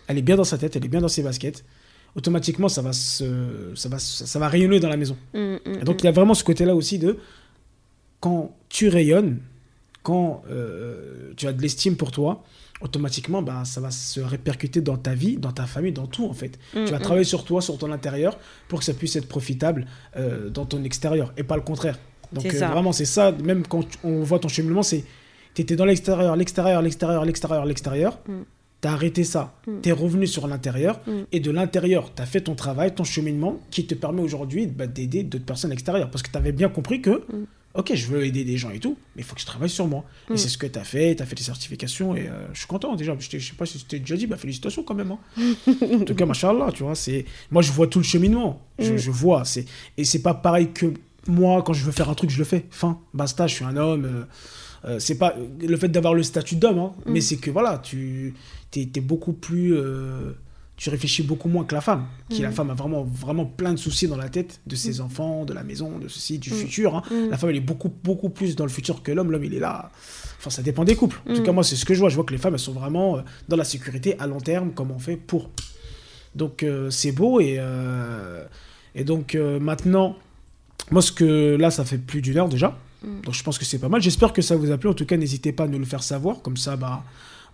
elle 0.08 0.18
est 0.18 0.22
bien 0.22 0.36
dans 0.36 0.43
sa 0.43 0.58
tête, 0.58 0.76
elle 0.76 0.86
est 0.86 0.88
bien 0.89 1.02
dans 1.02 1.08
ses 1.08 1.24
baskets, 1.24 1.64
automatiquement, 2.16 2.70
ça 2.70 2.82
va, 2.82 2.93
se, 2.93 3.72
ça 3.76 3.89
va, 3.89 3.99
ça 3.99 4.39
va 4.39 4.47
rayonner 4.47 4.80
dans 4.80 4.89
la 4.89 4.97
maison. 4.97 5.18
Mm, 5.34 5.39
mm, 5.39 5.60
Et 5.82 5.84
donc 5.84 6.02
il 6.02 6.06
y 6.06 6.10
a 6.10 6.12
vraiment 6.12 6.34
ce 6.34 6.43
côté-là 6.43 6.76
aussi 6.76 6.99
de 6.99 7.18
quand 8.20 8.56
tu 8.70 8.88
rayonnes, 8.89 9.39
quand 10.04 10.43
euh, 10.49 11.34
tu 11.38 11.47
as 11.47 11.54
de 11.54 11.62
l'estime 11.62 11.95
pour 11.97 12.12
toi, 12.12 12.43
automatiquement 12.82 13.41
bah, 13.41 13.63
ça 13.65 13.82
va 13.82 13.91
se 13.91 14.19
répercuter 14.19 14.82
dans 14.82 14.97
ta 14.97 15.13
vie, 15.13 15.38
dans 15.38 15.51
ta 15.51 15.65
famille, 15.65 15.91
dans 15.91 16.07
tout 16.07 16.25
en 16.25 16.34
fait. 16.34 16.57
mm, 16.73 16.86
tu 16.86 16.91
vas 16.91 16.99
mm. 16.99 17.01
travailler 17.01 17.23
sur 17.25 17.43
toi, 17.45 17.61
sur 17.61 17.77
ton 17.77 17.91
intérieur, 17.91 18.38
pour 18.67 18.79
que 18.79 18.86
ça 18.86 18.93
puisse 18.93 19.15
être 19.15 19.27
profitable 19.27 19.86
euh, 20.17 20.49
dans 20.49 20.65
ton 20.65 20.84
extérieur 20.84 21.34
et 21.38 21.43
pas 21.43 21.55
le 21.55 21.61
contraire. 21.61 21.97
Donc 22.34 22.45
euh, 22.45 22.67
vraiment 22.67 22.91
c'est 22.91 23.05
ça, 23.05 23.32
même 23.32 23.65
quand 23.67 23.86
on 24.03 24.23
voit 24.23 24.39
ton 24.39 24.47
cheminement, 24.47 24.84
c'est 24.84 25.03
tu 25.53 25.61
étais 25.61 25.75
dans 25.75 25.86
l'extérieur, 25.86 26.36
l'extérieur, 26.36 26.82
l'extérieur, 26.82 27.25
l'extérieur, 27.25 27.65
l'extérieur. 27.65 28.19
Mm. 28.27 28.41
Tu 28.82 28.88
as 28.88 28.93
arrêté 28.93 29.23
ça, 29.23 29.53
Mm. 29.67 29.71
tu 29.84 29.89
es 29.89 29.91
revenu 29.91 30.25
sur 30.25 30.47
l'intérieur, 30.47 31.01
et 31.32 31.39
de 31.39 31.51
l'intérieur, 31.51 32.11
tu 32.15 32.21
as 32.21 32.25
fait 32.25 32.41
ton 32.41 32.55
travail, 32.55 32.95
ton 32.95 33.03
cheminement, 33.03 33.59
qui 33.69 33.86
te 33.86 33.93
permet 33.93 34.21
aujourd'hui 34.23 34.65
bah, 34.65 34.88
d'aider 34.88 35.21
d'autres 35.23 35.45
personnes 35.45 35.71
extérieures. 35.71 36.09
Parce 36.09 36.23
que 36.23 36.32
tu 36.32 36.38
avais 36.38 36.51
bien 36.51 36.69
compris 36.69 37.01
que. 37.01 37.21
Ok, 37.74 37.93
je 37.95 38.07
veux 38.07 38.26
aider 38.26 38.43
des 38.43 38.57
gens 38.57 38.69
et 38.72 38.80
tout, 38.80 38.97
mais 39.15 39.22
il 39.22 39.26
faut 39.26 39.36
que 39.36 39.41
je 39.41 39.45
travaille 39.45 39.69
sur 39.69 39.88
moi. 39.88 40.03
Mm. 40.30 40.34
Et 40.34 40.38
c'est 40.38 40.49
ce 40.49 40.57
que 40.57 40.67
tu 40.67 40.78
as 40.80 40.84
fait, 40.84 41.15
tu 41.15 41.24
as 41.24 41.26
fait 41.26 41.36
tes 41.36 41.43
certifications, 41.43 42.15
et 42.15 42.28
euh, 42.28 42.47
je 42.53 42.59
suis 42.59 42.67
content 42.67 42.95
déjà. 42.95 43.15
Je, 43.19 43.38
je 43.38 43.45
sais 43.49 43.55
pas 43.55 43.65
si 43.65 43.80
je 43.80 43.86
t'ai 43.86 43.99
déjà 43.99 44.15
dit, 44.15 44.28
bah, 44.28 44.38
félicitations 44.38 44.84
quand 44.84 44.93
même. 44.95 45.11
hein. 45.11 45.19
en 46.01 46.03
tout 46.05 46.15
cas, 46.15 46.26
machallah, 46.26 46.72
tu 46.74 46.84
vois, 46.84 46.95
c'est... 46.95 47.26
moi 47.51 47.61
je 47.61 47.72
vois 47.72 47.88
tout 47.88 47.99
le 47.99 48.05
cheminement, 48.05 48.61
je, 48.80 48.93
Mm. 48.93 48.97
je 48.97 49.11
vois. 49.11 49.45
C'est... 49.45 49.65
Et 49.97 50.03
c'est 50.05 50.22
pas 50.22 50.34
pareil 50.34 50.72
que 50.74 50.93
moi, 51.28 51.61
quand 51.63 51.74
je 51.74 51.86
veux 51.86 51.91
faire 51.91 52.09
un 52.09 52.15
truc, 52.15 52.30
je 52.30 52.39
le 52.39 52.45
fais. 52.45 52.65
Fin, 52.72 52.99
basta, 53.13 53.47
je 53.47 53.55
suis 53.55 53.65
un 53.65 53.78
homme. 53.78 54.05
euh, 54.05 54.24
euh, 54.86 54.99
c'est 54.99 55.19
pas 55.19 55.36
le 55.61 55.78
fait 55.78 55.89
d'avoir 55.89 56.15
le 56.15 56.24
statut 56.24 56.55
d'homme, 56.55 56.80
hein, 56.80 56.91
Mm. 57.05 57.11
mais 57.11 57.22
c'est 57.22 57.38
que 57.38 57.51
voilà, 57.51 57.78
tu 57.78 58.34
es, 58.76 58.86
beaucoup 59.01 59.34
plus. 59.34 59.76
Tu 60.84 60.89
réfléchis 60.89 61.21
beaucoup 61.21 61.47
moins 61.47 61.63
que 61.63 61.75
la 61.75 61.82
femme. 61.82 62.07
Qui, 62.27 62.41
la 62.41 62.49
Mm. 62.49 62.53
femme 62.53 62.69
a 62.71 62.73
vraiment, 62.73 63.03
vraiment 63.03 63.45
plein 63.45 63.71
de 63.71 63.77
soucis 63.77 64.07
dans 64.07 64.17
la 64.17 64.29
tête 64.29 64.61
de 64.65 64.75
ses 64.75 64.99
enfants, 64.99 65.45
de 65.45 65.53
la 65.53 65.61
maison, 65.63 65.99
de 65.99 66.07
ceci, 66.07 66.39
du 66.39 66.49
Mm. 66.49 66.55
futur. 66.55 66.95
hein. 66.95 67.03
Mm. 67.11 67.29
La 67.29 67.38
femme, 67.38 67.51
elle 67.51 67.57
est 67.57 67.59
beaucoup, 67.59 67.93
beaucoup 68.03 68.29
plus 68.29 68.55
dans 68.55 68.65
le 68.65 68.71
futur 68.71 69.03
que 69.03 69.11
l'homme. 69.11 69.32
L'homme, 69.32 69.43
il 69.43 69.53
est 69.53 69.59
là. 69.59 69.91
Enfin, 70.39 70.49
ça 70.49 70.63
dépend 70.63 70.84
des 70.84 70.95
couples. 70.95 71.21
En 71.29 71.36
tout 71.36 71.41
Mm. 71.41 71.45
cas, 71.45 71.51
moi, 71.51 71.63
c'est 71.63 71.75
ce 71.75 71.86
que 71.86 71.93
je 71.93 71.99
vois. 71.99 72.09
Je 72.09 72.15
vois 72.15 72.23
que 72.23 72.32
les 72.34 72.39
femmes, 72.39 72.55
elles 72.55 72.59
sont 72.59 72.73
vraiment 72.73 73.17
euh, 73.17 73.21
dans 73.47 73.57
la 73.57 73.63
sécurité 73.63 74.17
à 74.17 74.25
long 74.25 74.39
terme, 74.39 74.71
comme 74.71 74.89
on 74.89 74.97
fait 74.97 75.17
pour. 75.17 75.51
Donc, 76.34 76.63
euh, 76.63 76.89
c'est 76.89 77.11
beau. 77.11 77.39
Et, 77.39 77.57
euh, 77.59 78.43
et 78.95 79.03
donc, 79.03 79.36
euh, 79.36 79.59
maintenant, 79.59 80.15
moi, 80.89 81.03
ce 81.03 81.11
que 81.11 81.57
là, 81.59 81.69
ça 81.69 81.86
fait 81.86 81.99
plus 81.99 82.23
d'une 82.23 82.38
heure 82.38 82.49
déjà. 82.49 82.75
Mm. 83.03 83.21
Donc, 83.25 83.36
je 83.36 83.43
pense 83.43 83.59
que 83.59 83.65
c'est 83.65 83.77
pas 83.77 83.88
mal. 83.89 84.01
J'espère 84.01 84.34
que 84.34 84.41
ça 84.41 84.55
vous 84.55 84.71
a 84.71 84.77
plu. 84.79 84.89
En 84.89 84.95
tout 84.95 85.05
cas, 85.05 85.15
n'hésitez 85.15 85.51
pas 85.51 85.65
à 85.65 85.67
nous 85.67 85.77
le 85.77 85.86
faire 85.86 86.01
savoir. 86.01 86.41
Comme 86.41 86.57
ça, 86.57 86.75
bah. 86.75 87.03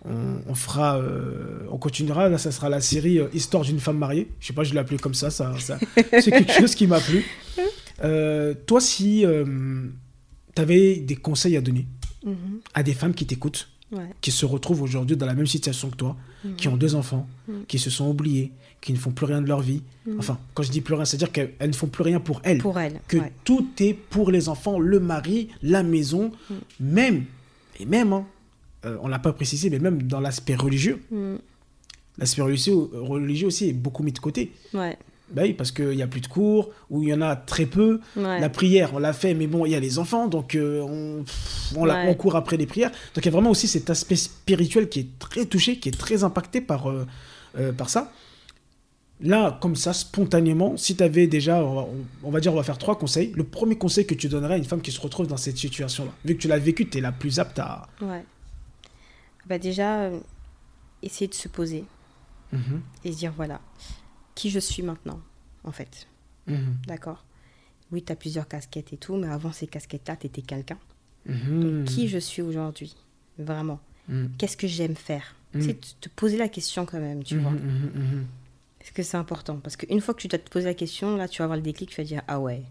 On, 0.04 0.38
on 0.48 0.54
fera, 0.54 0.98
euh, 0.98 1.66
on 1.70 1.76
continuera. 1.78 2.28
Là, 2.28 2.38
ça 2.38 2.52
sera 2.52 2.68
la 2.68 2.80
série 2.80 3.18
euh, 3.18 3.26
Histoire 3.34 3.64
d'une 3.64 3.80
femme 3.80 3.98
mariée. 3.98 4.28
Je 4.40 4.46
sais 4.48 4.52
pas, 4.52 4.62
je 4.64 4.72
l'ai 4.72 4.78
appelé 4.80 4.98
comme 4.98 5.14
ça. 5.14 5.30
ça, 5.30 5.52
ça 5.58 5.78
c'est 5.96 6.30
quelque 6.30 6.52
chose 6.52 6.74
qui 6.74 6.86
m'a 6.86 7.00
plu. 7.00 7.24
Euh, 8.04 8.54
toi, 8.66 8.80
si 8.80 9.24
tu 10.54 10.62
avais 10.62 10.96
des 10.96 11.16
conseils 11.16 11.56
à 11.56 11.60
donner 11.60 11.86
Mhm. 12.24 12.60
à 12.74 12.82
des 12.82 12.94
femmes 12.94 13.14
qui 13.14 13.26
t'écoutent, 13.26 13.68
Ouais. 13.92 14.10
qui 14.20 14.32
se 14.32 14.44
retrouvent 14.44 14.82
aujourd'hui 14.82 15.16
dans 15.16 15.24
la 15.24 15.34
même 15.34 15.46
situation 15.46 15.88
que 15.88 15.96
toi, 15.96 16.16
Mhm. 16.44 16.56
qui 16.56 16.68
ont 16.68 16.76
deux 16.76 16.94
enfants, 16.96 17.26
Mhm. 17.46 17.64
qui 17.68 17.78
se 17.78 17.90
sont 17.90 18.08
oubliés, 18.08 18.52
qui 18.80 18.92
ne 18.92 18.98
font 18.98 19.12
plus 19.12 19.24
rien 19.26 19.40
de 19.40 19.46
leur 19.48 19.60
vie. 19.60 19.82
Mhm. 20.06 20.16
Enfin, 20.18 20.38
quand 20.54 20.62
je 20.64 20.70
dis 20.70 20.80
plus 20.80 20.94
rien, 20.94 21.04
c'est-à-dire 21.04 21.30
qu'elles 21.32 21.54
elles 21.60 21.70
ne 21.70 21.74
font 21.74 21.86
plus 21.86 22.02
rien 22.02 22.18
pour 22.20 22.40
elles. 22.44 22.58
Pour 22.58 22.78
elle. 22.78 23.00
que 23.08 23.16
ouais. 23.18 23.32
tout 23.44 23.66
est 23.80 23.94
pour 23.94 24.30
les 24.32 24.48
enfants, 24.48 24.78
le 24.80 24.98
mari, 25.00 25.48
la 25.62 25.82
maison, 25.84 26.32
Mhm. 26.50 26.56
même, 26.80 27.24
et 27.80 27.86
même, 27.86 28.12
hein, 28.12 28.26
euh, 28.88 28.96
on 29.02 29.08
l'a 29.08 29.18
pas 29.18 29.32
précisé, 29.32 29.70
mais 29.70 29.78
même 29.78 30.02
dans 30.02 30.20
l'aspect 30.20 30.54
religieux, 30.56 31.00
Mm. 31.10 31.36
l'aspect 32.18 32.42
religieux, 32.42 32.74
religieux 32.94 33.46
aussi 33.46 33.68
est 33.68 33.72
beaucoup 33.72 34.02
mis 34.02 34.12
de 34.12 34.18
côté. 34.18 34.52
Ouais. 34.74 34.96
Bah 35.30 35.42
oui, 35.44 35.52
parce 35.52 35.72
qu'il 35.72 35.90
n'y 35.90 36.02
a 36.02 36.06
plus 36.06 36.22
de 36.22 36.26
cours, 36.26 36.70
ou 36.88 37.02
il 37.02 37.10
y 37.10 37.14
en 37.14 37.20
a 37.20 37.36
très 37.36 37.66
peu. 37.66 38.00
Ouais. 38.16 38.40
La 38.40 38.48
prière, 38.48 38.92
on 38.94 38.98
l'a 38.98 39.12
fait, 39.12 39.34
mais 39.34 39.46
bon, 39.46 39.66
il 39.66 39.72
y 39.72 39.74
a 39.74 39.80
les 39.80 39.98
enfants, 39.98 40.26
donc 40.26 40.54
euh, 40.54 40.80
on, 41.76 41.84
la- 41.84 41.94
Ouais. 42.04 42.08
on 42.08 42.14
court 42.14 42.34
après 42.34 42.56
les 42.56 42.64
prières. 42.66 42.90
Donc 43.14 43.18
il 43.18 43.26
y 43.26 43.28
a 43.28 43.32
vraiment 43.32 43.50
aussi 43.50 43.68
cet 43.68 43.90
aspect 43.90 44.16
spirituel 44.16 44.88
qui 44.88 45.00
est 45.00 45.18
très 45.18 45.44
touché, 45.44 45.78
qui 45.78 45.90
est 45.90 45.98
très 45.98 46.24
impacté 46.24 46.62
par, 46.62 46.88
euh, 46.88 47.06
euh, 47.58 47.72
par 47.72 47.90
ça. 47.90 48.10
Là, 49.20 49.58
comme 49.60 49.74
ça, 49.74 49.92
spontanément, 49.92 50.76
si 50.76 50.94
tu 50.96 51.02
avais 51.02 51.26
déjà, 51.26 51.56
on 51.64 51.74
va, 51.74 51.80
on- 51.82 52.06
on 52.28 52.30
va 52.30 52.38
dire, 52.40 52.52
on 52.52 52.56
va 52.56 52.62
faire 52.62 52.78
trois 52.78 52.96
conseils. 52.96 53.32
Le 53.34 53.42
premier 53.44 53.74
conseil 53.76 54.06
que 54.06 54.14
tu 54.14 54.28
donnerais 54.28 54.54
à 54.54 54.56
une 54.56 54.64
femme 54.64 54.80
qui 54.80 54.92
se 54.92 55.00
retrouve 55.00 55.26
dans 55.26 55.36
cette 55.36 55.58
situation-là, 55.58 56.12
vu 56.24 56.36
que 56.36 56.40
tu 56.40 56.46
l'as 56.48 56.58
vécu, 56.58 56.88
tu 56.88 56.98
es 56.98 57.00
la 57.00 57.10
plus 57.12 57.38
apte 57.40 57.58
à. 57.58 57.88
Ouais. 58.00 58.24
Bah 59.48 59.58
déjà, 59.58 60.02
euh, 60.02 60.18
essayer 61.02 61.28
de 61.28 61.34
se 61.34 61.48
poser 61.48 61.84
Mhm, 62.52 62.80
et 63.04 63.12
se 63.12 63.18
dire 63.18 63.32
voilà, 63.36 63.60
qui 64.34 64.50
je 64.50 64.58
suis 64.58 64.82
maintenant, 64.82 65.20
en 65.64 65.72
fait. 65.72 66.06
mhm, 66.46 66.76
D'accord? 66.86 67.24
Oui, 67.92 68.02
tu 68.02 68.12
as 68.12 68.16
plusieurs 68.16 68.46
casquettes 68.48 68.92
et 68.92 68.96
tout, 68.96 69.16
mais 69.16 69.28
avant 69.28 69.52
ces 69.52 69.66
casquettes-là, 69.66 70.16
tu 70.16 70.26
étais 70.26 70.42
quelqu'un. 70.42 70.78
mhm, 71.26 71.84
Qui 71.86 72.08
je 72.08 72.18
suis 72.18 72.42
aujourd'hui 72.42 72.94
Vraiment? 73.38 73.80
Qu'est-ce 74.38 74.56
que 74.56 74.66
j'aime 74.66 74.96
faire? 74.96 75.34
C'est 75.60 76.00
te 76.00 76.08
poser 76.10 76.36
la 76.36 76.48
question 76.48 76.84
quand 76.86 77.00
même, 77.00 77.22
tu 77.24 77.38
vois. 77.38 77.52
Parce 78.78 78.90
que 78.90 79.02
c'est 79.02 79.16
important. 79.16 79.56
Parce 79.62 79.76
qu'une 79.76 80.00
fois 80.00 80.14
que 80.14 80.20
tu 80.20 80.28
dois 80.28 80.38
te 80.38 80.48
poser 80.50 80.66
la 80.66 80.74
question, 80.74 81.16
là, 81.16 81.26
tu 81.28 81.38
vas 81.38 81.44
avoir 81.44 81.56
le 81.56 81.62
déclic, 81.62 81.90
tu 81.90 81.96
vas 82.00 82.06
dire 82.06 82.22
ah 82.28 82.38
ouais, 82.40 82.62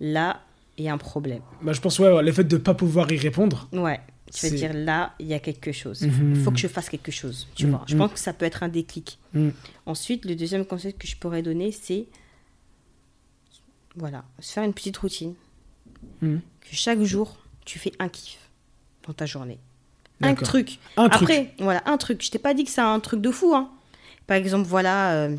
là, 0.00 0.40
il 0.78 0.84
y 0.84 0.88
a 0.88 0.92
un 0.92 0.98
problème. 0.98 1.42
Bah, 1.62 1.72
je 1.72 1.80
pense, 1.80 1.98
ouais, 1.98 2.12
ouais, 2.12 2.22
le 2.22 2.32
fait 2.32 2.44
de 2.44 2.56
ne 2.56 2.62
pas 2.62 2.74
pouvoir 2.74 3.10
y 3.12 3.16
répondre. 3.16 3.68
Ouais. 3.72 4.00
Tu 4.32 4.48
vas 4.48 4.56
dire 4.56 4.72
là, 4.72 5.14
il 5.18 5.26
y 5.26 5.34
a 5.34 5.38
quelque 5.38 5.70
chose. 5.72 6.02
Mhm. 6.02 6.34
Il 6.36 6.42
faut 6.42 6.50
que 6.50 6.56
je 6.58 6.66
fasse 6.66 6.88
quelque 6.88 7.12
chose. 7.12 7.46
Tu 7.54 7.66
Mhm. 7.66 7.70
vois. 7.72 7.84
Je 7.86 7.96
pense 7.96 8.12
que 8.12 8.18
ça 8.18 8.32
peut 8.32 8.44
être 8.46 8.62
un 8.62 8.68
déclic. 8.68 9.18
Mhm. 9.32 9.52
Ensuite, 9.86 10.24
le 10.24 10.34
deuxième 10.34 10.64
conseil 10.64 10.94
que 10.94 11.06
je 11.06 11.16
pourrais 11.16 11.42
donner, 11.42 11.70
c'est 11.72 12.06
voilà, 13.96 14.24
se 14.40 14.52
faire 14.52 14.64
une 14.64 14.72
petite 14.72 14.96
routine. 14.96 15.34
Mhm. 16.20 16.40
Que 16.60 16.68
chaque 16.74 17.02
jour, 17.02 17.36
tu 17.64 17.78
fais 17.78 17.92
un 17.98 18.08
kiff 18.08 18.38
dans 19.06 19.12
ta 19.12 19.26
journée. 19.26 19.58
Un 20.20 20.34
truc. 20.34 20.78
Un 20.96 21.08
truc. 21.08 21.22
Après, 21.22 21.54
voilà, 21.58 21.82
un 21.86 21.96
truc. 21.98 22.22
Je 22.24 22.30
t'ai 22.30 22.38
pas 22.38 22.54
dit 22.54 22.64
que 22.64 22.70
c'est 22.70 22.80
un 22.80 22.98
truc 23.00 23.20
de 23.20 23.30
fou. 23.30 23.54
Hein. 23.54 23.70
Par 24.26 24.36
exemple, 24.36 24.66
voilà, 24.66 25.12
euh, 25.12 25.36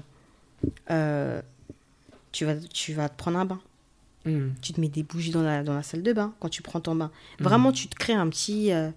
euh, 0.92 1.42
tu, 2.32 2.46
vas, 2.46 2.56
tu 2.56 2.94
vas 2.94 3.10
te 3.10 3.18
prendre 3.18 3.40
un 3.40 3.46
bain. 3.46 3.60
Mhm. 4.26 4.54
Tu 4.62 4.74
te 4.74 4.82
mets 4.82 4.88
des 4.90 5.04
bougies 5.04 5.32
dans 5.32 5.44
la, 5.44 5.64
dans 5.64 5.74
la 5.76 5.84
salle 5.84 6.04
de 6.04 6.14
bain 6.14 6.34
quand 6.40 6.50
tu 6.50 6.62
prends 6.62 6.80
ton 6.80 6.96
bain. 6.96 7.12
Vraiment, 7.40 7.72
tu 7.72 7.88
te 7.88 7.96
crées 7.96 8.14
un 8.14 8.28
petit, 8.30 8.72
euh, 8.72 8.90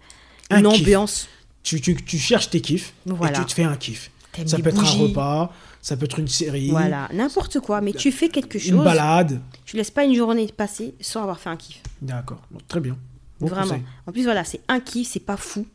Un 0.51 0.61
une 0.61 0.69
kiff. 0.73 0.81
ambiance. 0.83 1.29
Tu, 1.63 1.81
tu, 1.81 1.95
tu 1.97 2.19
cherches 2.19 2.49
tes 2.51 2.61
kiffs 2.61 2.95
Voilà. 3.05 3.37
et 3.39 3.41
tu 3.41 3.47
te 3.47 3.53
fais 3.53 3.65
un 3.65 3.77
kiff. 3.77 4.11
Ça 4.47 4.57
peut 4.59 4.69
être 4.69 4.79
un 4.85 4.99
repas, 4.99 5.53
ça 5.83 5.97
peut 5.97 6.05
être 6.05 6.19
une 6.21 6.29
série, 6.29 6.71
Voilà, 6.71 7.09
n'importe 7.13 7.59
quoi. 7.61 7.81
Mais 7.81 7.93
tu 7.93 8.13
fais 8.13 8.29
quelque 8.29 8.55
une 8.55 8.77
chose. 8.77 8.85
balade. 8.85 9.41
Tu 9.65 9.77
laisses 9.77 9.91
pas 9.91 10.05
une 10.05 10.15
journée 10.15 10.47
passer 10.57 10.95
sans 11.01 11.23
avoir 11.23 11.41
fait 11.41 11.51
un 11.51 11.57
kiff. 11.57 11.83
D'accord, 12.01 12.41
Bon, 12.51 12.61
très 12.69 12.79
bien. 12.81 12.97
Bon 13.41 13.49
Vraiment. 13.49 13.67
conseil. 13.69 13.83
En 14.07 14.13
plus, 14.13 14.23
voilà, 14.25 14.45
c'est 14.45 14.61
un 14.69 14.79
kiff, 14.81 15.09
c'est 15.09 15.21
pas 15.21 15.37
fou. 15.37 15.67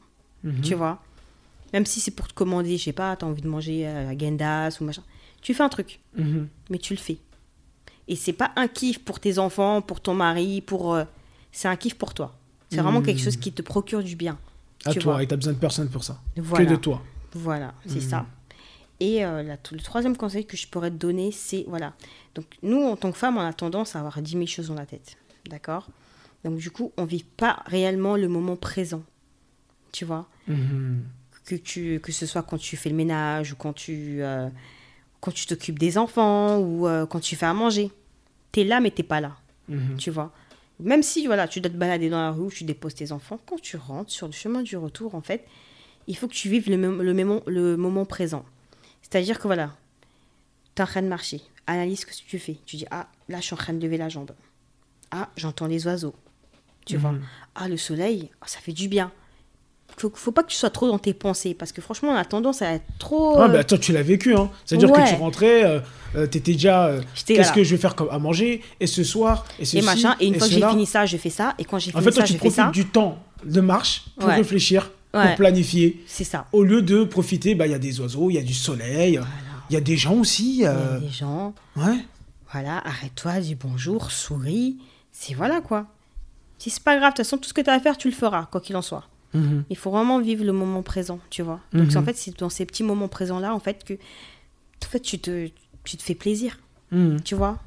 Mhm. 0.43 0.61
Tu 0.61 0.75
vois 0.75 1.01
Même 1.73 1.85
si 1.85 1.99
c'est 1.99 2.11
pour 2.11 2.27
te 2.27 2.33
commander, 2.33 2.77
je 2.77 2.83
sais 2.85 2.93
pas, 2.93 3.15
t'as 3.17 3.25
envie 3.25 3.41
de 3.41 3.47
manger 3.49 3.85
euh, 3.87 4.09
à 4.11 4.17
Gendas 4.17 4.77
ou 4.79 4.85
machin. 4.85 5.03
Tu 5.41 5.53
fais 5.53 5.63
un 5.63 5.69
truc, 5.69 5.99
Mhm. 6.17 6.47
mais 6.69 6.77
tu 6.77 6.93
le 6.93 6.99
fais. 6.99 7.17
Et 8.07 8.15
c'est 8.15 8.33
pas 8.33 8.51
un 8.55 8.67
kiff 8.67 8.99
pour 8.99 9.19
tes 9.19 9.39
enfants, 9.39 9.81
pour 9.81 10.01
ton 10.01 10.13
mari, 10.13 10.61
pour. 10.61 10.93
euh, 10.93 11.05
c'est 11.51 11.67
un 11.67 11.75
kiff 11.75 11.95
pour 11.95 12.13
toi. 12.13 12.35
C'est 12.69 12.81
vraiment 12.81 13.01
quelque 13.03 13.21
chose 13.21 13.37
qui 13.37 13.51
te 13.51 13.61
procure 13.61 14.03
du 14.03 14.15
bien. 14.15 14.37
À 14.85 14.91
tu 14.91 14.99
toi, 14.99 15.13
vois 15.13 15.23
et 15.23 15.27
t'as 15.27 15.35
besoin 15.35 15.53
de 15.53 15.59
personne 15.59 15.89
pour 15.89 16.03
ça. 16.03 16.19
Voilà. 16.35 16.65
Que 16.65 16.71
de 16.71 16.75
toi. 16.75 17.01
Voilà, 17.33 17.73
c'est 17.85 18.01
Mhm. 18.03 18.09
ça. 18.09 18.25
Et 18.99 19.23
euh, 19.25 19.43
la- 19.43 19.57
le 19.71 19.79
troisième 19.79 20.17
conseil 20.17 20.45
que 20.45 20.57
je 20.57 20.67
pourrais 20.67 20.89
te 20.91 20.95
donner, 20.95 21.31
c'est 21.31 21.65
voilà. 21.67 21.93
Donc 22.35 22.45
nous, 22.63 22.81
en 22.81 22.95
tant 22.95 23.11
que 23.11 23.17
femmes, 23.17 23.37
on 23.37 23.41
a 23.41 23.53
tendance 23.53 23.95
à 23.95 23.99
avoir 23.99 24.21
10 24.21 24.31
000 24.33 24.45
choses 24.47 24.67
dans 24.69 24.73
la 24.75 24.85
tête, 24.85 25.17
d'accord? 25.49 25.87
Donc 26.43 26.57
du 26.57 26.71
coup, 26.71 26.91
on 26.97 27.05
vit 27.05 27.23
pas 27.23 27.61
réellement 27.67 28.15
le 28.17 28.27
moment 28.27 28.55
présent, 28.55 29.03
tu 29.91 30.03
vois? 30.05 30.27
Mhm. 30.47 31.03
que 31.45 31.55
tu 31.55 31.99
que 32.01 32.11
ce 32.13 32.25
soit 32.25 32.41
quand 32.43 32.57
tu 32.57 32.77
fais 32.77 32.89
le 32.89 32.95
ménage 32.95 33.51
ou 33.51 33.55
quand 33.57 33.73
tu 33.73 34.21
euh, 34.23 34.47
quand 35.23 35.31
tu 35.33 35.45
t'occupes 35.45 35.79
des 35.79 35.97
enfants 35.97 36.59
ou 36.59 36.85
euh, 36.85 37.05
quand 37.05 37.21
tu 37.21 37.37
fais 37.37 37.45
à 37.45 37.53
manger. 37.53 37.89
T'es 38.51 38.65
là, 38.65 38.81
mais 38.81 38.91
t'es 38.91 39.03
pas 39.03 39.21
là, 39.21 39.37
Mhm. 39.69 39.95
tu 39.97 40.11
vois 40.11 40.33
Même 40.79 41.01
si 41.03 41.25
voilà, 41.27 41.47
tu 41.47 41.61
dois 41.61 41.71
te 41.71 41.77
balader 41.77 42.09
dans 42.09 42.19
la 42.19 42.31
rue, 42.31 42.47
ou 42.47 42.51
tu 42.51 42.65
déposes 42.65 42.95
tes 42.95 43.11
enfants, 43.13 43.39
quand 43.45 43.61
tu 43.61 43.77
rentres 43.77 44.11
sur 44.11 44.27
le 44.27 44.33
chemin 44.33 44.61
du 44.63 44.75
retour, 44.75 45.15
en 45.15 45.21
fait, 45.21 45.47
il 46.07 46.17
faut 46.17 46.27
que 46.27 46.33
tu 46.33 46.49
vives 46.49 46.69
le, 46.69 46.75
le, 46.75 47.13
moment, 47.13 47.41
le 47.47 47.77
moment 47.77 48.03
présent. 48.05 48.43
C'est-à-dire 49.01 49.37
que 49.39 49.47
voilà, 49.47 49.71
tu 50.75 50.81
es 50.81 50.83
en 50.83 50.87
train 50.87 51.01
de 51.03 51.07
marcher, 51.07 51.41
analyse 51.67 52.01
ce 52.01 52.05
que 52.07 52.11
tu 52.27 52.37
fais. 52.39 52.57
Tu 52.65 52.75
dis, 52.75 52.85
ah, 52.91 53.07
là, 53.29 53.37
je 53.39 53.43
suis 53.45 53.53
en 53.53 53.57
train 53.57 53.73
de 53.73 53.81
lever 53.81 53.97
la 53.97 54.09
jambe. 54.09 54.31
Ah, 55.11 55.29
j'entends 55.37 55.67
les 55.67 55.85
oiseaux. 55.87 56.15
Tu 56.85 56.97
vois 56.97 57.13
Mhm. 57.13 57.21
Ah, 57.55 57.69
le 57.69 57.77
soleil, 57.77 58.29
ah, 58.41 58.47
ça 58.47 58.59
fait 58.59 58.73
du 58.73 58.87
bien. 58.89 59.11
Faut, 59.97 60.11
faut 60.13 60.31
pas 60.31 60.43
que 60.43 60.49
tu 60.49 60.55
sois 60.57 60.69
trop 60.69 60.87
dans 60.87 60.97
tes 60.99 61.13
pensées, 61.13 61.53
parce 61.53 61.71
que 61.71 61.81
franchement, 61.81 62.09
on 62.11 62.15
a 62.15 62.25
tendance 62.25 62.61
à 62.61 62.71
être 62.73 62.85
trop... 62.99 63.39
Ah, 63.39 63.47
bah 63.47 63.63
toi, 63.63 63.77
tu 63.77 63.91
l'as 63.93 64.01
vécu, 64.03 64.35
hein. 64.35 64.49
C'est-à-dire 64.65 64.89
Ouais. 64.91 65.03
que 65.03 65.09
tu 65.09 65.15
rentrais, 65.15 65.63
euh, 65.65 65.79
euh, 66.15 66.25
t'étais 66.27 66.53
déjà. 66.53 66.87
euh, 66.87 67.01
Qu'est-ce 67.25 67.51
que 67.53 67.63
je 67.63 67.75
vais 67.75 67.81
faire 67.81 67.95
comme 67.95 68.09
à 68.09 68.17
manger? 68.19 68.61
Et 68.79 68.87
ce 68.87 69.03
soir 69.03 69.45
Et 69.59 69.65
ceci 69.65 69.77
et 69.79 69.81
machin. 69.83 70.15
Et 70.19 70.27
une 70.27 70.35
fois 70.39 70.47
que 70.47 70.53
j'ai 70.53 70.67
fini 70.67 70.85
ça, 70.85 71.05
je 71.05 71.17
fais 71.17 71.29
ça. 71.29 71.53
Et 71.59 71.65
quand 71.65 71.77
j'ai 71.79 71.91
En 71.91 71.99
fini 71.99 72.03
fait, 72.05 72.11
toi, 72.11 72.21
ça, 72.21 72.27
tu 72.27 72.33
je 72.33 72.37
fais 72.37 72.39
profites 72.39 72.55
ça. 72.65 72.71
du 72.71 72.85
temps 72.87 73.17
de 73.45 73.61
marche 73.61 74.05
pour 74.17 74.29
Ouais. 74.29 74.35
réfléchir, 74.35 74.91
Ouais. 75.13 75.27
pour 75.27 75.35
planifier. 75.35 76.03
C'est 76.07 76.23
ça. 76.23 76.47
Au 76.53 76.63
lieu 76.63 76.81
de 76.81 77.03
profiter, 77.03 77.53
bah, 77.55 77.67
il 77.67 77.71
y 77.71 77.75
a 77.75 77.79
des 77.79 77.99
oiseaux, 78.01 78.29
il 78.29 78.33
y 78.33 78.39
a 78.39 78.43
du 78.43 78.53
soleil, 78.53 79.13
il 79.13 79.17
Voilà. 79.19 79.27
y 79.69 79.75
a 79.75 79.81
des 79.81 79.95
gens 79.97 80.15
aussi. 80.15 80.55
Il 80.55 80.61
y 80.61 80.65
a 80.65 80.71
euh, 80.71 80.99
des 80.99 81.09
gens. 81.09 81.53
Ouais. 81.75 81.97
Voilà, 82.51 82.77
arrête-toi, 82.85 83.39
dis 83.39 83.55
bonjour, 83.55 84.11
souris. 84.11 84.77
C'est 85.11 85.33
voilà 85.35 85.61
quoi. 85.61 85.85
Si 86.57 86.69
c'est 86.69 86.83
pas 86.83 86.95
grave, 86.97 87.11
de 87.11 87.17
toute 87.17 87.25
façon, 87.25 87.37
tout 87.37 87.49
ce 87.49 87.53
que 87.53 87.61
tu 87.61 87.69
as 87.69 87.73
à 87.73 87.79
faire, 87.79 87.97
tu 87.97 88.07
le 88.09 88.15
feras, 88.15 88.47
quoi 88.51 88.61
qu'il 88.61 88.75
en 88.77 88.81
soit. 88.81 89.03
Mhm. 89.33 89.63
Il 89.69 89.77
faut 89.77 89.91
vraiment 89.91 90.19
vivre 90.21 90.43
le 90.43 90.51
moment 90.53 90.83
présent, 90.83 91.19
tu 91.29 91.41
vois. 91.41 91.59
Donc, 91.73 91.83
Mhm. 91.85 91.91
c'est 91.91 91.97
en 91.97 92.03
fait, 92.03 92.17
c'est 92.17 92.37
dans 92.39 92.49
ces 92.49 92.65
petits 92.65 92.83
moments 92.83 93.07
présents-là, 93.07 93.53
en 93.53 93.59
fait, 93.59 93.83
que 93.83 93.93
en 93.93 94.89
fait, 94.89 94.99
tu, 94.99 95.17
te, 95.19 95.49
tu 95.83 95.97
te 95.97 96.03
fais 96.03 96.13
plaisir, 96.15 96.59
Mhm. 96.91 97.21
tu 97.21 97.35
vois. 97.35 97.57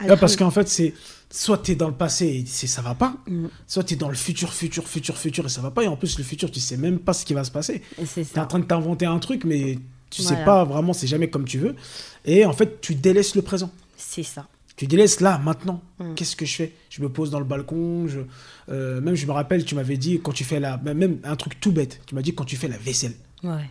Ouais, 0.00 0.16
parce 0.16 0.36
qu'en 0.36 0.50
fait, 0.50 0.68
c'est 0.68 0.94
soit 1.30 1.58
tu 1.58 1.72
es 1.72 1.74
dans 1.74 1.88
le 1.88 1.94
passé 1.94 2.26
et 2.26 2.46
ça 2.46 2.82
va 2.82 2.94
pas, 2.94 3.16
Mm. 3.26 3.46
soit 3.66 3.82
tu 3.84 3.94
es 3.94 3.96
dans 3.96 4.08
le 4.08 4.14
futur, 4.14 4.52
futur, 4.52 4.86
futur, 4.86 5.16
futur 5.18 5.46
et 5.46 5.48
ça 5.48 5.60
va 5.60 5.70
pas. 5.72 5.82
Et 5.82 5.88
en 5.88 5.96
plus, 5.96 6.18
le 6.18 6.24
futur, 6.24 6.50
tu 6.50 6.60
sais 6.60 6.76
même 6.76 6.98
pas 7.00 7.12
ce 7.12 7.24
qui 7.24 7.34
va 7.34 7.42
se 7.44 7.50
passer. 7.50 7.82
Tu 8.14 8.20
es 8.20 8.38
en 8.38 8.46
train 8.46 8.60
de 8.60 8.64
t'inventer 8.64 9.06
un 9.06 9.18
truc, 9.18 9.44
mais 9.44 9.78
tu 10.10 10.22
sais 10.22 10.28
Voilà. 10.34 10.44
pas 10.44 10.64
vraiment, 10.64 10.92
c'est 10.92 11.06
jamais 11.08 11.28
comme 11.30 11.44
tu 11.46 11.58
veux. 11.58 11.74
Et 12.24 12.44
en 12.44 12.52
fait, 12.52 12.80
tu 12.80 12.94
délaisses 12.94 13.34
le 13.34 13.42
présent. 13.42 13.70
C'est 13.96 14.22
ça. 14.22 14.46
Tu 14.78 14.86
délaisses 14.86 15.18
là, 15.18 15.38
maintenant. 15.38 15.82
Mm. 15.98 16.14
Qu'est-ce 16.14 16.36
que 16.36 16.46
je 16.46 16.54
fais? 16.54 16.72
Je 16.88 17.02
me 17.02 17.08
pose 17.08 17.32
dans 17.32 17.40
le 17.40 17.44
balcon. 17.44 18.06
Je, 18.06 18.20
euh, 18.68 19.00
même, 19.00 19.16
je 19.16 19.26
me 19.26 19.32
rappelle, 19.32 19.64
tu 19.64 19.74
m'avais 19.74 19.96
dit 19.96 20.20
quand 20.22 20.30
tu 20.30 20.44
fais 20.44 20.60
la. 20.60 20.76
Même 20.78 21.18
un 21.24 21.34
truc 21.34 21.58
tout 21.58 21.72
bête. 21.72 22.00
Tu 22.06 22.14
m'as 22.14 22.22
dit 22.22 22.32
quand 22.32 22.44
tu 22.44 22.54
fais 22.54 22.68
la 22.68 22.78
vaisselle. 22.78 23.14
Ouais. 23.42 23.68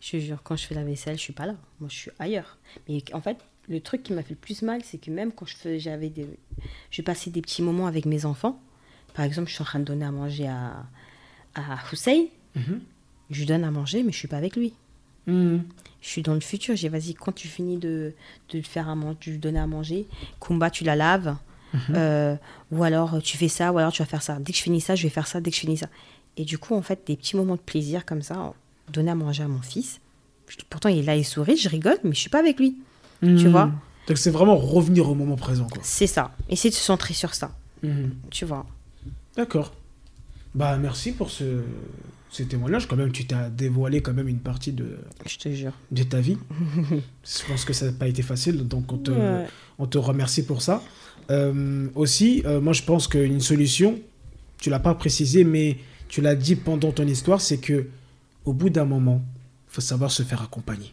Je 0.00 0.12
te 0.12 0.16
jure, 0.18 0.42
quand 0.42 0.56
je 0.56 0.64
fais 0.64 0.74
la 0.74 0.82
vaisselle, 0.82 1.18
je 1.18 1.20
suis 1.20 1.34
pas 1.34 1.44
là. 1.44 1.56
Moi, 1.78 1.90
je 1.92 1.96
suis 1.96 2.10
ailleurs. 2.18 2.56
Mais 2.88 3.04
en 3.12 3.20
fait, 3.20 3.36
le 3.68 3.80
truc 3.80 4.02
qui 4.02 4.14
m'a 4.14 4.22
fait 4.22 4.30
le 4.30 4.40
plus 4.40 4.62
mal, 4.62 4.80
c'est 4.82 4.96
que 4.96 5.10
même 5.10 5.30
quand 5.30 5.44
je 5.44 5.54
faisais, 5.56 5.78
j'avais 5.78 6.08
des, 6.08 6.26
je 6.90 7.02
passais 7.02 7.28
des 7.28 7.42
petits 7.42 7.60
moments 7.60 7.86
avec 7.86 8.06
mes 8.06 8.24
enfants. 8.24 8.58
Par 9.12 9.26
exemple, 9.26 9.50
je 9.50 9.54
suis 9.56 9.62
en 9.62 9.66
train 9.66 9.80
de 9.80 9.84
donner 9.84 10.06
à 10.06 10.10
manger 10.10 10.48
à, 10.48 10.86
à 11.54 11.78
Hussein. 11.92 12.24
Mhm. 12.54 12.80
Je 13.28 13.40
lui 13.40 13.46
donne 13.46 13.64
à 13.64 13.70
manger, 13.70 14.02
mais 14.02 14.12
je 14.12 14.16
suis 14.16 14.28
pas 14.28 14.38
avec 14.38 14.56
lui. 14.56 14.72
Mhm. 15.26 15.64
Je 16.06 16.12
suis 16.12 16.22
dans 16.22 16.34
le 16.34 16.40
futur. 16.40 16.76
J'ai 16.76 16.88
vas-y, 16.88 17.14
quand 17.14 17.32
tu 17.32 17.48
finis 17.48 17.78
de, 17.78 18.14
de 18.50 18.58
lui 18.58 18.62
faire 18.62 18.88
à 18.88 18.94
manger, 18.94 19.16
de 19.26 19.30
lui 19.32 19.38
donner 19.38 19.58
à 19.58 19.66
manger, 19.66 20.06
Kumba, 20.40 20.70
tu 20.70 20.84
la 20.84 20.94
laves. 20.94 21.34
Euh, 21.90 22.36
ou 22.70 22.84
alors 22.84 23.20
tu 23.20 23.36
fais 23.36 23.48
ça, 23.48 23.72
ou 23.72 23.78
alors 23.78 23.90
tu 23.92 24.00
vas 24.00 24.06
faire 24.06 24.22
ça. 24.22 24.38
Dès 24.38 24.52
que 24.52 24.58
je 24.58 24.62
finis 24.62 24.80
ça, 24.80 24.94
je 24.94 25.02
vais 25.02 25.08
faire 25.10 25.26
ça. 25.26 25.40
Dès 25.40 25.50
que 25.50 25.56
je 25.56 25.60
finis 25.62 25.76
ça. 25.78 25.88
Et 26.36 26.44
du 26.44 26.58
coup, 26.58 26.76
en 26.76 26.80
fait, 26.80 27.00
des 27.08 27.16
petits 27.16 27.34
moments 27.36 27.56
de 27.56 27.60
plaisir 27.60 28.06
comme 28.06 28.22
ça, 28.22 28.52
donner 28.92 29.10
à 29.10 29.14
manger 29.16 29.42
à 29.42 29.48
mon 29.48 29.60
fils. 29.60 30.00
Pourtant, 30.70 30.88
il 30.90 30.98
est 30.98 31.02
là, 31.02 31.16
il 31.16 31.24
sourit, 31.24 31.56
je 31.56 31.68
rigole, 31.68 31.98
mais 32.04 32.12
je 32.14 32.20
suis 32.20 32.30
pas 32.30 32.38
avec 32.38 32.60
lui. 32.60 32.76
Tu 33.20 33.26
Mhm. 33.26 33.48
vois? 33.48 33.70
Donc 34.06 34.16
c'est 34.16 34.30
vraiment 34.30 34.56
revenir 34.56 35.08
au 35.10 35.16
moment 35.16 35.34
présent. 35.36 35.66
C'est 35.82 36.06
ça. 36.06 36.30
Essayer 36.48 36.70
de 36.70 36.74
se 36.76 36.80
centrer 36.84 37.14
sur 37.14 37.34
ça. 37.34 37.50
Mhm. 37.82 38.14
Tu 38.30 38.44
vois? 38.44 38.64
D'accord. 39.36 39.74
Bah 40.54 40.76
merci 40.78 41.10
pour 41.12 41.30
ce, 41.30 41.62
ce 42.28 42.42
témoignage. 42.42 42.86
Quand 42.88 42.96
même, 42.96 43.12
tu 43.12 43.26
t'as 43.26 43.48
dévoilé 43.48 44.00
quand 44.02 44.12
même 44.12 44.28
une 44.28 44.38
partie 44.40 44.72
de, 44.72 44.98
Je 45.26 45.38
te 45.38 45.48
jure. 45.52 45.72
de 45.90 46.02
ta 46.02 46.20
vie. 46.20 46.38
Je 47.24 47.46
pense 47.48 47.64
que 47.64 47.72
ça 47.72 47.86
n'a 47.86 47.92
pas 47.92 48.08
été 48.08 48.22
facile, 48.22 48.66
donc 48.66 48.92
on 48.92 48.98
te, 48.98 49.10
Ouais. 49.10 49.46
on 49.78 49.86
te 49.86 49.98
remercie 49.98 50.44
pour 50.44 50.62
ça. 50.62 50.82
Euh, 51.30 51.88
aussi, 51.94 52.42
euh, 52.46 52.60
moi 52.60 52.72
je 52.72 52.82
pense 52.82 53.08
qu'une 53.08 53.40
solution, 53.40 53.98
tu 54.58 54.70
l'as 54.70 54.78
pas 54.78 54.94
précisé, 54.94 55.44
mais 55.44 55.78
tu 56.08 56.20
l'as 56.20 56.34
dit 56.36 56.54
pendant 56.56 56.92
ton 56.92 57.06
histoire, 57.06 57.40
c'est 57.40 57.58
que 57.58 57.88
au 58.44 58.52
bout 58.52 58.70
d'un 58.70 58.84
moment, 58.84 59.22
il 59.68 59.74
faut 59.74 59.80
savoir 59.80 60.10
se 60.10 60.22
faire 60.22 60.40
accompagner. 60.42 60.92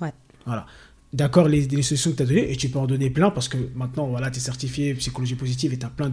Ouais. 0.00 0.12
Voilà. 0.46 0.66
D'accord, 1.12 1.46
les, 1.46 1.66
les 1.68 1.82
solutions 1.82 2.10
que 2.12 2.16
tu 2.16 2.22
as 2.22 2.26
données, 2.26 2.50
et 2.50 2.56
tu 2.56 2.70
peux 2.70 2.78
en 2.78 2.86
donner 2.86 3.10
plein 3.10 3.30
parce 3.30 3.46
que 3.48 3.58
maintenant, 3.76 4.06
voilà, 4.08 4.30
tu 4.30 4.38
es 4.38 4.40
certifié 4.40 4.94
psychologie 4.94 5.34
positive 5.36 5.72
et 5.74 5.78
tu 5.78 5.84
as 5.86 5.90
plein 5.90 6.10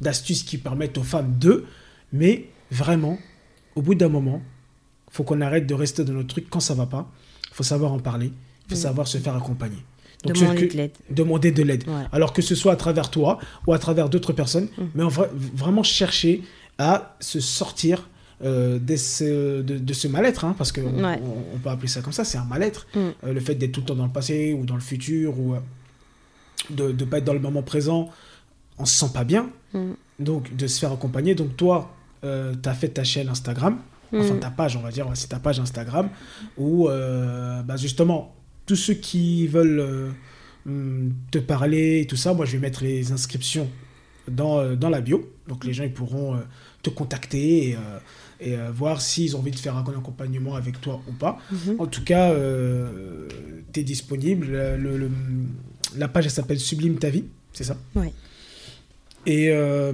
d'astuces 0.00 0.42
qui 0.42 0.58
permettent 0.58 0.98
aux 0.98 1.02
femmes 1.02 1.38
de. 1.40 1.64
Mais 2.12 2.48
vraiment, 2.70 3.18
au 3.76 3.82
bout 3.82 3.94
d'un 3.94 4.08
moment, 4.08 4.40
faut 5.10 5.24
qu'on 5.24 5.40
arrête 5.40 5.66
de 5.66 5.74
rester 5.74 6.04
dans 6.04 6.12
notre 6.14 6.28
truc 6.28 6.46
quand 6.50 6.60
ça 6.60 6.74
va 6.74 6.86
pas. 6.86 7.10
Il 7.50 7.54
faut 7.54 7.62
savoir 7.62 7.92
en 7.92 7.98
parler, 7.98 8.26
il 8.66 8.70
faut 8.70 8.78
Mm. 8.80 8.82
savoir 8.82 9.06
se 9.08 9.18
faire 9.18 9.36
accompagner. 9.36 9.78
Donc, 10.24 10.36
Demander 10.36 10.68
que- 10.68 10.72
de 10.72 10.76
l'aide. 10.78 10.92
demander 11.10 11.50
de 11.52 11.62
l'aide. 11.62 11.88
Ouais. 11.88 12.04
Alors 12.12 12.32
que 12.32 12.42
ce 12.42 12.54
soit 12.54 12.72
à 12.72 12.76
travers 12.76 13.10
toi 13.10 13.38
ou 13.66 13.72
à 13.72 13.78
travers 13.78 14.08
d'autres 14.08 14.32
personnes, 14.32 14.68
Mm. 14.78 14.82
mais 14.94 15.02
en 15.02 15.08
vrai- 15.08 15.30
vraiment 15.54 15.82
chercher 15.82 16.42
à 16.78 17.16
se 17.20 17.40
sortir 17.40 18.08
euh, 18.44 18.80
de 18.80 18.96
ce, 18.96 19.62
de, 19.62 19.78
de 19.78 19.92
ce 19.92 20.08
mal-être, 20.08 20.44
hein, 20.44 20.56
parce 20.58 20.72
qu'on 20.72 20.82
Ouais. 21.04 21.20
on, 21.22 21.54
on 21.54 21.58
peut 21.58 21.68
appeler 21.70 21.86
ça 21.86 22.00
comme 22.02 22.12
ça, 22.12 22.24
c'est 22.24 22.38
un 22.38 22.44
mal-être. 22.44 22.88
Mm. 22.92 22.98
Euh, 22.98 23.32
le 23.34 23.38
fait 23.40 23.54
d'être 23.54 23.70
tout 23.70 23.80
le 23.82 23.86
temps 23.86 23.94
dans 23.94 24.06
le 24.06 24.10
passé 24.12 24.52
ou 24.52 24.64
dans 24.66 24.74
le 24.74 24.80
futur, 24.80 25.38
ou 25.38 25.54
euh, 25.54 25.58
de 26.70 26.90
ne 26.90 27.04
pas 27.04 27.18
être 27.18 27.24
dans 27.24 27.34
le 27.34 27.38
moment 27.38 27.62
présent, 27.62 28.10
on 28.78 28.84
se 28.84 28.98
sent 28.98 29.12
pas 29.14 29.22
bien. 29.24 29.48
Donc, 30.18 30.54
de 30.56 30.66
se 30.66 30.80
faire 30.80 30.90
accompagner. 30.92 31.34
Donc, 31.36 31.56
toi, 31.56 31.94
tu 32.22 32.68
as 32.68 32.74
fait 32.74 32.88
ta 32.88 33.04
chaîne 33.04 33.28
Instagram, 33.28 33.78
enfin 34.14 34.34
Mm. 34.34 34.40
ta 34.40 34.50
page, 34.50 34.76
on 34.76 34.80
va 34.80 34.90
dire, 34.90 35.06
c'est 35.14 35.28
ta 35.28 35.38
page 35.38 35.58
Instagram, 35.60 36.08
où 36.56 36.88
euh, 36.88 37.62
bah, 37.62 37.76
justement, 37.76 38.34
tous 38.66 38.76
ceux 38.76 38.94
qui 38.94 39.46
veulent 39.48 39.80
euh, 39.80 40.10
hum, 40.66 41.12
te 41.30 41.38
parler 41.38 42.00
et 42.02 42.06
tout 42.06 42.16
ça, 42.16 42.32
moi 42.34 42.46
je 42.46 42.52
vais 42.52 42.58
mettre 42.58 42.82
les 42.84 43.10
inscriptions 43.12 43.68
dans, 44.30 44.58
euh, 44.60 44.76
dans 44.76 44.88
la 44.90 45.00
bio. 45.00 45.28
Donc 45.48 45.64
les 45.64 45.72
gens 45.72 45.82
ils 45.84 45.92
pourront 45.92 46.36
euh, 46.36 46.38
te 46.82 46.90
contacter 46.90 47.70
et, 47.70 47.74
euh, 47.74 47.98
et, 48.40 48.56
euh, 48.56 48.70
voir 48.72 49.00
s'ils 49.00 49.34
ont 49.34 49.40
envie 49.40 49.50
de 49.50 49.58
faire 49.58 49.76
un 49.76 49.80
accompagnement 49.82 50.54
avec 50.54 50.80
toi 50.80 51.00
ou 51.08 51.12
pas. 51.12 51.38
Mhm. 51.50 51.76
En 51.80 51.86
tout 51.86 52.04
cas, 52.04 52.32
tu 53.72 53.80
es 53.80 53.82
disponible. 53.82 54.46
Le- 54.46 54.96
le- 54.98 55.10
la 55.96 56.08
page 56.08 56.24
elle 56.26 56.30
s'appelle 56.30 56.60
Sublime 56.60 56.98
ta 56.98 57.10
vie, 57.10 57.24
c'est 57.52 57.64
ça? 57.64 57.76
Ouais. 57.96 58.12
Et 59.26 59.48
euh, 59.50 59.92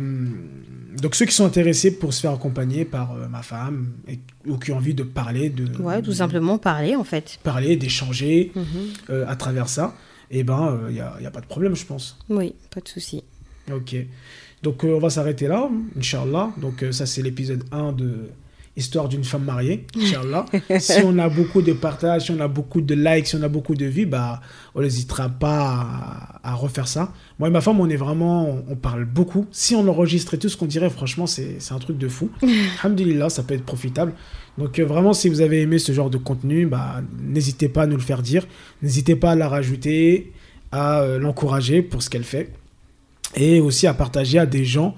donc 1.00 1.14
ceux 1.14 1.26
qui 1.26 1.34
sont 1.34 1.44
intéressés 1.46 1.90
pour 1.98 2.12
se 2.14 2.20
faire 2.20 2.32
accompagner 2.32 2.84
par 2.84 3.12
euh, 3.12 3.28
ma 3.28 3.42
femme 3.42 3.92
et, 4.08 4.18
ou 4.46 4.56
qui 4.58 4.72
ont 4.72 4.76
envie 4.76 4.94
de 4.94 5.02
parler, 5.02 5.50
de 5.50 5.76
Ouais, 5.82 6.02
tout 6.02 6.12
simplement 6.12 6.58
parler 6.58 6.96
en 6.96 7.04
fait. 7.04 7.38
parler, 7.42 7.76
d'échanger 7.76 8.52
Mhm. 8.54 8.64
euh, 9.10 9.24
à 9.28 9.36
travers 9.36 9.68
ça, 9.68 9.94
et 10.30 10.42
ben 10.44 10.80
il 10.88 10.94
n'y 10.94 11.00
a, 11.00 11.14
y 11.20 11.26
a 11.26 11.30
pas 11.30 11.40
de 11.40 11.46
problème 11.46 11.74
je 11.76 11.84
pense. 11.86 12.18
Oui, 12.28 12.54
pas 12.74 12.80
de 12.80 12.88
souci. 12.88 13.22
Ok. 13.72 13.94
Donc 14.62 14.82
on 14.84 14.98
va 14.98 15.10
s'arrêter 15.10 15.46
là, 15.46 15.68
Inch'Allah. 15.96 16.50
Donc 16.56 16.84
ça 16.90 17.06
c'est 17.06 17.22
l'épisode 17.22 17.64
1 17.70 17.92
de 17.92 18.30
Histoire 18.78 19.08
d'une 19.08 19.24
femme 19.24 19.42
mariée, 19.42 19.86
Inch'Allah. 20.00 20.46
si 20.78 21.00
on 21.04 21.18
a 21.18 21.28
beaucoup 21.28 21.62
de 21.62 21.72
partages, 21.72 22.26
si 22.26 22.30
on 22.30 22.38
a 22.38 22.46
beaucoup 22.46 22.80
de 22.80 22.94
likes, 22.94 23.26
si 23.26 23.34
on 23.34 23.42
a 23.42 23.48
beaucoup 23.48 23.74
de 23.74 23.86
vues, 23.86 24.06
bah 24.06 24.40
on 24.76 24.82
n'hésitera 24.82 25.28
pas 25.28 26.38
à, 26.42 26.52
à 26.52 26.54
refaire 26.54 26.86
ça. 26.86 27.12
Moi 27.40 27.48
et 27.48 27.50
ma 27.50 27.60
femme, 27.60 27.80
on 27.80 27.88
est 27.90 27.96
vraiment, 27.96 28.48
on, 28.48 28.64
on 28.70 28.76
parle 28.76 29.04
beaucoup. 29.04 29.46
Si 29.50 29.74
on 29.74 29.86
enregistrait 29.88 30.36
tout 30.36 30.48
ce 30.48 30.56
qu'on 30.56 30.66
dirait, 30.66 30.90
franchement, 30.90 31.26
c'est 31.26 31.56
c'est 31.58 31.74
un 31.74 31.78
truc 31.80 31.98
de 31.98 32.08
fou. 32.08 32.30
Alhamdulillah, 32.82 33.28
ça 33.30 33.42
peut 33.42 33.54
être 33.54 33.64
profitable. 33.64 34.12
Donc 34.58 34.78
euh, 34.78 34.84
vraiment, 34.84 35.12
si 35.12 35.28
vous 35.28 35.40
avez 35.40 35.60
aimé 35.60 35.78
ce 35.78 35.92
genre 35.92 36.10
de 36.10 36.18
contenu, 36.18 36.66
bah, 36.66 37.02
n'hésitez 37.20 37.68
pas 37.68 37.82
à 37.82 37.86
nous 37.86 37.96
le 37.96 38.02
faire 38.02 38.22
dire. 38.22 38.46
N'hésitez 38.82 39.16
pas 39.16 39.32
à 39.32 39.34
la 39.34 39.48
rajouter, 39.48 40.32
à 40.72 41.00
euh, 41.00 41.18
l'encourager 41.18 41.82
pour 41.82 42.02
ce 42.02 42.10
qu'elle 42.10 42.24
fait. 42.24 42.52
Et 43.34 43.60
aussi 43.60 43.86
à 43.86 43.94
partager 43.94 44.38
à 44.38 44.46
des 44.46 44.64
gens 44.64 44.94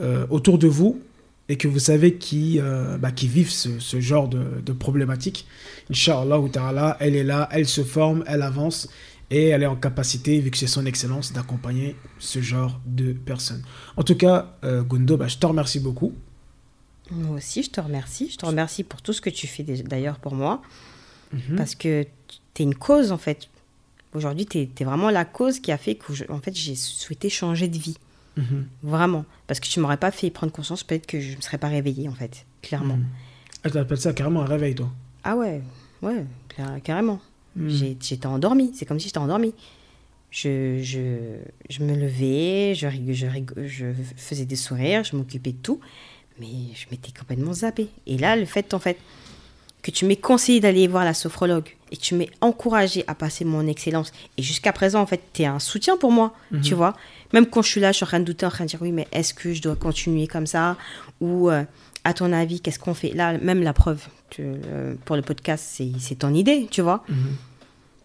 euh, 0.00 0.26
autour 0.30 0.58
de 0.58 0.66
vous 0.66 1.00
et 1.48 1.56
que 1.56 1.68
vous 1.68 1.78
savez 1.78 2.16
qui, 2.16 2.60
euh, 2.60 2.98
bah, 2.98 3.10
qui 3.10 3.26
vivent 3.26 3.50
ce, 3.50 3.78
ce 3.78 4.00
genre 4.00 4.28
de, 4.28 4.60
de 4.64 4.72
problématique. 4.72 5.46
Inch'Allah, 5.90 6.38
ou 6.40 6.48
ta'ala, 6.48 6.96
elle 7.00 7.16
est 7.16 7.24
là, 7.24 7.48
elle 7.52 7.66
se 7.66 7.82
forme, 7.82 8.22
elle 8.26 8.42
avance 8.42 8.88
et 9.30 9.48
elle 9.48 9.62
est 9.62 9.66
en 9.66 9.76
capacité, 9.76 10.40
vu 10.40 10.50
que 10.50 10.56
c'est 10.56 10.66
son 10.66 10.86
excellence, 10.86 11.32
d'accompagner 11.32 11.96
ce 12.18 12.40
genre 12.40 12.80
de 12.86 13.12
personnes. 13.12 13.62
En 13.96 14.02
tout 14.02 14.16
cas, 14.16 14.56
euh, 14.64 14.82
Gundo, 14.82 15.16
bah, 15.16 15.28
je 15.28 15.36
te 15.36 15.46
remercie 15.46 15.80
beaucoup. 15.80 16.14
Moi 17.10 17.36
aussi, 17.36 17.62
je 17.62 17.70
te 17.70 17.80
remercie. 17.80 18.30
Je 18.30 18.36
te 18.36 18.46
remercie 18.46 18.84
pour 18.84 19.02
tout 19.02 19.12
ce 19.12 19.20
que 19.20 19.30
tu 19.30 19.46
fais 19.46 19.62
d'ailleurs 19.62 20.18
pour 20.18 20.34
moi. 20.34 20.62
Mhm. 21.32 21.56
Parce 21.56 21.74
que 21.74 22.06
tu 22.54 22.62
es 22.62 22.64
une 22.64 22.74
cause 22.74 23.12
en 23.12 23.18
fait. 23.18 23.48
Aujourd'hui, 24.14 24.46
tu 24.46 24.58
es, 24.58 24.84
vraiment 24.84 25.10
la 25.10 25.24
cause 25.24 25.60
qui 25.60 25.72
a 25.72 25.78
fait 25.78 25.94
que 25.94 26.30
en 26.30 26.40
fait, 26.40 26.54
j'ai 26.54 26.74
souhaité 26.74 27.28
changer 27.28 27.68
de 27.68 27.78
vie. 27.78 27.98
Mhm. 28.38 28.66
Vraiment. 28.82 29.24
Parce 29.46 29.60
que 29.60 29.66
tu 29.66 29.80
m'aurais 29.80 29.96
pas 29.96 30.10
fait 30.10 30.30
prendre 30.30 30.52
conscience, 30.52 30.84
peut-être 30.84 31.06
que 31.06 31.20
je 31.20 31.32
ne 31.32 31.36
me 31.36 31.40
serais 31.40 31.58
pas 31.58 31.68
réveillée 31.68 32.08
en 32.08 32.14
fait. 32.14 32.46
Clairement. 32.62 32.96
Mhm. 32.96 33.06
Ah, 33.64 33.70
tu 33.70 33.78
appelles 33.78 33.98
ça 33.98 34.12
carrément 34.12 34.42
un 34.42 34.46
réveil, 34.46 34.74
toi 34.74 34.90
Ah 35.24 35.36
ouais, 35.36 35.60
ouais, 36.02 36.24
carrément. 36.84 37.20
Mhm. 37.56 37.96
J'étais 38.00 38.26
endormie, 38.26 38.70
c'est 38.74 38.86
comme 38.86 39.00
si 39.00 39.08
j'étais 39.08 39.18
endormie. 39.18 39.54
Je, 40.30 40.80
je, 40.82 41.38
je 41.70 41.82
me 41.82 41.94
levais, 41.96 42.74
je, 42.74 42.88
je, 43.12 43.26
je 43.66 43.86
faisais 44.16 44.44
des 44.44 44.56
sourires, 44.56 45.02
je 45.02 45.16
m'occupais 45.16 45.52
de 45.52 45.56
tout, 45.56 45.80
mais 46.38 46.46
je 46.74 46.86
m'étais 46.90 47.12
complètement 47.18 47.54
zappée. 47.54 47.88
Et 48.06 48.18
là, 48.18 48.36
le 48.36 48.44
fait, 48.44 48.74
en 48.74 48.78
fait, 48.78 48.98
que 49.92 49.96
tu 49.96 50.04
m'aies 50.06 50.16
conseillé 50.16 50.60
d'aller 50.60 50.86
voir 50.88 51.04
la 51.04 51.14
sophrologue 51.14 51.68
et 51.90 51.96
que 51.96 52.02
tu 52.02 52.14
m'aies 52.14 52.30
encouragé 52.40 53.04
à 53.06 53.14
passer 53.14 53.44
mon 53.44 53.66
excellence, 53.66 54.12
et 54.36 54.42
jusqu'à 54.42 54.72
présent, 54.72 55.00
en 55.00 55.06
fait, 55.06 55.20
tu 55.32 55.42
es 55.42 55.46
un 55.46 55.58
soutien 55.58 55.96
pour 55.96 56.12
moi, 56.12 56.34
tu 56.62 56.74
vois. 56.74 56.94
Même 57.32 57.46
quand 57.46 57.62
je 57.62 57.68
suis 57.68 57.80
là, 57.80 57.92
je 57.92 57.96
suis 57.96 58.04
en 58.04 58.08
train 58.08 58.20
de 58.20 58.24
douter, 58.24 58.44
en 58.46 58.50
train 58.50 58.64
de 58.64 58.68
dire, 58.70 58.80
oui, 58.82 58.92
mais 58.92 59.06
est-ce 59.12 59.32
que 59.34 59.52
je 59.54 59.62
dois 59.62 59.76
continuer 59.76 60.26
comme 60.26 60.46
ça? 60.46 60.76
Ou, 61.20 61.48
euh, 61.50 61.62
à 62.04 62.12
ton 62.14 62.32
avis, 62.32 62.60
qu'est-ce 62.60 62.78
qu'on 62.78 62.94
fait? 62.94 63.12
Là, 63.14 63.38
même 63.38 63.62
la 63.62 63.72
preuve 63.72 64.02
tu- 64.30 64.42
euh, 64.44 64.94
pour 65.06 65.16
le 65.16 65.22
podcast, 65.22 65.64
c'est 65.68 65.90
c'est 65.98 66.16
ton 66.16 66.34
idée, 66.34 66.68
tu 66.70 66.82
vois. 66.82 67.02
Mhm. 67.08 67.16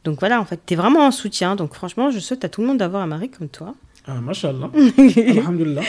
Donc 0.05 0.19
voilà, 0.19 0.39
en 0.41 0.45
fait, 0.45 0.60
tu 0.65 0.73
es 0.73 0.77
vraiment 0.77 1.05
un 1.05 1.11
soutien. 1.11 1.55
Donc 1.57 1.73
franchement, 1.73 2.11
je 2.11 2.19
souhaite 2.19 2.43
à 2.45 2.49
tout 2.49 2.61
le 2.61 2.68
monde 2.68 2.77
d'avoir 2.77 3.03
un 3.03 3.07
mari 3.07 3.30
comme 3.30 3.49
toi. 3.49 3.76
Ah, 4.05 4.19
mashallah. 4.22 4.69
Alhamdulillah. 5.18 5.81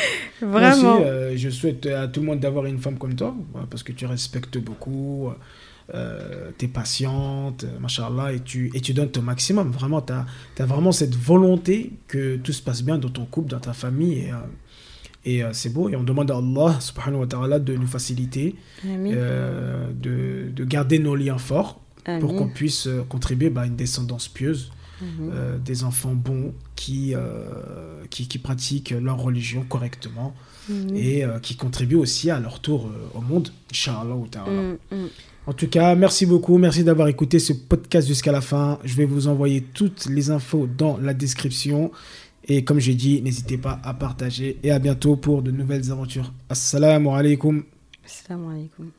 Moi 0.42 0.50
Vraiment. 0.60 0.94
aussi, 0.96 1.04
euh, 1.04 1.36
je 1.36 1.48
souhaite 1.50 1.86
à 1.86 2.06
tout 2.08 2.20
le 2.20 2.26
monde 2.26 2.40
d'avoir 2.40 2.66
une 2.66 2.78
femme 2.78 2.96
comme 2.98 3.14
toi, 3.16 3.34
parce 3.70 3.82
que 3.82 3.90
tu 3.92 4.06
respectes 4.06 4.58
beaucoup, 4.58 5.30
euh, 5.92 6.50
tu 6.58 6.64
es 6.64 6.68
patiente, 6.68 7.64
euh, 7.64 7.78
mashallah, 7.78 8.32
et 8.32 8.40
tu, 8.40 8.70
et 8.74 8.80
tu 8.80 8.94
donnes 8.94 9.10
ton 9.10 9.22
maximum. 9.22 9.70
Vraiment, 9.70 10.00
tu 10.00 10.12
as, 10.14 10.66
vraiment 10.66 10.92
cette 10.92 11.14
volonté 11.14 11.92
que 12.08 12.36
tout 12.36 12.52
se 12.52 12.62
passe 12.62 12.82
bien 12.82 12.96
dans 12.98 13.10
ton 13.10 13.26
couple, 13.26 13.50
dans 13.50 13.60
ta 13.60 13.74
famille, 13.74 14.20
et, 14.20 14.32
euh, 14.32 14.36
et 15.26 15.44
euh, 15.44 15.52
c'est 15.52 15.70
beau. 15.70 15.88
Et 15.90 15.96
on 15.96 16.02
demande 16.02 16.30
à 16.30 16.36
Allah, 16.36 16.80
subhanahu 16.80 17.20
wa 17.20 17.26
ta'ala, 17.26 17.58
de 17.58 17.74
nous 17.76 17.86
faciliter, 17.86 18.54
euh, 18.86 19.88
de, 19.92 20.50
de 20.50 20.64
garder 20.64 20.98
nos 20.98 21.16
liens 21.16 21.38
forts, 21.38 21.80
pour 22.20 22.34
qu'on 22.36 22.48
puisse 22.48 22.86
euh, 22.86 23.02
contribuer 23.08 23.50
bah, 23.50 23.62
à 23.62 23.66
une 23.66 23.76
descendance 23.76 24.28
pieuse, 24.28 24.70
Mhm. 25.02 25.58
des 25.64 25.82
enfants 25.82 26.14
bons 26.14 26.54
qui, 26.76 27.14
qui, 28.10 28.28
qui 28.28 28.38
pratiquent 28.38 28.90
leur 28.92 29.18
religion 29.18 29.64
correctement 29.68 30.32
et 30.94 31.24
qui 31.42 31.56
contribuent 31.56 31.96
aussi 31.96 32.30
à 32.30 32.38
leur 32.38 32.60
tour 32.60 32.88
au 33.12 33.20
monde, 33.20 33.48
Inch'Allah. 33.72 34.14
Mm. 34.14 34.76
En 35.46 35.52
tout 35.52 35.68
cas, 35.68 35.94
merci 35.94 36.24
beaucoup, 36.24 36.56
merci 36.56 36.84
d'avoir 36.84 37.08
écouté 37.08 37.38
ce 37.38 37.52
podcast 37.52 38.08
jusqu'à 38.08 38.32
la 38.32 38.40
fin. 38.40 38.78
Je 38.82 38.94
vais 38.94 39.04
vous 39.04 39.28
envoyer 39.28 39.60
toutes 39.60 40.06
les 40.06 40.30
infos 40.30 40.66
dans 40.66 40.96
la 40.96 41.12
description. 41.12 41.90
Et 42.46 42.64
comme 42.64 42.78
j'ai 42.78 42.94
dit, 42.94 43.20
n'hésitez 43.20 43.58
pas 43.58 43.78
à 43.84 43.92
partager 43.92 44.58
et 44.62 44.70
à 44.70 44.78
bientôt 44.78 45.16
pour 45.16 45.42
de 45.42 45.50
nouvelles 45.50 45.90
aventures. 45.90 46.32
Assalamu 46.48 47.08
alaikum. 47.08 47.62
Assalamu 48.04 48.52
alaikum. 48.52 48.90